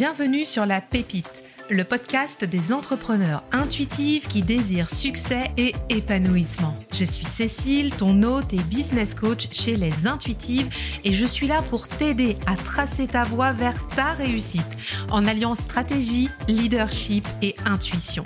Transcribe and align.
Bienvenue 0.00 0.46
sur 0.46 0.64
La 0.64 0.80
Pépite, 0.80 1.44
le 1.68 1.84
podcast 1.84 2.42
des 2.46 2.72
entrepreneurs 2.72 3.44
intuitifs 3.52 4.28
qui 4.28 4.40
désirent 4.40 4.88
succès 4.88 5.48
et 5.58 5.74
épanouissement. 5.90 6.74
Je 6.90 7.04
suis 7.04 7.26
Cécile, 7.26 7.94
ton 7.94 8.22
hôte 8.22 8.54
et 8.54 8.62
business 8.62 9.14
coach 9.14 9.48
chez 9.52 9.76
Les 9.76 10.06
Intuitives 10.06 10.70
et 11.04 11.12
je 11.12 11.26
suis 11.26 11.46
là 11.46 11.60
pour 11.68 11.86
t'aider 11.86 12.38
à 12.46 12.56
tracer 12.56 13.08
ta 13.08 13.24
voie 13.24 13.52
vers 13.52 13.86
ta 13.88 14.14
réussite 14.14 14.78
en 15.10 15.26
alliant 15.26 15.54
stratégie, 15.54 16.30
leadership 16.48 17.28
et 17.42 17.54
intuition. 17.66 18.24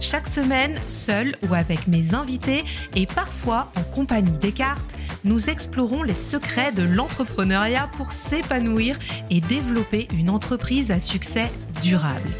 Chaque 0.00 0.28
semaine, 0.28 0.78
seul 0.86 1.34
ou 1.48 1.54
avec 1.54 1.88
mes 1.88 2.14
invités 2.14 2.64
et 2.94 3.06
parfois 3.06 3.72
en 3.76 3.82
compagnie 3.82 4.38
des 4.38 4.52
cartes, 4.52 4.94
nous 5.24 5.50
explorons 5.50 6.04
les 6.04 6.14
secrets 6.14 6.72
de 6.72 6.84
l'entrepreneuriat 6.84 7.90
pour 7.96 8.12
s'épanouir 8.12 8.96
et 9.30 9.40
développer 9.40 10.06
une 10.14 10.30
entreprise 10.30 10.90
à 10.92 11.00
succès 11.00 11.50
durable. 11.82 12.32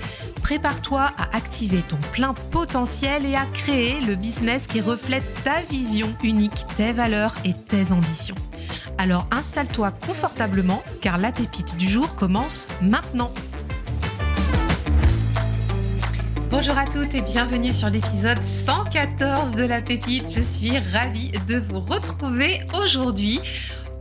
Prépare-toi 0.42 1.10
à 1.18 1.36
activer 1.36 1.82
ton 1.82 1.98
plein 2.12 2.32
potentiel 2.32 3.26
et 3.26 3.34
à 3.34 3.44
créer 3.52 4.00
le 4.00 4.14
business 4.14 4.66
qui 4.66 4.80
reflète 4.80 5.26
ta 5.42 5.60
vision 5.62 6.14
unique, 6.22 6.64
tes 6.76 6.92
valeurs 6.92 7.34
et 7.44 7.54
tes 7.54 7.92
ambitions. 7.92 8.36
Alors 8.98 9.26
installe-toi 9.30 9.90
confortablement 9.90 10.82
car 11.00 11.18
la 11.18 11.32
pépite 11.32 11.76
du 11.76 11.88
jour 11.88 12.14
commence 12.14 12.68
maintenant. 12.80 13.32
Bonjour 16.50 16.78
à 16.78 16.86
toutes 16.86 17.14
et 17.14 17.20
bienvenue 17.20 17.74
sur 17.74 17.90
l'épisode 17.90 18.42
114 18.42 19.52
de 19.52 19.64
La 19.64 19.82
Pépite. 19.82 20.30
Je 20.30 20.40
suis 20.40 20.78
ravie 20.78 21.30
de 21.46 21.58
vous 21.58 21.80
retrouver 21.80 22.60
aujourd'hui 22.82 23.38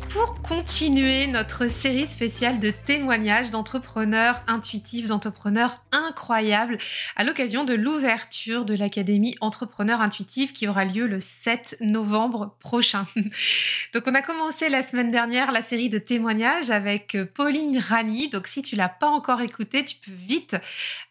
pour 0.10 0.42
continuer 0.42 1.28
notre 1.28 1.68
série 1.70 2.06
spéciale 2.06 2.60
de 2.60 2.72
témoignages 2.72 3.52
d'entrepreneurs 3.52 4.42
intuitifs, 4.48 5.08
d'entrepreneurs 5.08 5.82
incroyables, 5.92 6.78
à 7.16 7.24
l'occasion 7.24 7.64
de 7.64 7.74
l'ouverture 7.74 8.66
de 8.66 8.76
l'Académie 8.76 9.36
Entrepreneurs 9.42 10.02
Intuitifs 10.02 10.54
qui 10.54 10.68
aura 10.68 10.86
lieu 10.86 11.08
le 11.08 11.20
7 11.20 11.78
novembre 11.82 12.56
prochain. 12.60 13.06
Donc 13.94 14.04
on 14.08 14.16
a 14.16 14.22
commencé 14.22 14.70
la 14.70 14.84
semaine 14.84 15.12
dernière 15.12 15.52
la 15.52 15.62
série 15.62 15.90
de 15.90 15.98
témoignages 15.98 16.70
avec 16.70 17.18
Pauline 17.34 17.80
Rani. 17.80 18.30
Donc 18.30 18.48
si 18.48 18.62
tu 18.62 18.76
l'as 18.76 18.90
pas 18.90 19.08
encore 19.08 19.42
écouté, 19.42 19.84
tu 19.84 19.96
peux 19.96 20.12
vite 20.12 20.56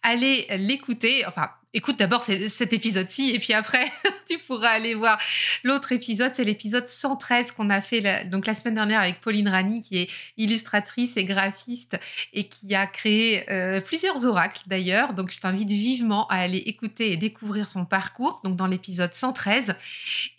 aller 0.02 0.46
l'écouter. 0.50 1.24
Enfin, 1.26 1.48
écoute 1.76 1.98
d'abord 1.98 2.22
cet 2.22 2.72
épisode-ci 2.72 3.32
et 3.34 3.38
puis 3.38 3.52
après 3.52 3.84
tu 4.26 4.38
pourras 4.38 4.70
aller 4.70 4.94
voir 4.94 5.18
l'autre 5.62 5.92
épisode. 5.92 6.30
C'est 6.34 6.42
l'épisode 6.42 6.88
113 6.88 7.52
qu'on 7.52 7.68
a 7.68 7.82
fait 7.82 8.00
la, 8.00 8.24
donc 8.24 8.46
la 8.46 8.54
semaine 8.54 8.76
dernière 8.76 9.00
avec 9.00 9.20
Pauline 9.20 9.46
Rani 9.46 9.80
qui 9.80 9.98
est 9.98 10.10
illustratrice 10.38 11.18
et 11.18 11.24
graphiste 11.24 11.98
et 12.32 12.44
qui 12.44 12.74
a 12.74 12.86
créé 12.86 13.44
euh, 13.50 13.82
plusieurs 13.82 14.24
oracles 14.24 14.62
d'ailleurs. 14.66 15.12
Donc 15.12 15.30
je 15.30 15.38
t'invite 15.38 15.68
vivement 15.68 16.26
à 16.28 16.36
aller 16.36 16.56
écouter 16.56 17.12
et 17.12 17.18
découvrir 17.18 17.68
son 17.68 17.84
parcours 17.84 18.40
donc 18.42 18.56
dans 18.56 18.66
l'épisode 18.66 19.12
113. 19.12 19.74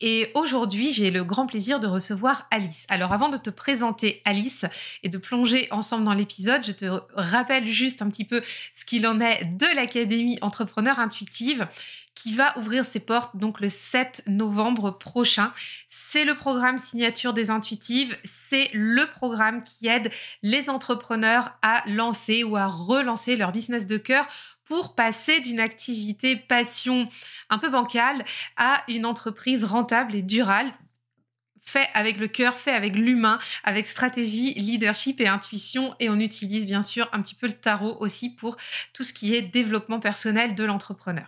Et 0.02 0.32
aujourd'hui 0.34 0.92
j'ai 0.92 1.12
le 1.12 1.24
grand 1.24 1.46
plaisir 1.46 1.80
de 1.80 1.86
recevoir 1.86 2.48
Alice. 2.50 2.88
Alors 2.90 3.14
avant 3.14 3.30
de 3.30 3.38
te 3.38 3.52
présenter 3.52 4.24
Alice 4.26 4.66
et 5.04 5.10
de 5.10 5.20
plonger 5.20 5.68
ensemble 5.70 6.04
dans 6.04 6.16
l'épisode, 6.16 6.66
je 6.66 6.72
te 6.72 6.86
rappelle 7.14 7.68
juste 7.68 8.02
un 8.02 8.10
petit 8.10 8.26
peu 8.26 8.42
ce 8.74 8.86
qu'il 8.86 9.06
en 9.06 9.20
est 9.20 9.46
de 9.46 9.68
l'Académie 9.76 10.40
Entrepreneur 10.42 10.98
Intuitif 10.98 11.27
qui 11.30 12.33
va 12.33 12.58
ouvrir 12.58 12.86
ses 12.86 13.00
portes 13.00 13.38
donc 13.38 13.59
le 13.59 13.70
7 13.70 14.23
novembre 14.28 14.92
prochain. 14.92 15.53
C'est 15.88 16.25
le 16.25 16.36
programme 16.36 16.78
signature 16.78 17.33
des 17.33 17.50
intuitives, 17.50 18.17
c'est 18.23 18.70
le 18.73 19.06
programme 19.06 19.64
qui 19.64 19.88
aide 19.88 20.11
les 20.42 20.70
entrepreneurs 20.70 21.52
à 21.61 21.83
lancer 21.88 22.44
ou 22.44 22.58
à 22.58 22.67
relancer 22.67 23.38
leur 23.38 23.52
business 23.52 23.88
de 23.88 23.98
cœur 23.98 24.26
pour 24.66 24.95
passer 24.95 25.39
d'une 25.39 25.60
activité 25.60 26.36
passion 26.36 27.08
un 27.49 27.58
peu 27.58 27.70
bancale 27.70 28.26
à 28.58 28.83
une 28.87 29.05
entreprise 29.05 29.64
rentable 29.64 30.16
et 30.16 30.21
durable 30.21 30.71
fait 31.67 31.89
avec 31.94 32.17
le 32.17 32.28
cœur, 32.30 32.58
fait 32.58 32.72
avec 32.72 32.95
l'humain, 32.95 33.39
avec 33.66 33.88
stratégie, 33.88 34.54
leadership 34.54 35.20
et 35.20 35.28
intuition. 35.28 35.94
Et 36.00 36.10
on 36.10 36.17
utilise 36.20 36.66
bien 36.66 36.82
sûr 36.82 37.10
un 37.11 37.22
petit 37.22 37.36
peu 37.36 37.48
le 37.48 37.54
tarot 37.54 37.98
aussi 38.00 38.30
pour 38.30 38.55
tout 38.94 39.04
ce 39.04 39.11
qui 39.11 39.36
est 39.36 39.42
développement 39.42 40.00
personnel 40.00 40.55
de 40.55 40.64
l'entrepreneur. 40.64 41.28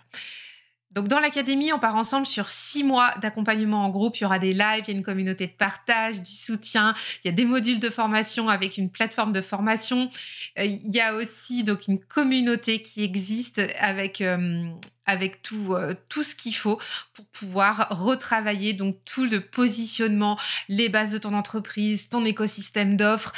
Donc 0.92 1.08
dans 1.08 1.20
l'académie, 1.20 1.72
on 1.72 1.78
part 1.78 1.96
ensemble 1.96 2.26
sur 2.26 2.50
six 2.50 2.84
mois 2.84 3.12
d'accompagnement 3.22 3.86
en 3.86 3.90
groupe. 3.90 4.18
Il 4.18 4.24
y 4.24 4.26
aura 4.26 4.40
des 4.40 4.54
lives, 4.54 4.86
il 4.88 4.92
y 4.92 4.96
a 4.96 4.98
une 4.98 5.04
communauté 5.04 5.46
de 5.46 5.52
partage, 5.52 6.22
du 6.22 6.32
soutien, 6.32 6.96
il 7.24 7.28
y 7.28 7.30
a 7.30 7.34
des 7.34 7.46
modules 7.46 7.80
de 7.80 7.92
formation 7.92 8.50
avec 8.50 8.78
une 8.78 8.90
plateforme 8.90 9.32
de 9.32 9.42
formation. 9.42 10.10
Euh, 10.58 10.66
il 10.66 10.92
y 10.92 11.00
a 11.00 11.14
aussi 11.14 11.64
donc 11.64 11.88
une 11.88 12.00
communauté 12.00 12.82
qui 12.82 13.04
existe 13.04 13.62
avec 13.80 14.22
euh, 14.22 14.64
avec 15.06 15.42
tout, 15.42 15.74
euh, 15.74 15.96
tout 16.08 16.22
ce 16.22 16.36
qu'il 16.36 16.56
faut 16.56 16.80
pour 17.14 17.26
pouvoir 17.26 17.88
retravailler 17.92 18.74
donc 18.74 18.98
tout 19.06 19.26
le 19.26 19.42
positionnement, 19.42 20.40
les 20.70 20.90
bases 20.90 21.12
de 21.12 21.18
ton 21.20 21.34
entreprise, 21.34 22.10
ton 22.10 22.26
écosystème 22.26 22.96
d'offres, 22.96 23.34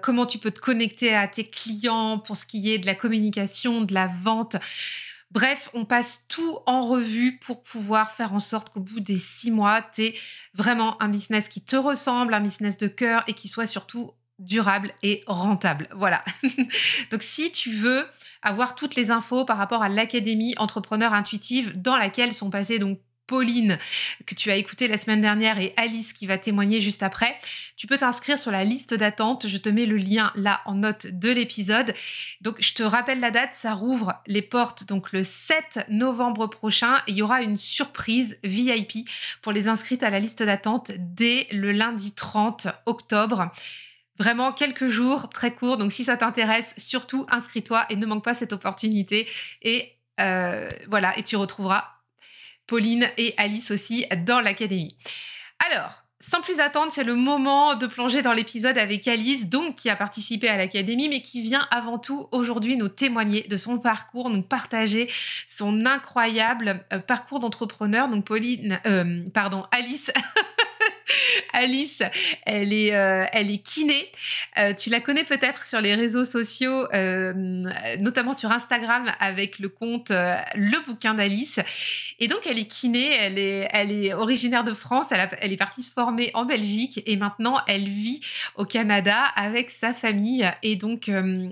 comment 0.00 0.24
tu 0.24 0.38
peux 0.38 0.50
te 0.50 0.60
connecter 0.60 1.14
à 1.14 1.28
tes 1.28 1.44
clients 1.44 2.18
pour 2.18 2.36
ce 2.36 2.46
qui 2.46 2.72
est 2.72 2.78
de 2.78 2.86
la 2.86 2.94
communication, 2.94 3.82
de 3.82 3.92
la 3.92 4.06
vente. 4.06 4.56
Bref, 5.32 5.70
on 5.72 5.86
passe 5.86 6.26
tout 6.28 6.58
en 6.66 6.86
revue 6.86 7.38
pour 7.38 7.62
pouvoir 7.62 8.12
faire 8.12 8.34
en 8.34 8.40
sorte 8.40 8.68
qu'au 8.68 8.80
bout 8.80 9.00
des 9.00 9.18
six 9.18 9.50
mois, 9.50 9.80
tu 9.94 10.02
aies 10.02 10.14
vraiment 10.52 11.02
un 11.02 11.08
business 11.08 11.48
qui 11.48 11.62
te 11.62 11.74
ressemble, 11.74 12.34
un 12.34 12.40
business 12.40 12.76
de 12.76 12.86
cœur 12.86 13.24
et 13.26 13.32
qui 13.32 13.48
soit 13.48 13.64
surtout 13.64 14.10
durable 14.38 14.92
et 15.02 15.22
rentable. 15.26 15.88
Voilà. 15.96 16.22
Donc 17.10 17.22
si 17.22 17.50
tu 17.50 17.70
veux 17.70 18.04
avoir 18.42 18.74
toutes 18.74 18.94
les 18.94 19.10
infos 19.10 19.46
par 19.46 19.56
rapport 19.56 19.82
à 19.82 19.88
l'académie 19.88 20.54
entrepreneur 20.58 21.14
intuitive 21.14 21.80
dans 21.80 21.96
laquelle 21.96 22.34
sont 22.34 22.50
passés 22.50 22.78
donc 22.78 22.98
Pauline 23.32 23.78
que 24.26 24.34
tu 24.34 24.50
as 24.50 24.56
écouté 24.56 24.88
la 24.88 24.98
semaine 24.98 25.22
dernière 25.22 25.58
et 25.58 25.72
Alice 25.78 26.12
qui 26.12 26.26
va 26.26 26.36
témoigner 26.36 26.82
juste 26.82 27.02
après. 27.02 27.34
Tu 27.78 27.86
peux 27.86 27.96
t'inscrire 27.96 28.38
sur 28.38 28.50
la 28.50 28.62
liste 28.62 28.92
d'attente. 28.92 29.48
Je 29.48 29.56
te 29.56 29.70
mets 29.70 29.86
le 29.86 29.96
lien 29.96 30.30
là 30.34 30.60
en 30.66 30.74
note 30.74 31.06
de 31.06 31.30
l'épisode. 31.30 31.94
Donc 32.42 32.58
je 32.60 32.74
te 32.74 32.82
rappelle 32.82 33.20
la 33.20 33.30
date, 33.30 33.52
ça 33.54 33.72
rouvre 33.72 34.12
les 34.26 34.42
portes 34.42 34.84
donc 34.84 35.12
le 35.12 35.22
7 35.22 35.86
novembre 35.88 36.46
prochain 36.46 36.98
et 37.06 37.12
il 37.12 37.16
y 37.16 37.22
aura 37.22 37.40
une 37.40 37.56
surprise 37.56 38.38
VIP 38.44 39.08
pour 39.40 39.52
les 39.52 39.66
inscrites 39.66 40.02
à 40.02 40.10
la 40.10 40.20
liste 40.20 40.42
d'attente 40.42 40.90
dès 40.98 41.46
le 41.52 41.72
lundi 41.72 42.12
30 42.12 42.68
octobre. 42.84 43.50
Vraiment 44.18 44.52
quelques 44.52 44.88
jours, 44.88 45.30
très 45.30 45.54
courts. 45.54 45.78
Donc 45.78 45.90
si 45.90 46.04
ça 46.04 46.18
t'intéresse, 46.18 46.74
surtout 46.76 47.24
inscris-toi 47.30 47.86
et 47.88 47.96
ne 47.96 48.04
manque 48.04 48.24
pas 48.24 48.34
cette 48.34 48.52
opportunité. 48.52 49.26
Et 49.62 49.90
euh, 50.20 50.68
voilà, 50.86 51.18
et 51.18 51.22
tu 51.22 51.36
retrouveras 51.36 51.88
Pauline 52.72 53.10
et 53.18 53.34
Alice 53.36 53.70
aussi 53.70 54.06
dans 54.24 54.40
l'académie. 54.40 54.96
Alors, 55.70 56.04
sans 56.20 56.40
plus 56.40 56.58
attendre, 56.58 56.90
c'est 56.90 57.04
le 57.04 57.14
moment 57.14 57.74
de 57.74 57.86
plonger 57.86 58.22
dans 58.22 58.32
l'épisode 58.32 58.78
avec 58.78 59.06
Alice, 59.06 59.50
donc 59.50 59.74
qui 59.74 59.90
a 59.90 59.94
participé 59.94 60.48
à 60.48 60.56
l'académie, 60.56 61.10
mais 61.10 61.20
qui 61.20 61.42
vient 61.42 61.60
avant 61.70 61.98
tout 61.98 62.28
aujourd'hui 62.32 62.78
nous 62.78 62.88
témoigner 62.88 63.42
de 63.42 63.58
son 63.58 63.78
parcours, 63.78 64.30
nous 64.30 64.40
partager 64.40 65.10
son 65.46 65.84
incroyable 65.84 66.82
euh, 66.94 66.98
parcours 66.98 67.40
d'entrepreneur. 67.40 68.08
Donc 68.08 68.24
Pauline, 68.24 68.80
euh, 68.86 69.22
pardon, 69.34 69.66
Alice 69.70 70.10
Alice, 71.52 72.02
elle 72.44 72.72
est, 72.72 72.94
euh, 72.94 73.26
elle 73.32 73.50
est 73.50 73.58
kiné. 73.58 74.10
Euh, 74.58 74.74
tu 74.74 74.90
la 74.90 75.00
connais 75.00 75.24
peut-être 75.24 75.64
sur 75.64 75.80
les 75.80 75.94
réseaux 75.94 76.24
sociaux, 76.24 76.86
euh, 76.94 77.32
notamment 77.98 78.32
sur 78.32 78.50
Instagram 78.50 79.12
avec 79.20 79.58
le 79.58 79.68
compte 79.68 80.10
Le 80.10 80.84
Bouquin 80.86 81.14
d'Alice. 81.14 81.60
Et 82.18 82.28
donc, 82.28 82.40
elle 82.46 82.58
est 82.58 82.66
kiné, 82.66 83.12
elle 83.20 83.38
est, 83.38 83.68
elle 83.72 83.92
est 83.92 84.14
originaire 84.14 84.64
de 84.64 84.72
France, 84.72 85.06
elle, 85.10 85.28
elle 85.40 85.52
est 85.52 85.56
partie 85.56 85.82
se 85.82 85.92
former 85.92 86.30
en 86.34 86.44
Belgique 86.44 87.02
et 87.06 87.16
maintenant, 87.16 87.58
elle 87.66 87.88
vit 87.88 88.20
au 88.56 88.64
Canada 88.64 89.16
avec 89.36 89.70
sa 89.70 89.92
famille. 89.92 90.48
Et 90.62 90.76
donc, 90.76 91.10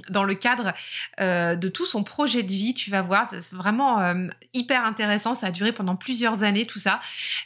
dans 0.09 0.25
le 0.25 0.35
cadre 0.35 0.73
de 1.19 1.69
tout 1.69 1.87
son 1.87 2.03
projet 2.03 2.43
de 2.43 2.51
vie, 2.51 2.75
tu 2.75 2.91
vas 2.91 3.03
voir, 3.03 3.29
c'est 3.31 3.55
vraiment 3.55 4.15
hyper 4.55 4.85
intéressant. 4.85 5.35
Ça 5.35 5.49
a 5.49 5.51
duré 5.51 5.73
pendant 5.73 5.97
plusieurs 5.97 6.43
années, 6.43 6.67
tout 6.67 6.79
ça. 6.79 7.01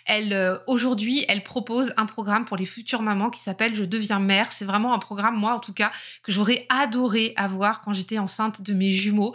Elle, 0.06 0.60
aujourd'hui, 0.66 1.24
elle 1.28 1.42
propose 1.42 1.92
un 1.96 2.06
programme 2.06 2.43
pour 2.44 2.56
les 2.56 2.66
futures 2.66 3.02
mamans 3.02 3.30
qui 3.30 3.40
s'appelle 3.40 3.74
Je 3.74 3.84
deviens 3.84 4.18
mère. 4.18 4.52
C'est 4.52 4.64
vraiment 4.64 4.94
un 4.94 4.98
programme, 4.98 5.36
moi 5.36 5.54
en 5.54 5.60
tout 5.60 5.72
cas, 5.72 5.90
que 6.22 6.32
j'aurais 6.32 6.66
adoré 6.68 7.34
avoir 7.36 7.80
quand 7.80 7.92
j'étais 7.92 8.18
enceinte 8.18 8.62
de 8.62 8.72
mes 8.72 8.90
jumeaux. 8.90 9.34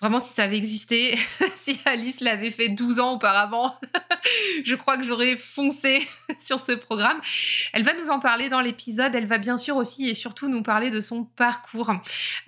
Vraiment, 0.00 0.18
si 0.18 0.32
ça 0.32 0.44
avait 0.44 0.56
existé, 0.56 1.18
si 1.56 1.78
Alice 1.84 2.20
l'avait 2.20 2.50
fait 2.50 2.68
12 2.68 3.00
ans 3.00 3.12
auparavant, 3.12 3.78
je 4.64 4.74
crois 4.74 4.96
que 4.96 5.04
j'aurais 5.04 5.36
foncé 5.36 6.08
sur 6.38 6.58
ce 6.58 6.72
programme. 6.72 7.20
Elle 7.74 7.82
va 7.82 7.92
nous 7.92 8.08
en 8.08 8.18
parler 8.18 8.48
dans 8.48 8.62
l'épisode. 8.62 9.14
Elle 9.14 9.26
va 9.26 9.36
bien 9.36 9.58
sûr 9.58 9.76
aussi 9.76 10.08
et 10.08 10.14
surtout 10.14 10.48
nous 10.48 10.62
parler 10.62 10.90
de 10.90 11.02
son 11.02 11.24
parcours, 11.24 11.92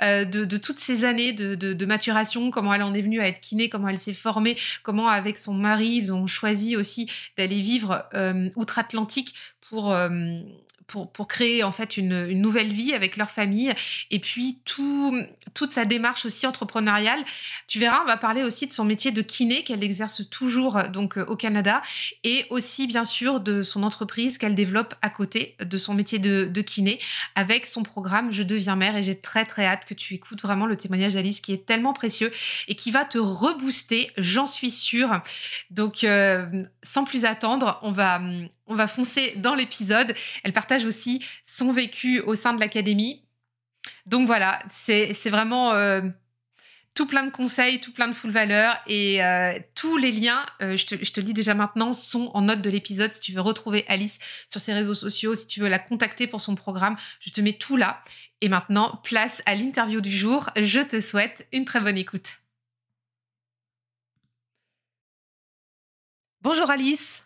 euh, 0.01 0.25
de, 0.25 0.57
toutes 0.57 0.81
ces 0.81 1.05
années 1.05 1.35
de, 1.35 1.85
maturation, 1.85 2.51
comment 2.51 2.73
elle 2.73 2.83
en 2.83 2.95
est 2.95 3.03
venue 3.03 3.21
à 3.21 3.29
être 3.29 3.41
kiné, 3.41 3.69
comment 3.69 3.89
elle 3.89 3.99
s'est 3.99 4.15
formée, 4.15 4.57
comment 4.83 5.09
avec 5.09 5.37
son 5.37 5.53
mari, 5.53 5.89
ils 5.89 6.13
ont 6.15 6.27
choisi 6.27 6.77
aussi 6.77 7.11
d'aller 7.37 7.61
vivre 7.61 8.07
euh, 8.15 8.49
outre-Atlantique 8.57 9.35
pour, 9.73 9.91
euh, 9.91 10.11
pour, 10.87 11.11
pour, 11.11 11.27
créer 11.27 11.63
en 11.65 11.73
fait 11.73 11.97
une, 11.97 12.27
nouvelle 12.39 12.71
vie 12.71 12.93
avec 12.93 13.17
leur 13.17 13.31
famille 13.31 13.73
et 14.11 14.19
puis 14.19 14.59
tout, 14.67 15.19
toute 15.55 15.73
sa 15.73 15.87
démarche 15.87 16.27
aussi 16.27 16.47
entrepreneuriale. 16.47 17.25
Tu 17.69 17.79
verras, 17.79 18.03
on 18.03 18.07
va 18.07 18.19
parler 18.19 18.43
aussi 18.43 18.67
de 18.67 18.73
son 18.75 18.85
métier 18.85 19.13
de 19.13 19.23
kiné 19.23 19.65
qu'elle 19.65 19.83
exerce 19.83 20.29
toujours 20.29 20.83
donc 20.93 21.17
au 21.17 21.37
Canada 21.37 21.81
et 22.23 22.45
aussi 22.51 22.87
bien 22.87 23.07
sûr 23.07 23.41
de 23.41 23.63
son 23.63 23.83
entreprise 23.83 24.37
qu'elle 24.37 24.55
développe 24.55 24.95
à 25.01 25.09
côté 25.09 25.57
de 25.65 25.79
son 25.79 25.95
métier 25.95 26.19
de, 26.19 26.45
de 26.45 26.61
kiné 26.61 26.99
avec 27.35 27.65
son 27.65 27.83
programme 27.83 28.31
Je 28.31 28.43
deviens 28.43 28.77
mère 28.77 28.95
et 28.95 29.03
j'ai 29.03 29.19
très 29.19 29.47
très 29.47 29.65
hâte 29.65 29.87
que 29.87 29.95
tu 29.95 30.13
écoutes 30.13 30.43
vraiment 30.43 30.67
le 30.67 30.77
témoignage 30.77 31.15
d'Alice 31.15 31.41
qui 31.41 31.55
est 31.55 31.65
tellement 31.65 31.95
précieux 31.95 32.31
et 32.69 32.75
qui 32.75 32.91
va 32.91 33.07
te 33.07 33.17
rebooster, 33.17 34.11
j'en 34.19 34.45
suis 34.45 34.71
sûre. 34.71 35.23
Donc 35.71 36.05
euh, 36.05 36.63
sans 36.83 37.05
plus 37.05 37.25
attendre, 37.25 37.79
on 37.81 37.93
va 37.93 38.21
on 38.73 38.77
va 38.77 38.89
foncer 38.89 39.35
dans 39.37 39.55
l'épisode. 39.55 40.15
Elle 40.43 40.53
partage 40.53 40.85
aussi 40.85 41.25
son 41.45 41.73
vécu 41.73 42.21
au 42.21 42.35
sein 42.35 42.55
de 42.55 42.61
l'académie. 42.61 43.23
Donc 44.07 44.27
voilà, 44.27 44.59
c'est 44.71 45.31
vraiment 45.31 45.73
euh, 45.73 46.03
tout 46.95 47.07
plein 47.07 47.25
de 47.25 47.31
conseils, 47.31 47.81
tout 47.81 47.93
plein 47.93 48.09
de 48.09 48.13
full 48.13 48.31
valeur 48.31 48.77
et 48.87 49.23
euh, 49.23 49.59
tous 49.75 49.97
les 49.97 50.11
liens, 50.11 50.45
euh, 50.63 50.77
je, 50.77 50.87
te, 50.87 51.05
je, 51.05 51.13
te, 51.13 51.21
le 51.21 51.27
dis 51.27 51.33
déjà 51.33 51.55
maintenant, 51.55 51.93
sont 51.93 52.31
en 52.35 52.43
note 52.43 52.61
de 52.61 52.71
l'épisode. 52.71 53.13
Si 53.13 53.21
tu 53.21 53.33
veux 53.33 53.41
retrouver 53.41 53.85
Alice 53.89 54.19
sur 54.49 54.61
ses 54.61 54.73
réseaux 54.73 54.95
sociaux, 54.95 55.35
si 55.35 55.47
tu 55.47 55.61
veux 55.61 55.69
la 55.69 55.79
contacter 55.79 56.27
pour 56.27 56.41
son 56.41 56.55
programme, 56.55 56.97
je 57.21 57.31
te 57.31 57.41
mets 57.41 57.53
tout 57.53 57.77
là. 57.77 58.03
Et 58.41 58.49
maintenant, 58.49 59.01
place 59.05 59.43
à 59.47 59.55
l'interview 59.55 60.01
du 60.01 60.11
jour. 60.11 60.51
Je 60.57 60.81
te 60.81 61.01
souhaite 61.01 61.47
une 61.53 61.65
très 61.65 61.81
bonne 61.81 61.99
écoute. 61.99 62.41
Bonjour 66.43 66.71
Alice. 66.71 67.23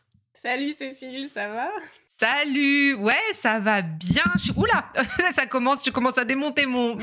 Salut 0.46 0.74
Cécile, 0.74 1.28
ça 1.28 1.48
va? 1.48 1.68
Salut, 2.20 2.94
ouais, 2.94 3.32
ça 3.32 3.58
va 3.58 3.82
bien. 3.82 4.22
Je 4.38 4.52
Oula, 4.52 4.92
ça 5.34 5.44
commence, 5.46 5.84
je 5.84 5.90
commence 5.90 6.18
à 6.18 6.24
démonter 6.24 6.66
mon, 6.66 6.96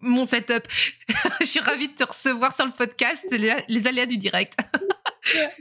mon, 0.00 0.26
setup. 0.26 0.66
je 1.40 1.44
suis 1.44 1.60
ravie 1.60 1.86
de 1.86 1.92
te 1.92 2.02
recevoir 2.02 2.52
sur 2.52 2.66
le 2.66 2.72
podcast, 2.72 3.24
les, 3.30 3.86
aléas 3.86 4.06
du 4.06 4.16
direct. 4.16 4.58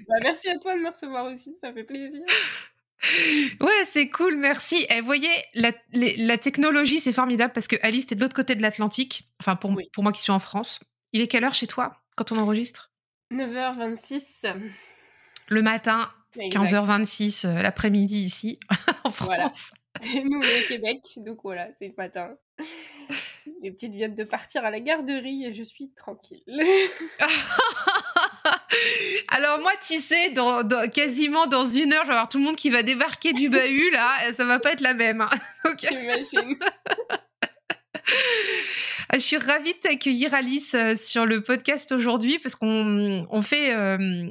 Bah, 0.08 0.16
merci 0.24 0.50
à 0.50 0.58
toi 0.58 0.74
de 0.74 0.80
me 0.80 0.90
recevoir 0.90 1.26
aussi, 1.26 1.56
ça 1.62 1.72
fait 1.72 1.84
plaisir. 1.84 2.22
Ouais, 3.62 3.86
c'est 3.92 4.10
cool, 4.10 4.36
merci. 4.38 4.78
Et 4.90 4.96
eh, 4.98 5.02
voyez, 5.02 5.30
la, 5.54 5.72
la 5.92 6.38
technologie, 6.40 7.00
c'est 7.00 7.14
formidable 7.14 7.54
parce 7.54 7.68
que 7.68 7.76
Alice, 7.84 8.08
t'es 8.08 8.16
de 8.16 8.22
l'autre 8.22 8.36
côté 8.36 8.56
de 8.56 8.64
l'Atlantique. 8.64 9.30
Enfin, 9.40 9.56
pour, 9.56 9.78
pour 9.94 10.02
moi 10.02 10.12
qui 10.14 10.22
suis 10.22 10.32
en 10.32 10.40
France. 10.40 10.80
Il 11.14 11.22
est 11.22 11.28
quelle 11.28 11.44
heure 11.44 11.54
chez 11.54 11.68
toi 11.68 12.02
quand 12.16 12.32
on 12.32 12.38
enregistre? 12.38 12.92
9h26. 13.32 14.56
Le 15.50 15.62
matin, 15.62 16.10
15h26 16.38 17.46
euh, 17.46 17.62
l'après-midi 17.62 18.20
ici, 18.20 18.60
en 19.04 19.12
France. 19.12 19.28
Voilà. 19.28 19.52
nous, 20.24 20.38
on 20.38 20.42
est 20.42 20.64
au 20.64 20.68
Québec, 20.68 21.02
donc 21.18 21.40
voilà, 21.44 21.68
c'est 21.78 21.88
le 21.88 21.94
matin. 21.98 22.36
Les 23.62 23.72
petites 23.72 23.94
viennent 23.94 24.16
de 24.16 24.24
partir 24.24 24.64
à 24.64 24.72
la 24.72 24.80
garderie 24.80 25.46
et 25.46 25.54
je 25.54 25.64
suis 25.64 25.92
tranquille. 25.96 26.44
Alors 29.30 29.60
moi, 29.60 29.72
tu 29.86 30.00
sais, 30.00 30.32
dans, 30.32 30.68
quasiment 30.90 31.48
dans 31.48 31.66
une 31.66 31.94
heure, 31.94 32.04
je 32.04 32.10
vais 32.10 32.14
avoir 32.14 32.30
tout 32.30 32.38
le 32.38 32.44
monde 32.44 32.56
qui 32.56 32.70
va 32.70 32.84
débarquer 32.84 33.34
du 33.34 33.50
bahut, 33.50 33.92
là, 33.92 34.08
ça 34.34 34.46
va 34.46 34.60
pas 34.60 34.72
être 34.74 34.82
la 34.82 34.94
même. 34.94 35.22
Hein. 35.22 35.30
J'imagine. 35.78 36.58
Je 39.14 39.20
suis 39.20 39.38
ravie 39.38 39.74
de 39.74 39.80
t'accueillir 39.80 40.34
Alice 40.34 40.76
euh, 40.76 40.96
sur 40.96 41.26
le 41.26 41.42
podcast 41.42 41.92
aujourd'hui 41.92 42.40
parce 42.40 42.56
qu'on 42.56 43.26
on 43.30 43.42
fait 43.42 43.74
euh, 43.74 44.30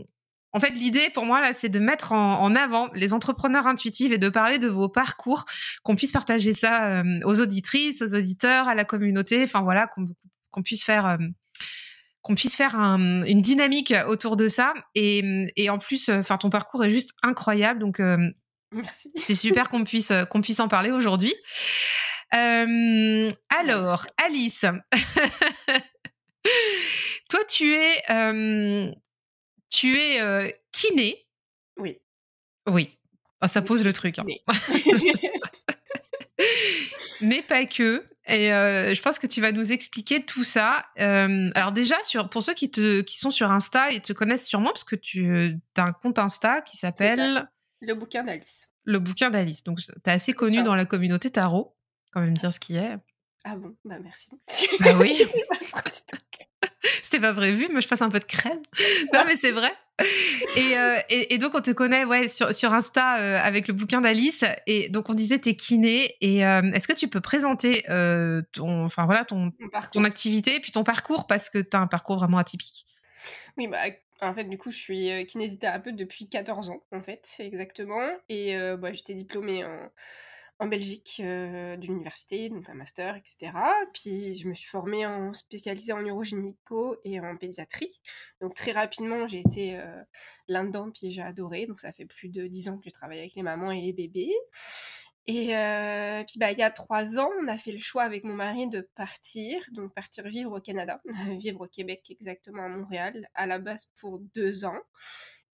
en 0.53 0.61
fait, 0.61 0.71
l'idée 0.71 1.11
pour 1.11 1.27
moi, 1.27 1.41
là, 1.41 1.53
c'est 1.53 1.69
de 1.69 1.79
mettre 1.79 2.13
en, 2.13 2.55
avant 2.55 2.89
les 2.95 3.13
entrepreneurs 3.13 3.67
intuitifs 3.67 4.13
et 4.13 4.19
de 4.19 4.29
parler 4.29 4.59
de 4.59 4.69
vos 4.69 4.89
parcours, 4.89 5.45
qu'on 5.83 5.95
puisse 5.95 6.13
partager 6.13 6.55
ça 6.55 7.01
euh, 7.01 7.21
aux 7.25 7.41
auditrices, 7.41 8.03
aux 8.03 8.15
auditeurs, 8.15 8.69
à 8.69 8.75
la 8.75 8.85
communauté, 8.85 9.45
enfin 9.45 9.61
voilà, 9.61 9.87
qu'on 9.87 10.63
puisse 10.63 10.85
faire. 10.85 11.07
Euh, 11.07 11.17
qu'on 12.23 12.35
puisse 12.35 12.57
faire 12.57 12.75
une 12.75 13.41
dynamique 13.41 13.95
autour 14.07 14.37
de 14.37 14.49
ça. 14.49 14.75
Et, 14.95 15.69
en 15.71 15.79
plus 15.79 16.11
enfin 16.11 16.37
ton 16.37 16.51
parcours 16.51 16.85
est 16.85 16.91
juste 16.91 17.11
incroyable 17.23 17.81
donc 17.81 18.01
euh, 18.01 18.19
c'était 19.15 19.37
super 19.37 19.69
qu'on 19.69 19.85
puisse 19.85 20.13
qu'on 20.29 20.43
puisse 20.43 20.61
en 20.61 20.69
parler 20.69 20.91
aujourd'hui. 20.91 21.35
Alors 22.33 24.07
Alice 24.23 24.61
toi 27.31 27.41
tu 27.49 27.73
es 27.73 27.95
tu 29.71 29.99
es 29.99 30.21
euh, 30.21 30.49
kiné. 30.73 31.27
Oui. 31.77 31.99
Oui. 32.69 32.99
Ah, 33.41 33.49
ça 33.49 33.63
pose 33.63 33.85
le 33.85 33.93
truc. 33.93 34.19
Hein. 34.19 34.25
Mais 37.21 37.43
pas 37.43 37.65
que. 37.67 38.05
Et 38.27 38.53
euh, 38.53 38.95
je 38.95 39.03
pense 39.03 39.19
que 39.19 39.27
tu 39.27 39.41
vas 39.41 39.53
nous 39.53 39.73
expliquer 39.73 40.25
tout 40.25 40.45
ça. 40.45 40.85
Euh, 41.01 41.51
alors 41.55 41.73
déjà, 41.73 41.97
sur, 42.03 42.29
pour 42.29 42.43
ceux 42.43 42.55
qui, 42.55 42.71
te, 42.71 43.01
qui 43.01 43.19
sont 43.19 43.31
sur 43.31 43.51
Insta 43.51 43.93
et 43.93 44.01
te 44.01 44.13
connaissent 44.13 44.47
sûrement, 44.47 44.71
parce 44.71 44.85
que 44.85 44.97
tu 44.97 45.59
as 45.77 45.83
un 45.83 45.93
compte 45.93 46.19
Insta 46.19 46.61
qui 46.61 46.77
s'appelle... 46.77 47.49
Le 47.81 47.95
bouquin 47.95 48.25
d'Alice. 48.25 48.69
Le 48.85 48.99
bouquin 48.99 49.31
d'Alice. 49.31 49.65
Donc, 49.65 49.81
tu 49.81 49.93
es 50.05 50.11
assez 50.11 50.33
connu 50.33 50.63
dans 50.63 50.75
la 50.75 50.85
communauté 50.85 51.31
tarot. 51.31 51.77
Quand 52.13 52.21
même 52.21 52.35
dire 52.35 52.53
ce 52.53 52.61
qui 52.61 52.77
est. 52.77 52.97
Ah 53.45 53.57
bon? 53.57 53.77
Bah 53.85 53.99
merci. 53.99 54.31
Bah 54.81 54.95
oui. 54.99 55.19
C'était 57.03 57.21
pas 57.21 57.35
prévu, 57.35 57.69
mais 57.73 57.81
je 57.81 57.89
passe 57.89 58.03
un 58.03 58.09
peu 58.09 58.21
de 58.21 58.25
crème. 58.25 58.61
Non, 59.13 59.23
mais 59.27 59.37
c'est 59.37 59.53
vrai. 59.53 59.73
Euh, 60.01 60.97
et, 61.11 61.35
et, 61.35 61.39
donc, 61.39 61.55
on 61.55 61.61
te 61.61 61.73
connaît 61.73 62.05
ouais, 62.05 62.29
sur, 62.29 62.55
sur 62.55 62.73
Insta 62.73 63.19
euh, 63.19 63.39
avec 63.43 63.67
le 63.67 63.75
bouquin 63.75 64.01
d'Alice. 64.01 64.45
Et 64.67 64.89
donc, 64.89 65.09
on 65.09 65.15
disait, 65.15 65.39
t'es 65.39 65.55
kiné. 65.55 66.15
Et 66.21 66.47
euh, 66.47 66.63
est-ce 66.73 66.87
que 66.87 66.93
tu 66.93 67.09
peux 67.09 67.21
présenter 67.21 67.83
ton, 68.53 68.85
enfin, 68.85 69.07
voilà, 69.07 69.25
ton, 69.25 69.53
ton 69.93 70.05
activité 70.05 70.57
et 70.57 70.61
puis 70.61 70.73
ton 70.73 70.85
parcours 70.85 71.27
Parce 71.27 71.51
que 71.51 71.59
tu 71.59 71.77
as 71.77 71.81
un 71.81 71.87
parcours 71.87 72.17
vraiment 72.17 72.39
atypique. 72.39 72.87
Oui, 73.57 73.67
bah, 73.67 73.79
en 74.21 74.35
fait, 74.35 74.45
du 74.45 74.59
coup, 74.59 74.71
je 74.71 74.79
suis 74.79 75.27
kinésithérapeute 75.27 75.97
depuis 75.97 76.29
14 76.29 76.71
ans, 76.71 76.83
en 76.93 77.03
fait, 77.03 77.27
exactement. 77.41 78.07
Et 78.29 78.57
bah, 78.79 78.93
j'étais 78.93 79.15
diplômée 79.15 79.65
en 79.65 79.91
en 80.59 80.67
Belgique 80.67 81.23
d'université, 81.79 82.49
donc 82.51 82.69
un 82.69 82.75
master, 82.75 83.17
etc. 83.17 83.53
Puis 83.93 84.35
je 84.35 84.49
me 84.49 84.55
suis 84.55 84.69
formée 84.69 85.07
en 85.07 85.33
spécialisée 85.33 85.93
en 85.93 86.05
urogénico 86.05 86.97
et 87.05 87.21
en 87.21 87.37
pédiatrie. 87.37 88.01
Donc 88.41 88.55
très 88.55 88.73
rapidement, 88.73 89.29
j'ai 89.29 89.41
été 89.41 89.81
là-dedans, 90.49 90.91
puis 90.91 91.13
j'ai 91.13 91.23
adoré. 91.23 91.67
Donc 91.67 91.81
ça 91.81 91.93
fait 91.93 92.07
plus 92.07 92.29
de 92.29 92.47
dix 92.47 92.69
ans 92.69 92.79
que 92.79 92.89
je 92.89 92.95
travaille 92.95 93.21
avec 93.21 93.35
les 93.35 93.43
mamans 93.43 93.71
et 93.71 93.81
les 93.81 93.93
bébés. 93.93 94.35
Et 95.31 95.49
puis 96.27 96.39
bah, 96.39 96.53
il 96.53 96.59
y 96.59 96.63
a 96.63 96.71
trois 96.71 97.19
ans, 97.19 97.29
on 97.43 97.49
a 97.49 97.59
fait 97.59 97.73
le 97.73 97.79
choix 97.79 98.03
avec 98.03 98.25
mon 98.25 98.33
mari 98.33 98.67
de 98.67 98.81
partir, 98.95 99.61
donc 99.73 99.93
partir 99.93 100.27
vivre 100.27 100.57
au 100.57 100.61
Canada, 100.61 101.03
vivre 101.39 101.61
au 101.61 101.69
Québec 101.69 102.07
exactement 102.09 102.65
à 102.65 102.69
Montréal, 102.69 103.29
à 103.35 103.45
la 103.45 103.59
base 103.59 103.91
pour 104.01 104.21
deux 104.35 104.65
ans. 104.65 104.79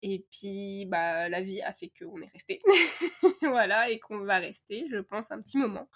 Et 0.05 0.25
puis, 0.29 0.85
bah, 0.85 1.29
la 1.29 1.41
vie 1.41 1.61
a 1.61 1.71
fait 1.71 1.89
qu'on 1.97 2.21
est 2.21 2.29
resté. 2.33 2.61
voilà, 3.41 3.89
et 3.89 3.99
qu'on 3.99 4.19
va 4.19 4.37
rester, 4.37 4.85
je 4.91 4.97
pense, 4.97 5.31
un 5.31 5.41
petit 5.41 5.57
moment. 5.57 5.87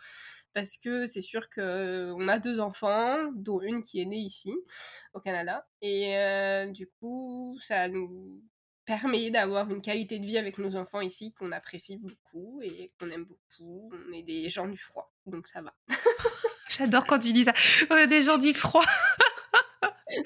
Parce 0.53 0.77
que 0.77 1.05
c'est 1.05 1.21
sûr 1.21 1.49
qu'on 1.49 2.27
a 2.29 2.39
deux 2.39 2.61
enfants, 2.61 3.29
dont 3.35 3.61
une 3.61 3.83
qui 3.83 3.99
est 3.99 4.05
née 4.05 4.21
ici, 4.21 4.53
au 5.13 5.19
Canada. 5.19 5.67
Et 5.81 6.17
euh, 6.17 6.67
du 6.67 6.87
coup, 6.87 7.59
ça 7.61 7.89
nous 7.89 8.41
permet 8.85 9.29
d'avoir 9.29 9.69
une 9.69 9.81
qualité 9.81 10.19
de 10.19 10.25
vie 10.25 10.37
avec 10.37 10.57
nos 10.57 10.77
enfants 10.77 11.01
ici 11.01 11.33
qu'on 11.33 11.51
apprécie 11.51 11.97
beaucoup 11.97 12.61
et 12.63 12.93
qu'on 12.97 13.11
aime 13.11 13.25
beaucoup. 13.25 13.91
On 13.93 14.13
est 14.13 14.23
des 14.23 14.47
gens 14.47 14.69
du 14.69 14.77
froid, 14.77 15.13
donc 15.25 15.47
ça 15.47 15.61
va. 15.61 15.73
J'adore 16.69 17.05
quand 17.05 17.19
tu 17.19 17.33
dis 17.33 17.43
ça. 17.43 17.53
On 17.89 17.97
est 17.97 18.07
des 18.07 18.21
gens 18.21 18.37
du 18.37 18.53
froid 18.53 18.85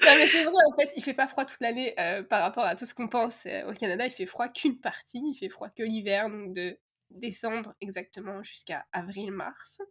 mais 0.02 0.26
c'est 0.26 0.44
vrai, 0.44 0.62
en 0.70 0.74
fait, 0.74 0.92
il 0.96 1.02
fait 1.02 1.14
pas 1.14 1.28
froid 1.28 1.44
toute 1.44 1.60
l'année 1.60 1.94
euh, 1.98 2.22
par 2.22 2.42
rapport 2.42 2.64
à 2.64 2.76
tout 2.76 2.86
ce 2.86 2.94
qu'on 2.94 3.08
pense. 3.08 3.46
Euh, 3.46 3.70
au 3.70 3.72
Canada, 3.74 4.06
il 4.06 4.10
fait 4.10 4.26
froid 4.26 4.48
qu'une 4.48 4.78
partie, 4.78 5.22
il 5.24 5.34
fait 5.34 5.48
froid 5.48 5.68
que 5.70 5.82
l'hiver, 5.82 6.28
donc 6.30 6.54
de 6.54 6.78
décembre 7.10 7.74
exactement 7.82 8.42
jusqu'à 8.42 8.86
avril-mars, 8.90 9.82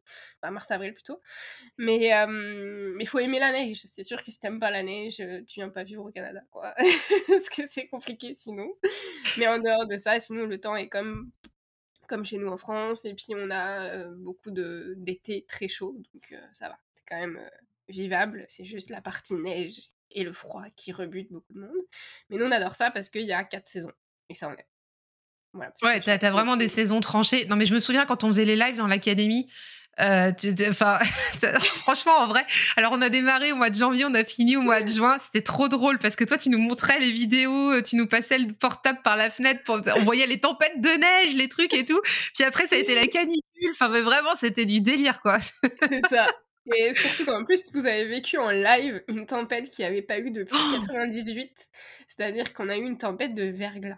enfin 0.41 0.51
mars-avril 0.51 0.93
plutôt. 0.95 1.21
Mais 1.77 2.07
il 2.07 2.93
mais 2.97 3.05
faut 3.05 3.19
aimer 3.19 3.39
la 3.39 3.51
neige. 3.51 3.83
C'est 3.85 4.01
sûr 4.03 4.17
que 4.23 4.31
si 4.31 4.39
t'aimes 4.39 4.59
pas 4.59 4.71
la 4.71 4.81
neige, 4.81 5.17
tu 5.17 5.59
viens 5.59 5.69
pas 5.69 5.83
vivre 5.83 6.03
au 6.03 6.11
Canada, 6.11 6.41
quoi. 6.49 6.73
Parce 7.27 7.49
que 7.49 7.67
c'est 7.67 7.87
compliqué 7.87 8.33
sinon. 8.33 8.73
Mais 9.37 9.47
en 9.47 9.59
dehors 9.59 9.85
de 9.87 9.97
ça, 9.97 10.19
sinon 10.19 10.47
le 10.47 10.59
temps 10.59 10.75
est 10.75 10.89
comme 10.89 11.31
comme 12.07 12.25
chez 12.25 12.37
nous 12.37 12.49
en 12.49 12.57
France, 12.57 13.05
et 13.05 13.13
puis 13.13 13.27
on 13.37 13.49
a 13.51 13.83
euh, 13.83 14.13
beaucoup 14.17 14.49
d'été 14.51 15.45
très 15.47 15.69
chaud, 15.69 15.95
donc 16.13 16.35
ça 16.53 16.67
va. 16.67 16.77
C'est 16.93 17.03
quand 17.07 17.19
même 17.19 17.39
vivable, 17.91 18.45
c'est 18.49 18.65
juste 18.65 18.89
la 18.89 19.01
partie 19.01 19.35
neige 19.35 19.91
et 20.11 20.23
le 20.23 20.33
froid 20.33 20.63
qui 20.75 20.91
rebute 20.91 21.31
beaucoup 21.31 21.53
de 21.53 21.59
monde. 21.59 21.77
Mais 22.29 22.37
nous, 22.37 22.45
on 22.45 22.51
adore 22.51 22.75
ça 22.75 22.91
parce 22.91 23.09
qu'il 23.09 23.23
y 23.23 23.33
a 23.33 23.43
quatre 23.43 23.67
saisons. 23.67 23.91
Et 24.29 24.35
ça, 24.35 24.47
on 24.47 24.51
aime. 24.51 24.57
Voilà, 25.53 25.73
ouais, 25.83 25.99
t'as 25.99 26.15
as 26.15 26.31
vraiment 26.31 26.55
des 26.55 26.69
saisons 26.69 27.01
tranchées. 27.01 27.45
Non, 27.47 27.57
mais 27.57 27.65
je 27.65 27.73
me 27.73 27.79
souviens 27.79 28.05
quand 28.05 28.23
on 28.23 28.27
faisait 28.27 28.45
les 28.45 28.55
lives 28.55 28.77
dans 28.77 28.87
l'académie, 28.87 29.49
Euh, 29.99 30.31
franchement, 31.83 32.17
en 32.17 32.27
vrai. 32.27 32.45
Alors, 32.77 32.93
on 32.93 33.01
a 33.01 33.09
démarré 33.09 33.51
au 33.51 33.57
mois 33.57 33.69
de 33.69 33.75
janvier, 33.75 34.05
on 34.05 34.13
a 34.13 34.23
fini 34.23 34.55
au 34.55 34.61
mois 34.61 34.81
de 34.81 34.87
juin. 34.87 35.17
C'était 35.19 35.43
trop 35.43 35.67
drôle 35.67 35.99
parce 35.99 36.15
que 36.15 36.23
toi, 36.23 36.37
tu 36.37 36.49
nous 36.49 36.57
montrais 36.57 36.99
les 36.99 37.11
vidéos, 37.11 37.73
euh, 37.73 37.81
tu 37.81 37.97
nous 37.97 38.07
passais 38.07 38.37
le 38.37 38.53
portable 38.53 39.01
par 39.03 39.17
la 39.17 39.29
fenêtre, 39.29 39.61
pour... 39.63 39.81
on 39.97 40.03
voyait 40.03 40.27
les 40.27 40.39
tempêtes 40.39 40.79
de 40.79 40.89
neige, 40.89 41.35
les 41.35 41.49
trucs 41.49 41.73
et 41.73 41.85
tout. 41.85 42.01
Puis 42.33 42.45
après, 42.45 42.67
ça 42.67 42.77
a 42.77 42.79
été 42.79 42.95
la 42.95 43.07
canicule. 43.07 43.71
Enfin, 43.71 43.89
mais 43.89 44.01
vraiment, 44.01 44.35
c'était 44.37 44.65
du 44.65 44.79
délire, 44.79 45.21
quoi. 45.21 45.39
C'est 45.41 46.07
ça. 46.09 46.27
Et 46.75 46.93
surtout 46.93 47.25
qu'en 47.25 47.43
plus, 47.43 47.71
vous 47.73 47.85
avez 47.85 48.05
vécu 48.05 48.37
en 48.37 48.49
live 48.49 49.03
une 49.07 49.25
tempête 49.25 49.69
qu'il 49.69 49.83
n'y 49.83 49.89
avait 49.89 50.01
pas 50.01 50.19
eu 50.19 50.31
depuis 50.31 50.57
98. 50.81 51.51
C'est-à-dire 52.07 52.53
qu'on 52.53 52.69
a 52.69 52.77
eu 52.77 52.83
une 52.83 52.97
tempête 52.97 53.33
de 53.33 53.45
verglas. 53.45 53.97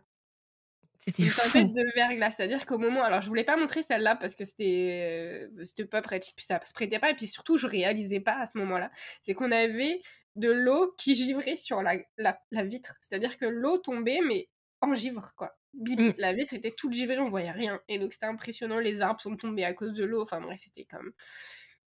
C'était 1.00 1.26
fou. 1.26 1.42
tempête 1.42 1.74
de 1.74 1.84
verglas. 1.94 2.32
C'est-à-dire 2.32 2.66
qu'au 2.66 2.78
moment. 2.78 3.04
Alors, 3.04 3.22
je 3.22 3.28
voulais 3.28 3.44
pas 3.44 3.58
montrer 3.58 3.84
celle-là 3.84 4.16
parce 4.16 4.36
que 4.36 4.46
c'était 4.46 5.50
euh, 5.52 5.66
c'était 5.66 5.86
pas 5.86 6.02
pratique, 6.02 6.36
puis 6.36 6.46
ça 6.46 6.60
se 6.64 6.74
prêtait 6.74 7.00
pas. 7.00 7.10
Et 7.10 7.16
puis 7.16 7.28
surtout, 7.28 7.58
je 7.58 7.68
réalisais 7.68 8.22
pas 8.22 8.38
à 8.40 8.48
ce 8.48 8.58
moment-là. 8.58 8.90
C'est 9.22 9.34
qu'on 9.34 9.52
avait 9.52 10.02
de 10.36 10.50
l'eau 10.50 10.94
qui 10.98 11.16
givrait 11.16 11.58
sur 11.58 11.82
la, 11.82 11.98
la, 12.18 12.64
vitre. 12.64 12.96
C'est-à-dire 13.02 13.38
que 13.38 13.46
l'eau 13.46 13.78
tombait, 13.78 14.20
mais 14.26 14.50
en 14.82 14.94
givre, 14.94 15.34
quoi. 15.36 15.56
Bim, 15.74 16.10
mmh. 16.10 16.14
la 16.18 16.34
vitre 16.34 16.54
était 16.54 16.72
toute 16.72 16.94
givrée, 16.94 17.20
on 17.20 17.30
voyait 17.30 17.52
rien. 17.52 17.82
Et 17.88 18.00
donc, 18.00 18.14
c'était 18.14 18.26
impressionnant. 18.26 18.80
Les 18.80 19.02
arbres 19.02 19.22
sont 19.22 19.36
tombés 19.36 19.66
à 19.66 19.74
cause 19.74 19.94
de 19.94 20.06
l'eau. 20.06 20.22
Enfin, 20.22 20.40
bref, 20.40 20.62
c'était 20.64 20.86
quand 20.86 21.02
même. 21.02 21.14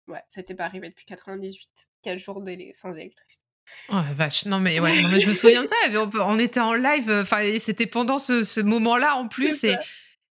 Ouais, 0.09 0.23
ça 0.29 0.41
n'était 0.41 0.55
pas 0.55 0.65
arrivé 0.65 0.89
depuis 0.89 1.05
98. 1.05 1.69
Quel 2.03 2.19
jour 2.19 2.41
de... 2.41 2.57
sans 2.73 2.93
électricité. 2.93 3.43
Oh 3.89 3.95
la 3.95 4.15
vache, 4.15 4.47
non 4.47 4.61
mais 4.61 4.79
ouais, 4.79 4.95
je 5.21 5.29
me 5.29 5.35
souviens 5.35 5.65
de 5.65 5.69
ça, 5.69 5.75
on, 6.21 6.39
était 6.39 6.61
en 6.61 6.73
live, 6.73 7.11
enfin 7.11 7.43
c'était 7.59 7.87
pendant 7.87 8.19
ce, 8.19 8.61
moment-là 8.61 9.17
en 9.17 9.27
plus 9.27 9.65
et 9.65 9.75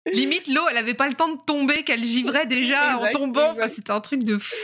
limite 0.05 0.47
l'eau 0.47 0.61
elle 0.71 0.77
avait 0.77 0.93
pas 0.93 1.09
le 1.09 1.15
temps 1.15 1.27
de 1.27 1.41
tomber, 1.45 1.83
qu'elle 1.83 2.05
givrait 2.05 2.47
déjà 2.47 2.97
en 2.97 3.11
tombant, 3.11 3.51
enfin 3.51 3.67
c'était 3.67 3.91
un 3.91 3.99
truc 3.99 4.23
de 4.23 4.37
fou. 4.37 4.55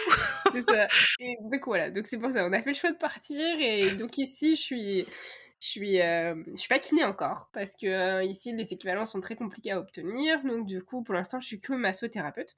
c'est 0.53 0.63
ça. 0.63 0.87
Et 1.19 1.35
donc 1.51 1.65
voilà, 1.65 1.89
donc 1.89 2.07
c'est 2.07 2.17
pour 2.17 2.31
ça, 2.31 2.45
on 2.45 2.53
a 2.53 2.61
fait 2.61 2.69
le 2.69 2.77
choix 2.77 2.91
de 2.91 2.97
partir 2.97 3.45
et 3.59 3.91
donc 3.91 4.17
ici 4.17 4.55
je 4.55 4.61
suis 4.61 5.05
je 5.61 5.67
suis, 5.67 6.01
euh, 6.01 6.33
je 6.53 6.59
suis 6.59 6.67
pas 6.67 6.79
kiné 6.79 7.03
encore 7.03 7.49
parce 7.53 7.75
que 7.75 7.85
euh, 7.85 8.23
ici 8.23 8.51
les 8.51 8.73
équivalents 8.73 9.05
sont 9.05 9.21
très 9.21 9.35
compliqués 9.35 9.71
à 9.71 9.79
obtenir. 9.79 10.43
Donc 10.43 10.65
du 10.65 10.81
coup, 10.81 11.03
pour 11.03 11.13
l'instant, 11.13 11.39
je 11.39 11.45
suis 11.45 11.59
que 11.59 11.73
massothérapeute. 11.73 12.57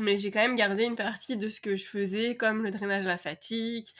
Mais 0.00 0.18
j'ai 0.18 0.30
quand 0.30 0.40
même 0.40 0.56
gardé 0.56 0.84
une 0.84 0.96
partie 0.96 1.36
de 1.36 1.48
ce 1.48 1.60
que 1.60 1.76
je 1.76 1.86
faisais, 1.86 2.36
comme 2.36 2.62
le 2.62 2.70
drainage 2.70 3.04
lymphatique, 3.04 3.94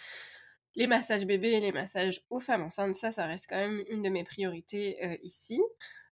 les 0.76 0.86
massages 0.86 1.26
bébés, 1.26 1.58
les 1.58 1.72
massages 1.72 2.22
aux 2.30 2.40
femmes 2.40 2.62
enceintes. 2.62 2.94
Ça, 2.94 3.10
ça 3.10 3.26
reste 3.26 3.46
quand 3.48 3.56
même 3.56 3.82
une 3.88 4.02
de 4.02 4.08
mes 4.08 4.24
priorités 4.24 5.02
euh, 5.04 5.16
ici. 5.22 5.60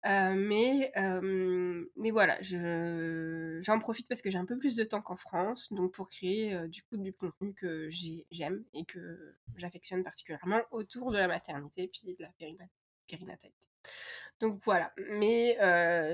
Euh, 0.05 0.33
mais, 0.35 0.91
euh, 0.97 1.85
mais 1.95 2.11
voilà, 2.11 2.37
j'en 2.41 3.79
profite 3.79 4.07
parce 4.07 4.21
que 4.21 4.29
j'ai 4.29 4.37
un 4.37 4.45
peu 4.45 4.57
plus 4.57 4.75
de 4.75 4.83
temps 4.83 5.01
qu'en 5.01 5.15
France, 5.15 5.73
donc 5.73 5.93
pour 5.93 6.09
créer 6.09 6.55
du 6.67 6.83
coup 6.83 6.97
du 6.97 7.13
contenu 7.13 7.53
que 7.53 7.89
j'aime 7.89 8.63
et 8.73 8.85
que 8.85 9.35
j'affectionne 9.57 10.03
particulièrement 10.03 10.61
autour 10.71 11.11
de 11.11 11.17
la 11.17 11.27
maternité 11.27 11.87
puis 11.87 12.15
de 12.15 12.23
la 12.23 12.29
périnatalité. 13.07 13.67
Donc 14.39 14.61
voilà, 14.63 14.93
mais 15.09 15.57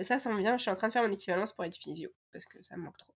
ça 0.04 0.18
s'en 0.18 0.36
vient, 0.38 0.58
je 0.58 0.64
suis 0.64 0.72
en 0.72 0.76
train 0.76 0.88
de 0.88 0.94
faire 0.94 1.04
mon 1.04 1.12
équivalence 1.12 1.54
pour 1.54 1.66
être 1.66 1.76
physio, 1.76 2.10
parce 2.34 2.46
que 2.46 2.62
ça 2.64 2.76
me 2.76 2.84
manque 2.84 2.98
trop. 2.98 3.14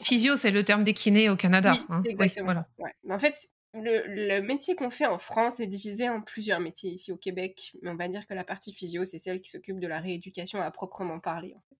physio, 0.00 0.36
c'est 0.36 0.50
le 0.50 0.62
terme 0.62 0.84
des 0.84 0.94
kinés 0.94 1.28
au 1.28 1.36
Canada. 1.36 1.72
Oui, 1.74 1.84
hein. 1.90 2.02
exactement. 2.06 2.44
voilà. 2.78 2.94
Mais 3.04 3.14
en 3.14 3.18
fait, 3.18 3.50
le, 3.82 4.40
métier 4.40 4.74
qu'on 4.74 4.90
fait 4.90 5.06
en 5.06 5.18
France 5.18 5.60
est 5.60 5.66
divisé 5.66 6.08
en 6.08 6.20
plusieurs 6.22 6.60
métiers 6.60 6.90
ici 6.90 7.12
au 7.12 7.16
Québec, 7.16 7.76
mais 7.82 7.90
on 7.90 7.96
va 7.96 8.08
dire 8.08 8.26
que 8.26 8.34
la 8.34 8.44
partie 8.44 8.72
physio, 8.72 9.04
c'est 9.04 9.18
celle 9.18 9.40
qui 9.40 9.50
s'occupe 9.50 9.80
de 9.80 9.86
la 9.86 10.00
rééducation 10.00 10.60
à 10.60 10.70
proprement 10.70 11.20
parler, 11.20 11.54
en 11.54 11.62
fait. 11.68 11.76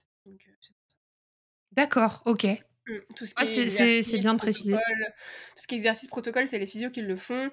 D'accord, 1.72 2.22
ok. 2.26 2.44
Mmh, 2.88 2.98
tout 3.16 3.26
ce 3.26 3.34
qui 3.34 4.02
c'est 4.02 4.18
bien 4.18 4.36
précisé. 4.36 4.72
Tout 4.72 5.62
ce 5.62 5.66
qui 5.66 5.74
est 5.74 5.78
exercice 5.78 6.08
protocole, 6.08 6.48
c'est 6.48 6.58
les 6.58 6.66
physios 6.66 6.90
qui 6.90 7.02
le 7.02 7.16
font. 7.16 7.50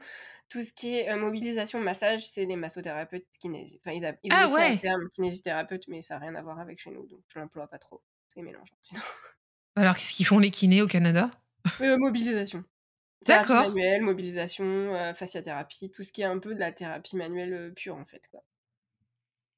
Tout 0.49 0.61
ce 0.61 0.71
qui 0.71 0.95
est 0.95 1.15
mobilisation, 1.15 1.79
massage, 1.79 2.27
c'est 2.27 2.45
les 2.45 2.55
massothérapeutes 2.55 3.25
kinésithérapeutes. 3.39 3.81
Enfin, 3.85 4.17
ils, 4.23 4.27
ils 4.27 4.33
ah, 4.33 4.47
ouais. 4.53 4.73
un 4.73 4.77
terme 4.77 5.09
kinésithérapeute, 5.09 5.87
mais 5.87 6.01
ça 6.01 6.15
n'a 6.15 6.21
rien 6.21 6.35
à 6.35 6.41
voir 6.41 6.59
avec 6.59 6.79
chez 6.79 6.91
nous, 6.91 7.07
donc 7.07 7.21
je 7.27 7.39
l'emploie 7.39 7.67
pas 7.67 7.79
trop. 7.79 8.03
Sinon. 8.35 8.59
Alors, 9.75 9.97
qu'est-ce 9.97 10.13
qu'ils 10.13 10.25
font 10.25 10.39
les 10.39 10.51
kinés 10.51 10.81
au 10.81 10.87
Canada? 10.87 11.29
Euh, 11.81 11.97
Mobilisation. 11.97 12.63
D'accord. 13.25 13.69
manuelle, 13.69 14.01
mobilisation, 14.01 14.65
euh, 14.65 15.13
fasciathérapie, 15.13 15.89
tout 15.91 16.03
ce 16.03 16.11
qui 16.11 16.21
est 16.21 16.25
un 16.25 16.39
peu 16.39 16.53
de 16.53 16.59
la 16.59 16.71
thérapie 16.71 17.15
manuelle 17.15 17.73
pure 17.73 17.95
en 17.95 18.05
fait. 18.05 18.27
Quoi. 18.29 18.43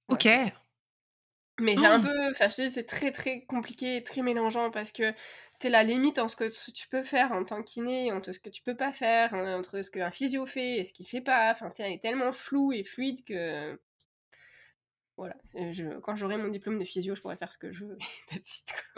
ok. 0.10 0.28
Mais 1.60 1.78
c'est 1.78 1.86
un 1.86 2.02
oh! 2.02 2.04
peu, 2.04 2.34
fâché, 2.34 2.70
c'est 2.70 2.84
très 2.84 3.12
très 3.12 3.42
compliqué 3.46 3.98
et 3.98 4.04
très 4.04 4.22
mélangeant 4.22 4.72
parce 4.72 4.92
que 4.92 5.14
t'es 5.60 5.70
la 5.70 5.84
limite 5.84 6.20
entre 6.20 6.50
ce 6.52 6.66
que 6.66 6.72
tu 6.72 6.90
peux 6.90 7.02
faire 7.02 7.32
en 7.32 7.46
tant 7.46 7.64
qu'iné, 7.64 8.12
entre 8.12 8.34
ce 8.34 8.40
que 8.40 8.50
tu 8.50 8.62
peux 8.62 8.76
pas 8.76 8.92
faire, 8.92 9.34
hein, 9.34 9.58
entre 9.58 9.82
ce 9.82 9.90
qu'un 9.90 10.12
physio 10.12 10.46
fait 10.46 10.80
et 10.80 10.84
ce 10.84 10.92
qu'il 10.92 11.08
fait 11.08 11.22
pas. 11.22 11.52
Enfin, 11.52 11.72
est 11.80 12.02
tellement 12.02 12.34
flou 12.34 12.74
et 12.74 12.84
fluide 12.84 13.24
que. 13.24 13.80
Voilà. 15.18 15.36
Je, 15.72 16.00
quand 16.00 16.16
j'aurai 16.16 16.36
mon 16.36 16.50
diplôme 16.50 16.78
de 16.78 16.84
physio, 16.84 17.16
je 17.16 17.22
pourrai 17.22 17.38
faire 17.38 17.52
ce 17.52 17.58
que 17.58 17.72
je 17.72 17.86
veux. 17.86 17.98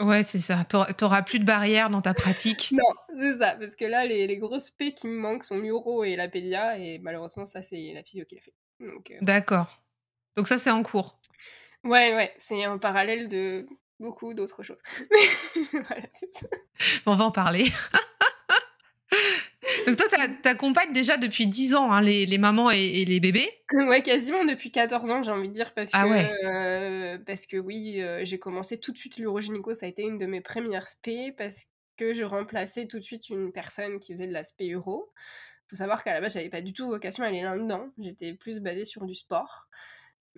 ouais, 0.00 0.24
c'est 0.24 0.40
ça. 0.40 0.64
T'auras 0.64 1.22
plus 1.22 1.38
de 1.38 1.44
barrières 1.44 1.90
dans 1.90 2.02
ta 2.02 2.12
pratique. 2.12 2.70
non, 2.72 3.18
c'est 3.18 3.38
ça. 3.38 3.54
Parce 3.54 3.76
que 3.76 3.84
là, 3.84 4.04
les, 4.04 4.26
les, 4.26 4.36
grosses 4.36 4.70
P 4.70 4.94
qui 4.94 5.06
me 5.06 5.16
manquent 5.16 5.44
sont 5.44 5.58
l'uro 5.58 6.02
et 6.02 6.16
la 6.16 6.28
pédia. 6.28 6.76
Et 6.78 6.98
malheureusement, 6.98 7.46
ça, 7.46 7.62
c'est 7.62 7.92
la 7.94 8.02
physio 8.02 8.24
qui 8.24 8.34
l'a 8.34 8.40
fait. 8.40 8.54
Euh, 8.82 8.98
D'accord. 9.22 9.80
Donc 10.36 10.46
ça, 10.46 10.58
c'est 10.58 10.70
en 10.70 10.82
cours. 10.82 11.18
Ouais, 11.84 12.14
ouais, 12.14 12.34
c'est 12.38 12.66
en 12.66 12.78
parallèle 12.78 13.28
de 13.28 13.66
beaucoup 14.00 14.34
d'autres 14.34 14.62
choses. 14.62 14.82
voilà, 15.72 16.02
On 17.06 17.14
va 17.14 17.24
en 17.24 17.30
parler. 17.30 17.66
Donc 19.86 19.96
toi, 19.96 20.06
t'accompagnes 20.42 20.92
déjà 20.92 21.16
depuis 21.16 21.46
10 21.46 21.74
ans 21.74 21.92
hein, 21.92 22.00
les, 22.00 22.26
les, 22.26 22.38
mamans 22.38 22.70
et, 22.70 23.04
les 23.04 23.20
bébés. 23.20 23.50
Ouais, 23.72 24.02
quasiment 24.02 24.44
depuis 24.44 24.70
14 24.70 25.10
ans, 25.10 25.22
j'ai 25.22 25.30
envie 25.30 25.48
de 25.48 25.54
dire, 25.54 25.74
parce 25.74 25.90
ah 25.92 26.04
que, 26.04 26.46
euh, 26.46 27.18
parce 27.26 27.46
que 27.46 27.56
oui, 27.56 28.00
euh, 28.00 28.24
j'ai 28.24 28.38
commencé 28.38 28.78
tout 28.78 28.92
de 28.92 28.98
suite 28.98 29.18
l'urogénico, 29.18 29.74
ça 29.74 29.86
a 29.86 29.88
été 29.88 30.02
une 30.02 30.18
de 30.18 30.26
mes 30.26 30.40
premières 30.40 30.88
spé, 30.88 31.32
parce 31.36 31.66
que 31.96 32.14
je 32.14 32.24
remplaçais 32.24 32.86
tout 32.86 32.98
de 32.98 33.04
suite 33.04 33.28
une 33.28 33.52
personne 33.52 33.98
qui 33.98 34.12
faisait 34.12 34.26
de 34.26 34.32
l'aspect 34.32 34.70
euro. 34.70 35.12
Faut 35.68 35.76
savoir 35.76 36.02
qu'à 36.02 36.14
la 36.14 36.20
base, 36.20 36.32
j'avais 36.32 36.48
pas 36.48 36.62
du 36.62 36.72
tout 36.72 36.86
vocation 36.86 37.24
à 37.24 37.26
aller 37.26 37.42
là-dedans, 37.42 37.90
j'étais 37.98 38.32
plus 38.32 38.60
basée 38.60 38.84
sur 38.84 39.04
du 39.04 39.14
sport 39.14 39.68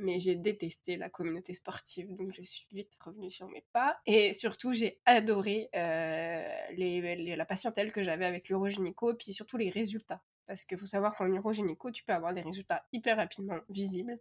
mais 0.01 0.21
j'ai 0.21 0.35
détesté 0.35 0.97
la 0.97 1.09
communauté 1.09 1.53
sportive, 1.53 2.15
donc 2.17 2.33
je 2.33 2.43
suis 2.43 2.67
vite 2.73 2.93
revenue 3.01 3.31
sur 3.31 3.49
mes 3.49 3.65
pas. 3.73 4.01
Et 4.07 4.33
surtout, 4.33 4.73
j'ai 4.73 5.01
adoré 5.05 5.69
euh, 5.75 7.37
la 7.37 7.47
patientèle 7.47 7.93
que 7.93 8.03
j'avais 8.03 8.25
avec 8.25 8.49
l'urogénico, 8.49 9.15
puis 9.15 9.33
surtout 9.33 9.57
les 9.57 9.71
résultats. 9.71 10.23
Parce 10.47 10.65
qu'il 10.65 10.79
faut 10.79 10.87
savoir 10.87 11.15
qu'en 11.15 11.27
urogénico, 11.27 11.91
tu 11.91 12.03
peux 12.05 12.13
avoir 12.13 12.35
des 12.35 12.41
résultats 12.41 12.85
hyper 12.93 13.17
rapidement 13.17 13.59
visibles, 13.69 14.19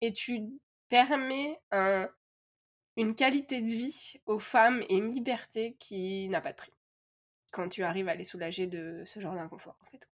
et 0.00 0.12
tu 0.12 0.42
permets 0.88 1.58
une 2.96 3.14
qualité 3.14 3.60
de 3.60 3.66
vie 3.66 4.14
aux 4.26 4.38
femmes 4.38 4.82
et 4.88 4.96
une 4.96 5.12
liberté 5.12 5.76
qui 5.78 6.28
n'a 6.28 6.40
pas 6.40 6.52
de 6.52 6.56
prix. 6.56 6.72
Quand 7.50 7.68
tu 7.68 7.82
arrives 7.82 8.08
à 8.08 8.14
les 8.14 8.24
soulager 8.24 8.66
de 8.66 9.02
ce 9.06 9.20
genre 9.20 9.34
d'inconfort, 9.34 9.78
en 9.80 9.86
fait. 9.86 10.08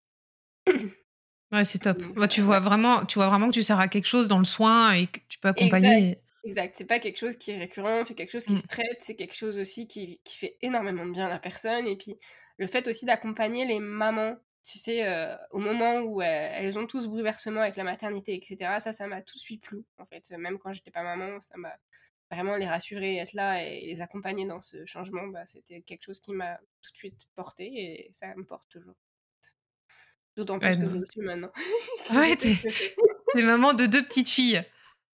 Ouais, 1.52 1.64
c'est 1.64 1.80
top. 1.80 2.02
Moi, 2.14 2.28
tu 2.28 2.40
vois 2.40 2.61
vraiment, 2.61 3.04
tu 3.04 3.19
vois 3.19 3.28
vraiment 3.28 3.49
que 3.49 3.54
tu 3.54 3.62
sers 3.62 3.78
à 3.78 3.88
quelque 3.88 4.07
chose 4.07 4.28
dans 4.28 4.38
le 4.38 4.45
soin 4.45 4.92
et 4.92 5.07
que 5.07 5.19
tu 5.28 5.38
peux 5.38 5.49
accompagner. 5.49 5.97
Exact. 5.97 6.23
exact. 6.45 6.75
C'est 6.76 6.85
pas 6.85 6.99
quelque 7.00 7.19
chose 7.19 7.37
qui 7.37 7.50
est 7.50 7.59
récurrent, 7.59 8.04
c'est 8.04 8.14
quelque 8.14 8.30
chose 8.30 8.45
qui 8.45 8.52
mmh. 8.52 8.59
se 8.59 8.66
traite, 8.69 8.99
c'est 9.00 9.16
quelque 9.16 9.35
chose 9.35 9.59
aussi 9.59 9.88
qui, 9.88 10.21
qui, 10.23 10.37
fait 10.37 10.57
énormément 10.62 11.04
de 11.04 11.12
bien 11.12 11.26
à 11.26 11.28
la 11.28 11.40
personne. 11.40 11.87
Et 11.87 11.97
puis, 11.97 12.16
le 12.59 12.66
fait 12.69 12.87
aussi 12.87 13.04
d'accompagner 13.04 13.66
les 13.66 13.80
mamans, 13.80 14.37
tu 14.62 14.78
sais, 14.78 15.07
euh, 15.07 15.35
au 15.50 15.59
moment 15.59 16.00
où 16.02 16.23
elles 16.23 16.78
ont 16.78 16.87
tous 16.87 17.09
bouleversement 17.09 17.62
avec 17.62 17.76
la 17.76 17.85
maternité, 17.85 18.35
etc. 18.35 18.78
Ça, 18.78 18.92
ça 18.92 19.09
m'a 19.09 19.21
tout 19.23 19.37
de 19.37 19.42
suite 19.42 19.62
plu. 19.62 19.85
En 19.99 20.07
fait, 20.07 20.30
même 20.30 20.59
quand 20.59 20.73
j'étais 20.73 20.92
pas 20.92 21.02
maman, 21.02 21.40
ça 21.40 21.57
m'a 21.57 21.75
vraiment 22.30 22.57
les 22.57 22.66
rassurer, 22.66 23.16
être 23.16 23.33
là 23.33 23.64
et 23.64 23.87
les 23.87 24.00
accompagner 24.00 24.47
dans 24.47 24.61
ce 24.61 24.87
changement. 24.87 25.26
Bah, 25.26 25.47
c'était 25.47 25.80
quelque 25.80 26.04
chose 26.04 26.21
qui 26.21 26.33
m'a 26.33 26.59
tout 26.80 26.92
de 26.92 26.97
suite 26.97 27.26
porté 27.35 27.64
et 27.64 28.11
ça 28.12 28.35
me 28.37 28.45
porte 28.45 28.69
toujours. 28.69 28.95
D'autant 30.40 30.59
plus 30.59 30.75
que 30.75 30.85
je 30.85 31.04
suis 31.12 31.20
maintenant. 31.20 31.52
ouais, 32.14 32.35
t'es 32.37 33.42
maman 33.42 33.75
de 33.75 33.85
deux 33.85 34.02
petites 34.02 34.30
filles. 34.30 34.64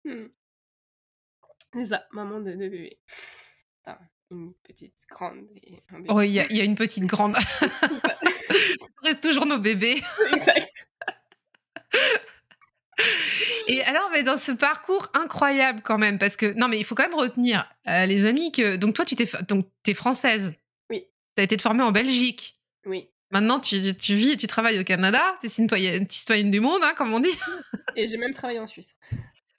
Mmh. 0.07 0.29
C'est 1.75 1.85
ça, 1.85 2.07
maman 2.13 2.41
de 2.41 2.53
deux 2.53 2.71
bébés. 2.71 2.99
Enfin, 3.85 3.99
une 4.31 4.55
petite 4.67 4.95
grande 5.11 5.47
et 5.63 5.83
un 5.91 5.99
bébé. 5.99 6.09
Oh, 6.09 6.23
il 6.23 6.31
y, 6.31 6.37
y, 6.37 6.61
a 6.63 6.65
une 6.65 6.75
petite 6.75 7.05
grande. 7.05 7.37
reste 9.03 9.23
toujours 9.23 9.45
nos 9.45 9.59
bébés. 9.59 10.03
exact. 10.33 10.89
Et 13.69 13.83
alors, 13.83 14.09
mais 14.11 14.23
dans 14.23 14.39
ce 14.39 14.53
parcours 14.53 15.07
incroyable 15.13 15.83
quand 15.83 15.99
même, 15.99 16.19
parce 16.19 16.39
que 16.39 16.55
non, 16.55 16.69
mais 16.69 16.79
il 16.79 16.85
faut 16.85 16.95
quand 16.95 17.07
même 17.07 17.15
retenir, 17.15 17.71
euh, 17.89 18.07
les 18.07 18.25
amis, 18.25 18.53
que 18.53 18.77
donc 18.77 18.95
toi, 18.95 19.05
tu 19.05 19.17
t'es 19.17 19.29
donc 19.47 19.67
t'es 19.83 19.93
française. 19.93 20.55
Oui. 20.89 21.05
Tu 21.37 21.43
as 21.43 21.45
été 21.45 21.59
formée 21.59 21.83
en 21.83 21.93
Belgique. 21.93 22.59
Oui. 22.87 23.11
Maintenant, 23.31 23.61
tu, 23.61 23.95
tu, 23.95 24.15
vis 24.15 24.33
et 24.33 24.37
tu 24.37 24.47
travailles 24.47 24.79
au 24.81 24.85
Canada. 24.85 25.21
Tu 25.41 25.47
es 25.47 25.49
citoyenne, 25.51 26.07
citoyenne 26.09 26.51
du 26.51 26.61
monde, 26.61 26.81
hein, 26.83 26.95
comme 26.97 27.13
on 27.13 27.21
dit. 27.21 27.29
Et 27.97 28.09
j'ai 28.09 28.17
même 28.17 28.35
travaillé 28.35 28.59
en 28.59 28.67
Suisse. 28.67 28.97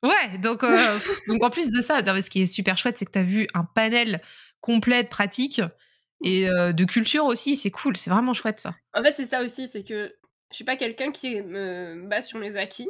Ouais, 0.03 0.37
donc, 0.39 0.63
euh, 0.63 0.99
donc 1.27 1.43
en 1.43 1.49
plus 1.49 1.69
de 1.69 1.79
ça, 1.81 1.99
ce 1.99 2.29
qui 2.29 2.41
est 2.41 2.45
super 2.45 2.77
chouette, 2.77 2.97
c'est 2.97 3.05
que 3.05 3.11
tu 3.11 3.19
as 3.19 3.23
vu 3.23 3.47
un 3.53 3.63
panel 3.63 4.21
complet 4.59 5.03
de 5.03 5.07
pratiques 5.07 5.61
et 6.23 6.47
de 6.47 6.85
culture 6.85 7.25
aussi. 7.25 7.55
C'est 7.55 7.71
cool, 7.71 7.97
c'est 7.97 8.09
vraiment 8.09 8.33
chouette 8.33 8.59
ça. 8.59 8.75
En 8.93 9.03
fait, 9.03 9.13
c'est 9.15 9.25
ça 9.25 9.43
aussi, 9.43 9.67
c'est 9.67 9.83
que 9.83 10.13
je 10.51 10.55
suis 10.55 10.65
pas 10.65 10.75
quelqu'un 10.75 11.11
qui 11.11 11.41
me 11.41 12.07
base 12.07 12.27
sur 12.27 12.39
mes 12.39 12.57
acquis. 12.57 12.89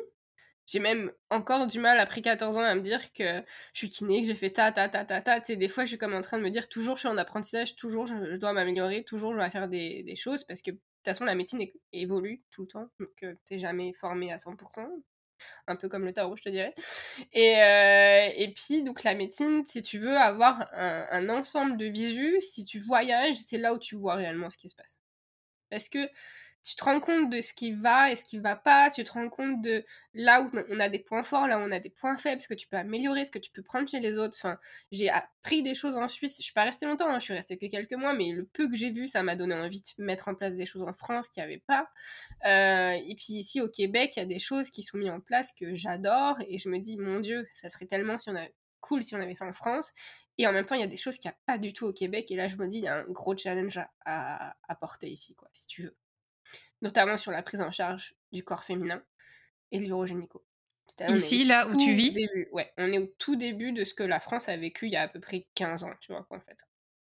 J'ai 0.72 0.80
même 0.80 1.12
encore 1.30 1.68
du 1.68 1.80
mal, 1.80 2.00
après 2.00 2.22
14 2.22 2.56
ans, 2.56 2.62
à 2.62 2.76
me 2.76 2.82
dire 2.82 3.12
que 3.12 3.44
je 3.74 3.80
suis 3.80 3.90
kiné, 3.90 4.22
que 4.22 4.28
j'ai 4.28 4.36
fait 4.36 4.52
ta, 4.52 4.72
ta, 4.72 4.88
ta, 4.88 5.04
ta, 5.04 5.20
ta. 5.20 5.42
Des 5.42 5.68
fois, 5.68 5.84
je 5.84 5.90
suis 5.90 5.98
comme 5.98 6.14
en 6.14 6.22
train 6.22 6.38
de 6.38 6.44
me 6.44 6.50
dire, 6.50 6.70
toujours, 6.70 6.96
je 6.96 7.02
suis 7.02 7.10
en 7.10 7.18
apprentissage, 7.18 7.76
toujours, 7.76 8.08
je, 8.08 8.38
dois 8.38 8.54
m'améliorer, 8.54 9.04
toujours, 9.04 9.34
je 9.34 9.38
dois 9.38 9.50
faire 9.50 9.68
des, 9.68 10.16
choses, 10.16 10.46
parce 10.46 10.62
que, 10.62 10.72
de 10.72 10.78
toute 10.78 11.06
façon, 11.06 11.26
la 11.26 11.36
médecine 11.36 11.62
évolue 11.92 12.42
tout 12.52 12.62
le 12.62 12.68
temps, 12.70 12.90
donc 13.02 13.10
tu 13.18 13.38
t'es 13.48 13.60
jamais 13.60 13.92
formé 13.92 14.32
à 14.32 14.38
100%, 14.38 14.88
un 15.68 15.76
peu 15.76 15.90
comme 15.90 16.06
le 16.06 16.14
tarot, 16.14 16.38
je 16.38 16.44
te 16.44 16.50
dirais. 16.50 16.74
Et, 17.34 17.62
euh, 17.62 18.30
et 18.34 18.54
puis, 18.54 18.82
donc, 18.82 19.04
la 19.04 19.14
médecine, 19.14 19.66
si 19.66 19.84
tu 19.84 20.00
veux 20.00 20.16
avoir 20.16 20.70
un 20.74 21.28
ensemble 21.28 21.76
de 21.76 21.88
visu, 21.88 22.42
si 22.42 22.64
tu 22.64 22.80
voyages, 22.80 23.36
c'est 23.36 23.58
là 23.58 23.74
où 23.74 23.78
tu 23.78 23.98
vois 23.98 24.16
réellement 24.16 24.50
ce 24.50 24.58
qui 24.58 24.70
se 24.70 24.76
passe. 24.76 25.02
Parce 25.70 25.90
que 25.90 26.08
tu 26.64 26.76
te 26.76 26.84
rends 26.84 27.00
compte 27.00 27.30
de 27.32 27.42
ce 27.42 27.54
qui 27.54 27.72
va 27.72 28.12
et 28.12 28.16
ce 28.16 28.24
qui 28.24 28.38
va 28.38 28.56
pas, 28.56 28.92
tu 28.92 29.04
te 29.04 29.12
rends 29.12 29.30
compte 29.30 29.62
de 29.62 29.84
là 30.14 30.42
où 30.42 30.50
on 30.70 30.80
a 30.80 30.90
des 30.90 31.00
points 31.00 31.24
forts, 31.24 31.48
là 31.48 31.58
où 31.58 31.62
on 31.62 31.72
a 31.72 31.80
des 31.80 31.90
points 31.90 32.18
faibles, 32.18 32.42
ce 32.42 32.48
que 32.48 32.54
tu 32.54 32.68
peux 32.68 32.78
améliorer, 32.78 33.26
ce 33.26 33.32
que 33.32 33.40
tu 33.40 33.52
peux 33.52 33.64
prendre 33.64 33.90
chez 33.90 34.00
les 34.00 34.18
autres. 34.18 34.38
Enfin, 34.38 34.60
j'ai 34.92 35.10
appris 35.10 35.64
des 35.64 35.74
choses 35.74 35.96
en 35.96 36.08
Suisse. 36.08 36.38
Je 36.38 36.44
suis 36.44 36.54
pas 36.54 36.64
restée 36.64 36.86
longtemps, 36.86 37.10
hein, 37.10 37.20
je 37.20 37.26
suis 37.26 37.34
restée 37.34 37.58
que 37.58 37.66
quelques 37.66 37.94
mois, 37.94 38.14
mais 38.14 38.32
le 38.32 38.46
peu 38.46 38.70
que 38.70 38.76
j'ai 38.76 38.92
vu, 38.92 39.08
ça 39.08 39.24
m'a 39.24 39.36
donné 39.36 39.56
envie 39.56 39.82
de 39.82 40.04
mettre 40.04 40.28
en 40.28 40.36
place 40.36 40.56
des 40.56 40.66
choses 40.66 40.84
en 40.84 40.94
France 40.94 41.30
qu'il 41.30 41.42
n'y 41.42 41.50
avait 41.50 41.64
pas. 41.66 41.90
Euh, 42.46 42.92
et 42.92 43.16
puis 43.16 43.34
ici 43.34 43.60
au 43.62 43.70
Québec, 43.70 44.14
il 44.16 44.20
y 44.20 44.24
a 44.24 44.28
des 44.28 44.40
choses 44.40 44.70
qui 44.70 44.84
sont 44.84 44.98
mises 44.98 45.10
en 45.10 45.20
place 45.20 45.52
que 45.54 45.74
j'adore 45.74 46.38
et 46.48 46.60
je 46.60 46.70
me 46.70 46.78
dis, 46.80 46.98
mon 46.98 47.20
Dieu, 47.20 47.48
ça 47.56 47.70
serait 47.70 47.88
tellement 47.88 48.18
si 48.18 48.30
on 48.30 48.36
a 48.36 48.46
cool 48.82 49.04
si 49.04 49.16
on 49.16 49.22
avait 49.22 49.34
ça 49.34 49.46
en 49.46 49.54
France. 49.54 49.94
Et 50.38 50.48
en 50.48 50.54
même 50.54 50.66
temps, 50.66 50.76
il 50.76 50.82
y 50.82 50.84
a 50.84 50.88
des 50.88 50.98
choses 50.98 51.18
qu'il 51.18 51.30
n'y 51.30 51.34
a 51.34 51.38
pas 51.46 51.58
du 51.58 51.74
tout 51.74 51.86
au 51.86 51.94
Québec. 51.94 52.32
Et 52.32 52.36
là, 52.36 52.48
je 52.48 52.56
me 52.58 52.68
dis, 52.68 52.78
il 52.78 52.84
y 52.84 52.88
a 52.88 52.96
un 52.96 53.04
gros 53.04 53.36
challenge 53.38 53.80
à, 54.06 54.56
à 54.68 54.76
porter 54.76 55.10
ici, 55.10 55.36
quoi, 55.36 55.50
si 55.52 55.68
tu 55.68 55.84
veux 55.84 55.96
notamment 56.82 57.18
sur 57.18 57.32
la 57.32 57.44
prise 57.44 57.62
en 57.62 57.72
charge 57.72 58.16
du 58.32 58.44
corps 58.44 58.64
féminin 58.64 59.02
et 59.72 59.80
l'urogénico. 59.80 60.44
Ici, 61.08 61.46
là 61.46 61.68
où 61.68 61.78
tu 61.78 61.94
vis? 61.94 62.14
Ouais, 62.52 62.72
on 62.78 62.92
est 62.92 62.98
au 62.98 63.08
tout 63.18 63.36
début 63.36 63.72
de 63.72 63.84
ce 63.84 63.94
que 63.94 64.04
la 64.04 64.20
France 64.20 64.50
a 64.50 64.58
vécu 64.58 64.88
il 64.88 64.92
y 64.92 64.98
a 64.98 65.04
à 65.04 65.08
peu 65.08 65.20
près 65.20 65.48
15 65.56 65.86
ans, 65.86 65.94
tu 66.02 66.12
vois, 66.12 66.26
en 66.30 66.40
fait. 66.40 66.58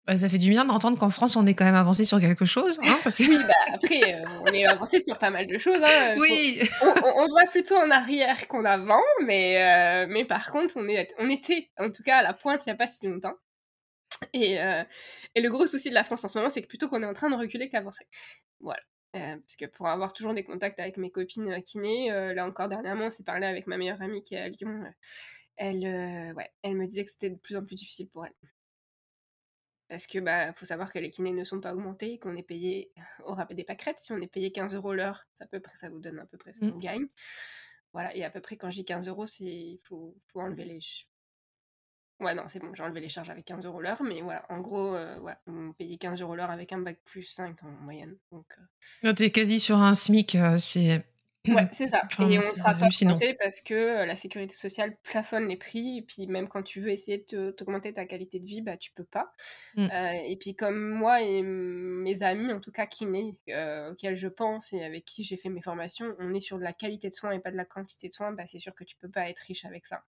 Bah, 0.05 0.17
ça 0.17 0.27
fait 0.27 0.37
du 0.37 0.49
bien 0.49 0.65
d'entendre 0.65 0.99
qu'en 0.99 1.09
France, 1.09 1.37
on 1.37 1.45
est 1.45 1.53
quand 1.53 1.63
même 1.63 1.75
avancé 1.75 2.03
sur 2.03 2.19
quelque 2.19 2.43
chose. 2.43 2.77
Hein, 2.83 2.99
parce 3.03 3.17
que... 3.17 3.23
oui, 3.23 3.37
bah, 3.37 3.73
après, 3.73 4.15
euh, 4.15 4.23
on 4.41 4.53
est 4.53 4.65
avancé 4.65 4.99
sur 4.99 5.17
pas 5.17 5.29
mal 5.29 5.47
de 5.47 5.57
choses. 5.57 5.81
Hein, 5.81 6.15
oui. 6.17 6.61
on, 6.81 7.27
voit 7.27 7.45
plutôt 7.49 7.77
en 7.77 7.89
arrière 7.89 8.47
qu'en 8.49 8.65
avant, 8.65 9.01
mais, 9.25 9.63
euh, 9.63 10.05
mais 10.09 10.25
par 10.25 10.51
contre, 10.51 10.75
on, 10.75 10.87
est, 10.89 11.13
on 11.19 11.29
était, 11.29 11.69
en 11.79 11.89
tout 11.89 12.03
cas, 12.03 12.17
à 12.17 12.23
la 12.23 12.33
pointe 12.33 12.65
il 12.65 12.69
n'y 12.69 12.73
a 12.73 12.75
pas 12.75 12.87
si 12.87 13.07
longtemps. 13.07 13.35
Et, 14.33 14.61
euh, 14.61 14.83
et 15.35 15.41
le 15.41 15.49
gros 15.49 15.67
souci 15.67 15.89
de 15.89 15.95
la 15.95 16.03
France 16.03 16.23
en 16.25 16.27
ce 16.27 16.37
moment, 16.37 16.49
c'est 16.49 16.61
que 16.61 16.67
plutôt 16.67 16.89
qu'on 16.89 17.01
est 17.01 17.05
en 17.05 17.13
train 17.13 17.29
de 17.29 17.35
reculer 17.35 17.69
qu'avancer. 17.69 18.05
Voilà. 18.59 18.81
Euh, 19.15 19.37
parce 19.37 19.55
que 19.55 19.65
pour 19.65 19.87
avoir 19.87 20.11
toujours 20.11 20.33
des 20.33 20.43
contacts 20.43 20.79
avec 20.79 20.97
mes 20.97 21.11
copines 21.11 21.51
euh, 21.51 21.61
kiné, 21.61 22.11
euh, 22.11 22.33
là 22.33 22.47
encore 22.47 22.67
dernièrement, 22.67 23.05
on 23.05 23.11
s'est 23.11 23.23
parlé 23.23 23.45
avec 23.45 23.67
ma 23.67 23.77
meilleure 23.77 24.01
amie 24.01 24.23
qui 24.23 24.33
est 24.33 24.39
à 24.39 24.49
Lyon. 24.49 24.91
elle, 25.55 26.33
ouais, 26.35 26.51
elle 26.63 26.75
me 26.75 26.87
disait 26.87 27.03
que 27.03 27.11
c'était 27.11 27.29
de 27.29 27.37
plus 27.37 27.55
en 27.55 27.63
plus 27.63 27.75
difficile 27.75 28.09
pour 28.09 28.25
elle. 28.25 28.33
Parce 29.87 30.07
que 30.07 30.17
bah 30.17 30.51
faut 30.53 30.65
savoir 30.65 30.91
que 30.91 30.97
les 30.97 31.11
kinés 31.11 31.33
ne 31.33 31.43
sont 31.43 31.61
pas 31.61 31.75
augmentés, 31.75 32.17
qu'on 32.17 32.35
est 32.35 32.43
payé 32.43 32.91
au 33.25 33.33
rabais 33.33 33.53
des 33.53 33.63
pâquerettes. 33.63 33.99
Si 33.99 34.11
on 34.11 34.17
est 34.17 34.27
payé 34.27 34.51
15 34.51 34.73
euros 34.73 34.93
l'heure, 34.93 35.27
ça, 35.33 35.45
peu 35.45 35.59
près, 35.59 35.75
ça 35.75 35.89
vous 35.89 35.99
donne 35.99 36.17
à 36.19 36.25
peu 36.25 36.37
près 36.37 36.53
ce 36.53 36.61
qu'on 36.61 36.77
mmh. 36.77 36.79
gagne. 36.79 37.07
Voilà, 37.91 38.15
et 38.15 38.23
à 38.23 38.31
peu 38.31 38.41
près 38.41 38.57
quand 38.57 38.69
dis 38.69 38.85
15 38.85 39.07
euros, 39.07 39.25
il 39.39 39.79
faut, 39.83 40.17
faut 40.31 40.41
enlever 40.41 40.65
les, 40.65 40.79
Ouais, 42.23 42.33
non, 42.33 42.43
c'est 42.47 42.59
bon, 42.59 42.73
j'ai 42.73 42.83
enlevé 42.83 43.01
les 43.01 43.09
charges 43.09 43.29
avec 43.29 43.43
15 43.45 43.65
euros 43.65 43.81
l'heure, 43.81 44.01
mais 44.01 44.21
voilà, 44.21 44.45
en 44.49 44.59
gros, 44.61 44.95
euh, 44.95 45.19
ouais, 45.19 45.33
on 45.45 45.73
payait 45.73 45.97
15 45.97 46.21
euros 46.21 46.35
l'heure 46.35 46.51
avec 46.51 46.71
un 46.71 46.79
bac 46.79 46.97
plus 47.03 47.23
5 47.23 47.61
en 47.63 47.83
moyenne. 47.83 48.15
Donc, 48.31 48.45
euh... 49.03 49.13
T'es 49.13 49.29
quasi 49.29 49.59
sur 49.59 49.77
un 49.77 49.93
SMIC, 49.93 50.35
euh, 50.35 50.57
c'est. 50.57 51.05
Ouais, 51.49 51.67
c'est 51.73 51.87
ça. 51.87 52.03
et 52.19 52.23
on 52.23 52.27
ne 52.27 52.41
sera 52.41 52.73
pas 52.73 52.87
augmenté 52.87 53.33
parce 53.33 53.59
que 53.59 53.73
euh, 53.73 54.05
la 54.05 54.15
sécurité 54.15 54.53
sociale 54.53 54.95
plafonne 55.03 55.49
les 55.49 55.57
prix. 55.57 55.97
Et 55.97 56.01
puis, 56.01 56.25
même 56.25 56.47
quand 56.47 56.63
tu 56.63 56.79
veux 56.79 56.89
essayer 56.89 57.25
de 57.33 57.51
t'augmenter 57.51 57.91
ta 57.91 58.05
qualité 58.05 58.39
de 58.39 58.45
vie, 58.45 58.61
bah, 58.61 58.77
tu 58.77 58.93
peux 58.93 59.03
pas. 59.03 59.33
Mmh. 59.75 59.89
et 60.25 60.37
puis, 60.39 60.55
comme 60.55 60.87
moi 60.91 61.21
et 61.21 61.41
mes 61.41 62.23
amis, 62.23 62.53
en 62.53 62.61
tout 62.61 62.71
cas 62.71 62.85
kinés, 62.85 63.35
auxquels 63.91 64.15
je 64.15 64.29
pense 64.29 64.71
et 64.71 64.85
avec 64.85 65.03
qui 65.03 65.25
j'ai 65.25 65.35
fait 65.35 65.49
mes 65.49 65.61
formations, 65.61 66.15
on 66.17 66.33
est 66.33 66.39
sur 66.39 66.57
de 66.57 66.63
la 66.63 66.71
qualité 66.71 67.09
de 67.09 67.13
soins 67.13 67.31
et 67.31 67.39
pas 67.39 67.51
de 67.51 67.57
la 67.57 67.65
quantité 67.65 68.07
de 68.07 68.13
soins, 68.13 68.31
bah, 68.31 68.43
c'est 68.47 68.59
sûr 68.59 68.73
que 68.73 68.85
tu 68.85 68.95
peux 68.95 69.09
pas 69.09 69.29
être 69.29 69.39
riche 69.39 69.65
avec 69.65 69.85
ça 69.85 70.01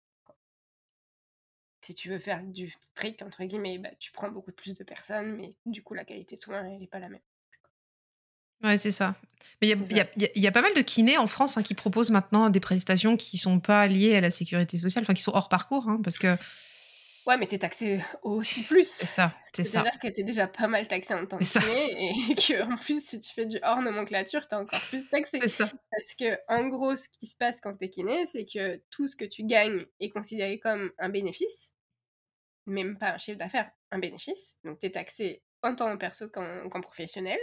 si 1.85 1.93
tu 1.93 2.09
veux 2.09 2.19
faire 2.19 2.41
du 2.43 2.75
fric, 2.95 3.21
entre 3.21 3.43
guillemets, 3.43 3.77
bah, 3.77 3.89
tu 3.99 4.11
prends 4.11 4.31
beaucoup 4.31 4.51
plus 4.51 4.73
de 4.73 4.83
personnes, 4.83 5.35
mais 5.35 5.51
du 5.67 5.83
coup, 5.83 5.93
la 5.93 6.03
qualité 6.03 6.35
de 6.35 6.41
soins, 6.41 6.65
elle 6.65 6.79
n'est 6.79 6.87
pas 6.87 6.99
la 6.99 7.09
même. 7.09 7.21
Ouais, 8.63 8.77
c'est 8.77 8.91
ça. 8.91 9.15
Mais 9.61 9.69
il 9.69 9.97
y, 10.15 10.39
y, 10.39 10.47
a 10.47 10.51
pas 10.51 10.61
mal 10.61 10.73
de 10.73 10.81
kinés 10.81 11.17
en 11.17 11.27
France 11.27 11.57
hein, 11.57 11.63
qui 11.63 11.75
proposent 11.75 12.09
maintenant 12.09 12.49
des 12.49 12.59
prestations 12.59 13.17
qui 13.17 13.37
sont 13.37 13.59
pas 13.59 13.85
liées 13.85 14.15
à 14.15 14.21
la 14.21 14.31
sécurité 14.31 14.77
sociale, 14.77 15.03
enfin 15.03 15.13
qui 15.13 15.21
sont 15.21 15.33
hors 15.35 15.49
parcours, 15.49 15.87
hein, 15.87 15.99
parce 16.03 16.17
que. 16.17 16.35
Ouais, 17.27 17.37
mais 17.37 17.45
t'es 17.45 17.59
taxé 17.59 18.01
aussi 18.23 18.63
plus. 18.67 18.87
C'est 18.87 19.05
ça, 19.05 19.33
c'est 19.53 19.63
ça. 19.63 19.83
C'est-à-dire 19.83 19.99
que 19.99 20.07
t'es 20.07 20.23
déjà 20.23 20.47
pas 20.47 20.67
mal 20.67 20.87
taxé 20.87 21.13
en 21.13 21.25
tant 21.27 21.37
que 21.37 21.43
kiné 21.43 22.09
et 22.09 22.35
qu'en 22.57 22.75
plus, 22.77 23.05
si 23.05 23.19
tu 23.19 23.31
fais 23.31 23.45
du 23.45 23.59
hors 23.61 23.81
nomenclature, 23.81 24.47
t'es 24.47 24.55
encore 24.55 24.81
plus 24.81 25.07
taxé. 25.09 25.37
C'est 25.41 25.47
ça. 25.47 25.71
Parce 25.91 26.15
que, 26.17 26.37
en 26.47 26.67
gros, 26.67 26.95
ce 26.95 27.09
qui 27.09 27.27
se 27.27 27.35
passe 27.35 27.61
quand 27.61 27.75
t'es 27.75 27.89
kiné, 27.89 28.25
c'est 28.31 28.45
que 28.45 28.81
tout 28.89 29.07
ce 29.07 29.15
que 29.15 29.25
tu 29.25 29.43
gagnes 29.43 29.85
est 29.99 30.09
considéré 30.09 30.57
comme 30.57 30.91
un 30.97 31.09
bénéfice 31.09 31.74
même 32.65 32.97
pas 32.97 33.13
un 33.13 33.17
chiffre 33.17 33.37
d'affaires, 33.37 33.71
un 33.91 33.99
bénéfice. 33.99 34.57
Donc, 34.63 34.79
tu 34.79 34.87
es 34.87 34.91
taxé 34.91 35.43
en 35.63 35.75
tant 35.75 35.91
que 35.93 35.97
perso 35.97 36.29
qu'en 36.29 36.81
professionnel. 36.81 37.39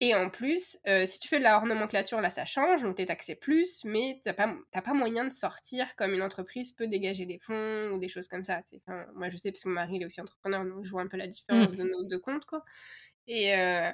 Et 0.00 0.16
en 0.16 0.30
plus, 0.30 0.78
euh, 0.88 1.06
si 1.06 1.20
tu 1.20 1.28
fais 1.28 1.38
de 1.38 1.44
la 1.44 1.60
nomenclature, 1.60 2.20
là, 2.20 2.28
ça 2.28 2.44
change, 2.44 2.82
donc 2.82 2.96
tu 2.96 3.02
es 3.02 3.06
taxé 3.06 3.36
plus, 3.36 3.84
mais 3.84 4.16
tu 4.16 4.22
n'as 4.26 4.34
pas, 4.34 4.52
pas 4.82 4.94
moyen 4.94 5.24
de 5.24 5.32
sortir 5.32 5.94
comme 5.94 6.12
une 6.12 6.22
entreprise 6.22 6.72
peut 6.72 6.88
dégager 6.88 7.24
des 7.24 7.38
fonds 7.38 7.90
ou 7.92 7.98
des 7.98 8.08
choses 8.08 8.26
comme 8.26 8.44
ça. 8.44 8.62
Enfin, 8.78 9.06
moi, 9.14 9.30
je 9.30 9.36
sais, 9.36 9.52
parce 9.52 9.62
que 9.62 9.68
mon 9.68 9.76
mari, 9.76 9.94
il 9.94 10.02
est 10.02 10.06
aussi 10.06 10.20
entrepreneur, 10.20 10.64
donc 10.64 10.84
je 10.84 10.90
vois 10.90 11.02
un 11.02 11.06
peu 11.06 11.16
la 11.16 11.28
différence 11.28 11.68
mmh. 11.68 11.76
de 11.76 11.82
nos 11.84 12.02
deux 12.02 12.18
comptes, 12.18 12.44
quoi. 12.46 12.64
Et 13.28 13.54
euh, 13.54 13.92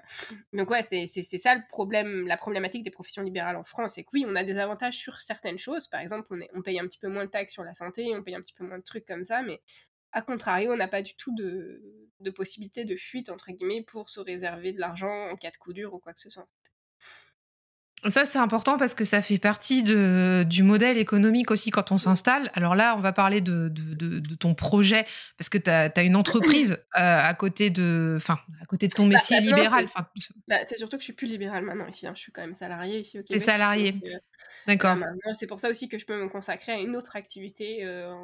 donc, 0.54 0.70
ouais, 0.70 0.82
c'est 0.82 1.06
ça 1.06 1.54
le 1.54 1.60
problème, 1.68 2.26
la 2.26 2.38
problématique 2.38 2.82
des 2.82 2.90
professions 2.90 3.22
libérales 3.22 3.56
en 3.56 3.64
France. 3.64 3.92
C'est 3.94 4.02
que 4.02 4.08
oui, 4.14 4.24
on 4.26 4.34
a 4.34 4.44
des 4.44 4.56
avantages 4.56 4.96
sur 4.96 5.20
certaines 5.20 5.58
choses. 5.58 5.86
Par 5.88 6.00
exemple, 6.00 6.26
on, 6.30 6.40
est, 6.40 6.48
on 6.54 6.62
paye 6.62 6.80
un 6.80 6.86
petit 6.86 6.98
peu 6.98 7.08
moins 7.08 7.26
de 7.26 7.30
taxes 7.30 7.52
sur 7.52 7.64
la 7.64 7.74
santé, 7.74 8.10
on 8.16 8.22
paye 8.22 8.34
un 8.34 8.40
petit 8.40 8.54
peu 8.54 8.64
moins 8.64 8.78
de 8.78 8.84
trucs 8.84 9.04
comme 9.04 9.24
ça, 9.24 9.42
mais 9.42 9.60
a 10.12 10.22
contrario, 10.22 10.72
on 10.72 10.76
n'a 10.76 10.88
pas 10.88 11.02
du 11.02 11.14
tout 11.14 11.34
de, 11.34 11.82
de, 12.20 12.30
possibilité 12.30 12.84
de 12.84 12.96
fuite, 12.96 13.28
entre 13.28 13.50
guillemets, 13.52 13.82
pour 13.82 14.08
se 14.08 14.20
réserver 14.20 14.72
de 14.72 14.80
l'argent 14.80 15.30
en 15.30 15.36
cas 15.36 15.50
de 15.50 15.56
coup 15.56 15.72
dur 15.72 15.94
ou 15.94 15.98
quoi 15.98 16.12
que 16.12 16.20
ce 16.20 16.30
soit. 16.30 16.48
Ça, 18.04 18.24
c'est 18.24 18.38
important 18.38 18.78
parce 18.78 18.94
que 18.94 19.04
ça 19.04 19.20
fait 19.22 19.38
partie 19.38 19.82
de, 19.82 20.44
du 20.48 20.62
modèle 20.62 20.98
économique 20.98 21.50
aussi 21.50 21.70
quand 21.70 21.90
on 21.90 21.98
s'installe. 21.98 22.48
Alors 22.54 22.76
là, 22.76 22.94
on 22.96 23.00
va 23.00 23.12
parler 23.12 23.40
de, 23.40 23.68
de, 23.68 24.20
de 24.20 24.34
ton 24.36 24.54
projet 24.54 25.04
parce 25.36 25.48
que 25.48 25.58
tu 25.58 25.68
as, 25.68 26.02
une 26.02 26.14
entreprise 26.14 26.72
euh, 26.96 27.00
à, 27.00 27.34
côté 27.34 27.70
de, 27.70 28.18
à 28.28 28.66
côté 28.66 28.86
de 28.86 28.92
ton 28.92 29.08
bah, 29.08 29.16
métier 29.16 29.40
libéral. 29.40 29.86
Bah, 30.46 30.60
c'est 30.62 30.78
surtout 30.78 30.96
que 30.96 31.02
je 31.02 31.06
suis 31.06 31.12
plus 31.12 31.26
libérale 31.26 31.64
maintenant 31.64 31.88
ici. 31.88 32.06
Hein. 32.06 32.12
Je 32.14 32.20
suis 32.20 32.30
quand 32.30 32.42
même 32.42 32.54
salariée 32.54 33.00
ici 33.00 33.18
au 33.18 33.24
Québec. 33.24 33.42
Salariée. 33.42 33.96
Euh, 34.06 34.18
D'accord. 34.68 34.96
c'est 35.32 35.48
pour 35.48 35.58
ça 35.58 35.68
aussi 35.68 35.88
que 35.88 35.98
je 35.98 36.06
peux 36.06 36.22
me 36.22 36.28
consacrer 36.28 36.72
à 36.72 36.76
une 36.76 36.94
autre 36.94 37.16
activité 37.16 37.80
euh, 37.82 38.14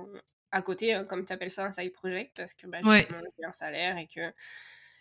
à 0.55 0.63
côté, 0.63 0.95
hein, 0.95 1.05
comme 1.05 1.25
tu 1.25 1.33
appelles 1.33 1.53
ça, 1.53 1.65
un 1.65 1.73
side 1.73 1.93
project, 1.93 2.37
parce 2.37 2.55
que 2.55 2.69
bah, 2.69 2.79
j'ai 2.83 3.45
un 3.45 3.53
salaire 3.53 3.99
et 3.99 4.07
que 4.07 4.33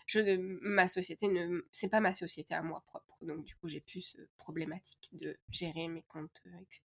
je, 0.08 0.36
ma 0.62 0.88
société, 0.88 1.28
ne, 1.28 1.62
c'est 1.70 1.88
pas 1.88 2.00
ma 2.00 2.12
société 2.12 2.56
à 2.56 2.63
moi 2.63 2.82
propre. 2.88 3.16
Donc, 3.22 3.44
du 3.44 3.56
coup, 3.56 3.70
j'ai 3.70 3.80
plus 3.80 4.18
problématique 4.38 5.10
de 5.13 5.38
gérer 5.52 5.88
mes 5.88 6.04
comptes, 6.10 6.42
euh, 6.48 6.60
etc. 6.60 6.82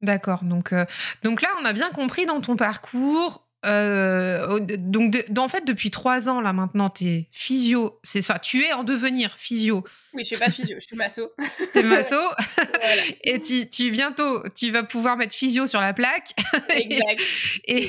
D'accord. 0.00 0.42
Donc, 0.42 0.72
euh, 0.72 0.86
donc 1.22 1.42
là, 1.42 1.50
on 1.60 1.64
a 1.66 1.74
bien 1.74 1.90
compris 1.90 2.24
dans 2.24 2.40
ton 2.40 2.56
parcours 2.56 3.46
euh, 3.64 4.58
donc, 4.60 5.24
en 5.36 5.48
fait, 5.48 5.64
depuis 5.64 5.90
trois 5.90 6.28
ans, 6.28 6.40
là, 6.40 6.52
maintenant, 6.52 6.90
tu 6.90 7.04
es 7.06 7.28
physio. 7.30 7.98
C'est 8.02 8.22
ça, 8.22 8.38
tu 8.38 8.64
es 8.64 8.72
en 8.72 8.84
devenir 8.84 9.36
physio. 9.38 9.84
Oui, 10.14 10.22
je 10.24 10.28
suis 10.28 10.36
pas 10.36 10.50
physio, 10.50 10.76
je 10.78 10.86
suis 10.86 10.96
masso. 10.96 11.32
es 11.74 11.82
masso. 11.82 12.16
Et 13.24 13.40
tu, 13.40 13.68
tu, 13.68 13.90
bientôt, 13.90 14.42
tu 14.54 14.70
vas 14.70 14.82
pouvoir 14.82 15.16
mettre 15.16 15.34
physio 15.34 15.66
sur 15.66 15.80
la 15.80 15.92
plaque. 15.92 16.34
Exact. 16.68 17.20
et, 17.64 17.88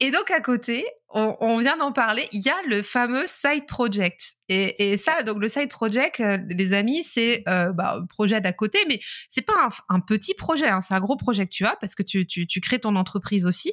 et, 0.00 0.10
donc, 0.10 0.30
à 0.30 0.40
côté, 0.40 0.84
on, 1.14 1.58
vient 1.58 1.76
d'en 1.76 1.92
parler, 1.92 2.26
il 2.32 2.42
y 2.42 2.48
a 2.48 2.56
le 2.66 2.82
fameux 2.82 3.26
side 3.26 3.66
project. 3.66 4.32
Et, 4.48 4.92
et 4.92 4.96
ça, 4.96 5.22
donc 5.22 5.38
le 5.38 5.48
side 5.48 5.70
project, 5.70 6.20
euh, 6.20 6.38
les 6.50 6.72
amis, 6.72 7.04
c'est 7.04 7.44
euh, 7.48 7.72
bah, 7.72 7.98
un 7.98 8.06
projet 8.06 8.40
d'à 8.40 8.52
côté, 8.52 8.78
mais 8.88 9.00
c'est 9.30 9.46
pas 9.46 9.70
un, 9.88 10.00
petit 10.00 10.34
projet, 10.34 10.68
hein, 10.68 10.80
c'est 10.80 10.92
un 10.92 11.00
gros 11.00 11.16
projet 11.16 11.46
que 11.46 11.50
tu 11.50 11.64
as 11.64 11.76
parce 11.80 11.94
que 11.94 12.02
tu, 12.02 12.26
tu, 12.26 12.46
tu 12.46 12.60
crées 12.60 12.80
ton 12.80 12.96
entreprise 12.96 13.46
aussi. 13.46 13.72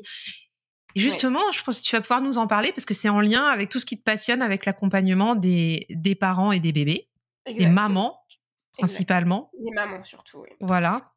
Justement, 0.95 1.51
je 1.51 1.63
pense 1.63 1.79
que 1.79 1.85
tu 1.85 1.95
vas 1.95 2.01
pouvoir 2.01 2.21
nous 2.21 2.37
en 2.37 2.47
parler 2.47 2.71
parce 2.71 2.85
que 2.85 2.93
c'est 2.93 3.09
en 3.09 3.21
lien 3.21 3.45
avec 3.45 3.69
tout 3.69 3.79
ce 3.79 3.85
qui 3.85 3.97
te 3.97 4.03
passionne 4.03 4.41
avec 4.41 4.65
l'accompagnement 4.65 5.35
des, 5.35 5.85
des 5.89 6.15
parents 6.15 6.51
et 6.51 6.59
des 6.59 6.71
bébés, 6.71 7.09
des 7.47 7.67
mamans 7.67 8.21
principalement. 8.77 9.51
Des 9.59 9.71
mamans 9.71 10.03
surtout, 10.03 10.39
oui. 10.39 10.49
Voilà. 10.59 11.13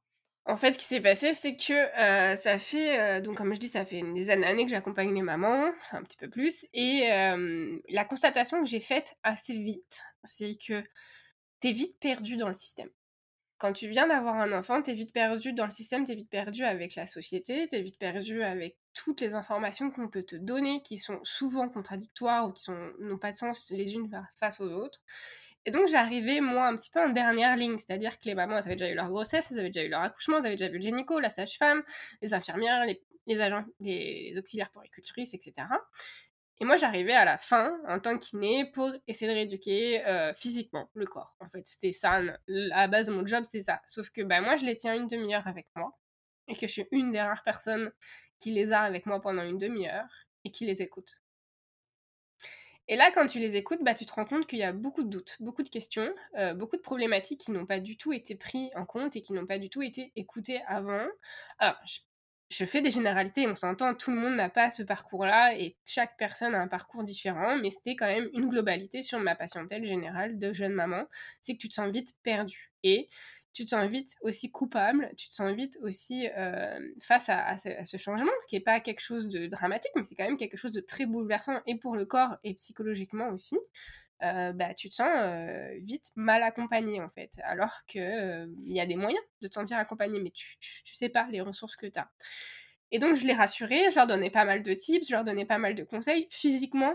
En 0.46 0.56
fait, 0.56 0.74
ce 0.74 0.78
qui 0.78 0.84
s'est 0.84 1.00
passé, 1.00 1.32
c'est 1.32 1.56
que 1.56 1.72
euh, 1.72 2.36
ça 2.36 2.58
fait, 2.58 3.00
euh, 3.00 3.20
donc 3.22 3.38
comme 3.38 3.54
je 3.54 3.58
dis, 3.58 3.68
ça 3.68 3.86
fait 3.86 4.02
des 4.02 4.28
années 4.28 4.64
que 4.64 4.70
j'accompagne 4.70 5.14
les 5.14 5.22
mamans, 5.22 5.70
un 5.92 6.02
petit 6.02 6.18
peu 6.18 6.28
plus, 6.28 6.66
et 6.74 7.10
euh, 7.10 7.78
la 7.88 8.04
constatation 8.04 8.62
que 8.62 8.68
j'ai 8.68 8.80
faite 8.80 9.16
assez 9.22 9.54
vite, 9.54 10.02
c'est 10.24 10.54
que 10.56 10.84
t'es 11.60 11.72
vite 11.72 11.98
perdu 11.98 12.36
dans 12.36 12.48
le 12.48 12.54
système. 12.54 12.90
Quand 13.58 13.72
tu 13.72 13.88
viens 13.88 14.06
d'avoir 14.06 14.36
un 14.36 14.52
enfant, 14.52 14.82
t'es 14.82 14.94
vite 14.94 15.12
perdu 15.12 15.52
dans 15.52 15.64
le 15.64 15.70
système, 15.70 16.04
t'es 16.04 16.14
vite 16.14 16.28
perdu 16.28 16.64
avec 16.64 16.96
la 16.96 17.06
société, 17.06 17.68
t'es 17.68 17.82
vite 17.82 17.98
perdu 17.98 18.42
avec 18.42 18.76
toutes 18.94 19.20
les 19.20 19.34
informations 19.34 19.90
qu'on 19.90 20.08
peut 20.08 20.24
te 20.24 20.36
donner, 20.36 20.82
qui 20.82 20.98
sont 20.98 21.20
souvent 21.22 21.68
contradictoires 21.68 22.48
ou 22.48 22.52
qui 22.52 22.70
n'ont 23.00 23.18
pas 23.18 23.32
de 23.32 23.36
sens 23.36 23.70
les 23.70 23.94
unes 23.94 24.10
face 24.34 24.60
aux 24.60 24.70
autres. 24.70 25.00
Et 25.66 25.70
donc 25.70 25.88
j'arrivais, 25.88 26.40
moi, 26.40 26.66
un 26.66 26.76
petit 26.76 26.90
peu 26.90 27.00
en 27.00 27.08
dernière 27.08 27.56
ligne, 27.56 27.78
c'est-à-dire 27.78 28.18
que 28.18 28.26
les 28.26 28.34
mamans, 28.34 28.56
avaient 28.56 28.76
déjà 28.76 28.90
eu 28.90 28.94
leur 28.94 29.08
grossesse, 29.08 29.50
elles 29.50 29.60
avaient 29.60 29.70
déjà 29.70 29.86
eu 29.86 29.88
leur 29.88 30.02
accouchement, 30.02 30.38
elles 30.38 30.46
avaient 30.46 30.56
déjà 30.56 30.68
vu 30.68 30.76
le 30.76 30.82
gynéco, 30.82 31.20
la 31.20 31.30
sage-femme, 31.30 31.82
les 32.20 32.34
infirmières, 32.34 32.84
les, 33.26 33.40
agents, 33.40 33.64
les 33.80 34.36
auxiliaires 34.36 34.70
pour 34.70 34.82
culturistes, 34.82 35.34
etc. 35.34 35.68
Et 36.60 36.64
moi, 36.64 36.76
j'arrivais 36.76 37.14
à 37.14 37.24
la 37.24 37.36
fin, 37.36 37.76
en 37.88 37.98
tant 37.98 38.16
qu'inné, 38.16 38.64
pour 38.70 38.90
essayer 39.08 39.28
de 39.28 39.36
rééduquer 39.36 40.06
euh, 40.06 40.32
physiquement 40.34 40.88
le 40.94 41.04
corps. 41.04 41.34
En 41.40 41.48
fait, 41.48 41.66
c'était 41.66 41.92
ça, 41.92 42.22
la 42.46 42.86
base 42.86 43.08
de 43.08 43.12
mon 43.12 43.26
job, 43.26 43.44
c'est 43.50 43.62
ça. 43.62 43.82
Sauf 43.86 44.10
que 44.10 44.22
ben, 44.22 44.40
moi, 44.40 44.56
je 44.56 44.64
les 44.64 44.76
tiens 44.76 44.94
une 44.94 45.08
demi-heure 45.08 45.46
avec 45.48 45.66
moi, 45.74 45.98
et 46.46 46.54
que 46.54 46.66
je 46.68 46.72
suis 46.72 46.86
une 46.92 47.10
des 47.10 47.20
rares 47.20 47.42
personnes 47.42 47.90
qui 48.38 48.52
les 48.52 48.72
a 48.72 48.82
avec 48.82 49.06
moi 49.06 49.20
pendant 49.20 49.42
une 49.42 49.58
demi-heure, 49.58 50.08
et 50.44 50.52
qui 50.52 50.64
les 50.64 50.80
écoute. 50.80 51.20
Et 52.86 52.96
là, 52.96 53.10
quand 53.12 53.26
tu 53.26 53.38
les 53.38 53.56
écoutes, 53.56 53.82
bah, 53.82 53.94
tu 53.94 54.04
te 54.04 54.12
rends 54.12 54.26
compte 54.26 54.46
qu'il 54.46 54.58
y 54.58 54.62
a 54.62 54.72
beaucoup 54.72 55.02
de 55.02 55.08
doutes, 55.08 55.36
beaucoup 55.40 55.62
de 55.62 55.70
questions, 55.70 56.14
euh, 56.36 56.52
beaucoup 56.52 56.76
de 56.76 56.82
problématiques 56.82 57.40
qui 57.40 57.50
n'ont 57.50 57.66
pas 57.66 57.80
du 57.80 57.96
tout 57.96 58.12
été 58.12 58.34
pris 58.36 58.70
en 58.76 58.84
compte 58.84 59.16
et 59.16 59.22
qui 59.22 59.32
n'ont 59.32 59.46
pas 59.46 59.58
du 59.58 59.70
tout 59.70 59.82
été 59.82 60.12
écoutées 60.16 60.60
avant. 60.66 61.06
Alors, 61.58 61.76
je, 61.86 62.00
fais 62.64 62.80
des 62.80 62.90
généralités, 62.90 63.48
on 63.48 63.56
s'entend, 63.56 63.94
tout 63.94 64.10
le 64.10 64.16
monde 64.16 64.36
n'a 64.36 64.48
pas 64.48 64.70
ce 64.70 64.82
parcours-là 64.82 65.58
et 65.58 65.76
chaque 65.84 66.16
personne 66.16 66.54
a 66.54 66.60
un 66.60 66.68
parcours 66.68 67.02
différent, 67.02 67.56
mais 67.56 67.70
c'était 67.70 67.96
quand 67.96 68.06
même 68.06 68.28
une 68.32 68.48
globalité 68.48 69.02
sur 69.02 69.18
ma 69.18 69.34
patientèle 69.34 69.84
générale 69.84 70.38
de 70.38 70.52
jeune 70.52 70.72
maman, 70.72 71.04
c'est 71.40 71.54
que 71.54 71.58
tu 71.58 71.68
te 71.68 71.74
sens 71.74 71.90
vite 71.90 72.14
perdu. 72.22 72.70
Et 72.84 73.08
tu 73.54 73.64
te 73.64 73.70
sens 73.70 73.88
vite 73.88 74.16
aussi 74.20 74.50
coupable, 74.50 75.10
tu 75.16 75.28
te 75.28 75.34
sens 75.34 75.52
vite 75.54 75.78
aussi 75.80 76.28
euh, 76.36 76.78
face 77.00 77.28
à, 77.28 77.56
ce, 77.56 77.96
changement, 77.96 78.32
qui 78.48 78.56
n'est 78.56 78.62
pas 78.62 78.80
quelque 78.80 79.00
chose 79.00 79.28
de 79.28 79.46
dramatique, 79.46 79.92
mais 79.96 80.02
c'est 80.04 80.16
quand 80.16 80.24
même 80.24 80.36
quelque 80.36 80.56
chose 80.56 80.72
de 80.72 80.80
très 80.80 81.06
bouleversant, 81.06 81.60
et 81.66 81.76
pour 81.76 81.96
le 81.96 82.04
corps, 82.04 82.36
et 82.44 82.54
psychologiquement 82.54 83.28
aussi. 83.28 83.56
Euh, 84.22 84.52
bah, 84.52 84.74
tu 84.74 84.88
te 84.88 84.94
sens 84.94 85.10
euh, 85.10 85.76
vite 85.82 86.10
mal 86.14 86.42
accompagné 86.42 87.00
en 87.02 87.10
fait, 87.10 87.32
alors 87.42 87.72
qu'il 87.86 88.48
il 88.64 88.72
y 88.72 88.80
a 88.80 88.86
des 88.86 88.94
moyens 88.94 89.22
de 89.42 89.48
te 89.48 89.54
sentir 89.54 89.76
accompagné, 89.76 90.20
mais 90.20 90.30
tu, 90.30 90.56
tu, 90.58 90.94
sais 90.94 91.08
pas 91.08 91.26
les 91.30 91.40
ressources 91.40 91.76
que 91.76 91.86
tu 91.86 91.98
as. 91.98 92.08
Et 92.90 92.98
donc 92.98 93.16
je 93.16 93.26
les 93.26 93.32
rassurais, 93.32 93.90
je 93.90 93.96
leur 93.96 94.06
donnais 94.06 94.30
pas 94.30 94.44
mal 94.44 94.62
de 94.62 94.72
tips, 94.72 95.08
je 95.08 95.12
leur 95.12 95.24
donnais 95.24 95.44
pas 95.44 95.58
mal 95.58 95.74
de 95.74 95.84
conseils. 95.84 96.28
Physiquement, 96.30 96.94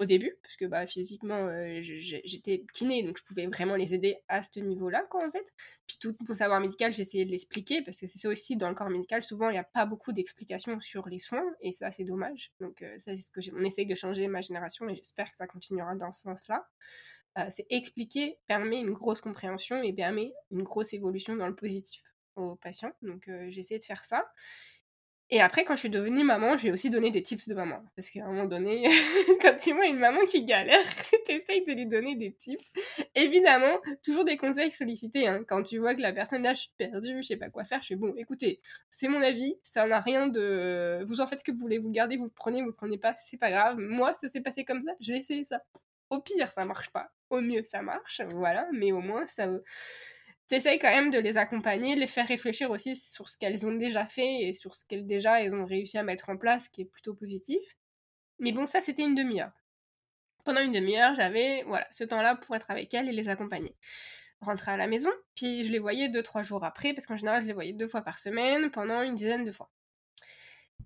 au 0.00 0.04
début, 0.04 0.36
parce 0.42 0.56
que 0.56 0.64
bah, 0.64 0.86
physiquement, 0.86 1.46
euh, 1.46 1.80
j'étais 1.80 2.64
kiné, 2.72 3.02
donc 3.02 3.18
je 3.18 3.22
pouvais 3.22 3.46
vraiment 3.46 3.76
les 3.76 3.94
aider 3.94 4.18
à 4.28 4.42
ce 4.42 4.58
niveau-là, 4.60 5.06
quoi, 5.10 5.24
en 5.26 5.30
fait. 5.30 5.52
Puis 5.86 5.98
tout 6.00 6.14
pour 6.14 6.34
savoir 6.34 6.60
médical, 6.60 6.92
j'essayais 6.92 7.24
de 7.24 7.30
l'expliquer, 7.30 7.82
parce 7.82 8.00
que 8.00 8.06
c'est 8.06 8.18
ça 8.18 8.28
aussi, 8.28 8.56
dans 8.56 8.68
le 8.68 8.74
corps 8.74 8.90
médical, 8.90 9.22
souvent, 9.22 9.50
il 9.50 9.52
n'y 9.52 9.58
a 9.58 9.64
pas 9.64 9.86
beaucoup 9.86 10.12
d'explications 10.12 10.80
sur 10.80 11.08
les 11.08 11.18
soins, 11.18 11.44
et 11.60 11.70
ça, 11.72 11.90
c'est 11.90 12.04
dommage. 12.04 12.52
Donc 12.60 12.82
euh, 12.82 12.98
ça, 12.98 13.14
c'est 13.16 13.22
ce 13.22 13.30
que 13.30 13.40
on 13.54 13.62
essaye 13.62 13.86
de 13.86 13.94
changer 13.94 14.26
ma 14.26 14.40
génération, 14.40 14.88
et 14.88 14.96
j'espère 14.96 15.30
que 15.30 15.36
ça 15.36 15.46
continuera 15.46 15.94
dans 15.94 16.12
ce 16.12 16.22
sens-là. 16.22 16.66
Euh, 17.38 17.46
c'est 17.50 17.66
expliquer 17.70 18.38
permet 18.46 18.78
une 18.78 18.92
grosse 18.92 19.20
compréhension 19.20 19.82
et 19.82 19.92
permet 19.92 20.32
une 20.50 20.62
grosse 20.62 20.92
évolution 20.92 21.34
dans 21.36 21.48
le 21.48 21.54
positif 21.54 22.02
aux 22.36 22.56
patients. 22.56 22.92
Donc 23.02 23.28
j'essaie 23.48 23.78
de 23.78 23.84
faire 23.84 24.04
ça. 24.04 24.24
Et 25.34 25.40
après, 25.40 25.64
quand 25.64 25.74
je 25.74 25.80
suis 25.80 25.90
devenue 25.90 26.22
maman, 26.22 26.56
j'ai 26.56 26.70
aussi 26.70 26.90
donné 26.90 27.10
des 27.10 27.20
tips 27.20 27.48
de 27.48 27.54
maman. 27.54 27.82
Parce 27.96 28.08
qu'à 28.08 28.24
un 28.24 28.28
moment 28.28 28.44
donné, 28.44 28.84
quand 29.42 29.56
tu 29.56 29.72
vois 29.72 29.86
une 29.86 29.98
maman 29.98 30.20
qui 30.26 30.44
galère, 30.44 30.78
t'essayes 31.26 31.64
de 31.64 31.72
lui 31.72 31.86
donner 31.86 32.14
des 32.14 32.32
tips. 32.32 32.70
Évidemment, 33.16 33.80
toujours 34.04 34.24
des 34.24 34.36
conseils 34.36 34.70
sollicités. 34.70 35.26
Hein. 35.26 35.42
Quand 35.48 35.64
tu 35.64 35.78
vois 35.78 35.96
que 35.96 36.00
la 36.00 36.12
personne 36.12 36.44
là, 36.44 36.54
je 36.54 36.60
suis 36.60 36.72
perdue, 36.78 37.20
je 37.20 37.26
sais 37.26 37.36
pas 37.36 37.50
quoi 37.50 37.64
faire, 37.64 37.82
je 37.82 37.88
fais 37.88 37.96
bon, 37.96 38.14
écoutez, 38.16 38.60
c'est 38.90 39.08
mon 39.08 39.20
avis, 39.22 39.56
ça 39.64 39.84
n'a 39.88 39.98
rien 39.98 40.28
de. 40.28 41.02
Vous 41.04 41.20
en 41.20 41.26
faites 41.26 41.40
ce 41.40 41.44
que 41.44 41.50
vous 41.50 41.58
voulez, 41.58 41.78
vous 41.78 41.88
le 41.88 41.94
gardez, 41.94 42.16
vous 42.16 42.26
le 42.26 42.30
prenez, 42.30 42.60
vous 42.60 42.68
le 42.68 42.72
prenez 42.72 42.98
pas, 42.98 43.16
c'est 43.16 43.36
pas 43.36 43.50
grave. 43.50 43.76
Moi, 43.76 44.14
ça 44.14 44.28
s'est 44.28 44.40
passé 44.40 44.64
comme 44.64 44.82
ça, 44.82 44.92
je 45.00 45.10
vais 45.10 45.18
essayer 45.18 45.44
ça. 45.44 45.64
Au 46.10 46.20
pire, 46.20 46.52
ça 46.52 46.64
marche 46.64 46.90
pas. 46.90 47.10
Au 47.30 47.40
mieux, 47.40 47.64
ça 47.64 47.82
marche, 47.82 48.20
voilà, 48.30 48.68
mais 48.72 48.92
au 48.92 49.00
moins, 49.00 49.26
ça 49.26 49.48
t'essayes 50.48 50.78
quand 50.78 50.90
même 50.90 51.10
de 51.10 51.18
les 51.18 51.36
accompagner, 51.36 51.94
de 51.94 52.00
les 52.00 52.06
faire 52.06 52.26
réfléchir 52.26 52.70
aussi 52.70 52.96
sur 52.96 53.28
ce 53.28 53.36
qu'elles 53.36 53.66
ont 53.66 53.72
déjà 53.72 54.06
fait 54.06 54.42
et 54.42 54.54
sur 54.54 54.74
ce 54.74 54.84
qu'elles 54.86 55.06
déjà 55.06 55.42
elles 55.42 55.54
ont 55.54 55.64
réussi 55.64 55.98
à 55.98 56.02
mettre 56.02 56.30
en 56.30 56.36
place, 56.36 56.68
qui 56.68 56.82
est 56.82 56.86
plutôt 56.86 57.14
positif. 57.14 57.76
Mais 58.38 58.52
bon, 58.52 58.66
ça 58.66 58.80
c'était 58.80 59.02
une 59.02 59.14
demi-heure. 59.14 59.52
Pendant 60.44 60.60
une 60.60 60.72
demi-heure, 60.72 61.14
j'avais 61.14 61.62
voilà 61.66 61.86
ce 61.90 62.04
temps-là 62.04 62.36
pour 62.36 62.54
être 62.56 62.70
avec 62.70 62.92
elles 62.94 63.08
et 63.08 63.12
les 63.12 63.28
accompagner. 63.28 63.74
Rentrer 64.40 64.72
à 64.72 64.76
la 64.76 64.86
maison, 64.86 65.10
puis 65.34 65.64
je 65.64 65.72
les 65.72 65.78
voyais 65.78 66.08
deux 66.08 66.22
trois 66.22 66.42
jours 66.42 66.64
après, 66.64 66.92
parce 66.92 67.06
qu'en 67.06 67.16
général 67.16 67.42
je 67.42 67.46
les 67.46 67.54
voyais 67.54 67.72
deux 67.72 67.88
fois 67.88 68.02
par 68.02 68.18
semaine 68.18 68.70
pendant 68.70 69.02
une 69.02 69.14
dizaine 69.14 69.44
de 69.44 69.52
fois. 69.52 69.70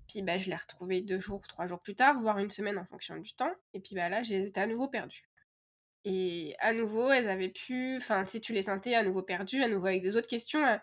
Puis 0.08 0.22
bah, 0.22 0.38
je 0.38 0.48
les 0.48 0.56
retrouvais 0.56 1.02
deux 1.02 1.20
jours, 1.20 1.46
trois 1.46 1.66
jours 1.66 1.80
plus 1.80 1.94
tard, 1.94 2.20
voire 2.20 2.38
une 2.38 2.50
semaine 2.50 2.78
en 2.78 2.84
fonction 2.84 3.16
du 3.16 3.34
temps. 3.34 3.52
Et 3.74 3.80
puis 3.80 3.94
bah, 3.94 4.08
là, 4.08 4.22
j'étais 4.22 4.60
à 4.60 4.66
nouveau 4.66 4.88
perdue. 4.88 5.28
Et 6.04 6.54
à 6.60 6.72
nouveau, 6.72 7.10
elles 7.10 7.28
avaient 7.28 7.48
pu, 7.50 7.96
enfin, 7.98 8.24
si 8.24 8.40
tu 8.40 8.52
les 8.52 8.62
sentais 8.62 8.94
à 8.94 9.02
nouveau 9.02 9.22
perdues, 9.22 9.62
à 9.62 9.68
nouveau 9.68 9.86
avec 9.86 10.02
des 10.02 10.16
autres 10.16 10.28
questions. 10.28 10.64
Euh. 10.64 10.76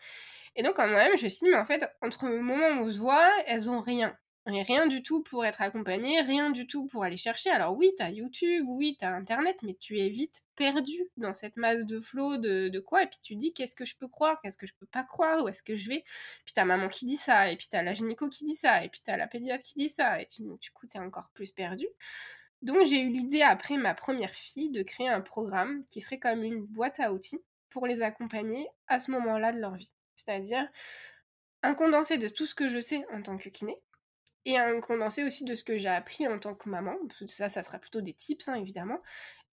Et 0.56 0.64
donc, 0.64 0.76
quand 0.76 0.88
même, 0.88 1.18
je 1.18 1.26
me 1.26 1.30
suis 1.30 1.46
dit, 1.46 1.50
mais 1.50 1.58
en 1.58 1.66
fait, 1.66 1.86
entre 2.02 2.28
le 2.28 2.42
moment 2.42 2.82
où 2.82 2.86
on 2.86 2.90
se 2.90 2.98
voit, 2.98 3.30
elles 3.48 3.70
ont 3.70 3.82
rien. 3.82 4.16
Rien 4.48 4.86
du 4.86 5.02
tout 5.02 5.24
pour 5.24 5.44
être 5.44 5.64
accompagnées, 5.64 6.22
rien 6.22 6.52
du 6.52 6.68
tout 6.68 6.86
pour 6.86 7.04
aller 7.04 7.18
chercher. 7.18 7.50
Alors 7.50 7.76
oui, 7.76 7.92
t'as 7.98 8.12
YouTube, 8.12 8.66
oui, 8.68 8.96
t'as 9.00 9.10
Internet, 9.10 9.58
mais 9.64 9.74
tu 9.74 10.00
es 10.00 10.10
vite 10.10 10.44
perdu 10.56 10.94
dans 11.18 11.34
cette 11.34 11.58
masse 11.58 11.84
de 11.88 12.00
flots 12.00 12.38
de, 12.38 12.70
de, 12.70 12.80
quoi? 12.80 13.02
Et 13.02 13.08
puis 13.08 13.18
tu 13.20 13.36
dis, 13.36 13.54
qu'est-ce 13.54 13.76
que 13.76 13.86
je 13.86 13.96
peux 13.98 14.08
croire, 14.08 14.40
qu'est-ce 14.44 14.58
que 14.58 14.68
je 14.68 14.76
peux 14.80 14.86
pas 14.86 15.02
croire, 15.02 15.44
où 15.44 15.48
est-ce 15.48 15.64
que 15.64 15.76
je 15.76 15.90
vais? 15.90 16.04
Puis 16.46 16.54
t'as 16.54 16.64
maman 16.64 16.90
qui 16.90 17.08
dit 17.08 17.18
ça, 17.18 17.50
et 17.52 17.58
puis 17.58 17.68
t'as 17.72 17.82
la 17.82 17.94
gynéco 17.94 18.30
qui 18.30 18.46
dit 18.46 18.56
ça, 18.56 18.84
et 18.86 18.90
puis 18.90 19.02
t'as 19.04 19.18
la 19.18 19.26
pédiatre 19.26 19.64
qui 19.64 19.80
dit 19.80 19.90
ça, 19.90 20.22
et 20.22 20.28
tu, 20.28 20.44
du 20.44 20.72
coup, 20.72 20.86
t'es 20.86 21.00
encore 21.00 21.32
plus 21.34 21.52
perdu. 21.52 21.88
Donc 22.66 22.84
j'ai 22.88 23.00
eu 23.00 23.10
l'idée 23.10 23.44
après 23.44 23.78
ma 23.78 23.94
première 23.94 24.34
fille 24.34 24.72
de 24.72 24.82
créer 24.82 25.08
un 25.08 25.22
programme 25.22 25.86
qui 25.86 26.02
serait 26.02 26.18
comme 26.18 26.42
une 26.42 26.66
boîte 26.66 27.00
à 27.00 27.14
outils 27.14 27.40
pour 27.70 27.86
les 27.86 28.02
accompagner 28.02 28.68
à 28.88 29.00
ce 29.00 29.12
moment-là 29.12 29.54
de 29.54 29.60
leur 29.60 29.76
vie. 29.76 29.94
C'est-à-dire 30.16 30.68
un 31.62 31.76
condensé 31.76 32.18
de 32.18 32.28
tout 32.28 32.48
ce 32.48 32.56
que 32.56 32.68
je 32.68 32.80
sais 32.80 33.06
en 33.14 33.22
tant 33.22 33.38
que 33.38 33.50
kiné 33.50 33.78
et 34.46 34.58
un 34.58 34.82
condensé 34.82 35.24
aussi 35.24 35.46
de 35.46 35.54
ce 35.54 35.64
que 35.64 35.78
j'ai 35.78 35.90
appris 35.90 36.28
en 36.28 36.40
tant 36.40 36.56
que 36.56 36.68
maman. 36.68 36.96
Ça, 37.28 37.50
ça 37.50 37.62
sera 37.62 37.78
plutôt 37.78 38.02
des 38.02 38.14
tips 38.14 38.48
hein, 38.48 38.56
évidemment 38.56 39.00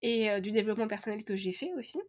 et 0.01 0.31
euh, 0.31 0.41
du 0.41 0.51
développement 0.51 0.89
personnel 0.89 1.23
que 1.23 1.37
j'ai 1.37 1.53
fait 1.53 1.71
aussi. 1.77 2.01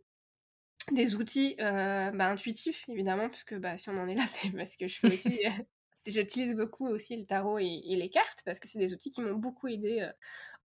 Des 0.93 1.15
outils 1.15 1.57
euh, 1.59 2.11
bah, 2.11 2.29
intuitifs 2.29 2.87
évidemment, 2.87 3.27
puisque 3.29 3.55
bah, 3.55 3.75
si 3.77 3.89
on 3.89 3.97
en 3.97 4.07
est 4.07 4.15
là, 4.15 4.23
c'est 4.29 4.51
parce 4.51 4.77
que 4.77 4.87
je 4.87 4.99
fais 4.99 5.07
aussi 5.07 5.45
euh, 5.45 5.63
j'utilise 6.05 6.55
beaucoup 6.55 6.87
aussi 6.87 7.17
le 7.17 7.25
tarot 7.25 7.59
et, 7.59 7.81
les 7.85 8.09
cartes 8.09 8.39
parce 8.45 8.61
que 8.61 8.69
c'est 8.69 8.79
des 8.79 8.93
outils 8.93 9.11
qui 9.11 9.21
m'ont 9.21 9.35
beaucoup 9.35 9.67
aidé 9.67 10.09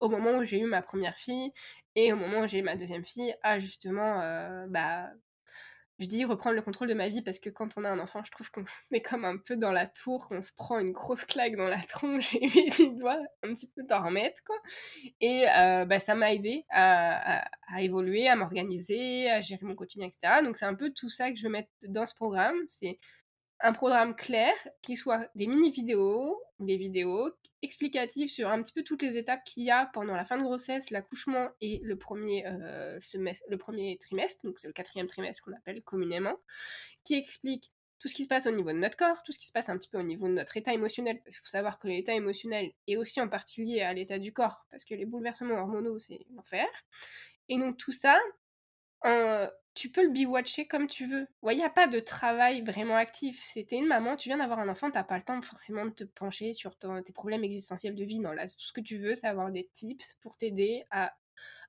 au 0.00 0.08
moment 0.08 0.38
où 0.38 0.44
j'ai 0.44 0.60
eu 0.60 0.66
ma 0.66 0.82
première 0.82 1.16
fille 1.16 1.52
et 1.94 2.12
au 2.12 2.16
moment 2.16 2.40
où 2.40 2.48
j'ai 2.48 2.58
eu 2.58 2.62
ma 2.62 2.76
deuxième 2.76 3.04
fille 3.04 3.34
à 3.42 3.58
justement, 3.58 4.20
euh, 4.22 4.66
bah, 4.68 5.10
je 5.98 6.06
dis 6.06 6.24
reprendre 6.24 6.54
le 6.54 6.62
contrôle 6.62 6.88
de 6.88 6.94
ma 6.94 7.08
vie 7.08 7.22
parce 7.22 7.38
que 7.40 7.50
quand 7.50 7.76
on 7.76 7.84
a 7.84 7.90
un 7.90 7.98
enfant, 7.98 8.22
je 8.24 8.30
trouve 8.30 8.50
qu'on 8.50 8.64
est 8.92 9.00
comme 9.00 9.24
un 9.24 9.36
peu 9.36 9.56
dans 9.56 9.72
la 9.72 9.86
tour, 9.86 10.28
qu'on 10.28 10.42
se 10.42 10.52
prend 10.52 10.78
une 10.78 10.92
grosse 10.92 11.24
claque 11.24 11.56
dans 11.56 11.66
la 11.66 11.78
tronche 11.88 12.36
et 12.40 12.70
tu 12.70 12.94
dois 12.96 13.18
un 13.42 13.54
petit 13.54 13.70
peu 13.74 13.84
t'en 13.86 14.04
remettre, 14.04 14.42
quoi. 14.44 14.56
Et 15.20 15.48
euh, 15.48 15.84
bah, 15.84 15.98
ça 15.98 16.14
m'a 16.14 16.32
aidé 16.32 16.64
à, 16.70 17.44
à, 17.68 17.82
évoluer, 17.82 18.28
à 18.28 18.36
m'organiser, 18.36 19.28
à 19.30 19.40
gérer 19.40 19.64
mon 19.66 19.74
quotidien, 19.74 20.06
etc. 20.06 20.42
Donc 20.44 20.56
c'est 20.56 20.66
un 20.66 20.74
peu 20.74 20.90
tout 20.90 21.10
ça 21.10 21.30
que 21.30 21.36
je 21.36 21.42
veux 21.44 21.52
mettre 21.52 21.70
dans 21.88 22.06
ce 22.06 22.14
programme. 22.14 22.56
C'est 22.68 22.98
un 23.60 23.72
programme 23.72 24.14
clair 24.14 24.52
qui 24.82 24.96
soit 24.96 25.28
des 25.34 25.46
mini-vidéos, 25.46 26.40
des 26.60 26.76
vidéos 26.76 27.30
explicatives 27.62 28.28
sur 28.28 28.48
un 28.48 28.62
petit 28.62 28.72
peu 28.72 28.82
toutes 28.82 29.02
les 29.02 29.18
étapes 29.18 29.42
qu'il 29.44 29.64
y 29.64 29.70
a 29.70 29.86
pendant 29.92 30.14
la 30.14 30.24
fin 30.24 30.36
de 30.38 30.42
grossesse, 30.42 30.90
l'accouchement 30.90 31.48
et 31.60 31.80
le 31.82 31.96
premier, 31.96 32.46
euh, 32.46 32.98
le 33.14 33.56
premier 33.56 33.98
trimestre, 33.98 34.44
donc 34.44 34.58
c'est 34.58 34.68
le 34.68 34.72
quatrième 34.72 35.08
trimestre 35.08 35.44
qu'on 35.44 35.54
appelle 35.54 35.82
communément, 35.82 36.36
qui 37.04 37.14
explique 37.14 37.72
tout 37.98 38.06
ce 38.06 38.14
qui 38.14 38.22
se 38.22 38.28
passe 38.28 38.46
au 38.46 38.52
niveau 38.52 38.70
de 38.70 38.78
notre 38.78 38.96
corps, 38.96 39.22
tout 39.24 39.32
ce 39.32 39.38
qui 39.38 39.46
se 39.46 39.52
passe 39.52 39.68
un 39.68 39.76
petit 39.76 39.88
peu 39.88 39.98
au 39.98 40.04
niveau 40.04 40.28
de 40.28 40.32
notre 40.32 40.56
état 40.56 40.72
émotionnel, 40.72 41.20
parce 41.24 41.36
qu'il 41.36 41.44
faut 41.44 41.50
savoir 41.50 41.80
que 41.80 41.88
l'état 41.88 42.14
émotionnel 42.14 42.70
est 42.86 42.96
aussi 42.96 43.20
en 43.20 43.28
partie 43.28 43.64
lié 43.64 43.80
à 43.80 43.92
l'état 43.92 44.20
du 44.20 44.32
corps, 44.32 44.66
parce 44.70 44.84
que 44.84 44.94
les 44.94 45.04
bouleversements 45.04 45.56
hormonaux, 45.56 45.98
c'est 45.98 46.24
l'enfer. 46.34 46.66
Et 47.48 47.58
donc 47.58 47.76
tout 47.76 47.92
ça, 47.92 48.20
tu 49.74 49.90
peux 49.90 50.02
le 50.02 50.10
biwatcher 50.10 50.66
comme 50.66 50.88
tu 50.88 51.06
veux. 51.06 51.26
Il 51.48 51.56
n'y 51.56 51.62
a 51.62 51.70
pas 51.70 51.86
de 51.86 52.00
travail 52.00 52.62
vraiment 52.62 52.96
actif. 52.96 53.44
C'était 53.52 53.76
une 53.76 53.86
maman, 53.86 54.16
tu 54.16 54.28
viens 54.28 54.38
d'avoir 54.38 54.58
un 54.58 54.68
enfant, 54.68 54.90
t'as 54.90 55.04
pas 55.04 55.16
le 55.16 55.22
temps 55.22 55.40
forcément 55.40 55.84
de 55.86 55.90
te 55.90 56.04
pencher 56.04 56.52
sur 56.52 56.76
tes 56.76 57.12
problèmes 57.12 57.44
existentiels 57.44 57.94
de 57.94 58.04
vie. 58.04 58.18
Non, 58.18 58.32
là, 58.32 58.48
tout 58.48 58.54
ce 58.58 58.72
que 58.72 58.80
tu 58.80 58.98
veux, 58.98 59.14
c'est 59.14 59.28
avoir 59.28 59.52
des 59.52 59.70
tips 59.74 60.14
pour 60.20 60.36
t'aider 60.36 60.84
à, 60.90 61.14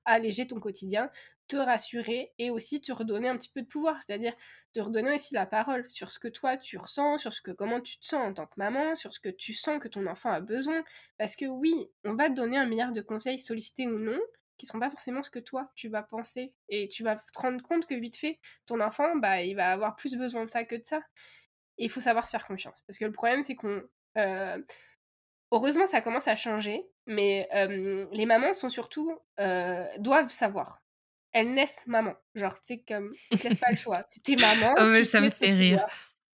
alléger 0.04 0.46
ton 0.46 0.60
quotidien, 0.60 1.10
te 1.48 1.56
rassurer 1.56 2.32
et 2.38 2.50
aussi 2.50 2.80
te 2.80 2.92
redonner 2.92 3.28
un 3.28 3.36
petit 3.36 3.50
peu 3.52 3.62
de 3.62 3.66
pouvoir, 3.66 4.00
c'est-à-dire 4.02 4.34
te 4.72 4.80
redonner 4.80 5.14
aussi 5.14 5.34
la 5.34 5.46
parole 5.46 5.88
sur 5.90 6.10
ce 6.10 6.18
que 6.18 6.28
toi 6.28 6.56
tu 6.56 6.78
ressens, 6.78 7.18
sur 7.18 7.32
ce 7.32 7.42
que 7.42 7.50
comment 7.50 7.80
tu 7.80 7.98
te 7.98 8.06
sens 8.06 8.22
en 8.22 8.32
tant 8.32 8.46
que 8.46 8.54
maman, 8.56 8.94
sur 8.94 9.12
ce 9.12 9.20
que 9.20 9.28
tu 9.28 9.52
sens 9.52 9.80
que 9.80 9.88
ton 9.88 10.06
enfant 10.06 10.30
a 10.30 10.40
besoin. 10.40 10.82
Parce 11.18 11.34
que 11.34 11.46
oui, 11.46 11.90
on 12.04 12.14
va 12.14 12.28
te 12.28 12.34
donner 12.34 12.56
un 12.56 12.66
milliard 12.66 12.92
de 12.92 13.00
conseils 13.00 13.40
sollicités 13.40 13.86
ou 13.88 13.98
non, 13.98 14.18
qui 14.60 14.66
sont 14.66 14.78
pas 14.78 14.90
forcément 14.90 15.22
ce 15.22 15.30
que 15.30 15.38
toi 15.38 15.70
tu 15.74 15.88
vas 15.88 16.02
penser. 16.02 16.52
Et 16.68 16.88
tu 16.88 17.02
vas 17.02 17.16
te 17.16 17.38
rendre 17.38 17.62
compte 17.62 17.86
que 17.86 17.94
vite 17.94 18.16
fait 18.16 18.38
ton 18.66 18.80
enfant 18.80 19.16
bah 19.16 19.42
il 19.42 19.54
va 19.54 19.72
avoir 19.72 19.96
plus 19.96 20.16
besoin 20.16 20.44
de 20.44 20.48
ça 20.48 20.64
que 20.64 20.76
de 20.76 20.84
ça. 20.84 21.00
Et 21.78 21.84
il 21.84 21.90
faut 21.90 22.02
savoir 22.02 22.26
se 22.26 22.30
faire 22.30 22.46
confiance. 22.46 22.78
Parce 22.86 22.98
que 22.98 23.06
le 23.06 23.12
problème 23.12 23.42
c'est 23.42 23.54
qu'on 23.54 23.82
euh, 24.18 24.58
heureusement 25.50 25.86
ça 25.86 26.02
commence 26.02 26.28
à 26.28 26.36
changer 26.36 26.82
mais 27.06 27.48
euh, 27.54 28.06
les 28.12 28.26
mamans 28.26 28.52
sont 28.52 28.68
surtout 28.68 29.18
euh, 29.40 29.86
doivent 29.98 30.28
savoir. 30.28 30.82
Elles 31.32 31.52
naissent 31.52 31.86
maman 31.86 32.14
genre 32.34 32.54
tu 32.60 32.66
sais 32.66 32.84
comme 32.86 33.14
ils 33.30 33.38
te 33.38 33.48
laissent 33.48 33.58
pas 33.58 33.70
le 33.70 33.76
choix. 33.76 34.04
C'était 34.08 34.36
maman 34.36 34.74
oh, 34.78 34.84
mais 34.84 35.06
ça 35.06 35.22
me 35.22 35.30
fait 35.30 35.52
rire 35.52 35.86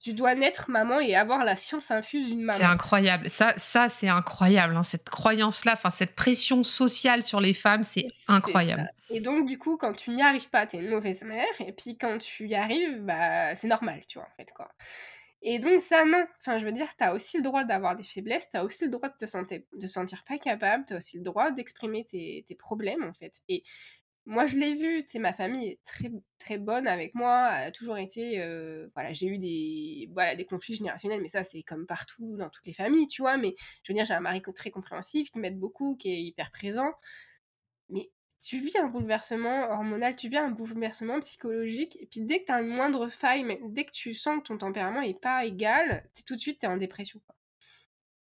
tu 0.03 0.13
dois 0.13 0.35
naître 0.35 0.71
maman 0.71 1.01
et 1.01 1.17
avoir 1.17 1.45
la 1.45 1.57
science 1.57 1.91
infuse 1.91 2.29
d'une 2.29 2.43
maman. 2.43 2.59
C'est 2.59 2.65
incroyable. 2.65 3.29
Ça, 3.29 3.55
ça 3.57 3.89
c'est 3.89 4.09
incroyable. 4.09 4.77
Hein. 4.77 4.83
Cette 4.83 5.09
croyance-là, 5.09 5.73
enfin 5.73 5.91
cette 5.91 6.15
pression 6.15 6.63
sociale 6.63 7.23
sur 7.23 7.41
les 7.41 7.55
femmes, 7.55 7.85
c'est 7.85 8.07
incroyable. 8.29 8.91
Et 9.11 9.21
donc, 9.21 9.47
du 9.47 9.59
coup, 9.59 9.77
quand 9.77 9.93
tu 9.93 10.11
n'y 10.11 10.23
arrives 10.23 10.51
pas, 10.51 10.67
t'es 10.67 10.79
une 10.79 10.89
mauvaise 10.91 11.23
mère. 11.23 11.47
Et 11.61 11.73
puis, 11.73 11.97
quand 11.97 12.19
tu 12.19 12.49
y 12.49 12.55
arrives, 12.55 13.01
bah, 13.03 13.55
c'est 13.55 13.69
normal, 13.69 14.03
tu 14.09 14.19
vois, 14.19 14.27
en 14.27 14.37
fait, 14.37 14.51
quoi. 14.53 14.69
Et 15.43 15.59
donc, 15.61 15.81
ça, 15.81 16.05
non. 16.05 16.27
Enfin, 16.41 16.59
je 16.59 16.65
veux 16.65 16.73
dire, 16.73 16.89
t'as 16.97 17.15
aussi 17.15 17.37
le 17.37 17.43
droit 17.45 17.63
d'avoir 17.63 17.95
des 17.95 18.03
faiblesses, 18.03 18.49
t'as 18.51 18.65
aussi 18.65 18.85
le 18.85 18.91
droit 18.91 19.09
de 19.09 19.15
te 19.17 19.27
sentir, 19.27 19.61
de 19.73 19.87
sentir 19.87 20.25
pas 20.27 20.39
capable, 20.39 20.85
t'as 20.87 20.97
aussi 20.97 21.19
le 21.19 21.23
droit 21.23 21.53
d'exprimer 21.53 22.05
tes, 22.05 22.45
tes 22.49 22.55
problèmes, 22.57 23.05
en 23.05 23.13
fait. 23.13 23.35
Et 23.49 23.63
moi 24.27 24.47
je 24.47 24.57
l'ai 24.57 24.75
vu, 24.75 25.05
tu 25.05 25.12
sais, 25.12 25.19
ma 25.21 25.33
famille 25.33 25.69
est 25.69 25.81
très 25.85 26.11
très 26.39 26.59
bonne 26.59 26.89
avec 26.89 27.15
moi, 27.15 27.51
elle 27.55 27.69
a 27.69 27.73
toujours 27.73 27.97
été, 27.97 28.41
euh, 28.41 28.89
voilà, 28.95 29.12
j'ai 29.12 29.27
eu 29.29 29.39
des, 29.39 30.11
voilà, 30.12 30.35
des 30.35 30.45
conflits 30.45 30.75
générationnels, 30.75 31.23
mais 31.23 31.29
ça 31.29 31.45
c'est 31.45 31.62
comme 31.62 31.87
partout 31.87 32.37
dans 32.37 32.51
toutes 32.51 32.67
les 32.67 32.73
familles, 32.73 33.07
tu 33.07 33.23
vois, 33.23 33.37
mais 33.37 33.55
je 33.83 33.93
veux 33.93 33.97
dire, 33.97 34.05
j'ai 34.05 34.15
un 34.15 34.21
mari 34.21 34.43
très 34.55 34.71
compréhensif, 34.71 35.31
qui 35.31 35.39
m'aide 35.39 35.59
beaucoup, 35.59 35.97
qui 35.97 36.11
est 36.11 36.21
hyper 36.21 36.51
présent, 36.51 36.93
mais 37.89 38.11
tu 38.45 38.61
vis 38.61 38.77
un 38.77 38.89
bouleversement 38.89 39.71
hormonal, 39.71 40.17
tu 40.17 40.29
vis 40.29 40.39
un 40.39 40.51
bouleversement 40.51 41.21
psychologique, 41.21 41.97
et 42.01 42.07
puis 42.07 42.21
dès 42.21 42.41
que 42.41 42.47
tu 42.47 42.53
as 42.53 42.61
une 42.61 42.69
moindre 42.69 43.09
faille, 43.09 43.59
dès 43.69 43.85
que 43.85 43.93
tu 43.93 44.12
sens 44.12 44.39
que 44.39 44.49
ton 44.49 44.59
tempérament 44.59 45.03
est 45.03 45.21
pas 45.21 45.45
égal, 45.45 46.09
tout 46.27 46.35
de 46.35 46.41
suite 46.41 46.59
tu 46.61 46.67
es 46.67 46.69
en 46.69 46.77
dépression. 46.77 47.21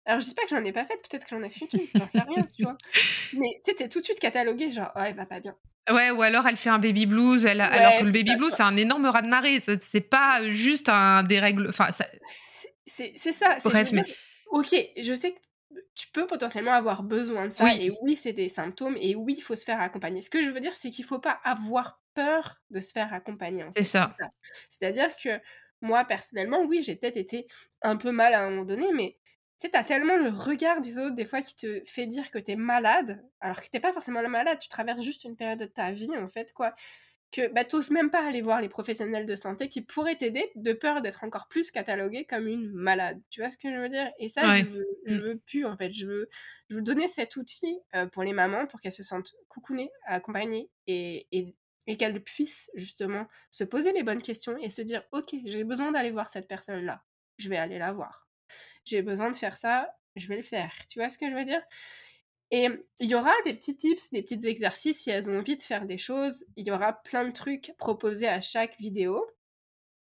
Alors, 0.06 0.20
je 0.20 0.26
dis 0.26 0.34
pas 0.34 0.42
que 0.42 0.48
j'en 0.48 0.64
ai 0.64 0.72
pas 0.72 0.86
fait, 0.86 0.96
peut-être 0.96 1.24
que 1.24 1.30
j'en 1.30 1.42
ai 1.42 1.50
fait 1.50 1.72
une, 1.72 1.86
j'en 1.94 2.06
sais 2.06 2.20
rien, 2.20 2.42
tu 2.56 2.62
vois. 2.62 2.76
Mais 3.34 3.60
tu 3.62 3.70
sais, 3.70 3.74
t'es 3.74 3.88
tout 3.88 4.00
de 4.00 4.04
suite 4.04 4.18
catalogué, 4.18 4.70
genre, 4.70 4.90
oh, 4.96 5.00
elle 5.00 5.14
va 5.14 5.26
pas 5.26 5.40
bien. 5.40 5.56
Ouais, 5.92 6.10
ou 6.10 6.22
alors 6.22 6.46
elle 6.46 6.56
fait 6.56 6.70
un 6.70 6.78
baby 6.78 7.06
blues, 7.06 7.44
elle, 7.44 7.60
alors 7.60 7.98
que 7.98 8.04
le 8.04 8.12
baby 8.12 8.36
blues, 8.36 8.52
c'est 8.54 8.62
un 8.62 8.76
énorme 8.76 9.06
raz-de-marée. 9.06 9.60
C'est 9.80 10.00
pas 10.00 10.48
juste 10.48 10.88
un 10.88 11.22
dérègle. 11.22 11.68
Enfin, 11.68 11.90
ça... 11.92 12.06
c'est 12.86 13.32
ça. 13.32 13.58
Bref, 13.64 13.92
mais. 13.92 14.04
ok, 14.50 14.74
je 15.00 15.14
sais 15.14 15.32
que 15.32 15.38
tu 15.94 16.08
peux 16.12 16.26
potentiellement 16.26 16.72
avoir 16.72 17.02
besoin 17.02 17.48
de 17.48 17.52
ça. 17.52 17.74
Et 17.74 17.92
oui, 18.02 18.16
c'est 18.16 18.32
des 18.32 18.48
symptômes. 18.48 18.96
Et 19.00 19.14
oui, 19.14 19.34
il 19.38 19.42
faut 19.42 19.56
se 19.56 19.64
faire 19.64 19.80
accompagner. 19.80 20.20
Ce 20.20 20.30
que 20.30 20.42
je 20.42 20.50
veux 20.50 20.60
dire, 20.60 20.74
c'est 20.74 20.90
qu'il 20.90 21.04
faut 21.04 21.18
pas 21.18 21.38
avoir 21.44 22.00
peur 22.14 22.56
de 22.70 22.80
se 22.80 22.92
faire 22.92 23.12
accompagner. 23.12 23.64
C'est 23.76 23.84
ça. 23.84 24.16
C'est-à-dire 24.68 25.10
que 25.22 25.40
moi, 25.80 26.04
personnellement, 26.04 26.62
oui, 26.64 26.82
j'ai 26.82 26.96
peut-être 26.96 27.16
été 27.16 27.46
un 27.82 27.96
peu 27.96 28.12
mal 28.12 28.34
à 28.34 28.40
un 28.40 28.50
moment 28.50 28.64
donné, 28.64 28.92
mais 28.92 29.16
tu 29.60 29.66
sais, 29.66 29.72
t'as 29.72 29.84
tellement 29.84 30.16
le 30.16 30.30
regard 30.30 30.80
des 30.80 30.96
autres, 30.96 31.14
des 31.14 31.26
fois, 31.26 31.42
qui 31.42 31.54
te 31.54 31.82
fait 31.84 32.06
dire 32.06 32.30
que 32.30 32.38
t'es 32.38 32.56
malade, 32.56 33.22
alors 33.42 33.60
que 33.60 33.68
t'es 33.68 33.78
pas 33.78 33.92
forcément 33.92 34.26
malade, 34.26 34.58
tu 34.58 34.70
traverses 34.70 35.02
juste 35.02 35.24
une 35.24 35.36
période 35.36 35.58
de 35.58 35.66
ta 35.66 35.92
vie, 35.92 36.16
en 36.16 36.28
fait, 36.28 36.54
quoi. 36.54 36.74
Que 37.30 37.46
bah, 37.52 37.66
t'oses 37.66 37.90
même 37.90 38.10
pas 38.10 38.26
aller 38.26 38.40
voir 38.40 38.62
les 38.62 38.70
professionnels 38.70 39.26
de 39.26 39.36
santé 39.36 39.68
qui 39.68 39.82
pourraient 39.82 40.16
t'aider 40.16 40.50
de 40.56 40.72
peur 40.72 41.02
d'être 41.02 41.24
encore 41.24 41.46
plus 41.46 41.70
cataloguée 41.70 42.24
comme 42.24 42.48
une 42.48 42.72
malade. 42.72 43.20
Tu 43.28 43.42
vois 43.42 43.50
ce 43.50 43.58
que 43.58 43.70
je 43.70 43.76
veux 43.76 43.90
dire? 43.90 44.10
Et 44.18 44.30
ça, 44.30 44.56
je, 44.56 44.64
veux, 44.64 44.86
mm. 45.06 45.18
veux 45.18 45.38
plus, 45.38 45.66
en 45.66 45.76
fait. 45.76 45.92
Je 45.92 46.06
veux, 46.06 46.30
je 46.70 46.76
veux 46.76 46.82
donner 46.82 47.06
cet 47.06 47.36
outil 47.36 47.78
euh, 47.94 48.06
pour 48.06 48.22
les 48.22 48.32
mamans 48.32 48.66
pour 48.66 48.80
qu'elles 48.80 48.90
se 48.92 49.04
sentent 49.04 49.34
coucounées, 49.48 49.90
accompagnées 50.06 50.70
et, 50.86 51.26
et, 51.32 51.54
et 51.86 51.98
qu'elles 51.98 52.20
puissent 52.24 52.70
justement 52.74 53.28
se 53.50 53.64
poser 53.64 53.92
les 53.92 54.04
bonnes 54.04 54.22
questions 54.22 54.56
et 54.56 54.70
se 54.70 54.80
dire 54.80 55.04
Ok, 55.12 55.34
j'ai 55.44 55.64
besoin 55.64 55.92
d'aller 55.92 56.10
voir 56.12 56.30
cette 56.30 56.48
personne-là. 56.48 57.04
Je 57.36 57.50
vais 57.50 57.58
aller 57.58 57.78
la 57.78 57.92
voir 57.92 58.29
j'ai 58.84 59.02
besoin 59.02 59.30
de 59.30 59.36
faire 59.36 59.56
ça, 59.56 59.94
je 60.16 60.28
vais 60.28 60.36
le 60.36 60.42
faire. 60.42 60.72
Tu 60.88 60.98
vois 60.98 61.08
ce 61.08 61.18
que 61.18 61.30
je 61.30 61.34
veux 61.34 61.44
dire? 61.44 61.62
Et 62.50 62.68
il 62.98 63.08
y 63.08 63.14
aura 63.14 63.32
des 63.44 63.54
petits 63.54 63.76
tips, 63.76 64.10
des 64.10 64.22
petits 64.22 64.46
exercices 64.46 65.02
si 65.02 65.10
elles 65.10 65.30
ont 65.30 65.38
envie 65.38 65.56
de 65.56 65.62
faire 65.62 65.86
des 65.86 65.98
choses. 65.98 66.44
Il 66.56 66.66
y 66.66 66.72
aura 66.72 66.92
plein 66.92 67.24
de 67.24 67.30
trucs 67.30 67.72
proposés 67.78 68.28
à 68.28 68.40
chaque 68.40 68.76
vidéo. 68.78 69.24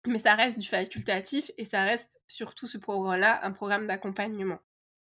Mais 0.05 0.19
ça 0.19 0.35
reste 0.35 0.57
du 0.57 0.67
facultatif 0.67 1.51
et 1.57 1.65
ça 1.65 1.83
reste 1.83 2.21
surtout 2.27 2.65
ce 2.65 2.77
programme-là 2.77 3.43
un 3.43 3.51
programme 3.51 3.87
d'accompagnement. 3.87 4.59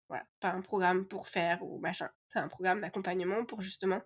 Voilà, 0.09 0.25
pas 0.41 0.51
un 0.51 0.63
programme 0.63 1.07
pour 1.07 1.29
faire 1.29 1.63
ou 1.63 1.79
machin. 1.79 2.09
C'est 2.29 2.41
un 2.41 2.49
programme 2.49 2.81
d'accompagnement 2.81 3.45
pour 3.45 3.61
justement 3.61 4.03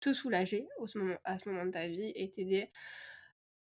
te 0.00 0.12
soulager 0.12 0.66
au 0.78 0.86
moment, 0.96 1.16
à 1.24 1.38
ce 1.38 1.48
moment 1.48 1.64
de 1.66 1.70
ta 1.70 1.86
vie 1.86 2.12
et 2.16 2.30
t'aider 2.32 2.70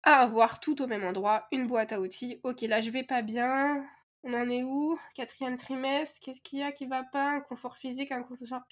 à 0.04 0.22
avoir 0.22 0.60
tout 0.60 0.82
au 0.82 0.88
même 0.88 1.04
endroit, 1.04 1.48
une 1.52 1.68
boîte 1.68 1.94
à 1.94 2.02
outils. 2.02 2.40
Ok, 2.44 2.62
là 2.62 2.82
je 2.82 2.90
vais 2.90 3.04
pas 3.04 3.22
bien, 3.22 3.86
on 4.24 4.34
en 4.34 4.50
est 4.50 4.64
où? 4.64 4.98
Quatrième 5.16 5.58
trimestre, 5.58 6.20
qu'est-ce 6.22 6.42
qu'il 6.42 6.60
y 6.60 6.64
a 6.64 6.72
qui 6.72 6.86
va 6.86 7.04
pas? 7.04 7.32
Un 7.32 7.42
confort 7.42 7.78
physique, 7.78 8.12
un 8.12 8.24
confort 8.24 8.64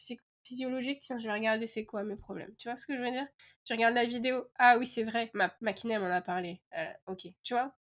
physiologique 0.43 1.01
Tiens, 1.01 1.19
je 1.19 1.27
vais 1.27 1.33
regarder 1.33 1.67
c'est 1.67 1.85
quoi 1.85 2.03
mes 2.03 2.15
problèmes. 2.15 2.53
Tu 2.57 2.67
vois 2.67 2.77
ce 2.77 2.87
que 2.87 2.95
je 2.95 3.01
veux 3.01 3.11
dire? 3.11 3.27
Tu 3.65 3.73
regardes 3.73 3.95
la 3.95 4.05
vidéo, 4.05 4.45
ah 4.57 4.77
oui, 4.77 4.85
c'est 4.85 5.03
vrai, 5.03 5.29
ma, 5.33 5.53
ma 5.61 5.73
kiné 5.73 5.99
m'en 5.99 6.09
a 6.09 6.21
parlé. 6.21 6.61
Euh, 6.77 6.91
ok, 7.07 7.27
tu 7.43 7.53
vois? 7.53 7.75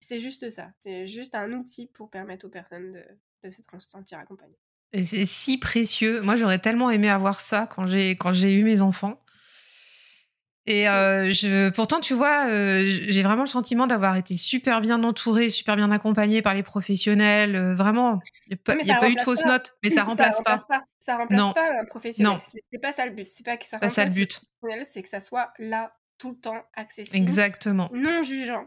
C'est 0.00 0.18
juste 0.20 0.50
ça. 0.50 0.72
C'est 0.80 1.06
juste 1.06 1.34
un 1.34 1.52
outil 1.52 1.86
pour 1.86 2.10
permettre 2.10 2.46
aux 2.46 2.50
personnes 2.50 2.92
de, 2.92 3.04
de 3.44 3.50
se 3.50 3.62
sentir 3.78 4.18
accompagnées. 4.18 4.58
C'est 4.92 5.26
si 5.26 5.58
précieux. 5.58 6.20
Moi, 6.20 6.36
j'aurais 6.36 6.58
tellement 6.58 6.90
aimé 6.90 7.08
avoir 7.08 7.40
ça 7.40 7.68
quand 7.68 7.86
j'ai 7.86 8.54
eu 8.54 8.64
mes 8.64 8.82
enfants. 8.82 9.22
Et 10.66 10.88
euh, 10.88 11.30
je, 11.30 11.70
pourtant, 11.70 12.00
tu 12.00 12.14
vois, 12.14 12.46
euh, 12.48 12.84
j'ai 12.86 13.22
vraiment 13.22 13.42
le 13.42 13.48
sentiment 13.48 13.86
d'avoir 13.86 14.16
été 14.16 14.34
super 14.34 14.80
bien 14.80 15.02
entourée, 15.02 15.50
super 15.50 15.74
bien 15.74 15.90
accompagnée 15.90 16.42
par 16.42 16.54
les 16.54 16.62
professionnels. 16.62 17.56
Euh, 17.56 17.74
vraiment, 17.74 18.20
il 18.48 18.58
n'y 18.84 18.90
a, 18.90 19.00
pas, 19.00 19.08
eu 19.08 19.14
de 19.14 19.20
fausses 19.20 19.44
notes, 19.44 19.74
mais 19.82 19.90
ça 19.90 20.04
remplace, 20.04 20.36
ça 20.36 20.36
remplace 20.36 20.66
pas. 20.66 20.84
Ça 21.00 21.16
remplace 21.16 21.54
pas 21.54 21.80
un 21.80 21.84
professionnel. 21.86 22.38
C'est 22.70 22.78
pas 22.78 22.92
ça 22.92 23.06
le 23.06 23.12
but. 23.12 23.28
C'est 23.28 23.44
pas 23.44 23.56
que 23.56 23.64
ça 23.64 23.76
remplace 23.76 23.94
pas 23.94 24.02
ça 24.02 24.08
le 24.08 24.14
but. 24.14 24.40
C'est 24.90 25.02
que 25.02 25.08
ça 25.08 25.20
soit 25.20 25.52
là 25.58 25.94
tout 26.18 26.30
le 26.30 26.36
temps 26.36 26.62
accessible. 26.74 27.16
Exactement. 27.16 27.90
Non 27.94 28.22
jugeant. 28.22 28.66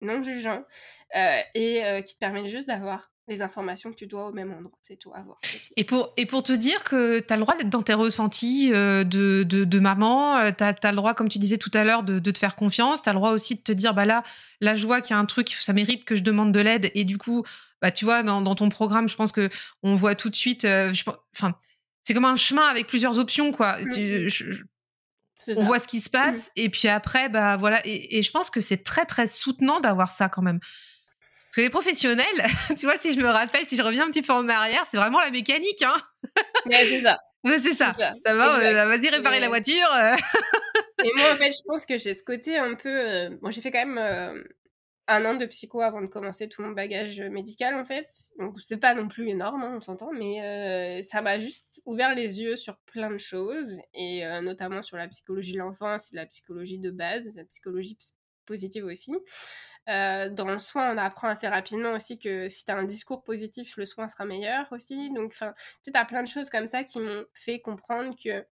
Non 0.00 0.22
jugeant. 0.22 0.64
et 1.54 2.02
qui 2.06 2.14
te 2.14 2.18
permet 2.20 2.46
juste 2.48 2.68
d'avoir 2.68 3.11
les 3.28 3.40
informations 3.40 3.90
que 3.90 3.96
tu 3.96 4.06
dois 4.06 4.28
au 4.28 4.32
même 4.32 4.52
endroit. 4.52 4.76
C'est 4.80 4.96
tout, 4.96 5.12
à 5.14 5.22
voir. 5.22 5.38
Et 5.76 5.84
pour, 5.84 6.12
et 6.16 6.26
pour 6.26 6.42
te 6.42 6.52
dire 6.52 6.82
que 6.82 7.20
tu 7.20 7.32
as 7.32 7.36
le 7.36 7.42
droit 7.42 7.56
d'être 7.56 7.70
dans 7.70 7.82
tes 7.82 7.94
ressentis 7.94 8.72
euh, 8.72 9.04
de, 9.04 9.44
de, 9.44 9.78
maman, 9.78 10.38
euh, 10.38 10.50
tu 10.50 10.64
as, 10.64 10.90
le 10.90 10.96
droit, 10.96 11.14
comme 11.14 11.28
tu 11.28 11.38
disais 11.38 11.58
tout 11.58 11.70
à 11.74 11.84
l'heure, 11.84 12.02
de, 12.02 12.18
de, 12.18 12.30
te 12.30 12.38
faire 12.38 12.56
confiance, 12.56 13.02
tu 13.02 13.08
as 13.08 13.12
le 13.12 13.18
droit 13.18 13.30
aussi 13.30 13.54
de 13.54 13.60
te 13.60 13.72
dire, 13.72 13.94
bah 13.94 14.06
là, 14.06 14.24
là, 14.60 14.74
je 14.74 14.86
vois 14.86 15.00
qu'il 15.00 15.14
y 15.14 15.16
a 15.16 15.20
un 15.20 15.24
truc, 15.24 15.50
ça 15.50 15.72
mérite 15.72 16.04
que 16.04 16.16
je 16.16 16.22
demande 16.22 16.52
de 16.52 16.60
l'aide. 16.60 16.90
Et 16.94 17.04
du 17.04 17.16
coup, 17.16 17.44
bah, 17.80 17.92
tu 17.92 18.04
vois, 18.04 18.22
dans, 18.24 18.40
dans, 18.40 18.56
ton 18.56 18.68
programme, 18.68 19.08
je 19.08 19.16
pense 19.16 19.30
que 19.30 19.48
on 19.82 19.94
voit 19.94 20.16
tout 20.16 20.28
de 20.28 20.36
suite, 20.36 20.64
euh, 20.64 20.92
enfin, 21.36 21.54
c'est 22.02 22.14
comme 22.14 22.24
un 22.24 22.36
chemin 22.36 22.66
avec 22.66 22.88
plusieurs 22.88 23.18
options, 23.18 23.52
quoi. 23.52 23.76
Mmh. 23.78 25.56
on 25.56 25.64
voit 25.64 25.78
ce 25.78 25.86
qui 25.86 26.00
se 26.00 26.10
passe, 26.10 26.46
mmh. 26.46 26.50
et 26.56 26.68
puis 26.70 26.88
après, 26.88 27.28
bah 27.28 27.56
voilà. 27.56 27.80
Et, 27.84 28.18
et 28.18 28.22
je 28.24 28.30
pense 28.32 28.50
que 28.50 28.60
c'est 28.60 28.82
très, 28.82 29.04
très 29.04 29.28
soutenant 29.28 29.78
d'avoir 29.78 30.10
ça 30.10 30.28
quand 30.28 30.42
même. 30.42 30.58
Parce 31.52 31.56
que 31.56 31.66
les 31.66 31.70
professionnels, 31.70 32.24
tu 32.78 32.86
vois, 32.86 32.96
si 32.96 33.12
je 33.12 33.20
me 33.20 33.28
rappelle, 33.28 33.66
si 33.66 33.76
je 33.76 33.82
reviens 33.82 34.06
un 34.06 34.10
petit 34.10 34.22
peu 34.22 34.32
en 34.32 34.48
arrière, 34.48 34.86
c'est 34.90 34.96
vraiment 34.96 35.20
la 35.20 35.30
mécanique, 35.30 35.82
hein. 35.82 36.00
c'est 36.70 37.00
ça. 37.00 37.18
Mais 37.44 37.58
c'est 37.58 37.74
ça. 37.74 37.92
ça. 37.92 38.34
va, 38.34 38.58
euh, 38.58 38.86
vas-y 38.86 39.10
réparer 39.10 39.38
la 39.38 39.48
voiture. 39.48 39.86
Euh. 39.94 40.14
et 41.04 41.10
moi, 41.14 41.32
en 41.32 41.36
fait, 41.36 41.50
je 41.50 41.62
pense 41.66 41.84
que 41.84 41.98
j'ai 41.98 42.14
ce 42.14 42.22
côté 42.22 42.56
un 42.56 42.74
peu. 42.74 42.88
Euh, 42.88 43.30
moi, 43.42 43.50
j'ai 43.50 43.60
fait 43.60 43.70
quand 43.70 43.84
même 43.84 44.44
un 45.08 45.24
an 45.26 45.34
de 45.34 45.44
psycho 45.44 45.82
avant 45.82 46.00
de 46.00 46.06
commencer 46.06 46.48
tout 46.48 46.62
mon 46.62 46.70
bagage 46.70 47.20
médical, 47.20 47.74
en 47.74 47.84
fait. 47.84 48.06
Donc, 48.38 48.58
c'est 48.58 48.78
pas 48.78 48.94
non 48.94 49.08
plus 49.08 49.28
énorme, 49.28 49.62
hein, 49.62 49.74
on 49.76 49.80
s'entend, 49.80 50.10
mais 50.10 51.04
ça 51.10 51.20
m'a 51.20 51.38
juste 51.38 51.82
ouvert 51.84 52.14
les 52.14 52.40
yeux 52.40 52.56
sur 52.56 52.78
plein 52.86 53.10
de 53.10 53.18
choses, 53.18 53.78
et 53.92 54.22
notamment 54.40 54.82
sur 54.82 54.96
la 54.96 55.06
psychologie 55.08 55.52
de 55.52 55.58
l'enfance, 55.58 56.08
la 56.12 56.24
psychologie 56.24 56.78
de 56.78 56.90
base, 56.90 57.34
la 57.36 57.44
psychologie 57.44 57.98
positive 58.46 58.84
aussi. 58.84 59.12
Euh, 59.88 60.30
dans 60.30 60.50
le 60.50 60.58
soin, 60.58 60.94
on 60.94 60.98
apprend 60.98 61.28
assez 61.28 61.48
rapidement 61.48 61.92
aussi 61.92 62.18
que 62.18 62.48
si 62.48 62.64
tu 62.64 62.70
as 62.70 62.76
un 62.76 62.84
discours 62.84 63.24
positif, 63.24 63.76
le 63.76 63.84
soin 63.84 64.06
sera 64.08 64.24
meilleur 64.24 64.70
aussi. 64.70 65.10
Donc, 65.10 65.34
tu 65.34 65.90
as 65.92 66.04
plein 66.04 66.22
de 66.22 66.28
choses 66.28 66.50
comme 66.50 66.68
ça 66.68 66.84
qui 66.84 67.00
m'ont 67.00 67.24
fait 67.32 67.60
comprendre 67.60 68.14
que 68.22 68.46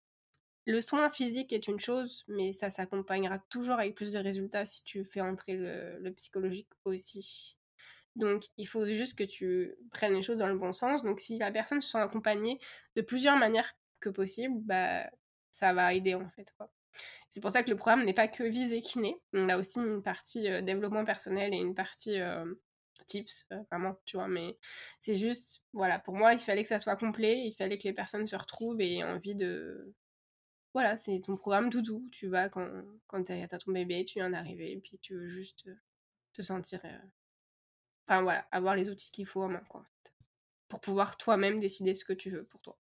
le 0.67 0.81
soin 0.81 1.11
physique 1.11 1.53
est 1.53 1.69
une 1.69 1.79
chose, 1.79 2.25
mais 2.29 2.53
ça 2.53 2.71
s'accompagnera 2.71 3.39
toujours 3.51 3.77
avec 3.77 3.95
plus 3.95 4.13
de 4.13 4.19
résultats 4.19 4.65
si 4.65 4.85
tu 4.85 5.05
fais 5.05 5.21
entrer 5.21 5.55
le, 5.55 6.11
psychologique 6.13 6.69
aussi. 6.85 7.57
Donc, 8.17 8.45
il 8.57 8.67
faut 8.67 8.87
juste 8.87 9.17
que 9.17 9.25
tu 9.25 9.75
prennes 9.93 10.15
les 10.15 10.23
choses 10.23 10.39
dans 10.39 10.49
le 10.49 10.59
bon 10.59 10.73
sens. 10.73 11.03
Donc, 11.03 11.21
si 11.21 11.39
la 11.39 11.53
personne 11.53 11.81
se 11.81 11.91
sent 11.91 11.99
accompagnée 11.99 12.59
de 12.97 13.03
plusieurs 13.03 13.37
manières 13.37 13.77
que 14.01 14.09
possible, 14.09 14.55
bah, 14.61 15.09
ça 15.51 15.73
va 15.73 15.95
aider 15.95 16.15
en 16.15 16.29
fait. 16.31 16.53
C'est 17.31 17.41
pour 17.41 17.51
ça 17.51 17.63
que 17.63 17.71
le 17.71 17.77
programme 17.77 18.05
n'est 18.05 18.15
pas 18.15 18.29
que 18.29 18.43
visé 18.45 18.81
kiné. 18.81 19.21
On 19.33 19.49
a 19.49 19.59
aussi 19.59 19.79
une 19.79 20.03
partie 20.03 20.49
euh, 20.49 20.63
développement 20.63 21.05
personnel 21.05 21.53
et 21.53 21.59
une 21.59 21.75
partie 21.75 22.21
euh, 22.21 22.55
tips, 23.07 23.47
euh, 23.53 23.63
vraiment, 23.71 23.97
tu 24.05 24.17
vois. 24.17 24.29
Mais 24.29 24.59
c'est 25.01 25.17
juste, 25.17 25.63
voilà, 25.73 25.99
pour 25.99 26.15
moi, 26.15 26.33
il 26.33 26.39
fallait 26.39 26.63
que 26.63 26.69
ça 26.69 26.79
soit 26.79 26.97
complet. 26.97 27.45
Il 27.47 27.55
fallait 27.55 27.79
que 27.79 27.85
les 27.85 27.93
personnes 27.93 28.27
se 28.27 28.37
retrouvent 28.37 28.81
et 28.81 28.99
aient 28.99 29.05
envie 29.05 29.35
de. 29.35 29.95
Voilà, 30.75 30.97
c'est 30.97 31.21
ton 31.21 31.37
programme 31.37 31.71
doudou. 31.71 32.09
Tu 32.13 32.29
vas 32.29 32.49
quand, 32.49 32.69
quand 33.07 33.25
tu 33.25 33.33
as, 33.33 33.49
ton 33.49 33.73
bébé, 33.73 34.05
tu 34.05 34.19
viens 34.19 34.31
d'arriver, 34.31 34.73
et 34.73 34.79
puis 34.79 34.99
tu 34.99 35.15
veux 35.15 35.27
juste 35.27 35.69
te 36.35 36.43
sentir. 36.43 36.81
Enfin 38.07 38.23
voilà, 38.23 38.47
avoir 38.53 38.75
les 38.75 38.89
outils 38.91 39.11
qu'il 39.11 39.27
faut 39.27 39.43
en 39.43 39.49
main, 39.49 39.65
quoi. 39.69 39.85
Pour 40.69 40.81
pouvoir 40.81 41.17
toi-même 41.17 41.61
décider 41.61 41.95
ce 41.95 42.05
que 42.05 42.13
tu 42.13 42.31
veux 42.31 42.45
pour 42.45 42.61
toi. 42.61 42.79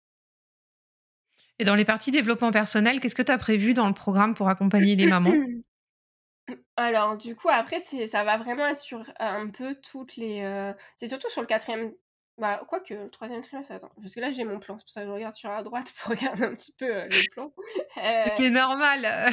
Et 1.58 1.64
dans 1.64 1.74
les 1.74 1.84
parties 1.84 2.10
développement 2.10 2.50
personnel, 2.50 3.00
qu'est-ce 3.00 3.14
que 3.14 3.22
tu 3.22 3.32
as 3.32 3.38
prévu 3.38 3.72
dans 3.72 3.86
le 3.86 3.94
programme 3.94 4.34
pour 4.34 4.48
accompagner 4.48 4.94
les 4.96 5.06
mamans? 5.06 5.32
Alors, 6.76 7.16
du 7.16 7.34
coup, 7.34 7.48
après, 7.50 7.80
ça 7.80 8.22
va 8.24 8.36
vraiment 8.36 8.66
être 8.66 8.78
sur 8.78 9.02
un 9.18 9.48
peu 9.48 9.74
toutes 9.76 10.16
les. 10.16 10.42
Euh, 10.42 10.74
c'est 10.96 11.08
surtout 11.08 11.30
sur 11.30 11.40
le 11.40 11.46
quatrième. 11.46 11.92
Bah, 12.38 12.60
quoique, 12.68 12.92
le 12.92 13.08
troisième 13.08 13.40
trimestre, 13.40 13.72
attends. 13.72 13.90
Parce 14.00 14.14
que 14.14 14.20
là, 14.20 14.30
j'ai 14.30 14.44
mon 14.44 14.60
plan. 14.60 14.76
C'est 14.76 14.84
pour 14.84 14.92
ça 14.92 15.00
que 15.00 15.06
je 15.06 15.12
regarde 15.12 15.34
sur 15.34 15.50
la 15.50 15.62
droite 15.62 15.94
pour 15.98 16.10
regarder 16.16 16.44
un 16.44 16.54
petit 16.54 16.72
peu 16.72 16.84
euh, 16.84 17.08
le 17.08 17.30
plan. 17.30 17.52
Euh, 18.04 18.26
c'est 18.36 18.50
normal 18.50 19.06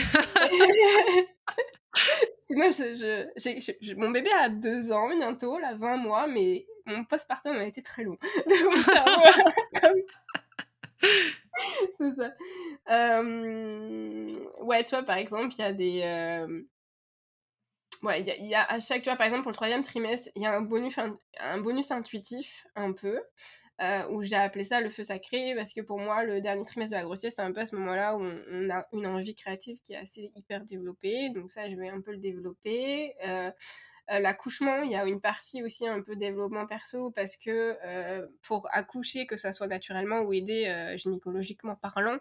Sinon, 2.40 2.72
je, 2.72 3.94
mon 3.96 4.10
bébé 4.10 4.30
a 4.40 4.48
deux 4.48 4.94
ans 4.94 5.10
bientôt, 5.10 5.60
là, 5.60 5.76
20 5.76 5.98
mois, 5.98 6.28
mais 6.28 6.66
mon 6.86 7.04
postpartum 7.04 7.58
a 7.58 7.66
été 7.66 7.84
très 7.84 8.06
long. 8.06 8.18
Donc, 8.48 8.74
ça, 8.78 9.04
comme... 9.82 10.00
c'est 11.98 12.16
ça. 12.16 12.34
ouais, 14.62 14.84
tu 14.84 14.89
vois, 14.89 15.04
par 15.04 15.18
exemple, 15.18 15.54
il 15.58 15.62
y 15.62 15.63
a 15.63 15.74
des. 15.74 16.46
Ouais, 18.02 18.22
il 18.22 18.48
y, 18.48 18.54
a 18.54 18.63
à 18.66 18.82
chaque, 18.82 19.02
tu 19.02 19.10
vois, 19.10 19.16
par 19.16 19.28
exemple, 19.28 19.44
pour 19.44 19.52
le 19.52 19.56
troisième 19.56 19.82
trimestre, 19.82 20.30
il 20.36 20.42
y 20.42 20.46
a 20.46 20.54
un 20.54 20.62
bonus, 20.62 21.00
bonus 21.60 21.89
intuitif, 21.89 22.68
un 22.76 22.92
peu, 22.92 23.22
où 24.10 24.24
j'ai 24.24 24.36
appelé 24.36 24.66
ça 24.66 24.82
le 24.82 24.89
feu 24.89 25.04
sacré, 25.04 25.54
parce 25.56 25.74
que 25.74 25.80
pour 25.80 26.00
moi, 26.00 26.24
le 26.24 26.42
dernier 26.42 26.66
trimestre 26.66 26.96
de 26.96 26.98
la 26.98 27.06
grossesse, 27.06 27.36
c'est 27.38 27.42
un 27.42 27.54
peu 27.54 27.62
à 27.62 27.66
ce 27.66 27.78
moment-là 27.78 28.18
où 28.18 28.22
on, 28.22 28.70
a 28.70 28.86
une 28.92 29.08
envie 29.08 29.36
créative 29.36 29.80
qui 29.86 29.94
est 29.94 29.98
assez 29.98 30.32
hyper 30.36 30.66
développée. 30.66 31.30
Donc 31.30 31.52
ça, 31.52 31.70
je 31.70 31.76
vais 31.76 31.88
un 31.88 32.02
peu 32.02 32.12
le 32.12 32.18
développer. 32.18 33.13
Euh, 33.26 33.52
l'accouchement, 34.10 34.82
il 34.84 34.92
y 34.92 34.96
a 34.96 35.06
une 35.06 35.22
partie 35.22 35.63
aussi 35.63 35.88
un 35.88 36.02
peu 36.02 36.16
développement 36.16 36.68
perso 36.68 37.12
parce 37.12 37.38
que 37.38 37.78
euh, 37.86 38.28
pour 38.42 38.68
accoucher, 38.72 39.26
que 39.26 39.38
ça 39.38 39.54
soit 39.54 39.68
naturellement 39.68 40.22
ou 40.22 40.34
aider 40.34 40.68
euh, 40.68 40.98
gynécologiquement 40.98 41.76
parlant, 41.76 42.18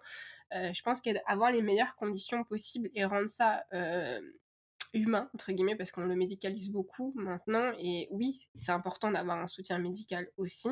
je 0.52 0.82
pense 0.82 1.00
qu'avoir 1.00 1.50
les 1.50 1.62
meilleures 1.62 1.96
conditions 1.96 2.44
possibles 2.44 2.90
et 2.94 3.06
rendre 3.06 3.28
ça 3.28 3.64
humain, 4.92 5.30
entre 5.34 5.52
guillemets, 5.52 5.76
parce 5.76 5.90
qu'on 5.90 6.02
le 6.02 6.14
médicalise 6.14 6.70
beaucoup 6.70 7.12
maintenant. 7.16 7.72
Et 7.78 8.08
oui, 8.10 8.48
c'est 8.58 8.72
important 8.72 9.10
d'avoir 9.10 9.38
un 9.38 9.46
soutien 9.46 9.78
médical 9.78 10.28
aussi. 10.36 10.68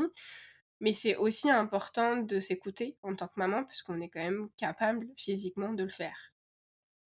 Mais 0.80 0.92
c'est 0.92 1.16
aussi 1.16 1.50
important 1.50 2.16
de 2.16 2.40
s'écouter 2.40 2.96
en 3.02 3.14
tant 3.14 3.28
que 3.28 3.34
maman, 3.36 3.64
puisqu'on 3.64 4.00
est 4.00 4.08
quand 4.08 4.20
même 4.20 4.48
capable 4.56 5.08
physiquement 5.16 5.72
de 5.72 5.82
le 5.82 5.90
faire. 5.90 6.32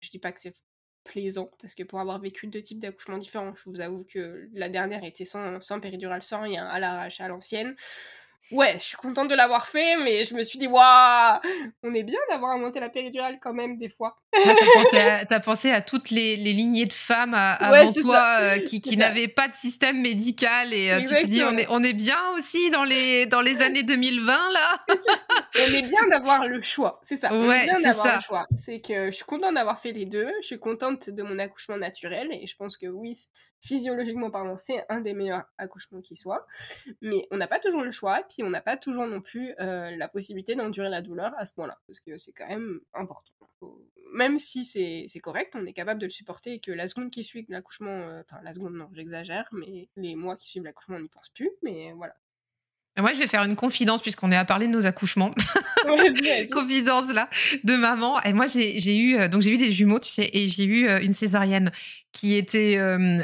Je 0.01 0.09
dis 0.09 0.19
pas 0.19 0.31
que 0.31 0.41
c'est 0.41 0.55
plaisant 1.03 1.49
parce 1.61 1.75
que 1.75 1.83
pour 1.83 1.99
avoir 1.99 2.19
vécu 2.19 2.47
deux 2.47 2.61
types 2.61 2.79
d'accouchements 2.79 3.17
différents, 3.17 3.53
je 3.55 3.69
vous 3.69 3.81
avoue 3.81 4.03
que 4.03 4.49
la 4.53 4.69
dernière 4.69 5.03
était 5.03 5.25
sans, 5.25 5.59
sans 5.61 5.79
péridurale 5.79 6.23
sans 6.23 6.41
rien 6.41 6.65
à 6.65 6.79
l'arrache 6.79 7.21
à 7.21 7.27
l'ancienne 7.27 7.75
ouais, 8.51 8.73
je 8.77 8.83
suis 8.83 8.97
contente 8.97 9.29
de 9.29 9.35
l'avoir 9.35 9.67
fait, 9.67 9.97
mais 9.97 10.25
je 10.25 10.33
me 10.33 10.43
suis 10.43 10.59
dit, 10.59 10.67
waouh, 10.67 11.39
on 11.83 11.93
est 11.93 12.03
bien 12.03 12.19
d'avoir 12.29 12.51
inventé 12.51 12.79
la 12.79 12.89
péridurale 12.89 13.39
quand 13.41 13.53
même, 13.53 13.77
des 13.77 13.89
fois. 13.89 14.17
T'as 14.91 15.39
pensé, 15.43 15.71
à 15.71 15.81
toutes 15.81 16.09
les, 16.09 16.35
lignées 16.35 16.85
de 16.85 16.93
femmes 16.93 17.33
avant 17.33 17.91
toi 17.93 18.37
euh, 18.39 18.59
qui, 18.59 18.81
qui 18.81 18.97
n'avaient 18.97 19.27
pas 19.27 19.47
de 19.47 19.55
système 19.55 20.01
médical 20.01 20.73
et 20.73 20.91
euh, 20.91 20.99
tu 21.01 21.07
te 21.07 21.25
dis, 21.25 21.43
on 21.43 21.57
est, 21.57 21.67
on 21.69 21.83
est 21.83 21.93
bien 21.93 22.19
aussi 22.35 22.69
dans 22.71 22.83
les, 22.83 23.25
dans 23.25 23.41
les 23.41 23.61
années 23.61 23.83
2020, 23.83 24.33
là. 24.33 24.85
on 25.55 25.73
est 25.73 25.81
bien 25.81 26.07
d'avoir 26.09 26.47
le 26.47 26.61
choix, 26.61 26.99
c'est 27.03 27.19
ça. 27.19 27.29
On 27.31 27.51
est 27.51 27.63
bien 27.63 27.79
d'avoir 27.79 28.17
le 28.17 28.21
choix. 28.21 28.47
C'est 28.63 28.81
que 28.81 29.07
je 29.07 29.15
suis 29.15 29.25
contente 29.25 29.55
d'avoir 29.55 29.79
fait 29.79 29.91
les 29.91 30.05
deux, 30.05 30.31
je 30.41 30.47
suis 30.47 30.59
contente 30.59 31.09
de 31.09 31.23
mon 31.23 31.39
accouchement 31.39 31.77
naturel 31.77 32.29
et 32.31 32.47
je 32.47 32.55
pense 32.55 32.77
que 32.77 32.87
oui, 32.87 33.17
physiologiquement 33.61 34.31
parlant, 34.31 34.57
c'est 34.57 34.83
un 34.89 34.99
des 34.99 35.13
meilleurs 35.13 35.45
accouchements 35.57 36.01
qui 36.01 36.15
soit. 36.15 36.45
Mais 37.01 37.27
on 37.31 37.37
n'a 37.37 37.47
pas 37.47 37.59
toujours 37.59 37.83
le 37.83 37.91
choix, 37.91 38.21
puis 38.27 38.43
on 38.43 38.49
n'a 38.49 38.61
pas 38.61 38.75
toujours 38.75 39.07
non 39.07 39.21
plus 39.21 39.53
euh, 39.59 39.95
la 39.95 40.07
possibilité 40.07 40.55
d'endurer 40.55 40.89
la 40.89 41.01
douleur 41.01 41.33
à 41.37 41.45
ce 41.45 41.53
point-là, 41.53 41.77
parce 41.87 41.99
que 41.99 42.17
c'est 42.17 42.33
quand 42.33 42.47
même 42.47 42.81
important. 42.93 43.31
Même 44.13 44.39
si 44.39 44.65
c'est 44.65 45.19
correct, 45.19 45.53
on 45.55 45.65
est 45.65 45.73
capable 45.73 46.01
de 46.01 46.07
le 46.07 46.11
supporter 46.11 46.53
et 46.53 46.59
que 46.59 46.71
la 46.71 46.87
seconde 46.87 47.11
qui 47.11 47.23
suit 47.23 47.45
l'accouchement, 47.47 47.91
euh, 47.91 48.21
enfin 48.21 48.41
la 48.43 48.51
seconde 48.51 48.73
non, 48.73 48.89
j'exagère, 48.93 49.47
mais 49.53 49.87
les 49.95 50.15
mois 50.15 50.35
qui 50.35 50.49
suivent 50.49 50.63
l'accouchement, 50.63 50.97
on 50.97 51.01
n'y 51.01 51.07
pense 51.07 51.29
plus, 51.29 51.51
mais 51.61 51.93
voilà. 51.93 52.15
Moi, 52.99 53.13
je 53.13 53.19
vais 53.19 53.27
faire 53.27 53.43
une 53.43 53.55
confidence 53.55 54.01
puisqu'on 54.01 54.31
est 54.31 54.35
à 54.35 54.45
parler 54.45 54.67
de 54.67 54.71
nos 54.71 54.85
accouchements. 54.85 55.31
confidence 56.51 57.11
là 57.11 57.29
de 57.63 57.75
maman. 57.75 58.21
Et 58.21 58.33
moi, 58.33 58.47
j'ai 58.47 58.97
eu 58.97 59.17
euh, 59.17 59.27
donc 59.27 59.41
j'ai 59.41 59.51
eu 59.51 59.57
des 59.57 59.71
jumeaux, 59.71 59.99
tu 59.99 60.09
sais, 60.09 60.29
et 60.33 60.49
j'ai 60.49 60.65
eu 60.65 60.89
une 61.01 61.13
césarienne 61.13 61.71
qui 62.11 62.35
était 62.35 62.77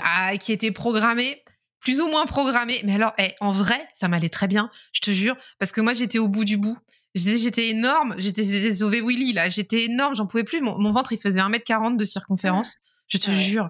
ah, 0.03 0.37
qui 0.37 0.53
était 0.53 0.71
programmée 0.71 1.43
plus 1.87 2.01
ou 2.01 2.07
moins 2.07 2.25
programmée. 2.25 2.81
Mais 2.83 2.95
alors, 2.95 3.13
eh, 3.17 3.33
en 3.39 3.51
vrai, 3.51 3.87
ça 3.93 4.09
m'allait 4.09 4.27
très 4.27 4.47
bien, 4.47 4.69
je 4.91 4.99
te 4.99 5.11
jure, 5.11 5.37
parce 5.57 5.71
que 5.71 5.79
moi, 5.79 5.93
j'étais 5.93 6.19
au 6.19 6.27
bout 6.27 6.43
du 6.43 6.57
bout. 6.57 6.77
J'étais 7.15 7.69
énorme, 7.69 8.13
j'étais 8.17 8.73
sauvé 8.73 8.99
Willy, 9.01 9.31
là, 9.31 9.47
j'étais 9.47 9.85
énorme, 9.85 10.13
j'en 10.13 10.27
pouvais 10.27 10.43
plus. 10.43 10.59
Mon, 10.59 10.91
ventre, 10.91 11.13
il 11.13 11.17
faisait 11.17 11.39
1m40 11.39 11.95
de 11.95 12.03
circonférence, 12.03 12.75
je 13.07 13.17
te 13.17 13.31
jure. 13.31 13.69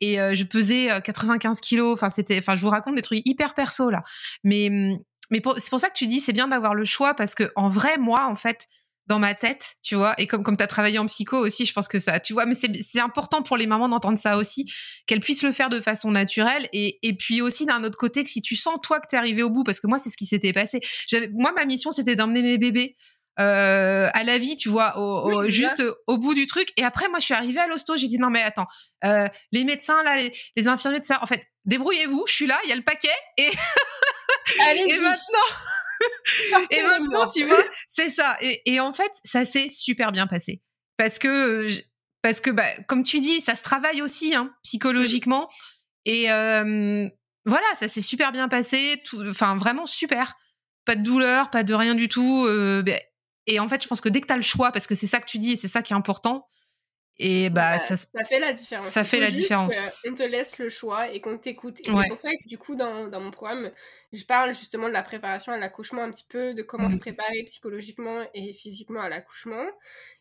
Et 0.00 0.18
euh, 0.18 0.34
je 0.34 0.44
pesais 0.44 0.88
95 1.04 1.58
euh, 1.58 1.60
kilos, 1.60 1.92
enfin, 1.92 2.08
c'était, 2.08 2.38
enfin, 2.38 2.56
je 2.56 2.62
vous 2.62 2.70
raconte 2.70 2.94
des 2.94 3.02
trucs 3.02 3.20
hyper 3.26 3.52
perso, 3.52 3.90
là. 3.90 4.02
Mais, 4.42 4.98
mais 5.30 5.42
c'est 5.56 5.70
pour 5.70 5.80
ça 5.80 5.88
que 5.88 5.96
tu 5.96 6.06
dis, 6.06 6.20
c'est 6.20 6.32
bien 6.32 6.48
d'avoir 6.48 6.74
le 6.74 6.84
choix, 6.84 7.14
parce 7.14 7.34
que 7.34 7.50
en 7.56 7.68
vrai, 7.68 7.98
moi, 7.98 8.26
en 8.26 8.36
fait, 8.36 8.66
dans 9.08 9.18
ma 9.18 9.34
tête, 9.34 9.76
tu 9.82 9.94
vois. 9.94 10.14
Et 10.18 10.26
comme, 10.26 10.42
comme 10.42 10.56
tu 10.56 10.62
as 10.62 10.66
travaillé 10.66 10.98
en 10.98 11.06
psycho 11.06 11.38
aussi, 11.38 11.64
je 11.64 11.72
pense 11.72 11.88
que 11.88 11.98
ça, 11.98 12.20
tu 12.20 12.34
vois, 12.34 12.44
mais 12.44 12.54
c'est 12.54 13.00
important 13.00 13.42
pour 13.42 13.56
les 13.56 13.66
mamans 13.66 13.88
d'entendre 13.88 14.18
ça 14.18 14.36
aussi, 14.36 14.70
qu'elles 15.06 15.20
puissent 15.20 15.42
le 15.42 15.50
faire 15.50 15.70
de 15.70 15.80
façon 15.80 16.10
naturelle. 16.10 16.68
Et, 16.74 16.98
et 17.02 17.16
puis 17.16 17.40
aussi, 17.40 17.64
d'un 17.64 17.82
autre 17.84 17.96
côté, 17.96 18.22
que 18.22 18.28
si 18.28 18.42
tu 18.42 18.54
sens, 18.54 18.76
toi, 18.82 19.00
que 19.00 19.06
tu 19.08 19.16
es 19.16 19.18
arrivé 19.18 19.42
au 19.42 19.48
bout, 19.48 19.64
parce 19.64 19.80
que 19.80 19.86
moi, 19.86 19.98
c'est 19.98 20.10
ce 20.10 20.16
qui 20.16 20.26
s'était 20.26 20.52
passé. 20.52 20.80
Moi, 21.32 21.52
ma 21.52 21.64
mission, 21.64 21.90
c'était 21.90 22.16
d'emmener 22.16 22.42
mes 22.42 22.58
bébés. 22.58 22.96
Euh, 23.40 24.10
à 24.14 24.24
la 24.24 24.36
vie, 24.36 24.56
tu 24.56 24.68
vois, 24.68 24.98
au, 24.98 25.44
juste 25.44 25.82
au 26.08 26.18
bout 26.18 26.34
du 26.34 26.48
truc. 26.48 26.70
Et 26.76 26.82
après, 26.82 27.08
moi, 27.08 27.20
je 27.20 27.26
suis 27.26 27.34
arrivée 27.34 27.60
à 27.60 27.68
l'hosto. 27.68 27.96
J'ai 27.96 28.08
dit 28.08 28.18
non, 28.18 28.30
mais 28.30 28.42
attends, 28.42 28.66
euh, 29.04 29.28
les 29.52 29.62
médecins 29.62 30.02
là, 30.02 30.16
les, 30.16 30.32
les 30.56 30.66
infirmiers 30.66 30.98
de 30.98 31.04
ça, 31.04 31.20
en 31.22 31.26
fait, 31.26 31.46
débrouillez-vous. 31.64 32.24
Je 32.26 32.32
suis 32.32 32.46
là, 32.48 32.58
il 32.64 32.70
y 32.70 32.72
a 32.72 32.76
le 32.76 32.82
paquet 32.82 33.14
et 33.36 33.48
et 34.76 34.98
maintenant. 34.98 35.48
et 36.70 36.82
maintenant, 36.82 37.28
tu 37.28 37.44
vois, 37.44 37.64
c'est 37.88 38.10
ça. 38.10 38.36
Et, 38.40 38.80
en 38.80 38.92
fait, 38.92 39.12
ça 39.24 39.44
s'est 39.44 39.68
super 39.68 40.12
bien 40.12 40.26
passé. 40.26 40.62
Parce 40.96 41.18
que, 41.18 41.68
parce 42.22 42.40
que 42.40 42.50
bah, 42.50 42.68
comme 42.88 43.04
tu 43.04 43.20
dis, 43.20 43.40
ça 43.40 43.54
se 43.54 43.62
travaille 43.62 44.02
aussi 44.02 44.34
hein, 44.34 44.52
psychologiquement. 44.62 45.48
Et 46.04 46.24
voilà, 47.44 47.66
ça 47.78 47.88
s'est 47.88 48.00
super 48.00 48.32
bien 48.32 48.48
passé. 48.48 49.00
Enfin, 49.28 49.56
vraiment 49.56 49.86
super. 49.86 50.36
Pas 50.84 50.96
de 50.96 51.02
douleur, 51.02 51.50
pas 51.50 51.64
de 51.64 51.74
rien 51.74 51.94
du 51.94 52.08
tout. 52.08 52.46
Ben, 52.84 52.98
et 53.48 53.58
en 53.60 53.68
fait, 53.68 53.82
je 53.82 53.88
pense 53.88 54.00
que 54.00 54.08
dès 54.08 54.20
que 54.20 54.26
tu 54.26 54.32
as 54.32 54.36
le 54.36 54.42
choix, 54.42 54.70
parce 54.72 54.86
que 54.86 54.94
c'est 54.94 55.06
ça 55.06 55.20
que 55.20 55.26
tu 55.26 55.38
dis 55.38 55.52
et 55.52 55.56
c'est 55.56 55.68
ça 55.68 55.82
qui 55.82 55.94
est 55.94 55.96
important, 55.96 56.46
et 57.18 57.50
bah, 57.50 57.78
ça, 57.78 57.96
ça, 57.96 58.24
fait 58.28 58.38
la 58.38 58.52
différence. 58.52 58.86
Ça 58.86 59.04
fait 59.04 59.18
la 59.18 59.30
différence. 59.30 59.74
On 60.06 60.14
te 60.14 60.22
laisse 60.22 60.58
le 60.58 60.68
choix 60.68 61.10
et 61.10 61.20
qu'on 61.20 61.36
t'écoute. 61.36 61.80
Et 61.80 61.90
c'est 61.90 62.08
pour 62.08 62.18
ça 62.18 62.30
que 62.30 62.48
du 62.48 62.58
coup, 62.58 62.76
dans, 62.76 63.08
dans, 63.08 63.20
mon 63.20 63.32
programme, 63.32 63.72
je 64.12 64.24
parle 64.24 64.54
justement 64.54 64.86
de 64.86 64.92
la 64.92 65.02
préparation 65.02 65.52
à 65.52 65.58
l'accouchement 65.58 66.02
un 66.02 66.12
petit 66.12 66.26
peu, 66.28 66.54
de 66.54 66.62
comment 66.62 66.90
se 66.90 66.96
mmh. 66.96 67.00
préparer 67.00 67.42
psychologiquement 67.44 68.22
et 68.34 68.52
physiquement 68.52 69.00
à 69.00 69.08
l'accouchement 69.08 69.66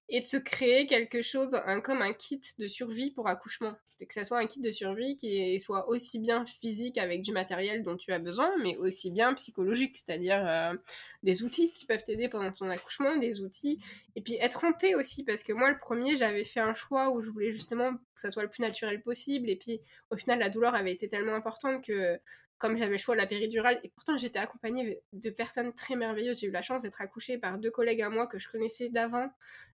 et 0.10 0.22
de 0.22 0.26
se 0.26 0.38
créer 0.38 0.86
quelque 0.86 1.22
chose 1.22 1.60
comme 1.84 2.02
un 2.02 2.14
kit 2.14 2.42
de 2.58 2.68
survie 2.68 3.12
pour 3.12 3.28
accouchement. 3.28 3.74
Que 4.00 4.14
ce 4.14 4.24
soit 4.24 4.38
un 4.38 4.46
kit 4.46 4.62
de 4.62 4.70
survie 4.70 5.18
qui 5.18 5.60
soit 5.60 5.90
aussi 5.90 6.20
bien 6.20 6.46
physique 6.46 7.00
avec 7.00 7.24
du 7.24 7.32
matériel 7.32 7.84
dont 7.84 7.98
tu 7.98 8.14
as 8.14 8.20
besoin, 8.20 8.52
mais 8.62 8.78
aussi 8.78 9.10
bien 9.10 9.34
psychologique, 9.34 9.98
c'est-à-dire 9.98 10.38
euh, 10.48 10.76
des 11.24 11.42
outils 11.42 11.74
qui 11.74 11.88
peuvent 11.88 12.04
t'aider 12.04 12.30
pendant 12.30 12.52
ton 12.52 12.70
accouchement, 12.70 13.18
des 13.18 13.42
outils, 13.42 13.80
et 14.16 14.22
puis 14.22 14.36
être 14.36 14.64
en 14.66 14.72
paix 14.72 14.94
aussi, 14.94 15.24
parce 15.24 15.44
que 15.44 15.52
moi 15.52 15.72
le 15.72 15.80
premier 15.80 16.16
j'avais 16.16 16.44
fait 16.44 16.60
un 16.60 16.74
choix 16.74 17.12
où 17.12 17.22
je 17.22 17.32
voulais 17.32 17.52
justement 17.52 17.94
que 17.94 18.22
ça 18.22 18.30
soit 18.30 18.44
le 18.44 18.50
plus 18.50 18.62
naturel 18.62 19.02
possible, 19.02 19.50
et 19.50 19.56
puis 19.56 19.82
au 20.12 20.16
final 20.16 20.38
la 20.38 20.52
douleur 20.52 20.76
avait 20.76 20.94
été 20.94 21.10
tellement 21.10 21.34
importante 21.34 21.84
que 21.84 22.20
comme 22.58 22.78
j'avais 22.78 22.94
le 22.94 22.98
choix 22.98 23.16
la 23.16 23.28
péridurale, 23.28 23.80
et 23.84 23.90
pourtant 23.90 24.18
j'étais 24.18 24.40
accompagnée 24.40 25.00
de 25.14 25.30
personnes 25.30 25.74
très 25.74 25.96
merveilleuses. 25.96 26.40
J'ai 26.40 26.48
eu 26.48 26.52
la 26.52 26.62
chance 26.62 26.84
d'être 26.84 27.02
accouchée 27.02 27.38
par 27.38 27.58
deux 27.58 27.72
collègues 27.72 28.02
à 28.02 28.10
moi 28.10 28.28
que 28.28 28.40
je 28.40 28.48
connaissais 28.50 28.90
d'avant, 28.90 29.30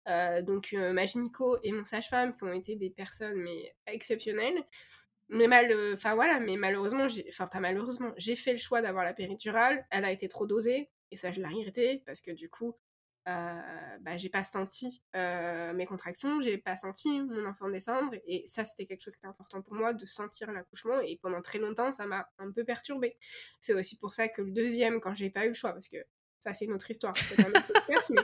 euh, 0.08 0.42
donc 0.42 0.70
euh, 0.72 0.92
ma 0.92 1.06
gynéco 1.06 1.58
et 1.62 1.72
mon 1.72 1.84
sage-femme, 1.84 2.36
qui 2.36 2.44
ont 2.44 2.52
été 2.52 2.76
des 2.76 2.90
personnes 2.90 3.36
mais 3.36 3.74
exceptionnelles. 3.86 4.62
Mais 5.30 5.46
mal, 5.46 5.70
euh, 5.70 5.96
voilà, 6.14 6.40
mais 6.40 6.56
malheureusement, 6.56 7.06
enfin 7.28 7.46
pas 7.48 7.60
malheureusement, 7.60 8.12
j'ai 8.16 8.34
fait 8.34 8.52
le 8.52 8.58
choix 8.58 8.80
d'avoir 8.80 9.04
la 9.04 9.12
péridurale. 9.12 9.86
Elle 9.90 10.04
a 10.04 10.12
été 10.12 10.26
trop 10.28 10.46
dosée 10.46 10.88
et 11.10 11.16
ça 11.16 11.30
je 11.32 11.40
l'ai 11.40 11.46
regretté 11.46 12.02
parce 12.06 12.22
que 12.22 12.30
du 12.30 12.48
coup, 12.48 12.74
bah, 14.00 14.16
j'ai 14.16 14.28
pas 14.28 14.44
senti 14.44 15.02
mes 15.14 15.86
contractions, 15.86 16.40
j'ai 16.40 16.58
pas 16.58 16.76
senti 16.76 17.20
mon 17.20 17.46
enfant 17.46 17.68
descendre. 17.68 18.14
Et 18.26 18.44
ça, 18.46 18.64
c'était 18.64 18.86
quelque 18.86 19.02
chose 19.02 19.14
qui 19.14 19.20
était 19.20 19.28
important 19.28 19.62
pour 19.62 19.74
moi, 19.74 19.92
de 19.92 20.06
sentir 20.06 20.50
l'accouchement. 20.52 21.00
Et 21.00 21.18
pendant 21.22 21.42
très 21.42 21.58
longtemps, 21.58 21.92
ça 21.92 22.06
m'a 22.06 22.28
un 22.38 22.50
peu 22.50 22.64
perturbée. 22.64 23.16
C'est 23.60 23.74
aussi 23.74 23.98
pour 23.98 24.14
ça 24.14 24.28
que 24.28 24.42
le 24.42 24.50
deuxième, 24.52 25.00
quand 25.00 25.14
j'ai 25.14 25.30
pas 25.30 25.44
eu 25.44 25.48
le 25.48 25.54
choix, 25.54 25.72
parce 25.72 25.88
que 25.88 25.98
ça 26.38 26.54
c'est 26.54 26.66
une 26.66 26.72
autre 26.72 26.88
histoire, 26.88 27.16
c'est 27.16 27.40
un 27.40 27.48
autre 27.50 27.72
podcast, 27.72 28.10
mais 28.10 28.22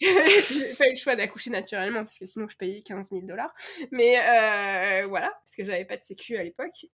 j'ai 0.50 0.74
pas 0.74 0.88
eu 0.88 0.92
le 0.92 0.96
choix 0.96 1.14
d'accoucher 1.14 1.50
naturellement 1.50 2.04
parce 2.04 2.18
que 2.18 2.26
sinon 2.26 2.48
je 2.48 2.56
payais 2.56 2.82
15 2.82 3.10
000 3.10 3.22
dollars. 3.22 3.54
Mais 3.92 5.02
voilà, 5.06 5.30
parce 5.30 5.54
que 5.56 5.64
j'avais 5.64 5.84
pas 5.84 5.96
de 5.96 6.02
sécu 6.02 6.36
à 6.36 6.42
l'époque, 6.42 6.86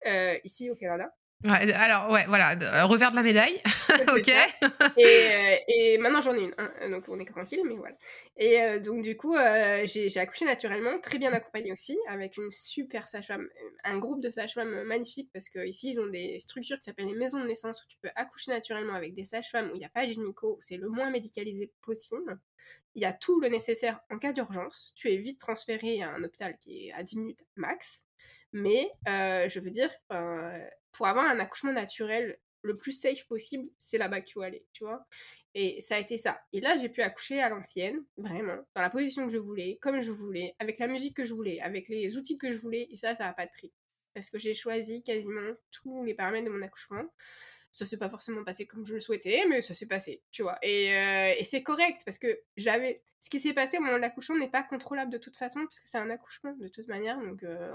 ici 0.45 0.71
au 0.71 0.77
Canada. 0.77 1.13
Ouais, 1.45 1.73
alors, 1.73 2.11
ouais, 2.11 2.25
voilà, 2.27 2.59
euh, 2.61 2.85
revers 2.87 3.13
de 3.13 3.17
la 3.17 3.23
médaille. 3.23 3.63
ok. 4.13 4.29
Et, 4.97 5.05
euh, 5.05 5.57
et, 5.69 5.99
maintenant, 5.99 6.21
j'en 6.21 6.35
ai 6.35 6.43
une, 6.43 6.55
hein, 6.59 6.91
donc 6.91 7.05
on 7.09 7.21
est 7.21 7.25
tranquille, 7.25 7.61
mais 7.65 7.77
voilà. 7.77 7.97
Et 8.37 8.61
euh, 8.61 8.81
donc, 8.81 9.03
du 9.03 9.17
coup, 9.17 9.37
j'ai 9.85 10.19
accouché 10.19 10.45
naturellement, 10.45 10.99
très 10.99 11.19
bien 11.19 11.33
accompagnée 11.33 11.71
aussi, 11.71 11.97
avec 12.09 12.39
une 12.39 12.51
super 12.51 13.07
sage-femme, 13.07 13.49
un 13.85 13.99
groupe 13.99 14.21
de 14.21 14.31
sages-femmes 14.31 14.83
magnifiques, 14.83 15.31
parce 15.33 15.49
qu'ici, 15.49 15.91
ils 15.91 16.01
ont 16.01 16.09
des 16.09 16.41
structures 16.41 16.77
qui 16.79 16.83
s'appellent 16.83 17.07
les 17.07 17.15
maisons 17.15 17.41
de 17.41 17.47
naissance, 17.47 17.85
où 17.85 17.87
tu 17.87 17.99
peux 18.03 18.11
accoucher 18.17 18.51
naturellement 18.51 18.95
avec 18.95 19.15
des 19.15 19.25
sages-femmes, 19.25 19.71
où 19.71 19.77
il 19.77 19.79
n'y 19.79 19.87
a 19.87 19.91
pas 19.91 20.07
de 20.07 20.11
gynéco, 20.11 20.59
c'est 20.61 20.77
le 20.77 20.89
moins 20.89 21.11
médicalisé 21.11 21.71
possible. 21.83 22.41
Il 22.97 23.03
y 23.03 23.05
a 23.05 23.13
tout 23.13 23.39
le 23.41 23.49
nécessaire 23.49 24.01
en 24.11 24.19
cas 24.19 24.33
d'urgence. 24.33 24.93
Tu 24.97 25.13
es 25.13 25.17
vite 25.19 25.39
transféré 25.39 26.03
à 26.03 26.11
un 26.11 26.25
hôpital 26.25 26.59
qui 26.59 26.89
est 26.89 26.93
à 26.93 27.05
10 27.05 27.19
minutes 27.19 27.45
max. 27.55 28.03
Mais 28.53 28.91
je 29.05 29.61
veux 29.61 29.71
dire, 29.71 29.91
pour 30.93 31.07
avoir 31.07 31.27
un 31.27 31.39
accouchement 31.41 31.73
naturel 31.73 32.39
le 32.63 32.77
plus 32.77 32.93
safe 32.93 33.25
possible, 33.27 33.69
c'est 33.79 33.99
là-bas 33.99 34.21
qu'il 34.21 34.35
faut 34.35 34.43
aller, 34.43 34.67
tu 34.73 34.85
vois? 34.85 35.07
Et 35.55 35.81
ça 35.81 35.97
a 35.97 35.99
été 35.99 36.19
ça. 36.19 36.41
Et 36.53 36.61
là, 36.61 36.77
j'ai 36.77 36.89
pu 36.89 37.03
accoucher 37.03 37.41
à 37.41 37.49
l'ancienne, 37.49 38.05
vraiment, 38.17 38.59
dans 38.75 38.83
la 38.83 38.91
position 38.91 39.27
que 39.27 39.33
je 39.33 39.39
voulais, 39.39 39.79
comme 39.81 40.01
je 40.01 40.11
voulais, 40.11 40.55
avec 40.59 40.79
la 40.79 40.89
musique 40.89 41.17
que 41.17 41.25
je 41.25 41.35
voulais, 41.35 41.61
avec 41.61 41.89
les 41.89 42.17
outils 42.17 42.37
que 42.37 42.51
je 42.51 42.59
voulais, 42.59 42.89
et 42.91 42.97
ça, 42.97 43.15
ça 43.15 43.25
n'a 43.25 43.33
pas 43.33 43.47
de 43.47 43.53
prix. 43.53 43.73
Parce 44.15 44.31
que 44.31 44.39
j'ai 44.39 44.55
choisi 44.55 45.03
quasiment 45.03 45.53
tous 45.71 46.05
les 46.05 46.15
paramètres 46.15 46.47
de 46.47 46.51
mon 46.51 46.63
accouchement 46.63 47.05
ça 47.71 47.87
s'est 47.87 47.97
pas 47.97 48.09
forcément 48.09 48.45
passé 48.45 48.67
comme 48.67 48.85
je 48.85 48.95
le 48.95 49.01
souhaitais, 49.01 49.45
mais 49.49 49.63
ça 49.63 49.75
s'est 49.75 49.87
passé, 49.87 50.23
tu 50.31 50.43
vois. 50.43 50.59
Et, 50.63 50.95
euh, 50.95 51.35
et 51.39 51.45
c'est 51.45 51.63
correct 51.63 52.03
parce 52.05 52.19
que 52.19 52.41
j'avais. 52.57 53.03
Ce 53.21 53.31
qui 53.31 53.41
s'est 53.41 53.53
passé 53.53 53.79
au 53.79 53.81
moment 53.81 53.97
de 53.97 54.01
l'accouchement 54.01 54.37
n'est 54.37 54.49
pas 54.49 54.63
contrôlable 54.63 55.11
de 55.11 55.19
toute 55.19 55.37
façon, 55.37 55.59
parce 55.65 55.81
que 55.81 55.89
c'est 55.89 55.99
un 55.99 56.09
accouchement 56.09 56.53
de 56.53 56.69
toute 56.69 56.87
manière. 56.87 57.19
Donc, 57.19 57.43
euh, 57.43 57.73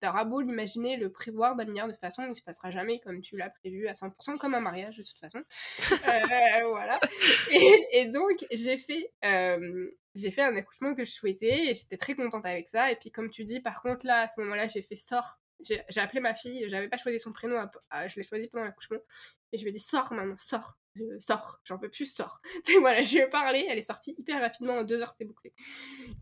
t'auras 0.00 0.24
beau 0.24 0.40
l'imaginer, 0.40 0.96
le 0.96 1.12
prévoir 1.12 1.56
d'un 1.56 1.66
milliard 1.66 1.88
de 1.88 1.92
façons, 1.92 2.26
il 2.26 2.34
se 2.34 2.42
passera 2.42 2.70
jamais 2.70 2.98
comme 3.00 3.20
tu 3.20 3.36
l'as 3.36 3.50
prévu 3.50 3.86
à 3.86 3.92
100%, 3.92 4.38
comme 4.38 4.54
un 4.54 4.60
mariage 4.60 4.96
de 4.96 5.02
toute 5.02 5.18
façon. 5.18 5.42
euh, 5.92 6.68
voilà. 6.68 6.98
Et, 7.50 7.86
et 7.92 8.06
donc, 8.06 8.46
j'ai 8.50 8.78
fait. 8.78 9.12
Euh, 9.26 9.90
j'ai 10.14 10.30
fait 10.30 10.42
un 10.42 10.54
accouchement 10.56 10.94
que 10.94 11.04
je 11.04 11.10
souhaitais 11.10 11.70
et 11.70 11.74
j'étais 11.74 11.96
très 11.96 12.14
contente 12.14 12.44
avec 12.44 12.68
ça. 12.68 12.90
Et 12.90 12.96
puis, 12.96 13.10
comme 13.10 13.30
tu 13.30 13.44
dis, 13.44 13.60
par 13.60 13.82
contre, 13.82 14.06
là, 14.06 14.22
à 14.22 14.28
ce 14.28 14.40
moment-là, 14.40 14.68
j'ai 14.68 14.82
fait 14.82 14.94
sort 14.94 15.38
j'ai 15.64 16.00
appelé 16.00 16.20
ma 16.20 16.34
fille, 16.34 16.68
j'avais 16.68 16.88
pas 16.88 16.96
choisi 16.96 17.18
son 17.18 17.32
prénom, 17.32 17.56
je 18.06 18.16
l'ai 18.16 18.22
choisi 18.22 18.48
pendant 18.48 18.64
l'accouchement, 18.64 18.98
et 19.52 19.58
je 19.58 19.62
lui 19.62 19.70
ai 19.70 19.72
dit 19.72 19.80
sors 19.80 20.12
maintenant, 20.12 20.36
sors, 20.38 20.78
sors, 21.20 21.60
j'en 21.64 21.78
peux 21.78 21.90
plus, 21.90 22.06
sors. 22.06 22.40
Voilà, 22.80 23.02
je 23.02 23.14
lui 23.14 23.22
ai 23.22 23.28
parlé, 23.28 23.66
elle 23.68 23.78
est 23.78 23.82
sortie 23.82 24.14
hyper 24.18 24.40
rapidement, 24.40 24.78
en 24.78 24.84
deux 24.84 25.00
heures 25.00 25.12
c'était 25.12 25.24
bouclé. 25.24 25.52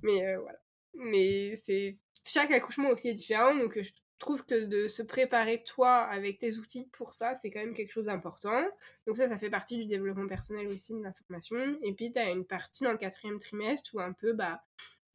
Mais 0.03 0.26
euh, 0.26 0.41
voilà. 0.41 0.59
Mais 0.95 1.57
c'est 1.64 1.99
chaque 2.24 2.51
accouchement 2.51 2.91
aussi 2.91 3.09
est 3.09 3.14
différent, 3.14 3.55
donc 3.55 3.80
je 3.80 3.91
trouve 4.20 4.45
que 4.45 4.66
de 4.66 4.86
se 4.86 5.03
préparer 5.03 5.64
toi 5.64 5.97
avec 5.97 6.38
tes 6.38 6.59
outils 6.59 6.86
pour 6.93 7.14
ça, 7.14 7.34
c'est 7.34 7.51
quand 7.51 7.61
même 7.61 7.74
quelque 7.74 7.91
chose 7.91 8.07
d'important. 8.07 8.62
Donc 9.07 9.16
ça, 9.16 9.28
ça 9.28 9.38
fait 9.38 9.51
partie 9.51 9.76
du 9.76 9.86
développement 9.86 10.28
personnel 10.28 10.68
aussi, 10.68 10.95
de 10.95 11.03
l'information. 11.03 11.78
Et 11.82 11.93
puis, 11.95 12.12
tu 12.12 12.18
as 12.18 12.30
une 12.30 12.45
partie 12.45 12.84
dans 12.84 12.93
le 12.93 12.99
quatrième 12.99 13.38
trimestre 13.38 13.91
où 13.95 14.01
un 14.01 14.12
peu, 14.12 14.32
bah, 14.32 14.62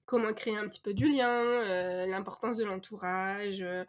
comment 0.06 0.34
créer 0.34 0.58
un 0.58 0.68
petit 0.68 0.82
peu 0.82 0.94
du 0.94 1.08
lien, 1.08 1.42
euh, 1.42 2.06
l'importance 2.06 2.58
de 2.58 2.64
l'entourage, 2.64 3.62
euh, 3.62 3.84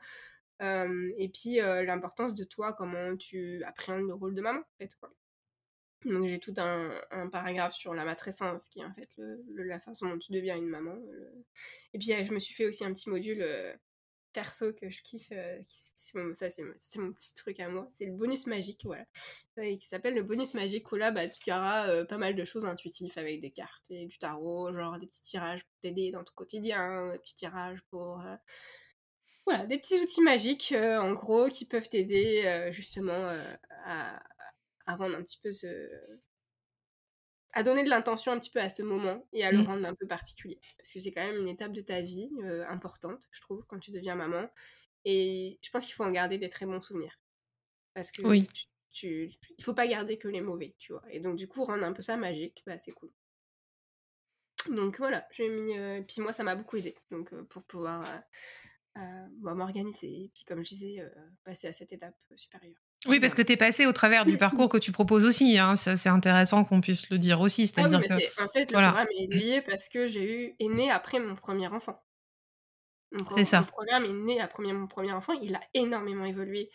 euh, 0.62 1.12
et 1.18 1.28
puis 1.28 1.56
l'importance 1.56 2.34
de 2.34 2.44
toi, 2.44 2.72
comment 2.72 3.16
tu 3.16 3.62
appréhendes 3.64 4.08
le 4.08 4.14
rôle 4.14 4.34
de 4.34 4.40
maman, 4.40 4.60
en 4.60 4.76
fait. 4.78 4.90
Donc 6.04 6.26
j'ai 6.26 6.38
tout 6.38 6.54
un, 6.58 7.28
paragraphe 7.30 7.74
sur 7.74 7.94
la 7.94 8.04
matrescence, 8.04 8.68
qui 8.68 8.80
est 8.80 8.84
en 8.84 8.94
fait 8.94 9.10
la 9.54 9.80
façon 9.80 10.08
dont 10.08 10.18
tu 10.18 10.32
deviens 10.32 10.56
une 10.56 10.68
maman. 10.68 10.96
Et 11.92 11.98
puis 11.98 12.08
je 12.24 12.32
me 12.32 12.38
suis 12.38 12.54
fait 12.54 12.66
aussi 12.66 12.84
un 12.84 12.92
petit 12.92 13.10
module 13.10 13.44
perso 14.36 14.74
que 14.74 14.90
je 14.90 15.00
kiffe, 15.02 15.32
euh, 15.32 15.58
ça 16.34 16.50
c'est 16.50 16.62
mon, 16.62 17.12
petit 17.14 17.34
truc 17.34 17.58
à 17.58 17.70
moi, 17.70 17.88
c'est 17.90 18.04
le 18.04 18.12
bonus 18.12 18.46
magique, 18.46 18.82
voilà, 18.84 19.06
qui 19.56 19.86
s'appelle 19.88 20.14
le 20.14 20.22
bonus 20.22 20.52
magique 20.52 20.92
où 20.92 20.96
là 20.96 21.10
bah, 21.10 21.26
tu 21.26 21.50
auras 21.50 21.88
euh, 21.88 22.04
pas 22.04 22.18
mal 22.18 22.36
de 22.36 22.44
choses 22.44 22.66
intuitives 22.66 23.14
avec 23.16 23.40
des 23.40 23.50
cartes 23.50 23.90
et 23.90 24.04
du 24.04 24.18
tarot, 24.18 24.74
genre 24.74 24.98
des 24.98 25.06
petits 25.06 25.22
tirages 25.22 25.64
pour 25.64 25.78
t'aider 25.80 26.10
dans 26.10 26.22
ton 26.22 26.34
quotidien, 26.34 27.12
des 27.12 27.18
petits 27.18 27.34
tirages 27.34 27.80
pour... 27.88 28.20
Euh, 28.20 28.36
voilà, 29.46 29.64
des 29.64 29.78
petits 29.78 29.98
outils 30.02 30.22
magiques 30.22 30.74
en 30.76 31.14
gros 31.14 31.48
qui 31.48 31.64
peuvent 31.64 31.88
t'aider 31.88 32.68
justement 32.72 33.28
à, 33.84 34.20
à, 34.86 34.96
rendre 34.96 35.16
un 35.16 35.22
petit 35.22 35.38
peu 35.40 35.52
ce, 35.52 35.88
à 37.56 37.62
donner 37.62 37.84
de 37.84 37.88
l'intention 37.88 38.32
un 38.32 38.38
petit 38.38 38.50
peu 38.50 38.60
à 38.60 38.68
ce 38.68 38.82
moment 38.82 39.26
et 39.32 39.42
à 39.42 39.50
le 39.50 39.62
mmh. 39.62 39.66
rendre 39.66 39.86
un 39.86 39.94
peu 39.94 40.06
particulier. 40.06 40.60
Parce 40.76 40.92
que 40.92 41.00
c'est 41.00 41.10
quand 41.10 41.26
même 41.26 41.40
une 41.40 41.48
étape 41.48 41.72
de 41.72 41.80
ta 41.80 42.02
vie 42.02 42.28
euh, 42.44 42.66
importante, 42.68 43.22
je 43.30 43.40
trouve, 43.40 43.64
quand 43.66 43.78
tu 43.78 43.92
deviens 43.92 44.14
maman. 44.14 44.46
Et 45.06 45.58
je 45.62 45.70
pense 45.70 45.86
qu'il 45.86 45.94
faut 45.94 46.04
en 46.04 46.10
garder 46.10 46.36
des 46.36 46.50
très 46.50 46.66
bons 46.66 46.82
souvenirs. 46.82 47.18
Parce 47.94 48.12
que 48.12 48.20
oui. 48.26 48.46
tu, 48.92 49.32
il 49.56 49.64
faut 49.64 49.72
pas 49.72 49.86
garder 49.86 50.18
que 50.18 50.28
les 50.28 50.42
mauvais, 50.42 50.76
tu 50.78 50.92
vois. 50.92 51.02
Et 51.08 51.18
donc, 51.18 51.36
du 51.36 51.48
coup, 51.48 51.64
rendre 51.64 51.82
un 51.82 51.94
peu 51.94 52.02
ça 52.02 52.18
magique, 52.18 52.62
bah, 52.66 52.78
c'est 52.78 52.92
cool. 52.92 53.10
Donc 54.68 54.98
voilà, 54.98 55.26
j'ai 55.30 55.48
mis. 55.48 55.78
Euh, 55.78 56.02
puis 56.02 56.20
moi, 56.20 56.34
ça 56.34 56.42
m'a 56.42 56.56
beaucoup 56.56 56.76
aidé. 56.76 56.94
Donc, 57.10 57.32
euh, 57.32 57.42
pour 57.44 57.62
pouvoir 57.62 58.04
bah, 58.94 59.54
m'organiser. 59.54 60.24
Et 60.24 60.30
puis, 60.34 60.44
comme 60.44 60.62
je 60.62 60.68
disais, 60.68 61.10
passer 61.42 61.68
à 61.68 61.72
cette 61.72 61.94
étape 61.94 62.16
supérieure. 62.36 62.85
Oui, 63.08 63.20
parce 63.20 63.34
que 63.34 63.42
tu 63.42 63.52
es 63.52 63.56
passé 63.56 63.86
au 63.86 63.92
travers 63.92 64.24
du 64.24 64.36
parcours 64.36 64.68
que 64.68 64.78
tu 64.78 64.92
proposes 64.92 65.24
aussi. 65.24 65.58
Hein. 65.58 65.76
C'est 65.76 66.08
intéressant 66.08 66.64
qu'on 66.64 66.80
puisse 66.80 67.08
le 67.10 67.18
dire 67.18 67.40
aussi. 67.40 67.70
Ah 67.76 67.82
oui, 67.84 67.90
que... 67.90 68.42
En 68.44 68.48
fait, 68.48 68.70
le 68.70 68.72
programme 68.72 69.08
est 69.18 69.32
lié 69.32 69.62
parce 69.62 69.88
que 69.88 70.06
j'ai 70.06 70.24
eu 70.24 70.54
est 70.58 70.68
né 70.68 70.90
après 70.90 71.18
mon 71.18 71.34
premier 71.34 71.68
enfant. 71.68 72.02
C'est 73.34 73.44
ça. 73.44 73.60
Le 73.60 73.66
programme 73.66 74.04
est 74.04 74.12
né 74.12 74.40
après 74.40 74.72
mon 74.72 74.86
premier 74.86 75.12
enfant. 75.12 75.32
Il 75.34 75.54
a 75.54 75.60
énormément 75.74 76.24
évolué. 76.24 76.70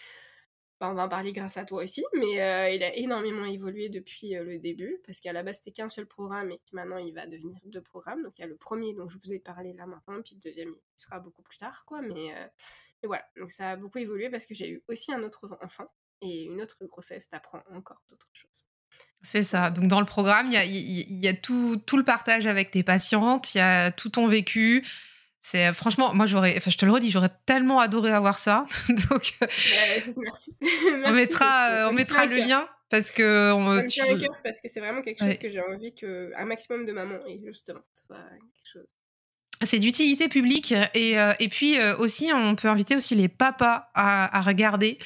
on 0.80 0.94
va 0.94 1.06
en 1.06 1.10
parler 1.10 1.34
grâce 1.34 1.58
à 1.58 1.66
toi 1.66 1.84
aussi, 1.84 2.04
mais 2.14 2.42
euh, 2.42 2.70
il 2.70 2.82
a 2.84 2.96
énormément 2.96 3.46
évolué 3.46 3.90
depuis 3.90 4.36
euh, 4.36 4.44
le 4.44 4.58
début 4.58 4.98
parce 5.06 5.20
qu'à 5.20 5.34
la 5.34 5.44
base 5.44 5.58
c'était 5.58 5.72
qu'un 5.72 5.90
seul 5.90 6.08
programme 6.08 6.52
et 6.52 6.60
maintenant 6.72 6.98
il 6.98 7.14
va 7.14 7.28
devenir 7.28 7.60
deux 7.66 7.82
programmes. 7.82 8.24
Donc 8.24 8.40
il 8.40 8.42
y 8.42 8.46
a 8.46 8.48
le 8.48 8.56
premier 8.56 8.94
dont 8.94 9.08
je 9.08 9.18
vous 9.24 9.34
ai 9.34 9.40
parlé 9.40 9.74
là 9.74 9.86
maintenant, 9.86 10.22
puis 10.24 10.36
le 10.36 10.50
deuxième 10.50 10.70
il 10.70 11.02
sera 11.02 11.20
beaucoup 11.20 11.44
plus 11.44 11.58
tard, 11.58 11.84
quoi. 11.86 12.02
Mais 12.02 12.34
euh, 12.36 12.48
voilà, 13.04 13.26
donc 13.38 13.52
ça 13.52 13.72
a 13.72 13.76
beaucoup 13.76 14.00
évolué 14.00 14.30
parce 14.30 14.46
que 14.46 14.56
j'ai 14.56 14.70
eu 14.70 14.84
aussi 14.88 15.14
un 15.14 15.22
autre 15.24 15.48
enfant 15.62 15.88
et 16.22 16.44
une 16.44 16.62
autre 16.62 16.78
grossesse 16.86 17.30
t'apprend 17.30 17.62
encore 17.74 18.02
d'autres 18.10 18.30
choses. 18.34 18.66
C'est 19.24 19.44
ça. 19.44 19.70
Donc, 19.70 19.88
dans 19.88 20.00
le 20.00 20.06
programme, 20.06 20.48
il 20.52 21.20
y 21.20 21.28
a, 21.28 21.34
tout, 21.34 21.78
tout, 21.86 21.98
le 21.98 22.04
partage 22.04 22.48
avec 22.48 22.72
tes 22.72 22.84
patientes, 22.84 23.54
il 23.54 23.60
y 23.60 23.62
a 23.62 23.92
tout 23.92 24.10
ton 24.10 24.28
vécu. 24.28 24.86
C'est 25.44 25.74
franchement, 25.74 26.14
moi 26.14 26.28
j'aurais, 26.28 26.56
enfin 26.58 26.70
je 26.70 26.78
te 26.78 26.86
le 26.86 26.92
redis, 26.92 27.10
j'aurais 27.10 27.32
tellement 27.48 27.80
adoré 27.80 28.12
avoir 28.12 28.38
ça. 28.38 28.66
Donc, 29.10 29.34
bah, 29.42 29.48
merci. 30.18 30.56
on 31.06 31.12
mettra, 31.14 31.88
on 31.90 31.94
mettra 31.94 32.28
le 32.28 32.38
lien 32.38 32.68
parce 32.90 33.10
que 33.10 33.52
on, 33.52 33.88
cœur 33.88 34.38
parce 34.44 34.62
que 34.62 34.68
c'est 34.70 34.80
vraiment 34.80 35.02
quelque 35.02 35.20
chose 35.20 35.40
que 35.40 35.50
j'ai 35.50 35.62
envie 35.62 35.96
que 35.96 36.32
un 36.36 36.46
maximum 36.46 36.86
de 36.86 36.92
mamans 36.92 37.26
et 37.28 37.42
justement, 37.44 37.82
soit 37.94 38.18
quelque 38.18 38.72
chose 38.72 38.88
c'est 39.64 39.80
d'utilité 39.80 40.28
publique 40.28 40.74
et, 40.94 41.20
euh, 41.20 41.34
et 41.40 41.50
puis 41.50 41.80
euh, 41.80 41.98
aussi 41.98 42.32
on 42.34 42.56
peut 42.56 42.68
inviter 42.68 42.96
aussi 42.96 43.16
les 43.16 43.28
papas 43.28 43.90
à, 43.94 44.42
regarder 44.42 44.98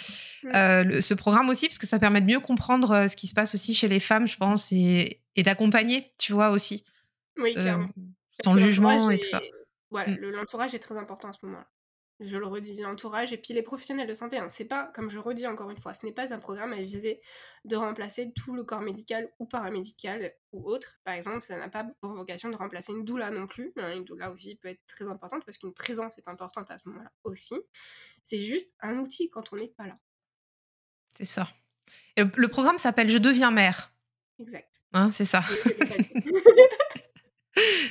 euh, 0.54 1.02
ce 1.02 1.14
programme 1.14 1.50
aussi 1.50 1.68
parce 1.68 1.78
que 1.78 1.88
ça 1.88 2.00
permet 2.00 2.22
de 2.22 2.28
mieux 2.28 2.40
comprendre 2.40 3.08
ce 3.08 3.16
qui 3.16 3.28
se 3.28 3.34
passe 3.34 3.54
aussi 3.54 3.74
chez 3.74 3.88
les 3.88 4.00
femmes 4.00 4.28
je 4.28 4.38
pense 4.38 4.72
et, 4.72 5.22
et 5.36 5.44
d'accompagner 5.44 6.12
tu 6.20 6.34
vois 6.34 6.50
aussi. 6.50 6.84
Oui 7.38 7.54
clairement. 7.54 7.90
sans 8.44 8.58
jugement 8.58 9.10
et 9.12 9.20
tout 9.20 9.28
ça. 9.30 9.42
voilà 9.92 10.12
mm. 10.12 10.18
l'entourage 10.32 10.74
est 10.74 10.80
très 10.80 10.98
important 10.98 11.30
à 11.30 11.34
ce 11.34 11.40
moment-là 11.44 11.68
je 12.20 12.38
le 12.38 12.46
redis, 12.46 12.78
l'entourage 12.78 13.34
et 13.34 13.38
puis 13.38 13.54
les 13.54 13.62
professionnels 13.62 14.08
de 14.08 14.14
santé. 14.14 14.38
Hein. 14.38 14.48
C'est 14.50 14.66
pas, 14.66 14.92
comme 14.94 15.10
je 15.10 15.20
redis 15.20 15.48
encore 15.48 15.70
une 15.70 15.78
fois, 15.78 15.94
ce 15.94 16.06
n'est 16.06 16.14
pas 16.14 16.34
un 16.34 16.40
programme 16.40 16.74
à 16.74 16.82
viser 16.82 17.22
de 17.66 17.76
remplacer 17.76 18.32
tout 18.34 18.56
le 18.56 18.64
corps 18.64 18.82
médical 18.82 19.30
ou 19.40 19.46
paramédical 19.46 20.34
ou 20.52 20.66
autre. 20.70 21.00
Par 21.04 21.14
exemple, 21.14 21.42
ça 21.42 21.58
n'a 21.58 21.68
pas 21.68 21.86
pour 22.00 22.14
vocation 22.14 22.50
de 22.50 22.56
remplacer 22.56 22.94
une 22.94 23.04
doula 23.04 23.32
non 23.32 23.48
plus. 23.48 23.74
Hein. 23.78 23.94
Une 23.96 24.06
doula 24.06 24.32
aussi 24.32 24.56
peut 24.56 24.70
être 24.70 24.86
très 24.88 25.06
importante 25.06 25.44
parce 25.46 25.58
qu'une 25.58 25.74
présence 25.74 26.18
est 26.18 26.28
importante 26.28 26.72
à 26.72 26.78
ce 26.78 26.88
moment-là 26.90 27.12
aussi. 27.24 27.56
C'est 28.24 28.40
juste 28.40 28.74
un 28.80 28.98
outil 29.00 29.30
quand 29.30 29.52
on 29.52 29.58
n'est 29.58 29.68
pas 29.68 29.88
là. 29.88 29.98
C'est 31.18 31.26
ça. 31.26 31.48
le 32.18 32.48
programme 32.48 32.78
s'appelle 32.78 33.10
Je 33.10 33.18
deviens 33.18 33.52
mère. 33.52 33.94
Exact. 34.40 34.82
Hein, 34.94 35.12
c'est 35.12 35.26
ça. 35.26 35.42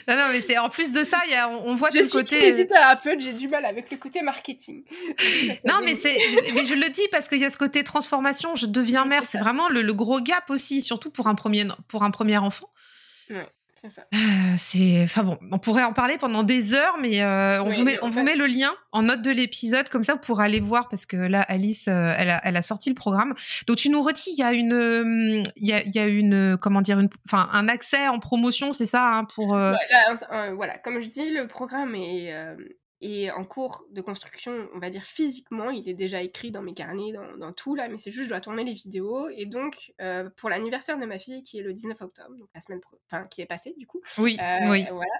non, 0.08 0.16
non, 0.16 0.28
mais 0.30 0.40
c'est 0.40 0.58
en 0.58 0.68
plus 0.68 0.92
de 0.92 1.04
ça, 1.04 1.20
y 1.28 1.34
a, 1.34 1.48
on, 1.48 1.74
voit 1.74 1.90
je 1.90 2.02
ce 2.02 2.12
côté. 2.12 2.40
Je 2.40 2.54
suis 2.54 2.76
un 2.76 2.96
peu, 2.96 3.18
j'ai 3.18 3.32
du 3.32 3.48
mal 3.48 3.64
avec 3.64 3.90
le 3.90 3.96
côté 3.96 4.20
marketing. 4.22 4.84
non, 5.64 5.76
mais 5.82 5.94
c'est, 5.94 6.16
mais 6.54 6.66
je 6.66 6.74
le 6.74 6.90
dis 6.90 7.06
parce 7.10 7.28
qu'il 7.28 7.38
y 7.38 7.44
a 7.44 7.50
ce 7.50 7.56
côté 7.56 7.82
transformation. 7.82 8.56
Je 8.56 8.66
deviens 8.66 9.04
mère, 9.06 9.22
c'est 9.28 9.38
vraiment 9.38 9.68
le, 9.68 9.92
gros 9.92 10.20
gap 10.20 10.50
aussi, 10.50 10.82
surtout 10.82 11.10
pour 11.10 11.28
un 11.28 11.34
premier, 11.34 11.66
pour 11.88 12.02
un 12.02 12.10
premier 12.10 12.36
enfant. 12.36 12.68
Ouais, 13.30 13.46
c'est, 14.56 15.02
enfin 15.04 15.22
bon, 15.22 15.38
on 15.50 15.58
pourrait 15.58 15.84
en 15.84 15.92
parler 15.92 16.18
pendant 16.18 16.42
des 16.42 16.74
heures, 16.74 16.96
mais 17.00 17.24
on, 17.24 17.70
vous, 17.70 17.82
met, 17.82 17.98
on 18.02 18.10
vous 18.10 18.22
met 18.22 18.36
le 18.36 18.46
lien 18.46 18.72
en 18.92 19.02
note 19.02 19.22
de 19.22 19.30
l'épisode, 19.30 19.88
comme 19.88 20.02
ça 20.02 20.14
vous 20.14 20.20
pourrez 20.20 20.44
aller 20.44 20.60
voir, 20.60 20.88
parce 20.88 21.06
que 21.06 21.16
là, 21.16 21.42
Alice, 21.42 21.88
elle, 21.88 22.30
a, 22.30 22.40
elle, 22.44 22.56
a, 22.56 22.62
sorti 22.62 22.88
le 22.88 22.94
programme. 22.94 23.34
Donc 23.66 23.76
tu 23.76 23.88
nous 23.88 24.02
redis, 24.02 24.32
il 24.32 24.38
y 24.38 24.42
a 24.42 24.52
une, 24.52 25.42
il 25.56 25.66
y 25.66 25.72
a, 25.72 25.82
y 25.82 25.98
a 25.98 26.06
une, 26.06 26.56
comment 26.56 26.80
dire, 26.80 27.00
une, 27.00 27.08
enfin 27.26 27.48
un 27.52 27.68
accès 27.68 28.08
en 28.08 28.18
promotion, 28.18 28.72
c'est 28.72 28.86
ça, 28.86 29.16
hein, 29.16 29.24
pour. 29.24 29.48
voilà, 29.48 30.78
comme 30.78 31.00
je 31.00 31.08
dis, 31.08 31.30
le 31.30 31.46
programme 31.46 31.94
est, 31.94 32.32
et 33.06 33.30
en 33.30 33.44
cours 33.44 33.84
de 33.90 34.00
construction, 34.00 34.66
on 34.72 34.78
va 34.78 34.88
dire 34.88 35.02
physiquement, 35.02 35.68
il 35.68 35.86
est 35.90 35.94
déjà 35.94 36.22
écrit 36.22 36.50
dans 36.50 36.62
mes 36.62 36.72
carnets, 36.72 37.12
dans, 37.38 37.52
tout 37.52 37.74
là, 37.74 37.86
mais 37.86 37.98
c'est 37.98 38.10
juste 38.10 38.24
je 38.24 38.28
dois 38.30 38.40
tourner 38.40 38.64
les 38.64 38.72
vidéos. 38.72 39.28
Et 39.28 39.44
donc, 39.44 39.92
euh, 40.00 40.30
pour 40.38 40.48
l'anniversaire 40.48 40.98
de 40.98 41.04
ma 41.04 41.18
fille, 41.18 41.42
qui 41.42 41.58
est 41.58 41.62
le 41.62 41.74
19 41.74 42.00
octobre, 42.00 42.34
donc 42.34 42.48
la 42.54 42.62
semaine, 42.62 42.80
enfin 43.10 43.26
qui 43.26 43.42
est 43.42 43.46
passée 43.46 43.74
du 43.76 43.86
coup. 43.86 44.00
Oui, 44.16 44.38
euh, 44.40 44.70
oui. 44.70 44.86
Voilà. 44.90 45.12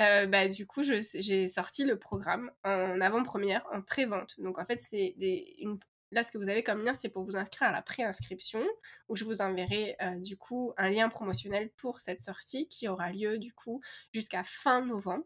Euh, 0.00 0.26
bah, 0.26 0.48
du 0.48 0.66
coup, 0.66 0.82
j'ai 0.82 1.46
sorti 1.46 1.84
le 1.84 1.96
programme 2.00 2.50
en 2.64 3.00
avant-première, 3.00 3.64
en 3.72 3.80
pré-vente. 3.80 4.34
Donc 4.40 4.58
en 4.58 4.64
fait, 4.64 4.80
c'est 4.80 5.14
une 5.58 5.78
Là, 6.12 6.24
ce 6.24 6.32
que 6.32 6.38
vous 6.38 6.48
avez 6.48 6.64
comme 6.64 6.84
lien, 6.84 6.92
c'est 6.94 7.08
pour 7.08 7.22
vous 7.22 7.36
inscrire 7.36 7.68
à 7.68 7.72
la 7.72 7.82
préinscription, 7.82 8.66
où 9.08 9.14
je 9.14 9.24
vous 9.24 9.40
enverrai 9.40 9.96
du 10.16 10.36
coup 10.36 10.72
un 10.76 10.90
lien 10.90 11.08
promotionnel 11.08 11.70
pour 11.76 12.00
cette 12.00 12.20
sortie 12.20 12.66
qui 12.66 12.88
aura 12.88 13.12
lieu 13.12 13.38
du 13.38 13.52
coup 13.52 13.80
jusqu'à 14.12 14.42
fin 14.42 14.84
novembre. 14.84 15.22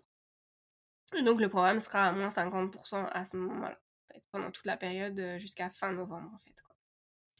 Donc 1.22 1.40
le 1.40 1.48
programme 1.48 1.80
sera 1.80 2.08
à 2.08 2.12
moins 2.12 2.28
50% 2.28 3.08
à 3.10 3.24
ce 3.24 3.36
moment-là, 3.36 3.78
pendant 4.32 4.50
toute 4.50 4.64
la 4.66 4.76
période 4.76 5.20
jusqu'à 5.38 5.70
fin 5.70 5.92
novembre 5.92 6.30
en 6.34 6.38
fait. 6.38 6.54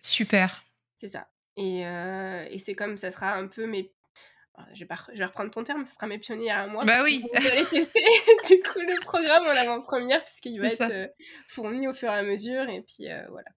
Super. 0.01 0.65
C'est 0.95 1.09
ça. 1.09 1.29
Et, 1.57 1.87
euh, 1.87 2.47
et 2.51 2.59
c'est 2.59 2.75
comme 2.75 2.99
ça 2.99 3.11
sera 3.11 3.35
un 3.35 3.47
peu 3.47 3.67
mes 3.67 3.93
je 4.73 4.85
vais, 4.85 4.95
je 5.13 5.19
vais, 5.19 5.25
reprendre 5.25 5.51
ton 5.51 5.65
terme, 5.65 5.85
ce 5.85 5.95
sera 5.95 6.07
mes 6.07 6.19
pionnières 6.19 6.59
à 6.59 6.67
moi. 6.69 6.85
Bah 6.85 7.03
oui. 7.03 7.25
Vous 7.35 7.47
allez 7.49 7.65
tester 7.65 8.01
du 8.49 8.63
coup 8.63 8.79
le 8.79 9.01
programme 9.01 9.45
en 9.47 9.51
avant-première 9.51 10.23
puisqu'il 10.23 10.61
va 10.61 10.69
être 10.69 10.93
euh, 10.93 11.09
fourni 11.49 11.89
au 11.89 11.93
fur 11.93 12.09
et 12.09 12.15
à 12.15 12.23
mesure 12.23 12.69
et 12.69 12.83
puis 12.83 13.07
voilà. 13.31 13.49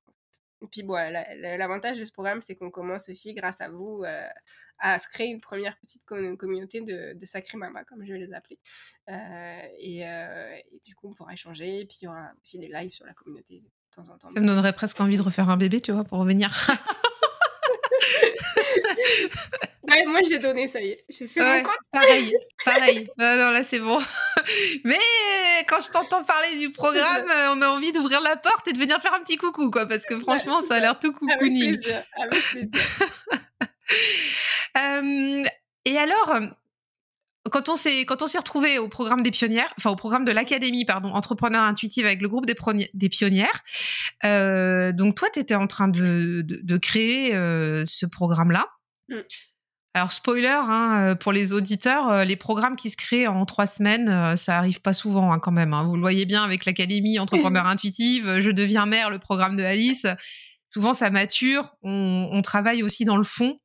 Et 0.62 0.68
puis 0.68 0.84
bon, 0.84 0.96
l'avantage 0.96 2.00
de 2.00 2.06
ce 2.06 2.12
programme, 2.12 2.42
c'est 2.42 2.56
qu'on 2.56 2.72
commence 2.72 3.10
aussi, 3.10 3.34
grâce 3.34 3.62
à 3.62 3.70
vous, 3.70 4.04
euh, 4.04 4.28
à 4.80 5.00
se 5.00 5.08
créer 5.08 5.28
une 5.28 5.42
première 5.42 5.78
petite 5.78 6.04
communauté 6.06 6.82
de, 6.82 7.14
de 7.14 7.26
sacrés 7.26 7.58
mamas, 7.58 7.84
comme 7.84 8.04
je 8.06 8.14
vais 8.14 8.20
les 8.20 8.34
appeler. 8.34 8.60
Euh, 9.10 9.14
euh, 9.14 10.56
et, 10.72 10.82
du 10.84 10.96
coup, 10.96 11.10
on 11.10 11.14
pourra 11.14 11.34
échanger. 11.34 11.82
Et 11.82 11.86
puis, 11.86 12.00
il 12.02 12.06
y 12.06 12.08
aura 12.08 12.32
aussi 12.42 12.58
des 12.58 12.68
lives 12.68 12.92
sur 12.92 13.06
la 13.06 13.14
communauté 13.14 13.60
de 13.60 13.96
temps 13.96 14.10
en 14.10 14.18
temps. 14.18 14.30
Ça 14.32 14.40
me 14.40 14.48
donnerait 14.48 14.74
presque 14.74 15.00
envie 15.00 15.18
de 15.18 15.22
refaire 15.22 15.50
un 15.50 15.58
bébé, 15.58 15.80
tu 15.82 15.92
vois, 15.92 16.04
pour 16.04 16.20
revenir. 16.20 16.52
Ouais, 19.90 20.06
moi 20.06 20.20
j'ai 20.28 20.40
donné, 20.40 20.68
ça 20.68 20.82
y 20.82 20.90
est. 20.90 21.06
J'ai 21.08 21.28
fait 21.28 21.40
mon 21.40 21.64
compte. 21.64 21.80
Pareil, 21.94 22.36
pareil. 22.66 23.08
non, 23.18 23.52
là 23.52 23.64
c'est 23.64 23.80
bon. 23.80 24.00
Mais 24.84 25.00
quand 25.68 25.80
je 25.80 25.92
t'entends 25.92 26.24
parler 26.24 26.58
du 26.58 26.72
programme, 26.72 27.26
on 27.52 27.62
a 27.62 27.68
envie 27.70 27.92
d'ouvrir 27.92 28.22
la 28.22 28.36
porte 28.36 28.68
et 28.68 28.74
de 28.74 28.80
venir 28.80 29.02
faire 29.02 29.14
un 29.14 29.20
petit 29.20 29.38
coucou, 29.38 29.70
quoi, 29.72 29.86
parce 29.86 30.06
que 30.06 30.18
franchement, 30.18 30.62
ça 30.68 30.76
a 30.76 30.80
l'air 30.80 31.00
tout 31.00 31.12
coucouning. 31.12 31.78
Avec 31.78 31.82
plaisir. 31.82 32.04
Avec 32.16 32.44
plaisir. 32.52 32.82
euh, 34.78 35.44
et 35.86 35.98
alors, 35.98 36.40
quand 37.50 37.70
on 37.70 37.76
s'est 37.76 38.02
quand 38.06 38.22
on 38.22 38.28
s'est 38.28 38.38
retrouvé 38.38 38.80
au 38.80 38.90
programme 38.90 39.24
des 39.24 39.32
pionnières, 39.32 39.74
enfin 39.78 39.90
au 39.90 39.96
programme 39.96 40.26
de 40.26 40.32
l'académie 40.32 40.86
pardon, 40.86 41.10
entrepreneur 41.10 41.62
intuitive 41.62 42.06
avec 42.06 42.22
le 42.22 42.30
groupe 42.30 42.46
des, 42.46 42.56
des 42.94 43.10
pionnières. 43.10 43.64
Euh, 44.24 44.92
donc 44.92 45.16
toi, 45.16 45.30
tu 45.34 45.40
étais 45.40 45.56
en 45.56 45.68
train 45.68 45.88
de, 45.88 46.42
de, 46.42 46.60
de 46.62 46.78
créer 46.78 47.36
euh, 47.36 47.84
ce 47.86 48.06
programme-là. 48.06 48.68
Mm. 49.10 49.16
Alors 49.98 50.12
spoiler 50.12 50.48
hein, 50.48 51.08
euh, 51.08 51.16
pour 51.16 51.32
les 51.32 51.54
auditeurs, 51.54 52.12
euh, 52.12 52.24
les 52.24 52.36
programmes 52.36 52.76
qui 52.76 52.92
se 52.92 52.98
créent 52.98 53.26
en 53.26 53.48
trois 53.48 53.66
semaines, 53.66 54.10
euh, 54.10 54.36
ça 54.36 54.56
arrive 54.56 54.80
pas 54.80 54.94
souvent 54.94 55.34
hein, 55.34 55.40
quand 55.40 55.52
même. 55.52 55.74
Hein. 55.74 55.86
Vous 55.86 55.96
le 55.96 56.02
voyez 56.02 56.26
bien 56.26 56.44
avec 56.44 56.66
l'académie 56.66 57.18
entrepreneur 57.18 57.66
intuitive, 57.68 58.40
je 58.40 58.52
deviens 58.52 58.86
mère, 58.86 59.10
le 59.10 59.18
programme 59.18 59.58
de 59.58 59.64
Alice. 59.64 60.06
Souvent 60.68 60.94
ça 60.94 61.10
mature, 61.10 61.76
on, 61.82 62.40
travaille 62.44 62.84
aussi 62.84 63.06
dans 63.06 63.18
le 63.18 63.24
fond, 63.24 63.60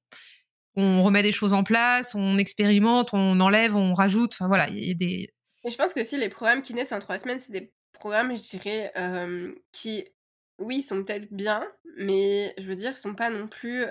on 0.74 1.02
remet 1.02 1.22
des 1.22 1.32
choses 1.32 1.52
en 1.52 1.64
place, 1.64 2.14
on 2.14 2.38
expérimente, 2.38 3.10
on 3.12 3.38
enlève, 3.38 3.76
on 3.76 3.92
rajoute. 3.92 4.32
Enfin 4.32 4.48
voilà, 4.48 4.70
il 4.70 4.88
y 4.88 4.90
a 4.90 4.94
des. 4.94 5.28
Et 5.64 5.70
je 5.70 5.76
pense 5.76 5.92
que 5.92 6.02
si 6.02 6.16
les 6.16 6.30
programmes 6.30 6.62
qui 6.62 6.72
naissent 6.72 6.92
en 6.92 7.00
trois 7.00 7.18
semaines, 7.18 7.40
c'est 7.40 7.52
des 7.52 7.74
programmes, 7.92 8.34
je 8.34 8.40
dirais, 8.42 8.90
qui 9.70 10.06
oui, 10.62 10.78
ils 10.78 10.82
sont 10.82 11.04
peut-être 11.04 11.32
bien, 11.32 11.66
mais 11.96 12.54
je 12.58 12.66
veux 12.66 12.76
dire, 12.76 12.92
ils 12.92 12.96
sont 12.96 13.14
pas 13.14 13.30
non 13.30 13.48
plus 13.48 13.84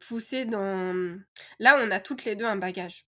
poussés 0.00 0.44
dans. 0.44 1.18
Là, 1.58 1.78
on 1.80 1.90
a 1.90 2.00
toutes 2.00 2.24
les 2.24 2.36
deux 2.36 2.44
un 2.44 2.56
bagage. 2.56 3.06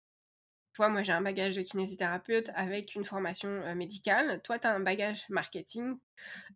Toi, 0.73 0.89
moi, 0.89 1.03
j'ai 1.03 1.13
un 1.13 1.21
bagage 1.21 1.57
de 1.57 1.63
kinésithérapeute 1.63 2.51
avec 2.55 2.95
une 2.95 3.05
formation 3.05 3.75
médicale. 3.75 4.41
Toi, 4.43 4.59
tu 4.59 4.67
as 4.67 4.73
un 4.73 4.81
bagage 4.81 5.27
marketing, 5.29 5.99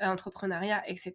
entrepreneuriat, 0.01 0.83
etc. 0.89 1.15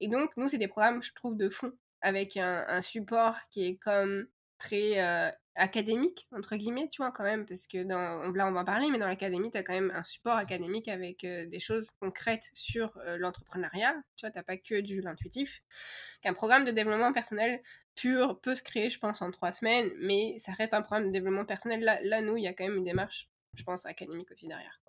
Et 0.00 0.08
donc, 0.08 0.30
nous, 0.36 0.48
c'est 0.48 0.58
des 0.58 0.68
programmes, 0.68 1.02
je 1.02 1.12
trouve, 1.12 1.36
de 1.36 1.48
fond, 1.48 1.72
avec 2.00 2.36
un 2.36 2.80
support 2.80 3.36
qui 3.50 3.66
est 3.66 3.76
comme 3.76 4.26
très 4.60 5.34
académique, 5.56 6.26
entre 6.32 6.54
guillemets, 6.56 6.88
tu 6.88 7.02
vois, 7.02 7.10
quand 7.10 7.24
même, 7.24 7.44
parce 7.44 7.66
que 7.66 7.82
dans, 7.82 8.32
là, 8.32 8.46
on 8.46 8.52
va 8.52 8.60
en 8.60 8.64
parler, 8.64 8.88
mais 8.90 8.98
dans 8.98 9.08
l'académie, 9.08 9.50
tu 9.50 9.58
as 9.58 9.64
quand 9.64 9.74
même 9.74 9.90
un 9.94 10.04
support 10.04 10.36
académique 10.36 10.86
avec 10.86 11.22
des 11.22 11.60
choses 11.60 11.90
concrètes 12.00 12.50
sur 12.54 12.96
l'entrepreneuriat, 13.18 13.94
tu 14.16 14.26
vois, 14.26 14.30
tu 14.30 14.42
pas 14.42 14.56
que 14.56 14.80
du 14.80 15.00
l'intuitif. 15.00 15.62
Qu'un 16.22 16.34
programme 16.34 16.64
de 16.64 16.70
développement 16.70 17.12
personnel 17.12 17.60
pur 17.96 18.40
peut 18.40 18.54
se 18.54 18.62
créer, 18.62 18.90
je 18.90 18.98
pense, 18.98 19.20
en 19.22 19.30
trois 19.30 19.52
semaines, 19.52 19.90
mais 19.98 20.36
ça 20.38 20.52
reste 20.52 20.74
un 20.74 20.82
programme 20.82 21.08
de 21.08 21.12
développement 21.12 21.44
personnel. 21.44 21.80
Là, 21.80 21.98
là 22.02 22.20
nous, 22.20 22.36
il 22.36 22.44
y 22.44 22.48
a 22.48 22.52
quand 22.52 22.64
même 22.64 22.76
une 22.76 22.84
démarche, 22.84 23.28
je 23.54 23.64
pense, 23.64 23.84
académique 23.86 24.30
aussi 24.30 24.46
derrière. 24.46 24.80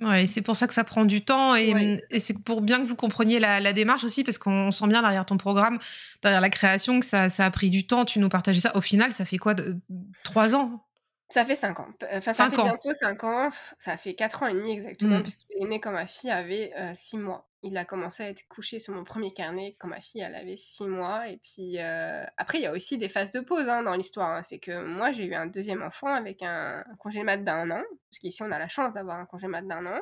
Ouais, 0.00 0.26
c'est 0.28 0.42
pour 0.42 0.54
ça 0.54 0.66
que 0.68 0.74
ça 0.74 0.84
prend 0.84 1.04
du 1.04 1.24
temps 1.24 1.56
et, 1.56 2.00
c'est 2.20 2.42
pour 2.42 2.60
bien 2.60 2.80
que 2.80 2.86
vous 2.86 2.94
compreniez 2.94 3.40
la, 3.40 3.72
démarche 3.72 4.04
aussi 4.04 4.22
parce 4.24 4.38
qu'on 4.38 4.70
sent 4.70 4.86
bien 4.86 5.02
derrière 5.02 5.26
ton 5.26 5.36
programme, 5.36 5.78
derrière 6.22 6.40
la 6.40 6.50
création, 6.50 7.00
que 7.00 7.06
ça, 7.06 7.28
ça, 7.28 7.44
a 7.44 7.50
pris 7.50 7.70
du 7.70 7.86
temps. 7.86 8.04
Tu 8.04 8.18
nous 8.18 8.28
partageais 8.28 8.60
ça. 8.60 8.76
Au 8.76 8.80
final, 8.80 9.12
ça 9.12 9.24
fait 9.24 9.38
quoi 9.38 9.54
de, 9.54 9.76
Trois 10.22 10.54
ans? 10.54 10.84
Ça 11.30 11.44
fait 11.44 11.56
cinq 11.56 11.80
ans. 11.80 11.88
Enfin, 12.14 12.32
ça 12.32 12.48
fait 12.48 12.56
bientôt 12.56 12.92
cinq 12.92 13.24
ans. 13.24 13.50
Ça 13.78 13.96
fait 13.96 14.14
quatre 14.14 14.42
ans 14.42 14.46
et 14.46 14.54
demi 14.54 14.70
exactement, 14.70 15.18
mmh. 15.18 15.22
puisqu'il 15.22 15.62
est 15.62 15.68
né 15.68 15.80
quand 15.80 15.92
ma 15.92 16.06
fille 16.06 16.30
avait 16.30 16.72
euh, 16.78 16.92
six 16.94 17.18
mois 17.18 17.47
il 17.62 17.76
a 17.76 17.84
commencé 17.84 18.22
à 18.22 18.28
être 18.28 18.46
couché 18.48 18.78
sur 18.78 18.94
mon 18.94 19.04
premier 19.04 19.32
carnet 19.32 19.76
quand 19.78 19.88
ma 19.88 20.00
fille 20.00 20.22
avait 20.22 20.56
six 20.56 20.86
mois 20.86 21.28
et 21.28 21.38
puis 21.38 21.78
euh, 21.78 22.24
après 22.36 22.58
il 22.58 22.62
y 22.62 22.66
a 22.66 22.72
aussi 22.72 22.98
des 22.98 23.08
phases 23.08 23.32
de 23.32 23.40
pause 23.40 23.68
hein, 23.68 23.82
dans 23.82 23.94
l'histoire 23.94 24.30
hein. 24.30 24.42
c'est 24.42 24.58
que 24.58 24.84
moi 24.84 25.10
j'ai 25.10 25.24
eu 25.24 25.34
un 25.34 25.46
deuxième 25.46 25.82
enfant 25.82 26.12
avec 26.12 26.42
un, 26.42 26.84
congé 26.98 27.22
mat 27.22 27.38
d'un 27.38 27.70
an 27.70 27.82
parce 28.10 28.18
qu'ici 28.20 28.42
on 28.42 28.50
a 28.52 28.58
la 28.58 28.68
chance 28.68 28.94
d'avoir 28.94 29.18
un 29.18 29.26
congé 29.26 29.48
mat 29.48 29.62
d'un 29.62 29.86
an 29.86 30.00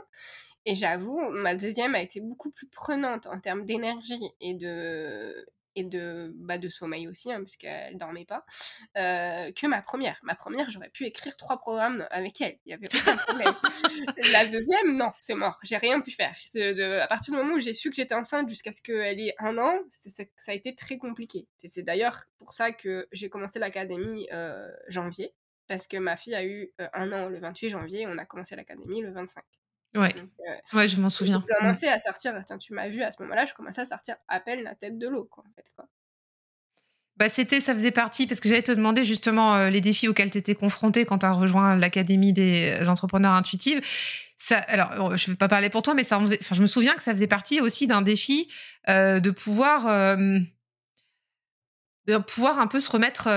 et 0.66 0.74
j'avoue 0.74 1.18
ma 1.30 1.54
deuxième 1.54 1.94
a 1.94 2.02
été 2.02 2.20
beaucoup 2.20 2.50
plus 2.50 2.68
prenante 2.68 3.26
en 3.26 3.40
termes 3.40 3.64
d'énergie 3.64 4.30
et 4.40 4.54
de 4.54 5.46
et 5.76 5.84
de, 5.84 6.32
bah, 6.34 6.58
de 6.58 6.68
sommeil 6.68 7.06
aussi, 7.06 7.30
hein, 7.30 7.40
parce 7.40 7.56
qu'elle 7.56 7.96
dormait 7.96 8.24
pas, 8.24 8.44
euh, 8.96 9.52
que 9.52 9.66
ma 9.66 9.82
première. 9.82 10.18
Ma 10.22 10.34
première, 10.34 10.70
j'aurais 10.70 10.88
pu 10.88 11.04
écrire 11.04 11.36
trois 11.36 11.58
programmes 11.58 12.06
avec 12.10 12.40
elle, 12.40 12.58
il 12.64 12.70
y 12.70 12.72
avait 12.72 12.88
aucun 12.94 13.16
problème. 13.16 13.54
la 14.32 14.46
deuxième, 14.46 14.96
non, 14.96 15.12
c'est 15.20 15.34
mort, 15.34 15.58
j'ai 15.62 15.76
rien 15.76 16.00
pu 16.00 16.10
faire. 16.10 16.34
De, 16.54 16.98
à 16.98 17.06
partir 17.06 17.34
du 17.34 17.40
moment 17.40 17.54
où 17.54 17.60
j'ai 17.60 17.74
su 17.74 17.90
que 17.90 17.96
j'étais 17.96 18.14
enceinte 18.14 18.48
jusqu'à 18.48 18.72
ce 18.72 18.80
qu'elle 18.80 19.20
ait 19.20 19.34
un 19.38 19.58
an, 19.58 19.78
ça, 20.06 20.24
a 20.48 20.54
été 20.54 20.74
très 20.74 20.96
compliqué. 20.96 21.46
C'est 21.68 21.82
d'ailleurs 21.82 22.24
pour 22.38 22.52
ça 22.52 22.72
que 22.72 23.06
j'ai 23.12 23.28
commencé 23.28 23.58
l'académie 23.58 24.26
euh, 24.32 24.70
janvier, 24.88 25.34
parce 25.68 25.86
que 25.86 25.98
ma 25.98 26.16
fille 26.16 26.34
a 26.34 26.44
eu 26.44 26.72
euh, 26.80 26.88
un 26.94 27.12
an 27.12 27.28
le 27.28 27.38
28 27.38 27.68
janvier, 27.68 28.06
on 28.06 28.16
a 28.16 28.24
commencé 28.24 28.56
l'académie 28.56 29.02
le 29.02 29.12
25. 29.12 29.44
Ouais. 29.94 30.14
Euh, 30.16 30.76
ouais, 30.76 30.88
je 30.88 31.00
m'en 31.00 31.08
souviens. 31.08 31.42
J'ai 31.48 31.54
commencé 31.54 31.88
à 31.88 31.98
sortir, 31.98 32.34
tiens, 32.46 32.58
tu 32.58 32.74
m'as 32.74 32.88
vu 32.88 33.02
à 33.02 33.10
ce 33.10 33.22
moment-là, 33.22 33.44
je 33.46 33.54
commençais 33.54 33.80
à 33.80 33.86
sortir 33.86 34.16
à 34.28 34.40
peine 34.40 34.62
la 34.62 34.74
tête 34.74 34.98
de 34.98 35.08
l'eau, 35.08 35.24
quoi, 35.24 35.44
en 35.46 35.52
fait, 35.54 35.64
quoi. 35.74 35.86
Bah, 37.16 37.30
c'était, 37.30 37.60
ça 37.60 37.72
faisait 37.72 37.92
partie, 37.92 38.26
parce 38.26 38.40
que 38.40 38.48
j'allais 38.48 38.62
te 38.62 38.72
demander 38.72 39.06
justement 39.06 39.54
euh, 39.54 39.70
les 39.70 39.80
défis 39.80 40.06
auxquels 40.06 40.30
tu 40.30 40.36
étais 40.36 40.54
confronté 40.54 41.06
quand 41.06 41.20
tu 41.20 41.26
as 41.26 41.32
rejoint 41.32 41.76
l'Académie 41.76 42.34
des 42.34 42.78
entrepreneurs 42.88 43.32
intuitifs. 43.32 44.34
Ça, 44.36 44.58
alors, 44.58 44.90
oh, 44.98 45.16
je 45.16 45.30
ne 45.30 45.32
vais 45.32 45.38
pas 45.38 45.48
parler 45.48 45.70
pour 45.70 45.80
toi, 45.80 45.94
mais 45.94 46.04
ça 46.04 46.18
enfin, 46.18 46.54
je 46.54 46.60
me 46.60 46.66
souviens 46.66 46.94
que 46.94 47.02
ça 47.02 47.12
faisait 47.12 47.26
partie 47.26 47.62
aussi 47.62 47.86
d'un 47.86 48.02
défi 48.02 48.52
euh, 48.90 49.18
de 49.18 49.30
pouvoir, 49.30 49.86
de 52.06 52.18
pouvoir 52.18 52.58
un 52.58 52.66
peu 52.66 52.80
se 52.80 52.90
remettre 52.90 53.30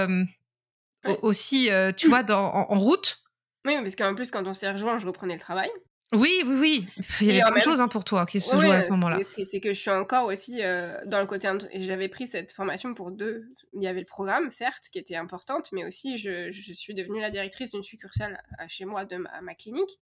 aussi, 1.21 1.69
tu 1.95 2.09
vois, 2.09 2.23
dans, 2.23 2.53
en, 2.53 2.77
route. 2.77 3.23
Oui, 3.63 3.75
parce 3.81 3.95
qu'en 3.95 4.13
plus, 4.13 4.29
quand 4.29 4.45
on 4.45 4.53
s'est 4.53 4.69
rejoint, 4.69 4.99
je 4.99 5.07
reprenais 5.07 5.35
le 5.35 5.39
travail. 5.39 5.69
Oui, 6.11 6.41
oui, 6.45 6.57
oui. 6.59 6.85
Il 7.21 7.27
y 7.27 7.31
avait 7.41 7.51
plein 7.51 7.59
de 7.59 7.63
choses 7.63 7.81
hein, 7.81 7.87
pour 7.87 8.03
toi 8.03 8.25
qui 8.25 8.39
se 8.39 8.57
jouaient 8.57 8.71
à 8.71 8.81
ce 8.81 8.89
moment-là. 8.91 9.19
C'est 9.25 9.59
que 9.59 9.73
je 9.73 9.79
suis 9.79 9.91
encore 9.91 10.25
aussi 10.25 10.59
euh, 10.61 10.97
dans 11.05 11.19
le 11.19 11.27
côté. 11.27 11.47
J'avais 11.75 12.09
pris 12.09 12.25
cette 12.25 12.51
formation 12.51 12.93
pour 12.93 13.11
deux. 13.11 13.45
Il 13.73 13.83
y 13.83 13.87
avait 13.87 13.99
le 13.99 14.05
programme, 14.05 14.49
certes, 14.49 14.85
qui 14.91 14.97
était 14.97 15.15
importante, 15.15 15.71
mais 15.71 15.85
aussi 15.85 16.17
je, 16.17 16.51
je 16.51 16.73
suis 16.73 16.95
devenue 16.95 17.21
la 17.21 17.29
directrice 17.29 17.71
d'une 17.71 17.83
succursale 17.83 18.41
chez 18.67 18.85
moi 18.85 19.05
de 19.05 19.17
ma, 19.17 19.53
clinique. 19.53 19.99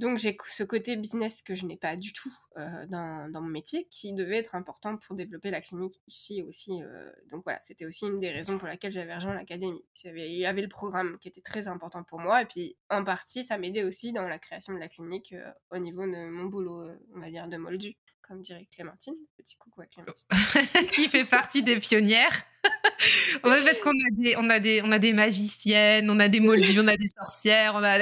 Donc 0.00 0.16
j'ai 0.16 0.34
ce 0.46 0.64
côté 0.64 0.96
business 0.96 1.42
que 1.42 1.54
je 1.54 1.66
n'ai 1.66 1.76
pas 1.76 1.94
du 1.94 2.14
tout 2.14 2.32
euh, 2.56 2.86
dans, 2.86 3.28
mon 3.34 3.42
métier, 3.42 3.86
qui 3.90 4.14
devait 4.14 4.38
être 4.38 4.54
important 4.54 4.96
pour 4.96 5.14
développer 5.14 5.50
la 5.50 5.60
clinique 5.60 6.00
ici 6.06 6.42
aussi. 6.42 6.82
Euh, 6.82 7.12
donc 7.30 7.44
voilà, 7.44 7.60
c'était 7.60 7.84
aussi 7.84 8.06
une 8.06 8.18
des 8.18 8.30
raisons 8.30 8.56
pour 8.56 8.66
laquelle 8.66 8.92
j'avais 8.92 9.14
rejoint 9.14 9.34
l'académie. 9.34 9.84
Il, 10.02 10.16
il 10.16 10.38
y 10.38 10.46
avait 10.46 10.62
le 10.62 10.68
programme 10.68 11.18
qui 11.18 11.28
était 11.28 11.42
très 11.42 11.68
important 11.68 12.02
pour 12.02 12.18
moi, 12.18 12.40
et 12.40 12.46
puis 12.46 12.78
en 12.88 13.04
partie, 13.04 13.44
ça 13.44 13.58
m'aidait 13.58 13.84
aussi 13.84 14.14
dans 14.14 14.26
la 14.26 14.38
création 14.38 14.72
de 14.72 14.78
la 14.78 14.88
clinique 14.88 15.34
euh, 15.34 15.50
au 15.70 15.76
niveau 15.76 16.06
de 16.06 16.30
mon 16.30 16.46
boulot, 16.46 16.88
on 17.14 17.20
va 17.20 17.28
dire, 17.28 17.46
de 17.46 17.58
moldu, 17.58 17.94
comme 18.22 18.40
dirait 18.40 18.66
Clémentine. 18.74 19.16
Petit 19.36 19.56
coucou 19.58 19.82
à 19.82 19.86
Clémentine. 19.86 20.26
qui 20.92 21.08
fait 21.10 21.26
partie 21.26 21.62
des 21.62 21.78
pionnières. 21.78 22.40
parce 23.42 23.80
qu'on 23.80 23.90
a 23.90 24.10
des, 24.12 24.34
on 24.38 24.48
a 24.48 24.60
des, 24.60 24.80
on 24.82 24.92
a 24.92 24.98
des 24.98 25.12
magiciennes, 25.12 26.08
on 26.10 26.18
a 26.20 26.28
des 26.28 26.40
moldus, 26.40 26.80
on 26.80 26.88
a 26.88 26.96
des 26.96 27.08
sorcières, 27.08 27.74
on 27.74 27.82
a 27.82 27.98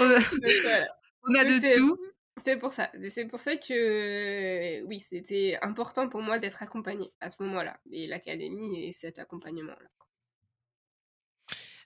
on 0.00 0.10
a, 0.10 0.18
de 1.44 1.74
tout. 1.76 1.96
C'est 2.42 2.56
pour 2.56 2.72
ça. 2.72 2.90
C'est 3.08 3.26
pour 3.26 3.40
ça 3.40 3.56
que 3.56 4.82
oui, 4.84 5.00
c'était 5.00 5.58
important 5.62 6.08
pour 6.08 6.22
moi 6.22 6.38
d'être 6.38 6.62
accompagnée 6.62 7.12
à 7.20 7.30
ce 7.30 7.42
moment-là. 7.42 7.78
Et 7.92 8.06
l'académie 8.06 8.84
et 8.84 8.92
cet 8.92 9.18
accompagnement-là. 9.18 9.88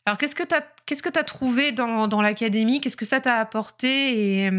Alors, 0.07 0.19
qu'est-ce 0.19 0.35
que 0.35 0.43
tu 0.43 0.55
as, 0.55 0.63
qu'est-ce 0.85 1.03
que 1.03 1.19
as 1.19 1.25
trouvé 1.25 1.73
dans, 1.73 2.09
dans 2.09 2.21
l'académie? 2.21 2.81
Qu'est-ce 2.81 2.97
que 2.97 3.07
ça 3.07 3.21
t'a 3.21 3.39
apporté 3.39 4.45
Et 4.45 4.51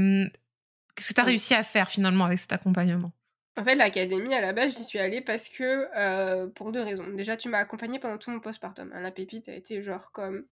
qu'est-ce 0.96 1.10
que 1.10 1.14
tu 1.14 1.22
as 1.22 1.26
réussi 1.26 1.54
à 1.54 1.64
faire 1.64 1.90
finalement 1.90 2.26
avec 2.26 2.40
cet 2.40 2.52
accompagnement? 2.52 3.12
En 3.58 3.64
fait, 3.64 3.76
l'académie, 3.76 4.34
à 4.34 4.42
la 4.42 4.52
base, 4.52 4.76
j'y 4.76 4.84
suis 4.84 5.00
allée 5.00 5.22
parce 5.22 5.48
que, 5.48 5.88
euh, 5.96 6.48
pour 6.48 6.74
deux 6.74 6.82
raisons. 6.82 7.08
Déjà, 7.14 7.38
tu 7.38 7.48
m'as 7.48 7.60
accompagnée 7.60 8.00
pendant 8.00 8.18
tout 8.18 8.32
mon 8.32 8.42
postpartum. 8.42 8.92
Hein. 8.94 9.00
La 9.00 9.12
pépite 9.12 9.48
a 9.48 9.54
été 9.54 9.82
genre 9.82 10.12
comme 10.12 10.46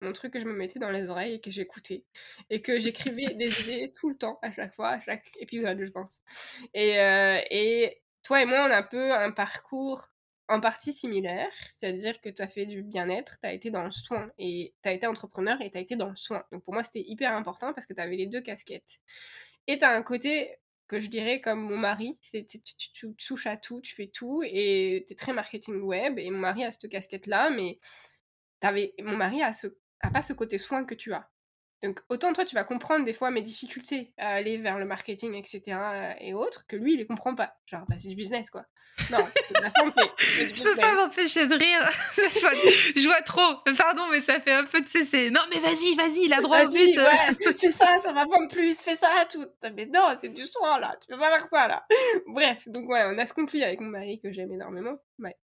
mon 0.00 0.12
truc 0.12 0.32
que 0.32 0.40
je 0.40 0.44
me 0.44 0.52
mettais 0.52 0.78
dans 0.78 0.90
les 0.90 1.10
oreilles 1.10 1.34
et 1.34 1.40
que 1.40 1.50
j'écoutais. 1.50 2.04
Et 2.50 2.62
que 2.62 2.78
j'écrivais 2.78 3.34
des 3.34 3.60
idées 3.62 3.92
tout 3.94 4.08
le 4.08 4.16
temps, 4.16 4.38
à 4.42 4.52
chaque 4.52 4.74
fois, 4.74 4.90
à 4.90 5.00
chaque 5.00 5.24
épisode, 5.40 5.80
je 5.80 5.90
pense. 5.90 6.20
Et, 6.74 6.98
euh, 6.98 7.40
et 7.50 8.02
toi 8.22 8.42
et 8.42 8.46
moi, 8.46 8.66
on 8.66 8.70
a 8.70 8.76
un 8.76 8.82
peu 8.82 9.12
un 9.12 9.32
parcours 9.32 10.08
en 10.48 10.60
partie 10.60 10.92
similaire, 10.94 11.52
c'est-à-dire 11.68 12.20
que 12.20 12.30
tu 12.30 12.40
as 12.40 12.48
fait 12.48 12.64
du 12.64 12.82
bien-être, 12.82 13.38
tu 13.40 13.46
as 13.46 13.52
été 13.52 13.70
dans 13.70 13.84
le 13.84 13.90
soin, 13.90 14.30
et 14.38 14.74
tu 14.82 14.88
as 14.88 14.92
été 14.92 15.06
entrepreneur 15.06 15.60
et 15.60 15.70
tu 15.70 15.76
as 15.76 15.80
été 15.80 15.94
dans 15.94 16.08
le 16.08 16.16
soin. 16.16 16.42
Donc 16.52 16.64
pour 16.64 16.72
moi, 16.72 16.82
c'était 16.82 17.04
hyper 17.06 17.34
important 17.34 17.74
parce 17.74 17.86
que 17.86 17.92
tu 17.92 18.00
avais 18.00 18.16
les 18.16 18.26
deux 18.26 18.40
casquettes. 18.40 19.00
Et 19.66 19.78
tu 19.78 19.84
as 19.84 19.90
un 19.90 20.02
côté 20.02 20.56
que 20.88 21.00
je 21.00 21.08
dirais 21.08 21.42
comme 21.42 21.60
mon 21.60 21.76
mari, 21.76 22.18
c'est 22.22 22.46
tu, 22.46 22.60
tu, 22.62 23.14
touches 23.14 23.46
à 23.46 23.58
tout, 23.58 23.82
tu 23.82 23.94
fais 23.94 24.06
tout, 24.06 24.42
et 24.42 25.04
tu 25.06 25.12
es 25.12 25.16
très 25.16 25.34
marketing 25.34 25.82
web, 25.82 26.18
et 26.18 26.30
mon 26.30 26.38
mari 26.38 26.64
a 26.64 26.72
cette 26.72 26.88
casquette-là, 26.88 27.50
mais 27.50 27.78
avais, 28.62 28.94
mon 29.00 29.16
mari 29.16 29.42
a 29.42 29.52
ce 29.52 29.66
a 30.00 30.10
pas 30.10 30.22
ce 30.22 30.32
côté 30.32 30.58
soin 30.58 30.84
que 30.84 30.94
tu 30.94 31.12
as. 31.12 31.28
Donc 31.82 32.00
autant 32.08 32.32
toi 32.32 32.44
tu 32.44 32.56
vas 32.56 32.64
comprendre 32.64 33.04
des 33.04 33.12
fois 33.12 33.30
mes 33.30 33.42
difficultés 33.42 34.12
à 34.18 34.30
aller 34.30 34.58
vers 34.58 34.78
le 34.78 34.84
marketing 34.84 35.34
etc 35.34 35.78
euh, 35.78 36.12
et 36.18 36.34
autres 36.34 36.66
que 36.66 36.74
lui 36.74 36.94
il 36.94 36.98
les 36.98 37.06
comprend 37.06 37.36
pas. 37.36 37.54
Genre 37.66 37.84
bah, 37.88 37.94
c'est 38.00 38.08
du 38.08 38.16
business 38.16 38.50
quoi. 38.50 38.64
Non 39.12 39.18
c'est 39.44 39.56
de 39.56 39.62
la 39.62 39.70
santé. 39.70 40.00
je 40.18 40.62
peux 40.62 40.74
pas 40.74 40.94
m'empêcher 40.94 41.46
de 41.46 41.54
rire. 41.54 41.80
je, 42.96 43.06
vois, 43.06 43.22
trop. 43.22 43.62
Pardon 43.76 44.02
mais 44.10 44.20
ça 44.20 44.40
fait 44.40 44.54
un 44.54 44.64
peu 44.64 44.80
de 44.80 44.88
cesser. 44.88 45.30
Non 45.30 45.40
mais 45.50 45.60
vas-y 45.60 45.94
vas-y 45.94 46.24
il 46.24 46.32
a 46.32 46.40
droit 46.40 46.64
au 46.64 46.68
but. 46.68 46.98
Ouais, 46.98 47.52
fais 47.58 47.70
ça 47.70 47.96
ça 48.02 48.12
va 48.12 48.24
vendre 48.24 48.48
plus 48.48 48.76
fais 48.76 48.96
ça 48.96 49.08
tout. 49.30 49.46
Mais 49.76 49.86
non 49.86 50.08
c'est 50.20 50.30
du 50.30 50.46
soin 50.46 50.80
là 50.80 50.96
tu 51.00 51.06
peux 51.06 51.18
pas 51.18 51.30
faire 51.38 51.48
ça 51.48 51.68
là. 51.68 51.86
Bref 52.26 52.66
donc 52.66 52.88
ouais 52.88 53.04
on 53.04 53.18
a 53.18 53.26
ce 53.26 53.34
conflit 53.34 53.62
avec 53.62 53.80
mon 53.80 53.90
mari 53.90 54.18
que 54.20 54.32
j'aime 54.32 54.52
énormément 54.52 54.98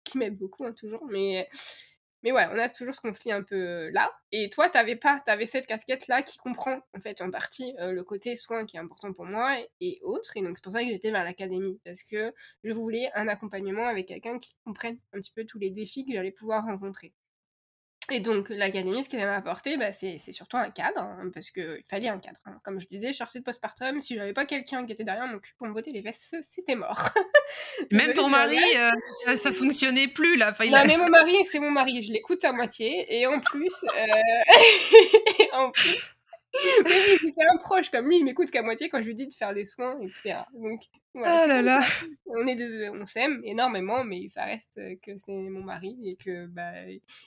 qui 0.03 0.17
m'aide 0.17 0.37
beaucoup 0.37 0.65
hein, 0.65 0.73
toujours 0.73 1.05
mais 1.09 1.47
mais 2.23 2.31
ouais, 2.31 2.47
on 2.51 2.57
a 2.57 2.69
toujours 2.69 2.95
ce 2.95 3.01
conflit 3.01 3.31
un 3.31 3.43
peu 3.43 3.55
euh, 3.55 3.91
là. 3.91 4.11
Et 4.31 4.49
toi, 4.49 4.69
t'avais 4.69 4.95
pas, 4.95 5.21
t'avais 5.25 5.45
cette 5.45 5.67
casquette-là 5.67 6.23
qui 6.23 6.37
comprend, 6.37 6.79
en 6.95 6.99
fait, 6.99 7.21
en 7.21 7.29
partie, 7.29 7.75
euh, 7.79 7.91
le 7.91 8.03
côté 8.03 8.35
soin 8.37 8.65
qui 8.65 8.77
est 8.77 8.79
important 8.79 9.11
pour 9.13 9.25
moi 9.25 9.57
et, 9.81 9.99
autres. 10.03 10.37
Et 10.37 10.41
donc, 10.41 10.57
c'est 10.57 10.63
pour 10.63 10.71
ça 10.71 10.81
que 10.81 10.89
j'étais 10.89 11.11
vers 11.11 11.23
l'académie. 11.23 11.79
Parce 11.85 12.03
que 12.03 12.33
je 12.63 12.71
voulais 12.71 13.09
un 13.15 13.27
accompagnement 13.27 13.87
avec 13.87 14.07
quelqu'un 14.07 14.39
qui 14.39 14.55
comprenne 14.65 14.97
un 15.13 15.19
petit 15.19 15.33
peu 15.33 15.45
tous 15.45 15.59
les 15.59 15.69
défis 15.69 16.05
que 16.05 16.13
j'allais 16.13 16.31
pouvoir 16.31 16.63
rencontrer. 16.63 17.13
Et 18.11 18.19
donc, 18.19 18.49
l'académie, 18.49 19.03
ce 19.03 19.09
qu'elle 19.09 19.25
m'a 19.25 19.35
apporté, 19.35 19.77
bah, 19.77 19.93
c'est 19.93 20.17
surtout 20.31 20.57
un 20.57 20.69
cadre, 20.69 20.99
hein, 20.99 21.29
parce 21.33 21.51
qu'il 21.51 21.83
fallait 21.89 22.09
un 22.09 22.19
cadre. 22.19 22.39
Hein. 22.45 22.59
Comme 22.63 22.79
je 22.79 22.87
disais, 22.87 23.13
je 23.13 23.17
sortais 23.17 23.39
de 23.39 23.43
postpartum, 23.43 24.01
si 24.01 24.15
j'avais 24.15 24.33
pas 24.33 24.45
quelqu'un 24.45 24.85
qui 24.85 24.91
était 24.91 25.05
derrière 25.05 25.25
mon 25.25 25.39
cul 25.39 25.53
pour 25.57 25.67
me 25.67 25.73
botter 25.73 25.91
les 25.91 26.01
fesses, 26.01 26.35
c'était 26.53 26.75
mort. 26.75 27.09
Même 27.91 28.13
ton 28.13 28.27
mari, 28.27 28.59
euh, 28.75 29.37
ça 29.37 29.53
fonctionnait 29.53 30.07
plus, 30.07 30.35
là. 30.35 30.53
non, 30.59 30.83
mais 30.85 30.97
mon 30.97 31.09
mari, 31.09 31.35
c'est 31.49 31.59
mon 31.59 31.71
mari, 31.71 32.01
je 32.01 32.11
l'écoute 32.11 32.43
à 32.43 32.51
moitié, 32.51 33.05
et 33.09 33.25
en 33.25 33.39
plus, 33.39 33.85
euh... 33.95 35.45
en 35.53 35.71
plus, 35.71 36.13
c'est 36.53 37.45
un 37.51 37.57
proche 37.57 37.89
comme 37.89 38.07
lui, 38.07 38.17
il 38.17 38.25
m'écoute 38.25 38.51
qu'à 38.51 38.61
moitié 38.61 38.89
quand 38.89 39.01
je 39.01 39.07
lui 39.07 39.15
dis 39.15 39.27
de 39.27 39.33
faire 39.33 39.53
des 39.53 39.65
soins, 39.65 39.97
etc. 40.01 40.41
Donc, 40.53 40.81
voilà, 41.15 41.41
oh 41.43 41.47
là 41.47 41.61
là. 41.61 41.81
On, 42.25 42.47
est 42.47 42.89
on 42.89 43.05
s'aime 43.05 43.41
énormément, 43.43 44.03
mais 44.03 44.27
ça 44.27 44.43
reste 44.43 44.79
que 45.01 45.11
c'est 45.17 45.33
mon 45.33 45.63
mari 45.63 45.95
et 46.03 46.15
que 46.15 46.47
bah, 46.47 46.71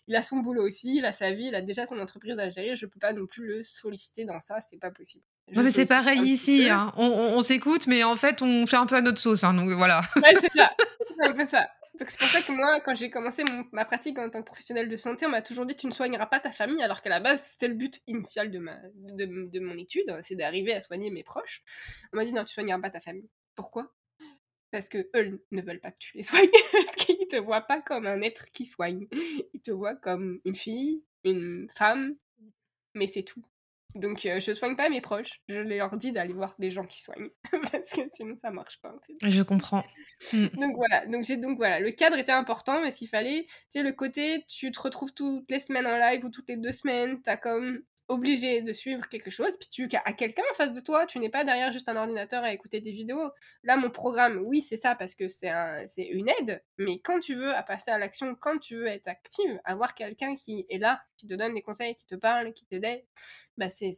il 0.09 0.17
a 0.17 0.23
son 0.23 0.39
boulot 0.39 0.67
aussi, 0.67 0.97
il 0.97 1.05
a 1.05 1.13
sa 1.13 1.31
vie, 1.31 1.47
il 1.47 1.55
a 1.55 1.63
déjà 1.63 1.87
son 1.87 1.99
entreprise 1.99 2.39
à 2.39 2.51
gérer. 2.51 2.77
Je 2.77 2.87
peux 2.87 2.99
pas 2.99 3.13
non 3.13 3.27
plus 3.27 3.47
le 3.47 3.63
solliciter 3.63 4.25
dans 4.25 4.41
ça, 4.41 4.61
c'est 4.61 4.79
pas 4.79 4.91
possible. 4.91 5.25
non, 5.55 5.63
mais 5.63 5.71
c'est 5.71 5.87
pareil 5.87 6.23
ici. 6.23 6.69
Hein. 6.69 6.93
On, 6.97 7.07
on, 7.07 7.41
s'écoute, 7.41 7.87
mais 7.87 8.03
en 8.03 8.17
fait, 8.17 8.43
on 8.43 8.67
fait 8.67 8.77
un 8.77 8.87
peu 8.87 8.97
à 8.97 9.01
notre 9.01 9.19
sauce. 9.19 9.45
Hein, 9.45 9.55
donc 9.55 9.71
voilà. 9.71 10.03
Ouais, 10.17 10.35
c'est 10.41 10.53
ça. 10.53 10.71
C'est 11.17 11.29
un 11.29 11.33
peu 11.33 11.47
ça. 11.47 11.69
Donc 11.99 12.11
c'est 12.11 12.19
pour 12.19 12.29
ça 12.29 12.43
que 12.43 12.53
moi, 12.53 12.81
quand 12.81 12.95
j'ai 12.95 13.11
commencé 13.11 13.43
ma 13.73 13.85
pratique 13.85 14.19
en 14.19 14.29
tant 14.29 14.41
que 14.41 14.47
professionnel 14.47 14.89
de 14.89 14.97
santé, 14.97 15.25
on 15.25 15.31
m'a 15.31 15.43
toujours 15.43 15.65
dit 15.65 15.77
tu 15.77 15.87
ne 15.87 15.93
soigneras 15.93 16.27
pas 16.27 16.41
ta 16.41 16.53
famille, 16.53 16.83
alors 16.83 17.01
qu'à 17.01 17.11
la 17.11 17.21
base 17.21 17.43
c'était 17.53 17.69
le 17.69 17.75
but 17.75 18.03
initial 18.07 18.51
de, 18.51 18.59
ma, 18.59 18.77
de, 18.95 19.61
mon 19.61 19.79
étude, 19.79 20.19
c'est 20.23 20.37
d'arriver 20.37 20.75
à 20.75 20.81
soigner 20.81 21.11
mes 21.11 21.23
proches. 21.23 21.63
On 22.13 22.17
m'a 22.17 22.25
dit 22.25 22.33
non, 22.33 22.45
tu 22.45 22.53
soigneras 22.53 22.81
pas 22.81 22.91
ta 22.91 23.01
famille. 23.01 23.29
Pourquoi? 23.55 23.93
Parce 24.71 24.89
que 24.89 25.09
eux 25.17 25.43
ne 25.53 25.63
veulent 25.63 25.81
pas 25.81 25.91
que 25.91 25.99
tu 25.99 26.17
les 26.17 26.23
soignes, 26.23 26.51
parce 26.73 26.97
qu'ils 26.97 27.27
te 27.29 27.37
voient 27.37 27.63
pas 27.63 27.81
comme 27.81 28.07
un 28.07 28.21
être 28.21 28.51
qui 28.53 28.67
soigne. 28.67 29.07
Ils 29.55 29.61
te 29.63 29.71
voient 29.71 29.97
comme 29.97 30.41
une 30.45 30.55
fille, 30.55 31.03
une 31.25 31.71
femme, 31.75 32.17
mais 32.95 33.07
c'est 33.07 33.23
tout. 33.23 33.45
Donc 33.95 34.21
je 34.23 34.29
euh, 34.29 34.41
je 34.41 34.53
soigne 34.53 34.77
pas 34.77 34.89
mes 34.89 35.01
proches, 35.01 35.41
je 35.49 35.61
leur 35.61 35.97
dis 35.97 36.13
d'aller 36.13 36.35
voir 36.35 36.55
des 36.59 36.71
gens 36.71 36.85
qui 36.85 37.01
soignent 37.01 37.31
parce 37.73 37.91
que 37.91 38.03
sinon 38.13 38.37
ça 38.37 38.51
marche 38.51 38.81
pas 38.83 38.93
en 38.93 38.99
fait. 39.01 39.31
Je 39.31 39.43
comprends. 39.43 39.85
Mm. 40.33 40.47
donc 40.59 40.77
voilà, 40.77 41.07
donc 41.07 41.25
j'ai 41.25 41.37
donc 41.37 41.57
voilà, 41.57 41.81
le 41.81 41.91
cadre 41.93 42.19
était 42.19 42.33
important 42.33 42.83
mais 42.83 42.93
s'il 42.93 43.09
fallait, 43.09 43.47
tu 43.47 43.55
sais 43.71 43.83
le 43.83 43.93
côté 43.93 44.45
tu 44.49 44.71
te 44.71 44.81
retrouves 44.81 45.13
toutes 45.15 45.51
les 45.51 45.61
semaines 45.61 45.87
en 45.87 45.97
live 45.97 46.25
ou 46.25 46.31
toutes 46.31 46.49
les 46.49 46.57
deux 46.57 46.73
semaines, 46.73 47.23
tu 47.23 47.31
as 47.31 47.37
comme 47.37 47.83
obligé 48.09 48.63
de 48.63 48.73
suivre 48.73 49.09
quelque 49.09 49.31
chose, 49.31 49.57
puis 49.59 49.69
tu 49.69 49.89
as 49.97 50.13
quelqu'un 50.13 50.43
en 50.51 50.55
face 50.55 50.73
de 50.73 50.81
toi, 50.81 51.07
tu 51.07 51.19
n'es 51.19 51.29
pas 51.29 51.45
derrière 51.45 51.73
juste 51.73 51.89
un 51.89 51.97
ordinateur 51.97 52.45
à 52.45 52.53
écouter 52.53 52.81
des 52.81 52.93
vidéos. 52.93 53.31
Là, 53.65 53.77
mon 53.77 53.91
programme, 53.91 54.39
oui, 54.45 54.63
c'est 54.63 54.77
ça, 54.77 54.95
parce 54.95 55.15
que 55.15 55.29
c'est 55.29 55.49
un, 55.49 55.85
une 55.99 56.29
aide, 56.29 56.63
mais 56.79 57.01
quand 57.01 57.19
tu 57.19 57.35
veux 57.35 57.55
à 57.55 57.63
passer 57.63 57.91
à 57.91 57.99
l'action, 57.99 58.35
quand 58.37 58.59
tu 58.59 58.77
veux 58.77 58.87
être 58.87 59.09
active, 59.09 59.61
avoir 59.65 59.95
quelqu'un 59.95 60.37
qui 60.37 60.67
est 60.69 60.79
là, 60.79 61.03
qui 61.17 61.27
te 61.27 61.35
donne 61.35 61.55
des 61.55 61.63
conseils, 61.63 61.97
qui 61.97 62.07
te 62.07 62.15
parle, 62.15 62.53
qui 62.53 62.67
te 62.67 62.77
dit, 62.77 63.03
bah 63.57 63.71
c'est, 63.71 63.91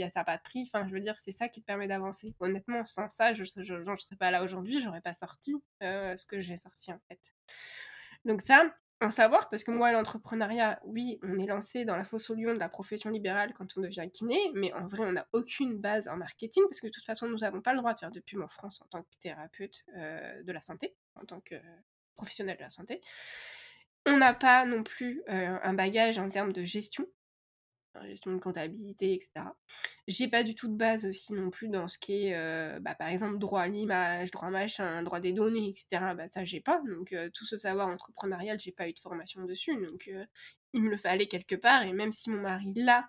a, 0.00 0.08
ça 0.08 0.24
pas 0.24 0.36
de 0.36 0.42
prix, 0.42 0.62
enfin, 0.72 0.86
je 0.86 0.92
veux 0.92 1.00
dire, 1.00 1.16
c'est 1.24 1.32
ça 1.32 1.48
qui 1.48 1.60
te 1.60 1.66
permet 1.66 1.88
d'avancer. 1.88 2.34
Honnêtement, 2.38 2.84
sans 2.86 3.08
ça, 3.08 3.34
je 3.34 3.42
ne 3.42 3.96
serais 3.96 4.16
pas 4.18 4.30
là 4.30 4.44
aujourd'hui, 4.44 4.80
j'aurais 4.80 5.00
pas 5.00 5.12
sorti 5.12 5.54
euh, 5.82 6.16
ce 6.16 6.26
que 6.26 6.40
j'ai 6.40 6.56
sorti, 6.56 6.92
en 6.92 7.00
fait. 7.08 7.20
Donc 8.24 8.42
ça, 8.42 8.72
en 9.00 9.08
savoir, 9.08 9.48
parce 9.48 9.64
que 9.64 9.70
moi, 9.70 9.92
l'entrepreneuriat, 9.92 10.80
oui, 10.84 11.18
on 11.22 11.38
est 11.38 11.46
lancé 11.46 11.84
dans 11.84 11.96
la 11.96 12.04
fosse 12.04 12.28
au 12.28 12.34
lion 12.34 12.52
de 12.52 12.58
la 12.58 12.68
profession 12.68 13.08
libérale 13.08 13.54
quand 13.54 13.66
on 13.76 13.80
devient 13.80 14.08
kiné, 14.12 14.38
mais 14.54 14.72
en 14.74 14.86
vrai, 14.86 15.06
on 15.06 15.12
n'a 15.12 15.26
aucune 15.32 15.78
base 15.78 16.06
en 16.08 16.16
marketing, 16.16 16.64
parce 16.68 16.80
que 16.80 16.86
de 16.86 16.92
toute 16.92 17.04
façon, 17.04 17.26
nous 17.26 17.38
n'avons 17.38 17.62
pas 17.62 17.72
le 17.72 17.78
droit 17.78 17.94
de 17.94 17.98
faire 17.98 18.10
de 18.10 18.20
pub 18.20 18.40
en 18.40 18.48
France 18.48 18.80
en 18.82 18.86
tant 18.88 19.02
que 19.02 19.16
thérapeute 19.20 19.84
euh, 19.96 20.42
de 20.42 20.52
la 20.52 20.60
santé, 20.60 20.94
en 21.14 21.24
tant 21.24 21.40
que 21.40 21.54
professionnel 22.14 22.56
de 22.58 22.62
la 22.62 22.70
santé. 22.70 23.00
On 24.06 24.18
n'a 24.18 24.34
pas 24.34 24.66
non 24.66 24.82
plus 24.82 25.22
euh, 25.28 25.58
un 25.62 25.72
bagage 25.72 26.18
en 26.18 26.28
termes 26.28 26.52
de 26.52 26.64
gestion, 26.64 27.06
gestion 28.06 28.32
de 28.32 28.38
comptabilité, 28.38 29.14
etc. 29.14 29.46
J'ai 30.06 30.28
pas 30.28 30.42
du 30.42 30.54
tout 30.54 30.68
de 30.68 30.76
base 30.76 31.04
aussi 31.04 31.32
non 31.32 31.50
plus 31.50 31.68
dans 31.68 31.88
ce 31.88 31.98
qui 31.98 32.26
est, 32.26 32.34
euh, 32.34 32.78
bah, 32.80 32.94
par 32.94 33.08
exemple, 33.08 33.38
droit 33.38 33.62
à 33.62 33.68
l'image, 33.68 34.30
droit 34.30 34.50
machin, 34.50 35.02
droit 35.02 35.20
des 35.20 35.32
données, 35.32 35.70
etc. 35.70 36.14
Bah, 36.16 36.28
ça, 36.28 36.44
j'ai 36.44 36.60
pas. 36.60 36.80
Donc, 36.86 37.12
euh, 37.12 37.30
tout 37.32 37.44
ce 37.44 37.56
savoir 37.56 37.88
entrepreneurial, 37.88 38.58
j'ai 38.60 38.72
pas 38.72 38.88
eu 38.88 38.92
de 38.92 38.98
formation 38.98 39.44
dessus. 39.44 39.74
Donc, 39.84 40.08
euh, 40.08 40.24
il 40.72 40.82
me 40.82 40.90
le 40.90 40.96
fallait 40.96 41.26
quelque 41.26 41.56
part. 41.56 41.82
Et 41.82 41.92
même 41.92 42.12
si 42.12 42.30
mon 42.30 42.40
mari 42.40 42.72
l'a, 42.74 43.06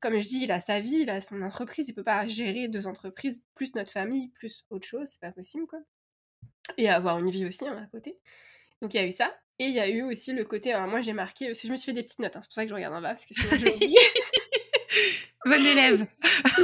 comme 0.00 0.20
je 0.20 0.28
dis, 0.28 0.44
il 0.44 0.52
a 0.52 0.60
sa 0.60 0.80
vie, 0.80 0.98
il 1.02 1.10
a 1.10 1.20
son 1.20 1.42
entreprise, 1.42 1.88
il 1.88 1.94
peut 1.94 2.04
pas 2.04 2.26
gérer 2.26 2.68
deux 2.68 2.86
entreprises, 2.86 3.42
plus 3.54 3.74
notre 3.74 3.90
famille, 3.90 4.28
plus 4.30 4.64
autre 4.70 4.86
chose, 4.86 5.08
c'est 5.10 5.20
pas 5.20 5.32
possible, 5.32 5.66
quoi. 5.66 5.80
Et 6.76 6.88
avoir 6.88 7.18
une 7.18 7.30
vie 7.30 7.46
aussi 7.46 7.66
hein, 7.66 7.82
à 7.82 7.86
côté. 7.86 8.18
Donc, 8.82 8.94
il 8.94 8.98
y 8.98 9.00
a 9.00 9.06
eu 9.06 9.12
ça. 9.12 9.32
Et 9.58 9.66
il 9.66 9.72
y 9.72 9.80
a 9.80 9.88
eu 9.88 10.02
aussi 10.02 10.32
le 10.32 10.44
côté, 10.44 10.72
alors 10.72 10.88
moi 10.88 11.00
j'ai 11.00 11.12
marqué, 11.12 11.46
parce 11.46 11.60
que 11.60 11.66
je 11.66 11.72
me 11.72 11.76
suis 11.76 11.86
fait 11.86 11.94
des 11.94 12.02
petites 12.02 12.18
notes, 12.18 12.36
hein, 12.36 12.40
c'est 12.42 12.48
pour 12.48 12.54
ça 12.54 12.64
que 12.64 12.70
je 12.70 12.74
regarde 12.74 12.94
en 12.94 13.00
bas, 13.00 13.10
parce 13.10 13.24
que 13.24 13.34
sinon 13.34 13.56
je 13.56 13.74
oublié. 13.74 13.98
Bonne 15.44 15.64
élève. 15.64 16.06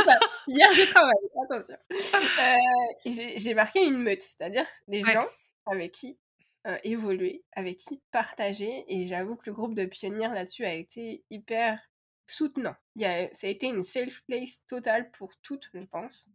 ça. 0.04 0.18
Hier 0.46 0.68
j'ai 0.74 0.86
travaillé, 0.86 1.28
attention. 1.44 1.76
Euh, 1.92 3.32
j'ai 3.36 3.54
marqué 3.54 3.84
une 3.84 3.98
meute, 3.98 4.22
c'est-à-dire 4.22 4.66
des 4.88 5.04
gens 5.04 5.26
avec 5.66 5.92
qui 5.92 6.18
euh, 6.66 6.76
évoluer, 6.84 7.44
avec 7.52 7.78
qui 7.78 8.00
partager. 8.10 8.84
Et 8.88 9.06
j'avoue 9.06 9.36
que 9.36 9.44
le 9.46 9.52
groupe 9.52 9.74
de 9.74 9.84
pionnières 9.84 10.32
là-dessus 10.32 10.64
a 10.64 10.74
été 10.74 11.24
hyper 11.30 11.80
soutenant. 12.26 12.74
Il 12.96 13.02
y 13.02 13.04
a, 13.04 13.28
ça 13.34 13.46
a 13.46 13.50
été 13.50 13.66
une 13.66 13.84
safe 13.84 14.22
place 14.26 14.60
totale 14.66 15.10
pour 15.12 15.32
toutes, 15.42 15.68
je 15.74 15.84
pense. 15.86 16.28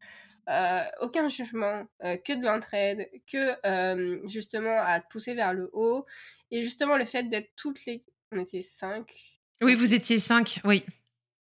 Euh, 0.50 0.84
aucun 1.02 1.28
jugement, 1.28 1.86
euh, 2.04 2.16
que 2.16 2.32
de 2.32 2.44
l'entraide, 2.44 3.10
que 3.30 3.56
euh, 3.68 4.20
justement 4.28 4.80
à 4.80 5.02
te 5.02 5.08
pousser 5.10 5.34
vers 5.34 5.54
le 5.54 5.70
haut. 5.74 6.06
Et 6.52 6.64
justement 6.64 6.98
le 6.98 7.06
fait 7.06 7.24
d'être 7.24 7.52
toutes 7.56 7.86
les... 7.86 8.06
On 8.32 8.40
était 8.40 8.62
cinq. 8.62 9.14
Oui, 9.62 9.76
vous 9.76 9.94
étiez 9.94 10.18
cinq, 10.18 10.60
oui. 10.64 10.86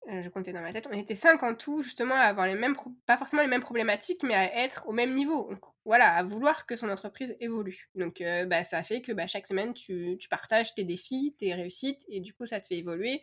je 0.09 0.29
comptais 0.29 0.53
dans 0.53 0.61
ma 0.61 0.73
tête. 0.73 0.89
On 0.91 0.99
était 0.99 1.15
cinq 1.15 1.43
en 1.45 1.55
tout, 1.55 1.83
justement, 1.83 2.15
à 2.17 2.23
avoir 2.23 2.47
les 2.47 2.55
mêmes... 2.55 2.75
Pas 3.07 3.17
forcément 3.17 3.43
les 3.43 3.49
mêmes 3.49 3.63
problématiques, 3.63 4.25
mais 4.25 4.35
à 4.35 4.65
être 4.65 4.89
au 4.89 4.93
même 4.93 5.13
niveau. 5.13 5.49
Donc, 5.51 5.61
voilà, 5.85 6.13
à 6.15 6.25
vouloir 6.25 6.67
que 6.67 6.75
son 6.75 6.89
entreprise 6.89 7.37
évolue. 7.39 7.89
Donc 7.95 8.23
bah, 8.47 8.65
ça 8.65 8.83
fait 8.83 9.03
que 9.03 9.13
bah, 9.13 9.29
chaque 9.29 9.47
semaine, 9.47 9.73
tu, 9.73 10.17
tu, 10.19 10.29
partages 10.29 10.75
tes 10.75 10.83
défis, 10.83 11.37
tes 11.39 11.55
réussites, 11.55 12.05
et 12.09 12.21
du 12.21 12.35
coup, 12.35 12.45
ça 12.45 12.61
te 12.61 12.67
fait 12.67 12.79
évoluer. 12.79 13.21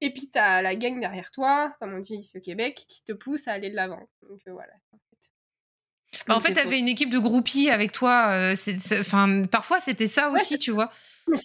Et 0.00 0.10
puis, 0.10 0.30
tu 0.30 0.38
as 0.38 0.62
la 0.62 0.74
gang 0.74 0.98
derrière 1.00 1.30
toi, 1.30 1.74
comme 1.80 1.92
on 1.94 2.00
dit 2.00 2.14
ici 2.14 2.38
au 2.38 2.40
Québec, 2.40 2.86
qui 2.88 3.04
te 3.04 3.12
pousse 3.12 3.46
à 3.48 3.52
aller 3.52 3.70
de 3.70 3.76
l'avant. 3.76 4.08
Donc 4.22 4.40
voilà. 4.46 4.72
Bah, 6.26 6.36
en 6.36 6.40
fait, 6.40 6.52
tu 6.52 6.60
avais 6.60 6.78
une 6.78 6.88
équipe 6.88 7.10
de 7.10 7.18
groupies 7.18 7.70
avec 7.70 7.92
toi. 7.92 8.30
Euh, 8.32 8.54
enfin, 9.00 9.42
parfois, 9.50 9.80
c'était 9.80 10.06
ça 10.06 10.30
aussi, 10.30 10.58
tu 10.58 10.70
vois. 10.70 10.90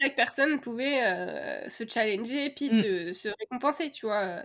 Chaque 0.01 0.15
personne 0.15 0.59
pouvait 0.61 1.03
euh, 1.03 1.67
se 1.67 1.84
challenger 1.88 2.49
puis 2.51 2.69
mmh. 2.69 3.13
se, 3.13 3.30
récompenser, 3.39 3.91
tu 3.91 4.05
vois. 4.05 4.43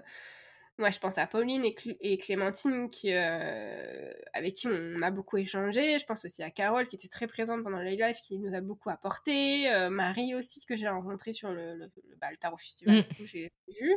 Moi, 0.79 0.91
je 0.91 0.99
pense 1.01 1.19
à 1.19 1.27
Pauline 1.27 1.65
et, 1.65 2.17
Clémentine 2.19 2.89
qui, 2.89 3.13
euh, 3.13 4.13
avec 4.33 4.55
qui 4.55 4.69
on 4.69 5.03
a 5.03 5.11
beaucoup 5.11 5.37
échangé. 5.37 5.99
Je 5.99 6.05
pense 6.05 6.25
aussi 6.25 6.43
à 6.45 6.51
Carole 6.51 6.87
qui 6.87 6.95
était 6.95 7.09
très 7.09 7.27
présente 7.27 7.65
pendant 7.65 7.79
le 7.79 7.91
live, 7.91 8.17
qui 8.23 8.39
nous 8.39 8.55
a 8.55 8.61
beaucoup 8.61 8.91
apporté. 8.91 9.69
Marie 9.91 10.37
aussi 10.37 10.65
que 10.67 10.77
j'ai 10.77 10.89
rencontrée 10.89 11.33
sur 11.33 11.51
le, 11.51 11.75
le, 11.75 11.91
bah, 12.21 12.29
Tarot 12.39 12.59
Festival, 12.59 12.99
mmh. 12.99 13.25
j'ai 13.25 13.53
vu. 13.81 13.97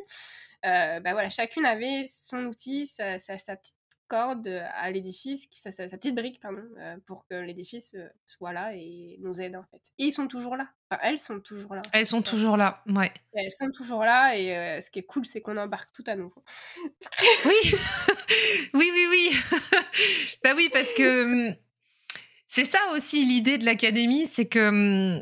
bah 0.64 1.00
voilà, 1.12 1.30
chacune 1.30 1.66
avait 1.66 2.06
son 2.08 2.46
outil, 2.46 2.88
sa, 2.88 3.20
sa, 3.20 3.38
sa 3.38 3.56
petite 3.56 3.76
corde 4.12 4.62
à 4.76 4.92
l'édifice, 4.92 5.48
sa, 5.56 5.72
sa, 5.72 5.88
petite 5.88 6.16
brique, 6.16 6.42
pardon, 6.42 6.64
euh, 6.80 6.98
pour 7.08 7.26
que 7.30 7.36
l'édifice 7.36 7.94
euh, 7.96 8.10
soit 8.26 8.52
là 8.52 8.74
et 8.76 9.16
nous 9.22 9.40
aide 9.40 9.56
en 9.56 9.64
fait. 9.72 9.82
Et 9.98 10.08
ils 10.08 10.12
sont 10.12 10.28
toujours 10.28 10.58
là. 10.58 10.68
Enfin, 10.90 11.00
elles 11.02 11.18
sont 11.18 11.40
toujours 11.40 11.76
là. 11.76 11.82
Elles 11.94 12.06
sont 12.06 12.22
toujours 12.22 12.58
là, 12.58 12.84
ouais. 12.88 13.10
elles 13.32 13.54
sont 13.54 13.72
toujours 13.72 14.04
là 14.04 14.36
et 14.36 14.58
euh, 14.58 14.82
ce 14.82 14.92
qui 14.92 15.00
est 15.00 15.04
cool, 15.04 15.26
c'est 15.26 15.40
qu'on 15.40 15.56
embarque 15.56 15.94
tout 15.94 16.04
à 16.08 16.18
nouveau. 16.18 16.44
oui, 17.46 17.74
oui, 18.74 18.92
oui, 18.94 19.08
oui. 19.10 19.32
bah 20.44 20.56
oui, 20.58 20.70
parce 20.74 20.92
que 20.92 21.24
hum, 21.48 21.56
c'est 22.50 22.66
ça 22.66 22.80
aussi 22.92 23.24
l'idée 23.24 23.58
de 23.58 23.64
l'académie, 23.64 24.26
c'est 24.26 24.50
que 24.50 24.68
hum, 24.68 25.22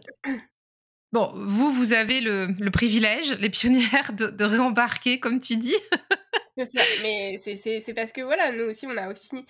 Bon, 1.12 1.32
vous, 1.36 1.72
vous 1.72 1.94
avez 1.94 2.22
le, 2.22 2.48
le 2.60 2.72
privilège, 2.72 3.34
les 3.40 3.50
pionnières, 3.50 4.14
de, 4.14 4.28
de 4.28 4.44
réembarquer, 4.44 5.20
comme 5.20 5.40
tu 5.40 5.58
dis. 5.58 5.76
Mais 7.04 7.38
c'est 7.38 7.94
parce 7.94 8.12
que 8.12 8.22
voilà, 8.22 8.52
nous 8.52 8.66
aussi, 8.66 8.86
on 8.86 8.98
a 8.98 9.10
aussi 9.10 9.46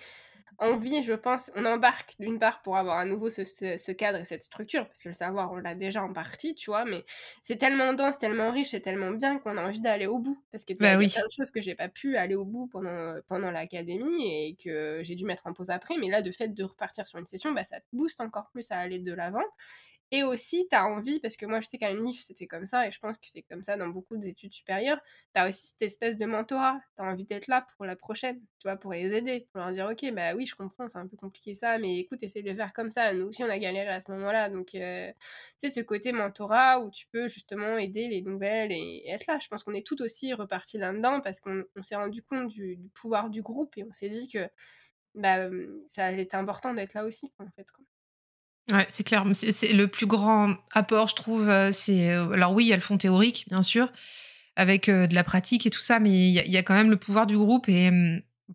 envie, 0.60 1.02
je 1.02 1.14
pense, 1.14 1.50
on 1.56 1.64
embarque 1.64 2.14
d'une 2.20 2.38
part 2.38 2.60
pour 2.62 2.76
avoir 2.76 2.98
à 2.98 3.04
nouveau 3.04 3.30
ce, 3.30 3.44
ce, 3.44 3.92
cadre 3.92 4.18
et 4.18 4.24
cette 4.24 4.42
structure, 4.42 4.86
parce 4.86 5.02
que 5.02 5.08
le 5.08 5.14
savoir, 5.14 5.52
on 5.52 5.56
l'a 5.56 5.74
déjà 5.74 6.02
en 6.02 6.12
partie, 6.12 6.54
tu 6.54 6.70
vois, 6.70 6.84
mais 6.84 7.04
c'est 7.42 7.56
tellement 7.56 7.94
dense, 7.94 8.18
tellement 8.18 8.50
riche 8.50 8.74
et 8.74 8.82
tellement 8.82 9.10
bien 9.10 9.38
qu'on 9.38 9.56
a 9.56 9.62
envie 9.62 9.80
d'aller 9.80 10.06
au 10.06 10.18
bout. 10.18 10.38
Parce 10.52 10.64
qu'il 10.64 10.76
y 10.80 10.86
a 10.86 10.96
bah 10.96 10.98
plein 10.98 11.26
de 11.26 11.32
choses 11.34 11.50
que 11.50 11.62
j'ai 11.62 11.74
pas 11.74 11.88
pu 11.88 12.16
aller 12.16 12.34
au 12.34 12.44
bout 12.44 12.66
pendant, 12.66 13.16
pendant 13.26 13.50
l'académie 13.50 14.26
et 14.26 14.56
que 14.62 15.00
j'ai 15.02 15.14
dû 15.14 15.24
mettre 15.24 15.46
en 15.46 15.54
pause 15.54 15.70
après, 15.70 15.96
mais 15.98 16.08
là, 16.08 16.20
de 16.20 16.30
fait 16.30 16.48
de 16.48 16.64
repartir 16.64 17.06
sur 17.06 17.18
une 17.18 17.26
session, 17.26 17.52
bah, 17.52 17.64
ça 17.64 17.80
te 17.80 17.86
booste 17.92 18.20
encore 18.20 18.50
plus 18.50 18.70
à 18.70 18.76
aller 18.76 18.98
de 18.98 19.14
l'avant. 19.14 19.44
Et 20.12 20.24
aussi, 20.24 20.66
tu 20.68 20.74
as 20.76 20.86
envie, 20.86 21.20
parce 21.20 21.36
que 21.36 21.46
moi 21.46 21.60
je 21.60 21.68
sais 21.68 21.78
qu'à 21.78 21.92
l'UNIF 21.92 22.20
c'était 22.20 22.48
comme 22.48 22.66
ça, 22.66 22.88
et 22.88 22.90
je 22.90 22.98
pense 22.98 23.16
que 23.16 23.28
c'est 23.28 23.42
comme 23.42 23.62
ça 23.62 23.76
dans 23.76 23.88
beaucoup 23.88 24.16
d'études 24.16 24.52
supérieures, 24.52 24.98
tu 25.34 25.40
as 25.40 25.48
aussi 25.48 25.68
cette 25.68 25.82
espèce 25.82 26.16
de 26.18 26.26
mentorat. 26.26 26.80
Tu 26.96 27.02
as 27.02 27.06
envie 27.06 27.24
d'être 27.24 27.46
là 27.46 27.64
pour 27.76 27.86
la 27.86 27.94
prochaine, 27.94 28.40
tu 28.58 28.64
vois, 28.64 28.76
pour 28.76 28.92
les 28.92 29.12
aider, 29.14 29.46
pour 29.52 29.60
leur 29.60 29.72
dire 29.72 29.86
Ok, 29.86 30.04
bah 30.12 30.34
oui, 30.34 30.46
je 30.46 30.56
comprends, 30.56 30.88
c'est 30.88 30.98
un 30.98 31.06
peu 31.06 31.16
compliqué 31.16 31.54
ça, 31.54 31.78
mais 31.78 31.98
écoute, 31.98 32.22
essaye 32.24 32.42
de 32.42 32.50
le 32.50 32.56
faire 32.56 32.72
comme 32.72 32.90
ça. 32.90 33.12
Nous 33.12 33.26
aussi 33.26 33.44
on 33.44 33.48
a 33.48 33.58
galéré 33.58 33.88
à 33.88 34.00
ce 34.00 34.10
moment-là. 34.10 34.48
Donc, 34.50 34.74
euh, 34.74 35.12
tu 35.60 35.68
sais, 35.68 35.70
ce 35.70 35.80
côté 35.80 36.10
mentorat 36.12 36.80
où 36.80 36.90
tu 36.90 37.06
peux 37.12 37.28
justement 37.28 37.78
aider 37.78 38.08
les 38.08 38.22
nouvelles 38.22 38.72
et, 38.72 39.04
être 39.08 39.26
là. 39.26 39.38
Je 39.40 39.48
pense 39.48 39.62
qu'on 39.64 39.74
est 39.74 39.86
tout 39.86 40.00
aussi 40.02 40.34
reparti 40.34 40.78
là-dedans 40.78 41.20
parce 41.20 41.40
qu'on 41.40 41.64
s'est 41.82 41.96
rendu 41.96 42.22
compte 42.22 42.48
du, 42.48 42.78
pouvoir 42.94 43.30
du 43.30 43.42
groupe 43.42 43.76
et 43.76 43.84
on 43.84 43.92
s'est 43.92 44.08
dit 44.08 44.28
que 44.28 44.48
bah, 45.14 45.48
ça 45.88 46.06
allait 46.06 46.34
important 46.34 46.74
d'être 46.74 46.94
là 46.94 47.04
aussi, 47.04 47.32
en 47.38 47.48
fait. 47.56 47.66
Ouais, 48.70 48.86
c'est 48.88 49.04
clair. 49.04 49.24
C'est 49.32 49.72
le 49.72 49.88
plus 49.88 50.06
grand 50.06 50.56
apport, 50.72 51.08
je 51.08 51.14
trouve. 51.14 51.48
Euh, 51.48 51.70
c'est 51.72 52.10
euh, 52.10 52.30
alors 52.30 52.52
oui, 52.52 52.66
il 52.66 52.68
y 52.68 52.72
a 52.72 52.76
le 52.76 52.82
fond 52.82 52.98
théorique, 52.98 53.46
bien 53.48 53.62
sûr, 53.62 53.90
avec 54.56 54.88
euh, 54.88 55.06
de 55.06 55.14
la 55.14 55.24
pratique 55.24 55.66
et 55.66 55.70
tout 55.70 55.80
ça, 55.80 55.98
mais 55.98 56.10
il 56.10 56.50
y, 56.50 56.56
a 56.56 56.62
quand 56.62 56.74
même 56.74 56.90
le 56.90 56.96
pouvoir 56.96 57.26
du 57.26 57.36
groupe. 57.36 57.68
Et 57.68 57.90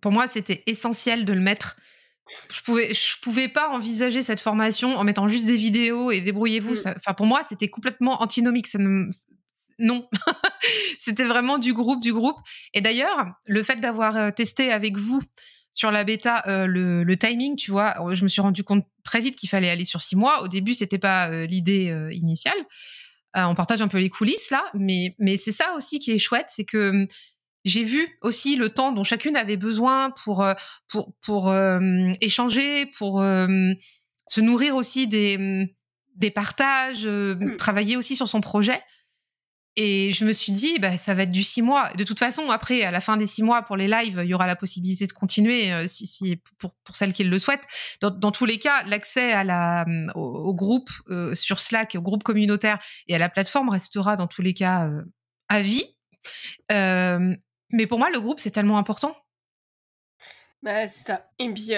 pour 0.02 0.12
moi, 0.12 0.28
c'était 0.28 0.64
essentiel 0.68 1.26
de 1.26 1.34
le 1.34 1.42
mettre. 1.42 1.78
Je 2.52 2.62
pouvais, 2.62 2.94
je 2.94 3.20
pouvais 3.22 3.48
pas 3.48 3.70
envisager 3.70 4.22
cette 4.22 4.40
formation 4.40 4.96
en 4.98 5.04
mettant 5.04 5.28
juste 5.28 5.46
des 5.46 5.58
vidéos 5.58 6.12
et 6.12 6.22
débrouillez-vous. 6.22 6.74
Mmh. 6.74 6.94
Enfin, 6.98 7.14
pour 7.14 7.28
moi, 7.28 7.42
c'était 7.48 7.68
complètement 7.68 8.22
antinomique. 8.22 8.68
Ça 8.68 8.80
non, 9.78 10.08
c'était 10.98 11.26
vraiment 11.26 11.58
du 11.58 11.74
groupe, 11.74 12.02
du 12.02 12.14
groupe. 12.14 12.38
Et 12.74 12.82
d'ailleurs, 12.82 13.28
le 13.46 13.62
fait 13.62 13.76
d'avoir 13.76 14.34
testé 14.34 14.72
avec 14.72 14.98
vous 14.98 15.22
sur 15.76 15.92
la 15.92 16.06
bêta, 16.06 16.42
euh, 16.48 16.66
le, 16.66 17.18
timing, 17.18 17.58
tu 17.58 17.70
vois, 17.70 17.96
je 18.14 18.24
me 18.24 18.30
suis 18.30 18.42
rendu 18.42 18.64
compte 18.64 18.86
très 19.04 19.20
vite 19.22 19.36
qu'il 19.36 19.50
fallait 19.50 19.70
aller 19.70 19.84
sur 19.84 20.02
six 20.02 20.16
mois. 20.16 20.42
Au 20.42 20.48
début, 20.48 20.74
c'était 20.74 20.98
pas 20.98 21.30
euh, 21.30 21.46
l'idée 21.46 21.92
euh, 21.92 22.12
initiale. 22.14 22.58
on 23.36 23.54
partage 23.54 23.82
un 23.82 23.90
peu 23.90 24.00
les 24.00 24.10
coulisses 24.10 24.50
là, 24.50 24.64
mais 24.74 25.16
mais 25.20 25.36
c'est 25.36 25.52
ça 25.52 25.74
aussi 25.76 26.00
qui 26.00 26.12
est 26.12 26.20
chouette, 26.20 26.48
c'est 26.48 26.64
que 26.64 26.90
hum, 26.90 27.08
j'ai 27.66 27.84
vu 27.84 28.18
aussi 28.22 28.56
le 28.56 28.70
temps 28.70 28.94
dont 28.94 29.04
chacune 29.04 29.36
avait 29.36 29.58
besoin 29.58 30.12
pour 30.12 30.46
pour 30.88 31.14
pour 31.22 31.54
échanger, 32.22 32.86
pour 32.86 33.22
se 33.22 34.42
nourrir 34.42 34.76
aussi 34.78 35.08
des 35.08 35.36
hum, 35.36 35.68
des 36.16 36.32
partages, 36.32 37.06
mmh. 37.06 37.58
travailler 37.58 37.98
aussi 37.98 38.16
sur 38.16 38.30
son 38.30 38.40
projet. 38.40 38.82
Et 39.78 40.14
je 40.14 40.24
me 40.24 40.32
suis 40.32 40.54
dit, 40.54 40.80
bah, 40.80 40.96
ça 40.96 41.14
va 41.14 41.24
être 41.24 41.32
du 41.32 41.44
six 41.44 41.62
mois. 41.62 41.92
De 41.98 42.06
toute 42.06 42.20
façon, 42.20 42.50
après, 42.50 42.84
à 42.84 42.92
la 42.92 43.02
fin 43.02 43.18
des 43.18 43.26
six 43.26 43.44
mois, 43.44 43.62
pour 43.62 43.76
les 43.76 43.88
lives, 43.88 44.22
il 44.24 44.30
y 44.30 44.34
aura 44.34 44.48
la 44.48 44.56
possibilité 44.56 45.06
de 45.06 45.12
continuer 45.12 45.74
euh, 45.74 45.86
si, 45.88 46.40
pour, 46.60 46.72
pour 46.86 46.96
celles 46.96 47.12
qui 47.12 47.26
le 47.26 47.40
souhaitent. 47.40 47.68
Dans, 48.00 48.32
tous 48.32 48.46
les 48.46 48.58
cas, 48.58 48.84
l'accès 48.84 49.36
euh, 49.36 50.06
au, 50.16 50.54
groupe 50.54 50.90
euh, 51.10 51.36
sur 51.36 51.60
Slack, 51.60 51.96
au 51.98 52.02
groupe 52.02 52.24
communautaire 52.24 52.80
et 53.08 53.16
à 53.16 53.18
la 53.18 53.28
plateforme 53.28 53.70
restera 53.70 54.16
dans 54.16 54.28
tous 54.28 54.42
les 54.42 54.54
cas 54.54 54.90
à 55.50 55.62
vie. 55.62 55.86
mais 56.70 57.88
pour 57.88 58.00
moi, 58.00 58.10
le 58.10 58.22
groupe, 58.22 58.40
c'est 58.40 58.52
tellement 58.52 58.78
important. 58.78 59.16
Bah, 60.64 60.88
c'est 60.88 61.06
ça. 61.06 61.30
Et 61.38 61.54
puis, 61.54 61.74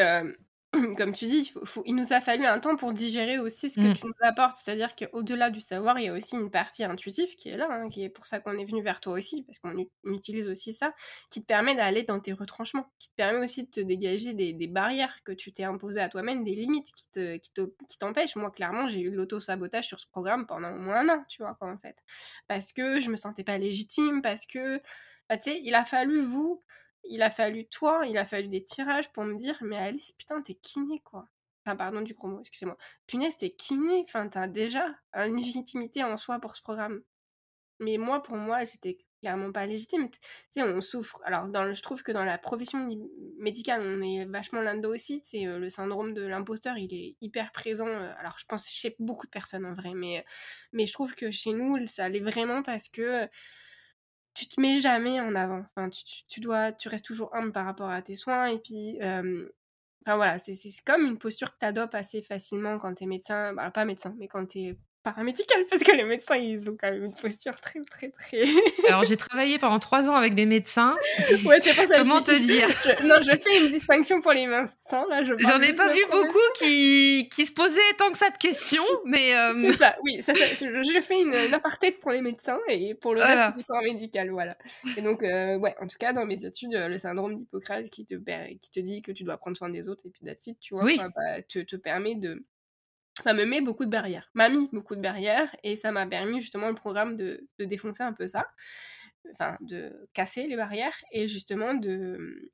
comme 0.98 1.14
tu 1.14 1.26
dis, 1.26 1.54
il 1.86 1.96
nous 1.96 2.12
a 2.12 2.20
fallu 2.20 2.46
un 2.46 2.60
temps 2.60 2.76
pour 2.76 2.92
digérer 2.92 3.40
aussi 3.40 3.70
ce 3.70 3.76
que 3.80 3.88
mmh. 3.88 3.94
tu 3.94 4.06
nous 4.06 4.14
apportes. 4.22 4.58
C'est-à-dire 4.58 4.96
qu'au-delà 4.96 5.50
du 5.50 5.62
savoir, 5.62 5.98
il 6.00 6.06
y 6.06 6.08
a 6.10 6.14
aussi 6.14 6.36
une 6.36 6.52
partie 6.52 6.84
intuitive 6.84 7.36
qui 7.36 7.50
est 7.50 7.58
là, 7.58 7.68
hein, 7.70 7.90
qui 7.90 8.04
est 8.04 8.10
pour 8.10 8.26
ça 8.26 8.40
qu'on 8.40 8.58
est 8.58 8.66
venu 8.66 8.82
vers 8.82 9.00
toi 9.00 9.14
aussi, 9.14 9.44
parce 9.44 9.60
qu'on 9.60 9.74
utilise 10.04 10.50
aussi 10.50 10.74
ça, 10.74 10.94
qui 11.30 11.42
te 11.42 11.46
permet 11.46 11.76
d'aller 11.76 12.04
dans 12.04 12.20
tes 12.20 12.34
retranchements, 12.34 12.92
qui 13.00 13.10
te 13.10 13.16
permet 13.16 13.40
aussi 13.40 13.66
de 13.66 13.70
te 13.70 13.80
dégager 13.80 14.34
des, 14.34 14.68
barrières 14.68 15.24
que 15.24 15.32
tu 15.32 15.54
t'es 15.54 15.64
imposées 15.64 16.02
à 16.02 16.10
toi-même, 16.10 16.44
des 16.44 16.54
limites 16.54 16.92
qui, 16.94 17.06
te, 17.14 17.38
qui, 17.38 17.98
t'empêchent. 17.98 18.36
Moi, 18.36 18.52
clairement, 18.52 18.90
j'ai 18.90 19.00
eu 19.00 19.10
de 19.10 19.16
l'auto-sabotage 19.16 19.88
sur 19.88 20.00
ce 20.02 20.08
programme 20.08 20.46
pendant 20.46 20.72
au 20.72 20.80
moins 20.80 20.98
un 20.98 21.10
an, 21.10 21.24
tu 21.30 21.42
vois, 21.42 21.56
quoi, 21.56 21.72
en 21.72 21.78
fait. 21.78 21.96
Parce 22.48 22.74
que 22.74 23.00
je 23.00 23.10
me 23.10 23.16
sentais 23.16 23.46
pas 23.46 23.58
légitime, 23.58 24.22
parce 24.22 24.46
que, 24.46 24.82
bah, 25.30 25.38
tu 25.38 25.52
sais, 25.52 25.62
il 25.64 25.74
a 25.74 25.86
fallu, 25.86 26.22
vous, 26.22 26.62
il 27.10 27.22
a 27.22 27.30
fallu 27.30 27.68
toi, 27.68 28.06
il 28.08 28.18
a 28.18 28.26
fallu 28.26 28.48
des 28.48 28.64
tirages 28.64 29.12
pour 29.12 29.24
me 29.24 29.36
dire 29.38 29.58
mais 29.62 29.78
Alice, 29.78 30.12
putain, 30.14 30.42
t'es 30.42 30.56
kiné 30.56 31.02
quoi. 31.02 31.28
Enfin, 31.66 31.76
pardon 31.76 32.02
du 32.02 32.14
gros 32.14 32.30
mot, 32.30 32.40
excusez-moi. 32.40 32.78
Punaise, 33.08 33.36
t'es 33.36 33.50
kiné, 33.50 34.06
enfin, 34.08 34.30
t'as 34.30 34.48
déjà 34.48 34.88
une 35.14 35.36
légitimité 35.36 36.02
en 36.02 36.16
soi 36.16 36.40
pour 36.40 36.56
ce 36.56 36.62
programme. 36.62 37.02
Mais 37.80 37.98
moi, 37.98 38.24
pour 38.24 38.38
moi, 38.38 38.64
j'étais 38.64 38.98
clairement 39.20 39.52
pas 39.52 39.66
légitime. 39.66 40.10
Tu 40.10 40.20
sais, 40.50 40.64
on 40.64 40.82
souffre. 40.82 41.22
Alors, 41.26 41.48
dans 41.48 41.74
je 41.74 41.82
trouve 41.84 42.02
que 42.04 42.12
dans 42.12 42.24
la 42.24 42.38
profession 42.38 42.88
médicale, 43.38 43.82
on 43.84 44.02
est 44.02 44.26
vachement 44.26 44.62
là-dedans 44.62 44.90
aussi. 44.90 45.22
C'est 45.26 45.44
le 45.44 45.70
syndrome 45.70 46.14
de 46.14 46.24
l'imposteur, 46.24 46.78
il 46.78 46.94
est 46.94 47.18
hyper 47.22 47.52
présent. 47.52 47.88
Euh, 47.88 48.14
alors, 48.18 48.38
je 48.40 48.46
pense 48.46 48.68
chez 48.68 48.96
beaucoup 49.00 49.26
de 49.28 49.32
personnes 49.32 49.66
en 49.66 49.74
vrai, 49.74 49.94
mais, 49.94 50.26
mais 50.72 50.88
je 50.88 50.94
trouve 50.94 51.14
que 51.16 51.32
chez 51.32 51.54
nous, 51.54 51.86
ça 51.86 52.06
allait 52.06 52.20
vraiment 52.22 52.64
parce 52.64 52.90
que 52.90 53.28
tu 54.38 54.48
te 54.48 54.62
mets 54.62 54.80
jamais 54.80 55.20
en 55.22 55.36
avant. 55.36 55.64
Enfin, 55.76 55.90
tu, 55.90 56.40
dois, 56.40 56.72
tu 56.72 56.90
restes 56.90 57.06
toujours 57.06 57.34
humble 57.36 57.52
par 57.52 57.66
rapport 57.66 57.90
à 57.90 58.02
tes 58.02 58.16
soins. 58.16 58.48
Et 58.48 58.60
puis, 58.60 58.98
enfin 59.02 60.16
voilà, 60.16 60.40
c'est 60.40 60.56
comme 60.86 61.06
une 61.06 61.18
posture 61.20 61.52
que 61.54 61.60
tu 61.60 61.66
adoptes 61.66 61.96
assez 61.96 62.22
facilement 62.22 62.80
quand 62.80 62.96
tu 62.96 63.04
es 63.06 63.08
médecin. 63.08 63.54
Bah, 63.54 63.72
pas 63.72 63.86
médecin, 63.86 64.16
mais 64.20 64.28
quand 64.28 64.46
tu 64.48 64.78
paramédical 65.08 65.66
parce 65.70 65.84
que 65.84 65.92
les 65.96 66.04
médecins, 66.04 66.36
ils 66.36 66.70
ont 66.70 66.76
quand 66.80 66.92
même 66.92 67.06
une 67.06 67.14
posture 67.14 67.60
très, 67.62 67.80
très, 67.82 68.10
très. 68.10 68.44
Alors, 68.90 69.06
j'ai 69.06 69.16
travaillé 69.16 69.58
pendant 69.58 69.80
trois 69.80 70.04
ans 70.10 70.16
avec 70.16 70.36
des 70.36 70.46
médecins. 70.46 70.98
Ouais, 71.46 71.60
c'est 71.62 71.74
pour 71.74 71.86
ça. 71.86 71.96
Comment 71.98 72.22
te 72.22 72.38
dire 72.38 72.68
Non, 73.04 73.16
je 73.22 73.38
fais 73.38 73.66
une 73.66 73.72
distinction 73.72 74.20
pour 74.22 74.34
les 74.34 74.48
médecins. 74.48 75.06
Là, 75.10 75.24
j'en 75.24 75.62
ai 75.62 75.74
pas 75.74 75.94
vu 75.94 76.02
beaucoup 76.12 76.38
qui, 76.60 77.30
qui 77.34 77.46
se 77.46 77.54
posaient 77.54 77.80
tant 77.98 78.12
que 78.12 78.18
ça 78.18 78.30
de 78.30 78.38
questions, 78.38 78.84
mais. 79.06 79.36
Euh, 79.36 79.54
c'est 79.62 79.78
ça, 79.78 79.96
oui. 80.04 80.22
Ça, 80.22 80.34
je, 80.34 81.02
fais 81.02 81.22
une, 81.22 81.54
aparté 81.54 81.92
pour 81.92 82.12
les 82.12 82.22
médecins 82.22 82.60
et 82.68 82.94
pour 82.96 83.14
le 83.14 83.22
reste 83.22 83.58
du 83.58 83.64
corps 83.64 83.82
médical, 83.84 84.30
voilà. 84.30 84.58
Et 84.98 85.02
donc, 85.02 85.24
euh, 85.24 85.58
ouais, 85.58 85.76
en 85.82 85.88
tout 85.88 85.98
cas, 85.98 86.12
dans 86.12 86.26
mes 86.26 86.46
études, 86.46 86.74
le 86.74 86.98
syndrome 86.98 87.38
d'Hippocrate 87.38 87.90
qui 87.90 88.06
te, 88.06 88.16
qui 88.16 88.72
te 88.72 88.80
dit 88.80 89.02
que 89.02 89.12
tu 89.12 89.24
dois 89.24 89.38
prendre 89.38 89.58
soin 89.58 89.70
des 89.70 89.88
autres 89.88 90.06
et 90.06 90.10
puis 90.10 90.26
d'acide, 90.26 90.58
tu 90.60 90.74
vois, 90.74 90.84
oui. 90.84 91.00
bah, 91.16 91.42
te, 91.48 91.60
te 91.60 91.76
permet 91.76 92.16
de 92.16 92.44
ça 93.24 93.34
me 93.34 93.46
met 93.46 93.62
beaucoup 93.62 93.86
de 93.86 93.90
barrières. 93.90 94.30
M'a 94.34 94.50
mis 94.50 94.70
beaucoup 94.72 94.96
de 94.96 95.02
barrières 95.02 95.56
et 95.64 95.76
ça 95.76 95.92
m'a 95.92 96.06
permis 96.06 96.42
justement 96.42 96.70
le 96.70 96.76
programme 96.76 97.16
de, 97.18 97.48
de, 97.60 97.66
défoncer 97.66 98.04
un 98.04 98.14
peu 98.14 98.28
ça, 98.28 98.48
enfin 99.32 99.58
de 99.62 100.08
casser 100.14 100.48
les 100.48 100.56
barrières 100.56 100.96
et 101.12 101.28
justement 101.28 101.74
de, 101.74 102.52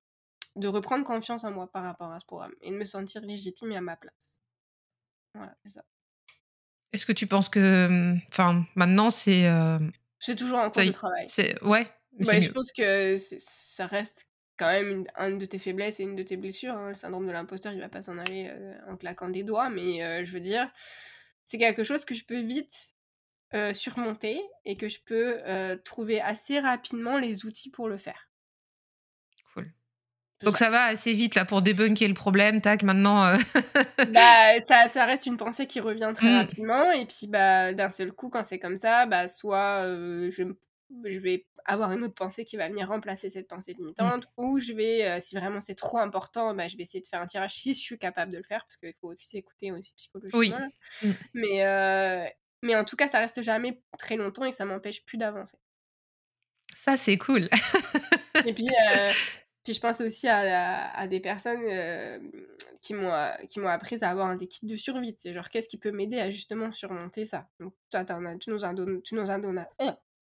de 0.55 0.67
reprendre 0.67 1.05
confiance 1.05 1.43
en 1.43 1.51
moi 1.51 1.71
par 1.71 1.83
rapport 1.83 2.11
à 2.11 2.19
ce 2.19 2.25
programme 2.25 2.53
et 2.61 2.71
de 2.71 2.75
me 2.75 2.85
sentir 2.85 3.21
légitime 3.21 3.71
et 3.71 3.77
à 3.77 3.81
ma 3.81 3.95
place. 3.95 4.39
Voilà, 5.35 5.55
c'est 5.63 5.71
ça. 5.71 5.83
Est-ce 6.91 7.05
que 7.05 7.11
tu 7.11 7.25
penses 7.25 7.49
que, 7.49 8.15
enfin, 8.27 8.65
maintenant 8.75 9.09
c'est. 9.09 9.47
Euh... 9.47 9.79
C'est 10.19 10.35
toujours 10.35 10.59
en 10.59 10.69
cours 10.69 10.83
de 10.83 10.91
travail. 10.91 11.25
C'est 11.27 11.61
ouais. 11.63 11.87
ouais 12.19 12.41
je 12.41 12.51
pense 12.51 12.71
que 12.71 13.17
ça 13.17 13.87
reste 13.87 14.29
quand 14.57 14.67
même 14.67 14.89
une, 14.89 15.07
une, 15.17 15.37
de 15.37 15.45
tes 15.45 15.59
faiblesses 15.59 15.99
et 15.99 16.03
une 16.03 16.15
de 16.15 16.23
tes 16.23 16.37
blessures. 16.37 16.75
Hein. 16.75 16.89
Le 16.89 16.95
syndrome 16.95 17.25
de 17.25 17.31
l'imposteur, 17.31 17.73
il 17.73 17.79
va 17.79 17.89
pas 17.89 18.01
s'en 18.01 18.17
aller 18.17 18.49
euh, 18.49 18.73
en 18.87 18.97
claquant 18.97 19.29
des 19.29 19.43
doigts, 19.43 19.69
mais 19.69 20.03
euh, 20.03 20.23
je 20.23 20.31
veux 20.31 20.39
dire, 20.39 20.69
c'est 21.45 21.57
quelque 21.57 21.83
chose 21.83 22.05
que 22.05 22.13
je 22.13 22.25
peux 22.25 22.39
vite 22.39 22.89
euh, 23.53 23.73
surmonter 23.73 24.41
et 24.65 24.75
que 24.75 24.89
je 24.89 24.99
peux 25.05 25.37
trouver 25.83 26.21
assez 26.21 26.59
rapidement 26.59 27.17
les 27.17 27.45
outils 27.45 27.69
pour 27.69 27.87
le 27.87 27.97
faire. 27.97 28.29
Cool. 29.53 29.71
Donc 30.41 30.57
ça 30.57 30.69
va 30.69 30.85
assez 30.85 31.13
vite 31.13 31.35
là 31.35 31.45
pour 31.45 31.61
débunker 31.61 32.07
le 32.07 32.13
problème, 32.13 32.61
tac, 32.61 32.83
maintenant. 32.83 33.35
bah, 33.97 34.59
ça, 34.67 34.87
ça, 34.87 35.05
reste 35.05 35.25
une 35.25 35.37
pensée 35.37 35.67
qui 35.67 35.79
revient 35.79 36.11
très 36.15 36.31
mmh. 36.31 36.37
rapidement 36.37 36.91
et 36.91 37.05
puis 37.05 37.27
bah, 37.27 37.73
d'un 37.73 37.91
seul 37.91 38.11
coup, 38.11 38.29
quand 38.29 38.43
c'est 38.43 38.59
comme 38.59 38.77
ça, 38.77 39.05
bah, 39.05 39.27
soit 39.27 39.85
je 39.85 40.53
je 41.05 41.19
vais 41.19 41.45
avoir 41.65 41.91
une 41.91 42.03
autre 42.03 42.13
pensée 42.13 42.45
qui 42.45 42.57
va 42.57 42.67
venir 42.67 42.87
remplacer 42.87 43.29
cette 43.29 43.47
pensée 43.47 43.73
limitante, 43.73 44.27
ou 44.37 44.59
je 44.59 44.73
vais, 44.73 45.05
euh, 45.05 45.19
si 45.21 45.35
vraiment 45.35 45.61
c'est 45.61 45.75
trop 45.75 45.97
important, 45.97 46.53
bah, 46.53 46.67
je 46.67 46.77
vais 46.77 46.83
essayer 46.83 47.01
de 47.01 47.07
faire 47.07 47.21
un 47.21 47.25
tirage 47.25 47.55
si 47.55 47.73
je 47.73 47.79
suis 47.79 47.97
capable 47.97 48.31
de 48.31 48.37
le 48.37 48.43
faire, 48.43 48.63
parce 48.65 48.77
qu'il 48.77 48.93
faut 48.99 49.09
aussi 49.09 49.25
s'écouter 49.25 49.71
aussi 49.71 49.93
psychologiquement. 49.95 50.39
Oui. 50.39 50.53
Mmh. 51.07 51.11
Mais, 51.33 51.65
euh, 51.65 52.25
mais 52.61 52.75
en 52.75 52.83
tout 52.83 52.95
cas, 52.95 53.07
ça 53.07 53.19
reste 53.19 53.41
jamais 53.41 53.81
très 53.97 54.15
longtemps 54.15 54.45
et 54.45 54.51
ça 54.51 54.65
m'empêche 54.65 55.03
plus 55.05 55.17
d'avancer. 55.17 55.57
Ça, 56.75 56.97
c'est 56.97 57.17
cool. 57.17 57.47
et 58.45 58.53
puis, 58.53 58.67
euh, 58.67 59.11
puis 59.63 59.73
je 59.73 59.79
pense 59.79 60.01
aussi 60.01 60.27
à, 60.27 60.91
à 60.91 61.07
des 61.07 61.19
personnes 61.19 61.61
qui 62.81 62.93
m'ont 62.93 63.31
qui 63.49 63.59
m'ont 63.59 63.69
appris 63.69 63.97
à 64.01 64.09
avoir 64.09 64.35
des 64.35 64.47
kits 64.47 64.65
de 64.65 64.75
survie. 64.75 65.15
C'est 65.19 65.33
genre, 65.33 65.49
qu'est-ce 65.49 65.69
qui 65.69 65.77
peut 65.77 65.91
m'aider 65.91 66.19
à 66.19 66.31
justement 66.31 66.71
surmonter 66.71 67.25
ça? 67.25 67.47
Donc, 67.59 67.73
toi, 67.89 68.03
tu 68.39 68.49
nous 68.49 68.65
as 68.65 68.73
donné, 68.73 69.01
tu 69.01 69.15
nous 69.15 69.31
as 69.31 69.39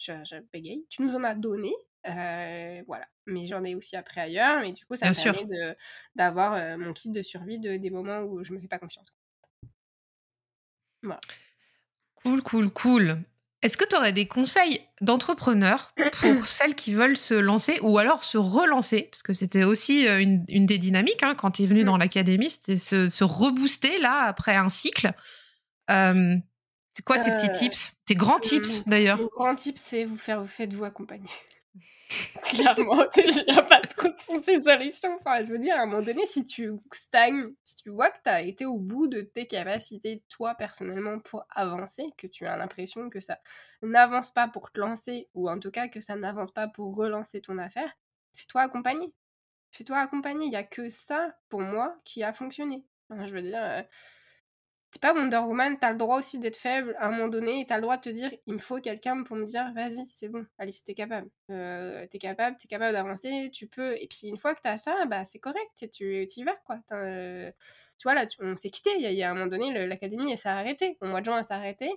je, 0.01 0.83
Tu 0.89 1.01
nous 1.01 1.15
en 1.15 1.23
as 1.23 1.35
donné, 1.35 1.73
euh, 2.07 2.83
voilà. 2.87 3.07
Mais 3.27 3.45
j'en 3.47 3.63
ai 3.63 3.75
aussi 3.75 3.95
appris 3.95 4.19
ailleurs, 4.19 4.61
mais 4.61 4.73
du 4.73 4.85
coup, 4.85 4.95
ça 4.95 5.09
me 5.09 5.23
permet 5.23 5.75
d'avoir 6.15 6.53
euh, 6.53 6.77
mon 6.77 6.93
kit 6.93 7.09
de 7.09 7.21
survie 7.21 7.59
de, 7.59 7.77
des 7.77 7.89
moments 7.89 8.21
où 8.21 8.43
je 8.43 8.53
me 8.53 8.59
fais 8.59 8.67
pas 8.67 8.79
confiance. 8.79 9.07
Voilà. 11.03 11.21
Cool, 12.15 12.41
cool, 12.43 12.69
cool. 12.71 13.17
Est-ce 13.61 13.77
que 13.77 13.85
tu 13.85 13.95
aurais 13.95 14.11
des 14.11 14.27
conseils 14.27 14.81
d'entrepreneurs 15.01 15.93
pour 16.13 16.45
celles 16.45 16.73
qui 16.73 16.93
veulent 16.93 17.17
se 17.17 17.35
lancer 17.35 17.79
ou 17.81 17.99
alors 17.99 18.23
se 18.23 18.39
relancer? 18.39 19.03
Parce 19.11 19.21
que 19.21 19.33
c'était 19.33 19.63
aussi 19.63 20.07
euh, 20.07 20.19
une, 20.19 20.43
une, 20.47 20.65
des 20.65 20.79
dynamiques 20.79 21.21
hein, 21.21 21.35
quand 21.35 21.51
tu 21.51 21.63
es 21.63 21.67
venu 21.67 21.81
mmh. 21.81 21.85
dans 21.85 21.97
l'académie, 21.97 22.49
c'était 22.49 22.77
se, 22.77 23.09
se, 23.11 23.23
rebooster 23.23 23.99
là 23.99 24.23
après 24.23 24.55
un 24.55 24.69
cycle. 24.69 25.13
C'est 27.01 27.05
quoi 27.05 27.17
tes 27.17 27.31
petits 27.31 27.49
euh, 27.49 27.53
tips? 27.53 27.93
Tes 28.05 28.13
grands 28.13 28.39
tips 28.39 28.85
d'ailleurs? 28.85 29.17
Mon 29.17 29.25
grand 29.25 29.55
tip, 29.55 29.75
c'est 29.79 30.05
vous 30.05 30.17
faire, 30.17 30.39
vous 30.39 30.47
faites-vous 30.47 30.83
accompagner. 30.83 31.31
Clairement, 32.43 33.05
il 33.17 33.43
n'y 33.43 33.57
a 33.57 33.63
pas 33.63 33.81
trop 33.81 34.09
de 34.09 34.61
solution. 34.61 35.17
Enfin, 35.19 35.43
je 35.43 35.51
veux 35.51 35.57
dire, 35.57 35.77
à 35.77 35.79
un 35.79 35.85
moment 35.87 36.03
donné, 36.03 36.27
si 36.27 36.45
tu 36.45 36.73
stagnes, 36.93 37.53
si 37.63 37.77
tu 37.77 37.89
vois 37.89 38.11
que 38.11 38.19
tu 38.23 38.29
as 38.29 38.41
été 38.43 38.67
au 38.67 38.77
bout 38.77 39.07
de 39.07 39.21
tes 39.21 39.47
capacités, 39.47 40.21
toi 40.29 40.53
personnellement, 40.53 41.17
pour 41.17 41.43
avancer, 41.55 42.03
que 42.19 42.27
tu 42.27 42.45
as 42.45 42.55
l'impression 42.55 43.09
que 43.09 43.19
ça 43.19 43.39
n'avance 43.81 44.29
pas 44.29 44.47
pour 44.47 44.71
te 44.71 44.79
lancer, 44.79 45.27
ou 45.33 45.49
en 45.49 45.57
tout 45.57 45.71
cas 45.71 45.87
que 45.87 46.01
ça 46.01 46.15
n'avance 46.15 46.51
pas 46.51 46.67
pour 46.67 46.95
relancer 46.95 47.41
ton 47.41 47.57
affaire, 47.57 47.91
fais-toi 48.35 48.61
accompagner. 48.61 49.11
Fais-toi 49.71 49.97
accompagner. 49.97 50.45
Il 50.45 50.51
n'y 50.51 50.55
a 50.55 50.63
que 50.63 50.87
ça, 50.89 51.35
pour 51.49 51.61
moi, 51.61 51.95
qui 52.05 52.21
a 52.23 52.31
fonctionné. 52.31 52.85
je 53.09 53.33
veux 53.33 53.41
dire. 53.41 53.85
Euh, 54.91 54.93
c'est 54.93 55.01
pas 55.01 55.13
Wonder 55.13 55.37
Woman, 55.37 55.77
t'as 55.79 55.91
le 55.91 55.97
droit 55.97 56.17
aussi 56.19 56.39
d'être 56.39 56.57
faible 56.57 56.95
à 56.99 57.07
un 57.07 57.11
moment 57.11 57.27
donné 57.27 57.61
et 57.61 57.65
t'as 57.65 57.77
le 57.77 57.81
droit 57.81 57.97
de 57.97 58.01
te 58.01 58.09
dire 58.09 58.31
il 58.45 58.53
me 58.53 58.59
faut 58.59 58.79
quelqu'un 58.79 59.23
pour 59.23 59.35
me 59.37 59.45
dire 59.45 59.71
vas-y, 59.73 60.05
c'est 60.07 60.27
bon, 60.27 60.45
Alice, 60.57 60.83
t'es 60.83 60.93
capable. 60.93 61.29
Euh, 61.49 62.05
t'es 62.07 62.19
capable, 62.19 62.57
t'es 62.57 62.67
capable 62.67 62.93
d'avancer, 62.93 63.49
tu 63.53 63.67
peux. 63.67 63.95
Et 64.01 64.07
puis 64.07 64.27
une 64.27 64.37
fois 64.37 64.55
que 64.55 64.61
t'as 64.61 64.77
ça, 64.77 65.05
bah 65.07 65.23
c'est 65.25 65.39
correct, 65.39 65.69
tu, 65.91 66.27
tu 66.27 66.39
y 66.39 66.43
vas 66.43 66.55
quoi. 66.65 66.79
Euh, 66.93 67.51
tu 67.97 68.03
vois 68.03 68.13
là, 68.15 68.25
on 68.39 68.57
s'est 68.57 68.69
quitté, 68.69 68.89
il 68.97 69.11
y, 69.11 69.23
a 69.23 69.29
un 69.29 69.33
moment 69.33 69.47
donné, 69.47 69.87
l'académie 69.87 70.31
elle 70.31 70.37
s'est 70.37 70.49
arrêtée. 70.49 70.97
Au 71.01 71.07
mois 71.07 71.21
de 71.21 71.25
juin, 71.25 71.37
elle 71.39 71.45
s'est 71.45 71.53
arrêtée. 71.53 71.91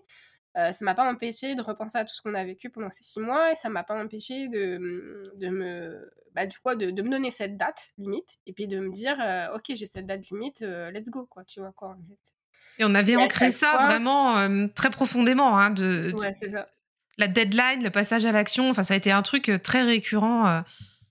Euh, 0.56 0.70
ça 0.72 0.84
m'a 0.84 0.94
pas 0.94 1.10
empêché 1.10 1.56
de 1.56 1.62
repenser 1.62 1.98
à 1.98 2.04
tout 2.04 2.14
ce 2.14 2.22
qu'on 2.22 2.34
a 2.34 2.44
vécu 2.44 2.70
pendant 2.70 2.90
ces 2.90 3.02
six 3.02 3.18
mois 3.20 3.52
et 3.52 3.56
ça 3.56 3.68
m'a 3.70 3.82
pas 3.82 4.00
empêché 4.00 4.48
de, 4.48 5.22
de 5.34 5.48
me 5.48 6.12
bah, 6.32 6.46
du 6.46 6.58
coup, 6.60 6.74
de, 6.76 6.90
de, 6.92 7.02
me 7.02 7.10
donner 7.10 7.32
cette 7.32 7.56
date 7.56 7.90
limite 7.98 8.38
et 8.46 8.52
puis 8.52 8.68
de 8.68 8.78
me 8.78 8.92
dire 8.92 9.16
ok 9.54 9.64
j'ai 9.74 9.86
cette 9.86 10.06
date 10.06 10.28
limite 10.30 10.60
let's 10.60 11.10
go 11.10 11.26
quoi 11.26 11.44
tu 11.44 11.60
vois 11.60 11.72
quoi 11.72 11.88
en 11.90 12.02
fait. 12.08 12.34
Et 12.78 12.84
on 12.84 12.94
avait 12.94 13.16
ancré 13.16 13.50
ça 13.50 13.86
vraiment 13.86 14.36
euh, 14.38 14.66
très 14.74 14.90
profondément. 14.90 15.58
Hein, 15.58 15.70
de, 15.70 16.12
ouais, 16.14 16.32
c'est 16.32 16.50
ça. 16.50 16.68
La 17.16 17.28
deadline, 17.28 17.82
le 17.82 17.90
passage 17.90 18.26
à 18.26 18.32
l'action, 18.32 18.70
enfin, 18.70 18.82
ça 18.82 18.94
a 18.94 18.96
été 18.96 19.12
un 19.12 19.22
truc 19.22 19.48
euh, 19.48 19.58
très 19.58 19.82
récurrent. 19.82 20.46
Euh, 20.46 20.60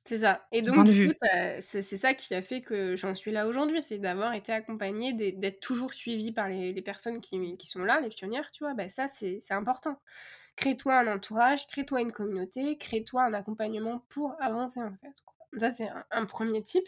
c'est 0.03 0.19
ça. 0.19 0.45
Et 0.51 0.61
donc, 0.61 0.85
du 0.85 1.07
coup, 1.07 1.13
c'est 1.61 1.81
ça 1.81 2.13
qui 2.13 2.35
a 2.35 2.41
fait 2.41 2.61
que 2.61 2.97
j'en 2.97 3.15
suis 3.15 3.31
là 3.31 3.47
aujourd'hui. 3.47 3.81
C'est 3.81 3.99
d'avoir 3.99 4.33
été 4.33 4.51
accompagnée, 4.51 5.13
d'être 5.13 5.61
toujours 5.61 5.93
suivie 5.93 6.33
par 6.33 6.49
les, 6.49 6.73
les 6.73 6.81
personnes 6.81 7.21
qui, 7.21 7.55
qui, 7.55 7.67
sont 7.67 7.83
là, 7.83 8.01
les 8.01 8.09
pionnières, 8.09 8.51
tu 8.51 8.65
vois. 8.65 8.73
Ben, 8.73 8.89
ça, 8.89 9.07
c'est 9.07 9.39
important. 9.51 9.97
Crée-toi 10.57 10.99
un 10.99 11.15
entourage, 11.15 11.65
crée-toi 11.67 12.01
une 12.01 12.11
communauté, 12.11 12.77
crée-toi 12.77 13.23
un 13.23 13.33
accompagnement 13.33 14.03
pour 14.09 14.35
avancer, 14.41 14.81
en 14.81 14.91
fait. 15.01 15.13
Ça, 15.57 15.71
c'est 15.71 15.87
un, 15.87 16.03
un, 16.11 16.25
premier 16.25 16.61
tip. 16.61 16.83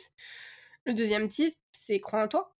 Le 0.85 0.93
deuxième 0.93 1.29
tip, 1.29 1.53
c'est 1.71 2.01
crois 2.01 2.25
en 2.25 2.27
toi. 2.27 2.54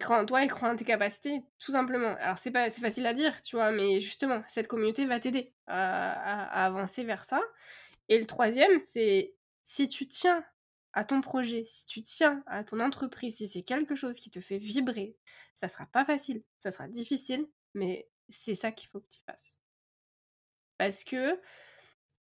Crois 0.00 0.20
en 0.20 0.26
toi 0.26 0.44
et 0.44 0.48
crois 0.48 0.70
en 0.70 0.76
tes 0.76 0.84
capacités, 0.84 1.42
tout 1.58 1.72
simplement. 1.72 2.16
Alors, 2.20 2.38
c'est 2.38 2.50
pas 2.50 2.70
c'est 2.70 2.80
facile 2.80 3.06
à 3.06 3.14
dire, 3.14 3.40
tu 3.40 3.56
vois, 3.56 3.70
mais 3.70 4.00
justement, 4.00 4.42
cette 4.48 4.68
communauté 4.68 5.06
va 5.06 5.20
t'aider 5.20 5.54
à, 5.66 6.64
avancer 6.64 7.04
vers 7.04 7.24
ça. 7.24 7.40
Et 8.08 8.18
le 8.18 8.26
troisième, 8.26 8.80
c'est 8.90 9.34
si 9.62 9.88
tu 9.88 10.08
tiens 10.08 10.44
à 10.92 11.04
ton 11.04 11.20
projet, 11.20 11.64
si 11.66 11.86
tu 11.86 12.02
tiens 12.02 12.42
à 12.46 12.64
ton 12.64 12.80
entreprise, 12.80 13.36
si 13.36 13.48
c'est 13.48 13.62
quelque 13.62 13.94
chose 13.94 14.18
qui 14.18 14.30
te 14.30 14.40
fait 14.40 14.58
vibrer, 14.58 15.16
ça 15.54 15.68
sera 15.68 15.86
pas 15.86 16.04
facile, 16.04 16.42
ça 16.58 16.72
sera 16.72 16.88
difficile, 16.88 17.46
mais 17.74 18.08
c'est 18.28 18.54
ça 18.54 18.72
qu'il 18.72 18.88
faut 18.88 19.00
que 19.00 19.08
tu 19.08 19.20
fasses. 19.24 19.56
Parce 20.78 21.04
que, 21.04 21.40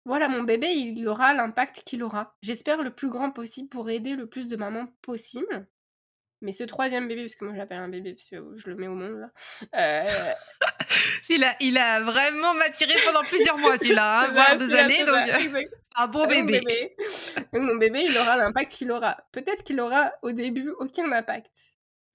voilà, 0.05 0.28
mon 0.28 0.43
bébé, 0.43 0.68
il 0.74 1.07
aura 1.09 1.34
l'impact 1.34 1.82
qu'il 1.84 2.03
aura. 2.03 2.36
J'espère 2.43 2.82
le 2.82 2.95
plus 2.95 3.11
grand 3.11 3.30
possible 3.30 3.68
pour 3.68 3.88
aider 3.90 4.14
le 4.14 4.28
plus 4.28 4.49
de 4.49 4.57
mamans 4.57 4.88
possible. 5.01 5.66
Mais 6.43 6.53
ce 6.53 6.64
troisième 6.64 7.07
bébé, 7.07 7.22
parce 7.22 7.36
que 7.36 7.45
moi 7.45 7.55
je 7.55 7.59
l'appelle 7.59 7.78
un 7.78 7.88
bébé, 7.88 8.14
parce 8.14 8.28
que 8.28 8.36
je 8.57 8.68
le 8.68 8.74
mets 8.74 8.88
au 8.88 8.95
monde 8.95 9.16
là. 9.20 9.30
Euh... 9.76 10.32
il, 11.28 11.45
a, 11.45 11.55
il 11.61 11.78
a 11.78 12.01
vraiment 12.03 12.53
m'attiré 12.55 12.93
pendant 13.07 13.22
plusieurs 13.22 13.57
mois 13.59 13.78
celui-là, 13.78 14.22
hein, 14.22 14.28
voire 14.32 14.57
deux 14.57 14.74
années, 14.74 15.05
donc 15.05 15.16
euh, 15.16 15.62
un 15.97 16.07
bon 16.09 16.26
bébé. 16.26 16.97
Donc 17.53 17.62
mon 17.62 17.76
bébé, 17.76 18.05
il 18.09 18.18
aura 18.18 18.36
l'impact 18.36 18.72
qu'il 18.72 18.90
aura. 18.90 19.16
Peut-être 19.30 19.62
qu'il 19.62 19.80
aura 19.80 20.12
au 20.22 20.32
début 20.32 20.70
aucun 20.80 21.11
impact. 21.12 21.55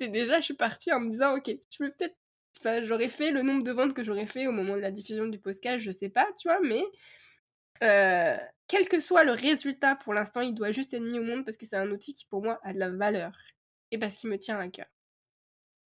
Et 0.01 0.09
déjà, 0.09 0.39
je 0.39 0.45
suis 0.45 0.53
partie 0.53 0.91
en 0.91 0.99
me 0.99 1.09
disant, 1.09 1.37
ok, 1.37 1.49
je 1.71 1.83
vais 1.83 1.89
peut-être. 1.89 2.15
Enfin, 2.59 2.83
j'aurais 2.83 3.09
fait 3.09 3.31
le 3.31 3.43
nombre 3.43 3.63
de 3.63 3.71
ventes 3.71 3.93
que 3.93 4.03
j'aurais 4.03 4.25
fait 4.25 4.45
au 4.45 4.51
moment 4.51 4.75
de 4.75 4.81
la 4.81 4.91
diffusion 4.91 5.27
du 5.27 5.39
podcast, 5.39 5.79
je 5.79 5.91
sais 5.91 6.09
pas, 6.09 6.27
tu 6.37 6.49
vois, 6.49 6.59
mais. 6.61 6.83
Euh, 7.83 8.35
quel 8.67 8.89
que 8.89 8.99
soit 8.99 9.23
le 9.23 9.31
résultat, 9.31 9.95
pour 9.95 10.13
l'instant, 10.13 10.41
il 10.41 10.53
doit 10.53 10.71
juste 10.71 10.93
être 10.93 11.01
mis 11.01 11.19
au 11.19 11.23
monde 11.23 11.45
parce 11.45 11.55
que 11.55 11.65
c'est 11.65 11.77
un 11.77 11.89
outil 11.91 12.13
qui, 12.13 12.25
pour 12.25 12.43
moi, 12.43 12.59
a 12.63 12.73
de 12.73 12.79
la 12.79 12.89
valeur 12.89 13.31
et 13.91 13.97
parce 13.97 14.17
qu'il 14.17 14.29
me 14.29 14.37
tient 14.37 14.59
à 14.59 14.67
cœur. 14.69 14.87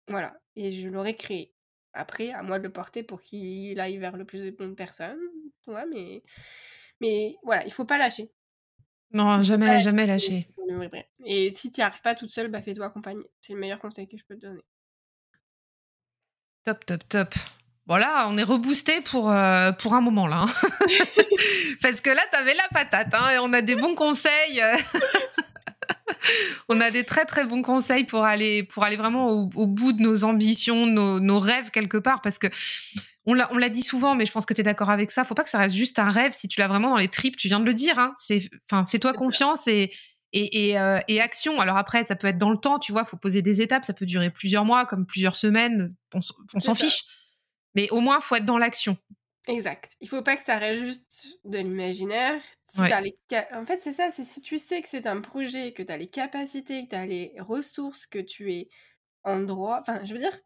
Voilà, 0.08 0.40
et 0.56 0.72
je 0.72 0.88
l'aurais 0.88 1.14
créé. 1.14 1.52
Après, 1.92 2.30
à 2.30 2.42
moi 2.42 2.58
de 2.58 2.64
le 2.64 2.72
porter 2.72 3.02
pour 3.02 3.20
qu'il 3.20 3.78
aille 3.80 3.98
vers 3.98 4.16
le 4.16 4.24
plus 4.24 4.42
de 4.42 4.50
bonnes 4.50 4.76
personnes. 4.76 5.18
Ouais, 5.66 5.84
mais, 5.92 6.22
mais 7.00 7.36
voilà, 7.42 7.64
il 7.64 7.72
faut 7.72 7.84
pas 7.84 7.98
lâcher. 7.98 8.30
Non, 9.12 9.42
jamais, 9.42 9.80
jamais 9.80 10.06
lâcher. 10.06 10.46
Et 11.24 11.50
si 11.50 11.70
tu 11.70 11.80
n'y 11.80 11.84
arrives 11.84 12.02
pas 12.02 12.14
toute 12.14 12.30
seule, 12.30 12.48
bah 12.48 12.62
fais-toi 12.62 12.86
accompagner. 12.86 13.24
C'est 13.40 13.54
le 13.54 13.58
meilleur 13.58 13.78
conseil 13.78 14.06
que 14.06 14.16
je 14.18 14.24
peux 14.24 14.36
te 14.36 14.42
donner. 14.42 14.62
Top, 16.64 16.84
top, 16.84 17.08
top. 17.08 17.34
Voilà, 17.86 18.28
on 18.28 18.36
est 18.36 18.42
reboosté 18.42 19.00
pour, 19.00 19.30
euh, 19.30 19.72
pour 19.72 19.94
un 19.94 20.02
moment 20.02 20.26
là. 20.26 20.44
hein. 20.46 20.46
Parce 21.82 22.02
que 22.02 22.10
là, 22.10 22.20
t'avais 22.30 22.54
la 22.54 22.68
patate 22.70 23.14
hein, 23.14 23.30
et 23.30 23.38
on 23.38 23.52
a 23.54 23.62
des 23.62 23.76
bons 23.76 23.94
conseils. 23.94 24.62
on 26.68 26.80
a 26.80 26.90
des 26.90 27.04
très 27.04 27.24
très 27.24 27.44
bons 27.44 27.62
conseils 27.62 28.04
pour 28.04 28.24
aller, 28.24 28.62
pour 28.62 28.84
aller 28.84 28.96
vraiment 28.96 29.30
au, 29.30 29.50
au 29.54 29.66
bout 29.66 29.92
de 29.92 30.02
nos 30.02 30.24
ambitions, 30.24 30.86
nos, 30.86 31.20
nos 31.20 31.38
rêves 31.38 31.70
quelque 31.70 31.98
part. 31.98 32.20
Parce 32.20 32.38
que 32.38 32.48
on 33.30 33.34
l'a, 33.34 33.68
dit 33.68 33.82
souvent, 33.82 34.14
mais 34.14 34.24
je 34.24 34.32
pense 34.32 34.46
que 34.46 34.54
tu 34.54 34.62
es 34.62 34.64
d'accord 34.64 34.88
avec 34.88 35.10
ça. 35.10 35.22
Faut 35.22 35.34
pas 35.34 35.44
que 35.44 35.50
ça 35.50 35.58
reste 35.58 35.76
juste 35.76 35.98
un 35.98 36.08
rêve. 36.08 36.32
Si 36.32 36.48
tu 36.48 36.60
l'as 36.60 36.68
vraiment 36.68 36.90
dans 36.90 36.96
les 36.96 37.08
tripes, 37.08 37.36
tu 37.36 37.48
viens 37.48 37.60
de 37.60 37.66
le 37.66 37.74
dire. 37.74 37.98
Hein, 37.98 38.14
c'est, 38.16 38.40
enfin, 38.70 38.86
fais-toi 38.86 39.12
confiance 39.12 39.66
et, 39.66 39.92
et, 40.32 40.70
et, 40.70 40.78
euh, 40.78 40.98
et 41.08 41.20
action. 41.20 41.60
Alors 41.60 41.76
après, 41.76 42.04
ça 42.04 42.16
peut 42.16 42.26
être 42.26 42.38
dans 42.38 42.50
le 42.50 42.56
temps, 42.56 42.78
tu 42.78 42.90
vois, 42.90 43.04
faut 43.04 43.18
poser 43.18 43.42
des 43.42 43.60
étapes. 43.60 43.84
Ça 43.84 43.92
peut 43.92 44.06
durer 44.06 44.30
plusieurs 44.30 44.64
mois, 44.64 44.86
comme 44.86 45.04
plusieurs 45.04 45.36
semaines. 45.36 45.94
On, 46.14 46.20
on 46.54 46.60
s'en 46.60 46.74
fiche. 46.74 47.04
Mais 47.74 47.90
au 47.90 48.00
moins, 48.00 48.20
faut 48.20 48.34
être 48.34 48.46
dans 48.46 48.56
l'action. 48.56 48.96
Exact. 49.48 49.96
Il 50.00 50.08
faut 50.08 50.22
pas 50.22 50.36
que 50.36 50.42
ça 50.44 50.58
reste 50.58 50.82
juste 50.82 51.38
de 51.44 51.58
l'imaginaire. 51.58 52.40
Si 52.64 52.80
Ouais. 52.80 53.00
les 53.00 53.18
En 53.52 53.64
fait, 53.64 53.80
c'est 53.82 53.92
ça, 53.92 54.10
c'est 54.10 54.24
si 54.24 54.42
tu 54.42 54.58
sais 54.58 54.82
que 54.82 54.88
c'est 54.88 55.06
un 55.06 55.20
projet, 55.22 55.72
que 55.72 55.82
tu 55.82 55.90
as 55.90 55.96
les 55.96 56.08
capacités, 56.08 56.84
que 56.84 56.90
tu 56.90 56.96
as 56.96 57.06
les 57.06 57.34
ressources, 57.40 58.06
que 58.06 58.18
tu 58.18 58.52
es 58.52 58.68
en 59.24 59.40
droit. 59.40 59.78
Enfin, 59.80 60.04
je 60.04 60.12
veux 60.12 60.20
dire, 60.20 60.36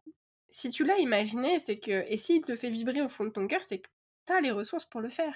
si 0.49 0.69
tu 0.69 0.85
l'as 0.85 0.99
imaginé, 0.99 1.59
c'est 1.59 1.79
que. 1.79 2.05
Et 2.09 2.17
s'il 2.17 2.41
te 2.43 2.55
fait 2.55 2.69
vibrer 2.69 3.01
au 3.01 3.09
fond 3.09 3.25
de 3.25 3.29
ton 3.31 3.47
cœur, 3.47 3.61
c'est 3.67 3.79
que 3.79 3.89
tu 4.27 4.33
as 4.33 4.41
les 4.41 4.51
ressources 4.51 4.85
pour 4.85 5.01
le 5.01 5.09
faire. 5.09 5.35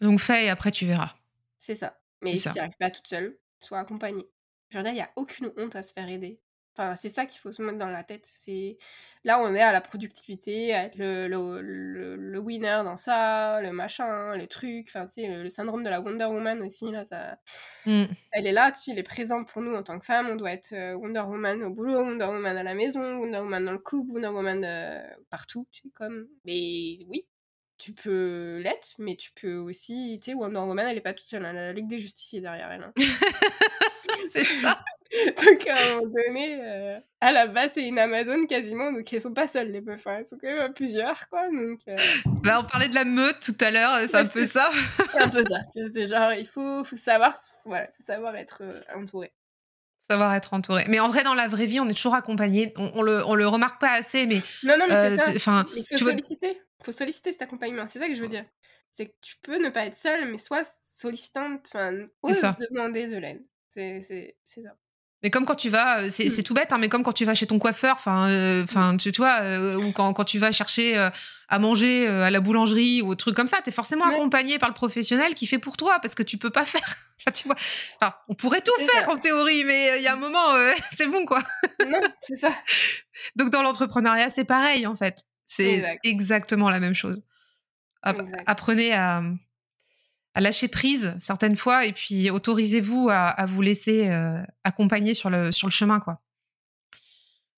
Donc 0.00 0.20
fais 0.20 0.44
et 0.46 0.50
après 0.50 0.70
tu 0.70 0.86
verras. 0.86 1.14
C'est 1.58 1.74
ça. 1.76 2.00
Mais 2.22 2.36
si 2.36 2.48
tu 2.50 2.54
n'y 2.54 2.60
arrives 2.60 2.76
pas 2.78 2.90
toute 2.90 3.06
seule, 3.06 3.38
sois 3.60 3.78
accompagnée. 3.78 4.28
Genre 4.70 4.82
là, 4.82 4.90
il 4.90 4.94
n'y 4.94 5.00
a 5.00 5.12
aucune 5.16 5.52
honte 5.56 5.76
à 5.76 5.82
se 5.82 5.92
faire 5.92 6.08
aider. 6.08 6.40
Enfin, 6.76 6.94
c'est 6.96 7.10
ça 7.10 7.26
qu'il 7.26 7.40
faut 7.40 7.52
se 7.52 7.62
mettre 7.62 7.78
dans 7.78 7.88
la 7.88 8.04
tête. 8.04 8.24
C'est 8.24 8.78
Là, 9.22 9.38
on 9.42 9.54
est 9.54 9.60
à 9.60 9.70
la 9.70 9.82
productivité, 9.82 10.72
à 10.72 10.84
être 10.84 10.96
le, 10.96 11.28
le, 11.28 11.60
le, 11.60 12.16
le 12.16 12.38
winner 12.38 12.80
dans 12.84 12.96
ça, 12.96 13.60
le 13.60 13.70
machin, 13.70 14.34
le 14.34 14.46
truc. 14.46 14.86
Enfin, 14.88 15.06
tu 15.06 15.20
sais, 15.20 15.26
le, 15.26 15.50
syndrome 15.50 15.84
de 15.84 15.90
la 15.90 16.00
Wonder 16.00 16.24
Woman 16.24 16.62
aussi, 16.62 16.90
là, 16.90 17.04
ça... 17.04 17.38
Mm. 17.84 18.04
elle 18.32 18.46
est 18.46 18.52
là, 18.52 18.72
tu 18.72 18.80
sais, 18.80 18.90
il 18.92 18.98
est 18.98 19.02
présent 19.02 19.44
pour 19.44 19.60
nous 19.60 19.74
en 19.74 19.82
tant 19.82 19.98
que 19.98 20.06
femme. 20.06 20.28
On 20.30 20.36
doit 20.36 20.52
être 20.52 20.72
euh, 20.72 20.94
Wonder 20.94 21.20
Woman 21.20 21.62
au 21.64 21.70
boulot, 21.70 22.00
Wonder 22.00 22.24
Woman 22.24 22.56
à 22.56 22.62
la 22.62 22.72
maison, 22.72 23.18
Wonder 23.18 23.40
Woman 23.40 23.62
dans 23.66 23.72
le 23.72 23.78
couple, 23.78 24.12
Wonder 24.12 24.28
Woman 24.28 24.64
euh, 24.64 25.02
partout, 25.28 25.66
tu 25.70 25.82
sais, 25.82 25.90
comme... 25.94 26.26
Mais 26.46 27.04
oui, 27.08 27.26
tu 27.76 27.92
peux 27.92 28.60
l'être, 28.64 28.94
mais 28.98 29.16
tu 29.16 29.32
peux 29.32 29.56
aussi, 29.56 30.18
tu 30.22 30.30
sais, 30.30 30.34
Wonder 30.34 30.60
Woman, 30.60 30.86
elle 30.86 30.96
est 30.96 31.02
pas 31.02 31.12
toute 31.12 31.28
seule, 31.28 31.44
elle 31.44 31.58
a 31.58 31.66
la 31.66 31.72
Ligue 31.74 31.88
des 31.88 31.98
Justiciers 31.98 32.40
derrière 32.40 32.72
elle. 32.72 32.84
hein. 32.84 32.92
c'est 34.32 34.46
ça. 34.46 34.82
donc 35.44 35.66
à 35.66 35.74
un 35.74 35.96
moment 35.96 36.12
donné, 36.14 36.58
euh, 36.62 36.98
à 37.20 37.32
la 37.32 37.46
base, 37.48 37.72
c'est 37.74 37.86
une 37.86 37.98
Amazon 37.98 38.46
quasiment, 38.46 38.92
donc 38.92 39.12
elles 39.12 39.20
sont 39.20 39.34
pas 39.34 39.48
seules 39.48 39.70
les 39.70 39.80
meufs, 39.80 40.06
hein, 40.06 40.18
elles 40.20 40.26
sont 40.26 40.38
quand 40.40 40.46
même 40.48 40.60
à 40.60 40.68
plusieurs, 40.68 41.28
quoi. 41.28 41.48
Donc 41.48 41.80
euh, 41.88 41.96
Bah, 42.44 42.60
on 42.62 42.64
parlait 42.64 42.88
de 42.88 42.94
la 42.94 43.04
meute 43.04 43.40
tout 43.40 43.56
à 43.64 43.70
l'heure, 43.70 43.98
c'est 44.08 44.14
un 44.16 44.26
peu 44.26 44.46
ça. 44.46 44.70
c'est 45.12 45.20
un 45.20 45.28
peu 45.28 45.42
ça. 45.44 45.58
C'est 45.72 46.06
genre, 46.06 46.32
il 46.32 46.46
faut, 46.46 46.84
faut 46.84 46.96
savoir, 46.96 47.36
voilà, 47.64 47.86
faut 47.88 48.02
savoir 48.04 48.36
être 48.36 48.62
euh, 48.62 48.80
entouré. 48.94 49.32
Savoir 50.08 50.34
être 50.34 50.54
entouré. 50.54 50.84
Mais 50.88 51.00
en 51.00 51.08
vrai, 51.08 51.22
dans 51.22 51.34
la 51.34 51.46
vraie 51.48 51.66
vie, 51.66 51.80
on 51.80 51.88
est 51.88 51.94
toujours 51.94 52.14
accompagné. 52.14 52.72
On, 52.76 52.90
on 52.94 53.02
le, 53.02 53.24
on 53.24 53.34
le 53.34 53.46
remarque 53.46 53.80
pas 53.80 53.92
assez, 53.92 54.26
mais 54.26 54.40
Non, 54.64 54.76
non, 54.78 54.86
mais 54.88 54.94
euh, 54.94 55.10
c'est 55.10 55.24
ça. 55.24 55.32
enfin, 55.36 55.66
Il 55.76 55.84
faut 55.84 55.96
tu 55.96 56.04
solliciter. 56.04 56.60
Faut 56.82 56.92
solliciter 56.92 57.30
cet 57.32 57.42
accompagnement. 57.42 57.86
C'est 57.86 57.98
ça 58.00 58.08
que 58.08 58.14
je 58.14 58.22
veux 58.22 58.28
dire. 58.28 58.44
C'est 58.90 59.06
que 59.06 59.14
tu 59.20 59.36
peux 59.42 59.62
ne 59.62 59.68
pas 59.70 59.86
être 59.86 59.94
seule, 59.94 60.28
mais 60.30 60.38
sois 60.38 60.62
sollicitante, 60.64 61.60
enfin, 61.66 61.92
ose 62.22 62.40
demander 62.72 63.06
de 63.06 63.18
l'aide. 63.18 63.44
C'est 63.68 64.00
ça. 64.42 64.74
Mais 65.22 65.30
comme 65.30 65.44
quand 65.44 65.54
tu 65.54 65.68
vas, 65.68 66.00
euh, 66.00 66.08
c'est 66.10 66.26
Mm. 66.26 66.30
c'est 66.30 66.42
tout 66.42 66.54
bête, 66.54 66.72
hein, 66.72 66.78
mais 66.78 66.88
comme 66.88 67.02
quand 67.02 67.12
tu 67.12 67.24
vas 67.26 67.34
chez 67.34 67.46
ton 67.46 67.58
coiffeur, 67.58 67.96
enfin, 67.96 68.30
euh, 68.30 68.64
enfin, 68.64 68.96
tu, 68.96 69.12
tu 69.12 69.20
vois, 69.20 69.40
euh, 69.42 69.76
ou 69.76 69.92
quand, 69.92 70.12
quand 70.14 70.24
tu 70.24 70.38
vas 70.38 70.50
chercher 70.52 70.96
euh, 70.96 71.10
à 71.48 71.58
manger 71.58 72.06
à 72.08 72.30
la 72.30 72.40
boulangerie 72.40 73.02
ou 73.02 73.14
truc 73.16 73.34
comme 73.36 73.46
ça, 73.48 73.58
t'es 73.62 73.72
forcément 73.72 74.06
Ouais. 74.06 74.14
accompagné 74.14 74.58
par 74.58 74.68
le 74.70 74.74
professionnel 74.74 75.34
qui 75.34 75.46
fait 75.46 75.58
pour 75.58 75.76
toi 75.76 75.98
parce 76.00 76.14
que 76.14 76.22
tu 76.22 76.38
peux 76.38 76.50
pas 76.50 76.64
faire. 76.64 76.96
Tu 77.34 77.46
vois, 77.48 77.56
enfin, 78.00 78.14
on 78.28 78.34
pourrait 78.34 78.62
tout 78.62 78.72
faire 78.78 79.04
ça. 79.04 79.10
en 79.12 79.16
théorie, 79.18 79.64
mais 79.64 79.98
il 79.98 80.02
y 80.02 80.06
a 80.06 80.14
un 80.14 80.16
moment, 80.16 80.38
c'est 80.96 81.06
bon 81.06 81.26
quoi. 81.26 81.42
non, 81.86 82.00
c'est 82.22 82.36
ça. 82.36 82.52
Donc 83.36 83.50
dans 83.50 83.62
l'entrepreneuriat, 83.62 84.30
c'est 84.30 84.44
pareil 84.44 84.86
en 84.86 84.96
fait. 84.96 85.18
C'est 85.46 85.70
Exact. 85.74 86.00
exactement 86.04 86.70
la 86.70 86.80
même 86.80 86.94
chose. 86.94 87.20
Exact. 88.06 88.42
Apprenez 88.46 88.94
à, 88.94 89.22
à 90.40 90.42
lâcher 90.42 90.68
prise 90.68 91.14
certaines 91.18 91.56
fois 91.56 91.84
et 91.84 91.92
puis 91.92 92.30
autorisez-vous 92.30 93.08
à, 93.10 93.26
à 93.26 93.46
vous 93.46 93.60
laisser 93.60 94.08
euh, 94.08 94.40
accompagner 94.64 95.12
sur 95.14 95.28
le, 95.30 95.52
sur 95.52 95.66
le 95.66 95.72
chemin 95.72 96.00
quoi. 96.00 96.20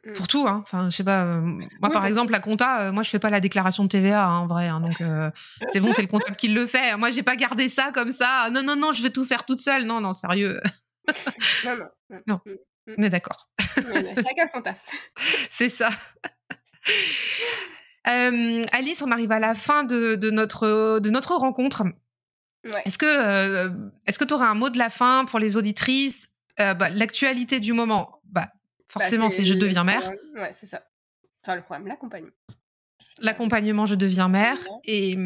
Mm. 0.05 0.13
Pour 0.15 0.27
tout, 0.27 0.49
hein. 0.49 0.61
Enfin, 0.65 0.91
je 0.91 0.97
sais 0.97 1.05
pas. 1.05 1.23
euh, 1.23 1.41
moi, 1.41 1.59
Oui, 1.61 1.79
par 1.81 1.93
pour 1.93 2.05
exemple, 2.07 2.33
la 2.33 2.41
compta, 2.41 2.81
euh, 2.81 2.93
moi, 2.93 3.05
je 3.05 3.11
fais 3.11 3.21
pas 3.21 3.31
la 3.31 3.39
déclaration 3.39 3.85
de 3.85 3.89
TVA, 3.89 4.25
hein, 4.27 4.39
en 4.39 4.47
vrai. 4.49 4.67
hein, 4.67 4.81
donc, 4.81 4.97
c'est 5.73 5.79
bon, 5.79 5.93
c'est 5.93 6.03
le 6.03 6.09
comptable 6.09 6.35
qui 6.35 6.49
le 6.49 6.67
fait. 6.67 6.97
Moi, 6.97 7.13
j'ai 7.13 7.23
pas 7.23 7.37
gardé 7.37 7.69
ça 7.69 7.93
comme 7.95 8.11
ça. 8.11 8.49
Non, 8.51 8.65
non, 8.65 8.75
non, 8.75 8.93
je 8.93 9.01
vais 9.01 9.11
tout 9.11 9.23
faire 9.23 9.45
toute 9.45 9.61
seule. 9.61 9.85
Non, 9.85 10.01
non, 10.01 10.13
sérieux. 10.13 10.61
Non, 11.65 11.77
non. 11.77 11.87
non. 12.11 12.21
Non. 12.27 12.41
Mm. 12.47 12.95
On 12.99 13.03
est 13.05 13.09
d'accord. 13.11 13.49
Chacun 13.77 14.49
son 14.53 14.61
taf. 14.61 14.85
C'est 15.51 15.69
ça. 15.69 15.91
Euh, 18.09 18.63
Alice, 18.73 19.03
on 19.03 19.13
arrive 19.13 19.31
à 19.31 19.39
la 19.39 19.55
fin 19.55 19.85
de, 19.85 20.17
de 20.17 20.31
notre, 20.31 20.99
de 20.99 21.11
notre 21.11 21.37
rencontre. 21.37 21.85
Ouais. 22.65 22.83
Est-ce 22.85 22.99
que 22.99 23.07
euh, 23.07 23.71
est-ce 24.07 24.19
que 24.19 24.25
tu 24.25 24.35
aurais 24.35 24.47
un 24.47 24.55
mot 24.55 24.71
de 24.71 24.79
la 24.79 24.89
fin 24.91 25.25
pour 25.25 25.39
les 25.39 25.57
auditrices 25.57 26.29
Euh, 26.61 26.75
bah, 26.75 26.91
L'actualité 26.91 27.59
du 27.61 27.73
moment, 27.73 28.21
bah, 28.25 28.49
forcément, 28.89 29.27
Bah, 29.27 29.31
c'est 29.31 29.45
Je 29.45 29.55
deviens 29.55 29.85
mère. 29.85 30.11
Ouais, 30.37 30.53
c'est 30.53 30.67
ça. 30.67 30.83
Enfin, 31.43 31.57
le 31.57 31.63
programme, 31.63 31.87
l'accompagnement. 31.89 32.31
L'accompagnement 33.21 33.87
Je 33.87 33.95
deviens 33.95 34.29
mère. 34.29 34.59
Ouais. 34.59 34.79
Et, 34.85 35.17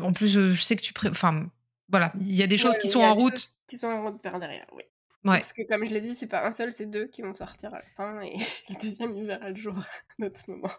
en 0.00 0.12
plus, 0.12 0.26
je, 0.28 0.52
je 0.52 0.62
sais 0.62 0.74
que 0.76 0.82
tu... 0.82 0.92
pré- 0.92 1.10
Enfin, 1.10 1.46
voilà, 1.88 2.12
il 2.20 2.34
y 2.34 2.42
a 2.42 2.46
des 2.46 2.58
choses 2.58 2.74
Ouais, 2.74 2.80
qui 2.80 2.88
sont 2.88 3.00
en 3.02 3.14
route. 3.14 3.48
Qui 3.68 3.76
sont 3.78 3.88
en 3.88 4.02
route 4.04 4.20
par 4.22 4.38
derrière, 4.40 4.66
oui. 4.72 4.82
Ouais. 5.24 5.38
Parce 5.40 5.52
que, 5.52 5.62
comme 5.68 5.84
je 5.86 5.90
l'ai 5.92 6.00
dit, 6.00 6.14
c'est 6.14 6.26
pas 6.26 6.46
un 6.46 6.50
seul, 6.52 6.72
c'est 6.72 6.86
deux 6.86 7.06
qui 7.06 7.20
vont 7.22 7.34
sortir 7.34 7.74
à 7.74 7.78
la 7.78 7.84
fin 7.96 8.20
et 8.22 8.36
le 8.70 8.80
deuxième, 8.80 9.14
il 9.16 9.26
verra 9.26 9.50
le 9.50 9.56
jour 9.56 9.76
à 9.78 9.84
notre 10.18 10.40
moment. 10.50 10.70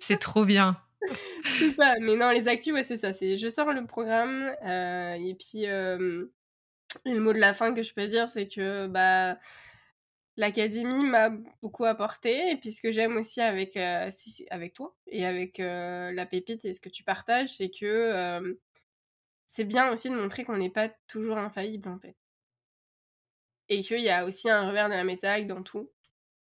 C'est 0.00 0.18
trop 0.18 0.44
bien. 0.46 0.80
C'est 1.44 1.70
ça, 1.72 1.94
mais 2.00 2.16
non, 2.16 2.30
les 2.30 2.48
actus, 2.48 2.72
ouais, 2.72 2.82
c'est 2.82 2.96
ça. 2.96 3.12
C'est 3.14 3.36
je 3.36 3.48
sors 3.48 3.72
le 3.72 3.86
programme 3.86 4.54
euh, 4.64 5.12
et 5.14 5.34
puis 5.34 5.66
le 5.66 7.20
mot 7.20 7.32
de 7.32 7.38
la 7.38 7.54
fin 7.54 7.74
que 7.74 7.82
je 7.82 7.92
peux 7.94 8.06
dire, 8.06 8.28
c'est 8.28 8.48
que 8.48 8.86
bah 8.86 9.38
l'académie 10.36 11.04
m'a 11.04 11.30
beaucoup 11.62 11.84
apporté 11.84 12.50
et 12.50 12.56
puis 12.56 12.72
ce 12.72 12.82
que 12.82 12.90
j'aime 12.90 13.16
aussi 13.16 13.40
avec 13.40 13.76
euh, 13.76 14.10
avec 14.50 14.72
toi 14.74 14.96
et 15.06 15.24
avec 15.26 15.60
euh, 15.60 16.12
la 16.12 16.26
pépite 16.26 16.64
et 16.64 16.74
ce 16.74 16.80
que 16.80 16.88
tu 16.88 17.04
partages, 17.04 17.50
c'est 17.56 17.70
que 17.70 18.56
c'est 19.46 19.64
bien 19.64 19.90
aussi 19.90 20.10
de 20.10 20.16
montrer 20.16 20.44
qu'on 20.44 20.58
n'est 20.58 20.68
pas 20.68 20.90
toujours 21.08 21.38
infaillible 21.38 21.88
en 21.88 21.98
fait 21.98 22.14
et 23.68 23.82
qu'il 23.82 24.00
y 24.00 24.08
a 24.08 24.24
aussi 24.24 24.48
un 24.48 24.66
revers 24.66 24.88
de 24.88 24.94
la 24.94 25.04
médaille 25.04 25.44
dans 25.46 25.62
tout. 25.62 25.90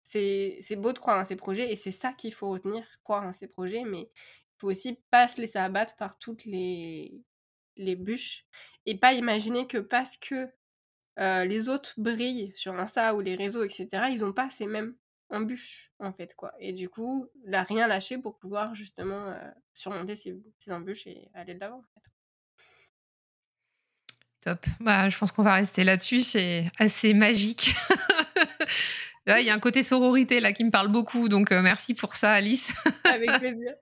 C'est 0.07 0.77
beau 0.77 0.93
de 0.93 0.99
croire 0.99 1.19
en 1.19 1.25
ces 1.25 1.35
projets 1.35 1.73
et 1.73 1.77
c'est 1.77 1.91
ça 1.91 2.13
qu'il 2.13 2.33
faut 2.33 2.49
retenir, 2.49 2.85
croire 3.03 3.25
en 3.25 3.33
ces 3.33 3.49
projets, 3.49 3.83
mais 3.85 4.03
il 4.03 4.59
faut 4.59 4.71
aussi 4.71 5.01
pas 5.11 5.27
se 5.27 5.41
laisser 5.41 5.59
abattre 5.59 5.97
par 5.97 6.17
toutes 6.19 6.45
les, 6.45 7.21
les 7.77 7.97
bûches 7.97 8.47
et 8.87 8.97
pas 8.97 9.15
imaginer 9.15 9.67
que 9.67 9.79
parce 9.79 10.17
que 10.17 10.49
euh, 11.19 11.45
les 11.45 11.69
autres 11.69 11.95
brillent 11.97 12.53
sur 12.55 12.73
Insta 12.75 13.17
ou 13.17 13.21
les 13.21 13.35
réseaux, 13.35 13.65
etc., 13.65 13.89
ils 14.11 14.25
ont 14.25 14.33
pas 14.33 14.49
ces 14.49 14.67
mêmes 14.67 14.95
embûches, 15.31 15.91
en 15.99 16.13
fait, 16.13 16.37
quoi. 16.37 16.53
Et 16.61 16.73
du 16.73 16.89
coup, 16.89 17.29
là, 17.45 17.65
rien 17.65 17.89
lâcher 17.89 18.19
pour 18.19 18.39
pouvoir 18.39 18.77
justement 18.77 19.31
euh, 19.31 19.51
surmonter 19.73 20.15
ces, 20.15 20.41
ces 20.59 20.71
embûches 20.71 21.09
et 21.09 21.29
aller 21.35 21.55
de 21.55 21.61
l'avant. 21.61 21.83
Top. 24.43 24.65
Bah, 24.79 25.09
je 25.11 25.19
pense 25.19 25.33
qu'on 25.33 25.43
va 25.43 25.55
rester 25.55 25.83
là-dessus. 25.83 26.21
C'est 26.21 26.71
assez 26.79 27.13
magique. 27.15 27.75
Là, 29.27 29.41
il 29.41 29.47
y 29.47 29.51
a 29.51 29.55
un 29.55 29.59
côté 29.59 29.83
sororité 29.83 30.39
là 30.39 30.53
qui 30.53 30.63
me 30.63 30.71
parle 30.71 30.87
beaucoup, 30.87 31.29
donc 31.29 31.51
euh, 31.51 31.61
merci 31.61 31.95
pour 31.95 32.15
ça, 32.15 32.31
Alice. 32.31 32.73
Avec 33.05 33.31
plaisir. 33.41 33.73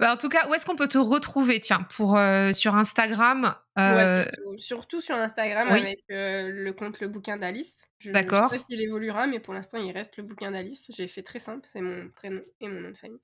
Bah, 0.00 0.12
en 0.12 0.16
tout 0.16 0.28
cas, 0.28 0.48
où 0.48 0.54
est-ce 0.54 0.66
qu'on 0.66 0.74
peut 0.74 0.88
te 0.88 0.98
retrouver? 0.98 1.60
Tiens, 1.60 1.86
pour 1.96 2.16
euh, 2.18 2.52
sur 2.52 2.74
Instagram. 2.74 3.54
Euh, 3.78 3.94
Ouais, 3.96 4.24
surtout, 4.24 4.58
surtout 4.58 5.00
sur 5.00 5.14
Instagram 5.16 5.68
oui. 5.72 5.80
avec 5.80 6.00
euh, 6.10 6.50
le 6.52 6.72
compte 6.72 7.00
Le 7.00 7.08
Bouquin 7.08 7.36
d'Alice. 7.38 7.78
Je 7.98 8.10
ne 8.10 8.14
sais 8.14 8.20
D'accord. 8.22 8.50
pas 8.50 8.58
s'il 8.58 8.80
évoluera, 8.82 9.26
mais 9.26 9.38
pour 9.40 9.54
l'instant, 9.54 9.78
il 9.78 9.92
reste 9.92 10.16
Le 10.16 10.24
Bouquin 10.24 10.50
d'Alice. 10.50 10.90
J'ai 10.94 11.06
fait 11.08 11.22
très 11.22 11.38
simple, 11.38 11.66
c'est 11.72 11.80
mon 11.80 12.10
prénom 12.10 12.42
et 12.60 12.68
mon 12.68 12.80
nom 12.80 12.90
de 12.90 12.96
famille. 12.96 13.20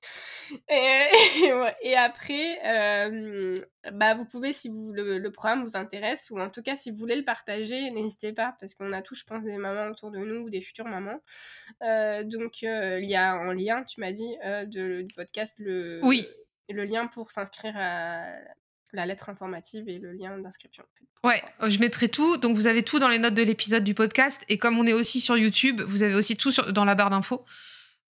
Et, 0.69 1.05
et 1.43 1.53
ouais. 1.53 1.75
Et 1.81 1.95
après, 1.95 2.59
euh, 2.65 3.55
bah, 3.91 4.15
vous 4.15 4.25
pouvez, 4.25 4.53
si 4.53 4.69
vous, 4.69 4.91
le, 4.93 5.19
le 5.19 5.31
programme 5.31 5.63
vous 5.63 5.75
intéresse, 5.77 6.29
ou 6.31 6.39
en 6.39 6.49
tout 6.49 6.61
cas, 6.63 6.75
si 6.75 6.89
vous 6.91 6.97
voulez 6.97 7.17
le 7.17 7.25
partager, 7.25 7.91
n'hésitez 7.91 8.33
pas, 8.33 8.55
parce 8.59 8.73
qu'on 8.73 8.91
a 8.93 9.01
tous, 9.01 9.15
je 9.19 9.25
pense, 9.25 9.43
des 9.43 9.57
mamans 9.57 9.91
autour 9.91 10.09
de 10.11 10.19
nous, 10.19 10.41
ou 10.45 10.49
des 10.49 10.61
futures 10.61 10.85
mamans. 10.87 11.19
Donc, 12.23 12.61
il 12.63 13.05
y 13.09 13.15
a 13.15 13.35
en 13.35 13.51
lien, 13.53 13.83
tu 13.83 13.99
m'as 13.99 14.11
dit, 14.11 14.35
de, 14.43 15.01
du 15.03 15.13
podcast, 15.15 15.55
le, 15.59 15.99
Oui. 16.03 16.25
le 16.69 16.85
lien 16.85 17.05
pour 17.07 17.31
s'inscrire 17.31 17.75
à 17.77 18.33
la 18.93 19.05
lettre 19.05 19.29
informative 19.29 19.87
et 19.87 19.99
le 19.99 20.11
lien 20.11 20.37
d'inscription. 20.37 20.83
Ouais, 21.23 21.41
je 21.67 21.79
mettrai 21.79 22.09
tout. 22.09 22.37
Donc, 22.37 22.55
vous 22.55 22.67
avez 22.67 22.83
tout 22.83 22.99
dans 22.99 23.07
les 23.09 23.19
notes 23.19 23.33
de 23.33 23.43
l'épisode 23.43 23.83
du 23.83 23.93
podcast. 23.93 24.43
Et 24.49 24.57
comme 24.57 24.77
on 24.77 24.85
est 24.85 24.93
aussi 24.93 25.19
sur 25.19 25.37
YouTube, 25.37 25.81
vous 25.81 26.03
avez 26.03 26.15
aussi 26.15 26.37
tout 26.37 26.51
sur- 26.51 26.71
dans 26.73 26.85
la 26.85 26.95
barre 26.95 27.09
d'infos. 27.09 27.45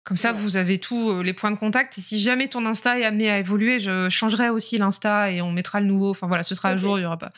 Comme 0.04 0.16
ça, 0.16 0.32
vous 0.32 0.56
avez 0.56 0.78
tous 0.78 1.20
les 1.22 1.32
points 1.32 1.50
de 1.50 1.56
contact. 1.56 1.98
Et 1.98 2.00
si 2.00 2.20
jamais 2.20 2.46
ton 2.46 2.64
Insta 2.64 2.98
est 2.98 3.04
amené 3.04 3.28
à 3.28 3.38
évoluer, 3.38 3.80
je 3.80 4.08
changerai 4.08 4.50
aussi 4.50 4.78
l'Insta 4.78 5.32
et 5.32 5.42
on 5.42 5.50
mettra 5.50 5.80
le 5.80 5.86
nouveau. 5.86 6.10
Enfin 6.10 6.28
voilà, 6.28 6.44
ce 6.44 6.54
sera 6.54 6.68
à 6.70 6.76
jour, 6.76 6.96
il 6.96 7.02
y 7.02 7.04
aura 7.04 7.18
pas. 7.18 7.30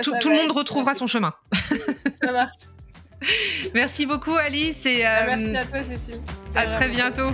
tout, 0.00 0.12
le 0.28 0.36
monde 0.36 0.52
retrouvera 0.56 0.94
son 0.94 1.08
chemin. 1.08 1.34
Ça 2.22 2.30
marche. 2.32 2.56
Merci 3.74 4.06
beaucoup 4.06 4.34
Alice 4.36 4.84
et 4.84 5.02
bah, 5.02 5.36
merci 5.36 5.56
à 5.56 5.64
toi 5.64 5.82
Cécile. 5.82 6.20
À 6.54 6.66
très 6.66 6.90
bientôt. 6.90 7.30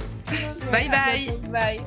bye 0.71 0.89
bye. 0.89 1.39
Bye. 1.51 1.81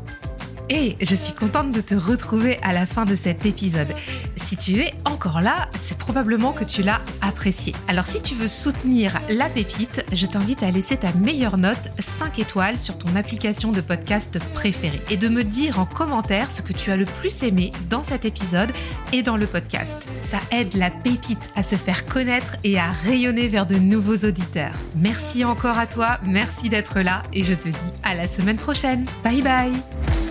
Et 0.69 0.95
je 1.01 1.15
suis 1.15 1.33
contente 1.33 1.71
de 1.71 1.81
te 1.81 1.93
retrouver 1.93 2.59
à 2.63 2.73
la 2.73 2.85
fin 2.85 3.05
de 3.05 3.15
cet 3.15 3.45
épisode. 3.45 3.87
Si 4.35 4.57
tu 4.57 4.81
es 4.81 4.93
encore 5.05 5.41
là, 5.41 5.69
c'est 5.79 5.97
probablement 5.97 6.53
que 6.53 6.63
tu 6.63 6.81
l'as 6.81 7.01
apprécié. 7.21 7.73
Alors 7.87 8.05
si 8.05 8.21
tu 8.21 8.35
veux 8.35 8.47
soutenir 8.47 9.19
la 9.29 9.49
pépite, 9.49 10.05
je 10.11 10.25
t'invite 10.25 10.63
à 10.63 10.71
laisser 10.71 10.97
ta 10.97 11.11
meilleure 11.13 11.57
note 11.57 11.91
5 11.99 12.39
étoiles 12.39 12.77
sur 12.77 12.97
ton 12.97 13.15
application 13.15 13.71
de 13.71 13.81
podcast 13.81 14.39
préférée 14.53 15.01
et 15.09 15.17
de 15.17 15.29
me 15.29 15.43
dire 15.43 15.79
en 15.79 15.85
commentaire 15.85 16.51
ce 16.51 16.61
que 16.61 16.73
tu 16.73 16.91
as 16.91 16.97
le 16.97 17.05
plus 17.05 17.43
aimé 17.43 17.71
dans 17.89 18.03
cet 18.03 18.25
épisode 18.25 18.71
et 19.13 19.21
dans 19.21 19.37
le 19.37 19.47
podcast. 19.47 20.07
Ça 20.21 20.39
aide 20.51 20.75
la 20.75 20.89
pépite 20.89 21.49
à 21.55 21.63
se 21.63 21.75
faire 21.75 22.05
connaître 22.05 22.57
et 22.63 22.79
à 22.79 22.91
rayonner 22.91 23.47
vers 23.47 23.65
de 23.65 23.75
nouveaux 23.75 24.17
auditeurs. 24.17 24.73
Merci 24.95 25.45
encore 25.45 25.77
à 25.77 25.87
toi, 25.87 26.19
merci 26.25 26.69
d'être 26.69 26.99
là 27.01 27.23
et 27.33 27.43
je 27.43 27.53
te 27.53 27.69
dis 27.69 27.93
à 28.03 28.15
la 28.15 28.27
semaine 28.27 28.57
prochaine. 28.57 29.05
Bye 29.23 29.41
bye 29.41 30.24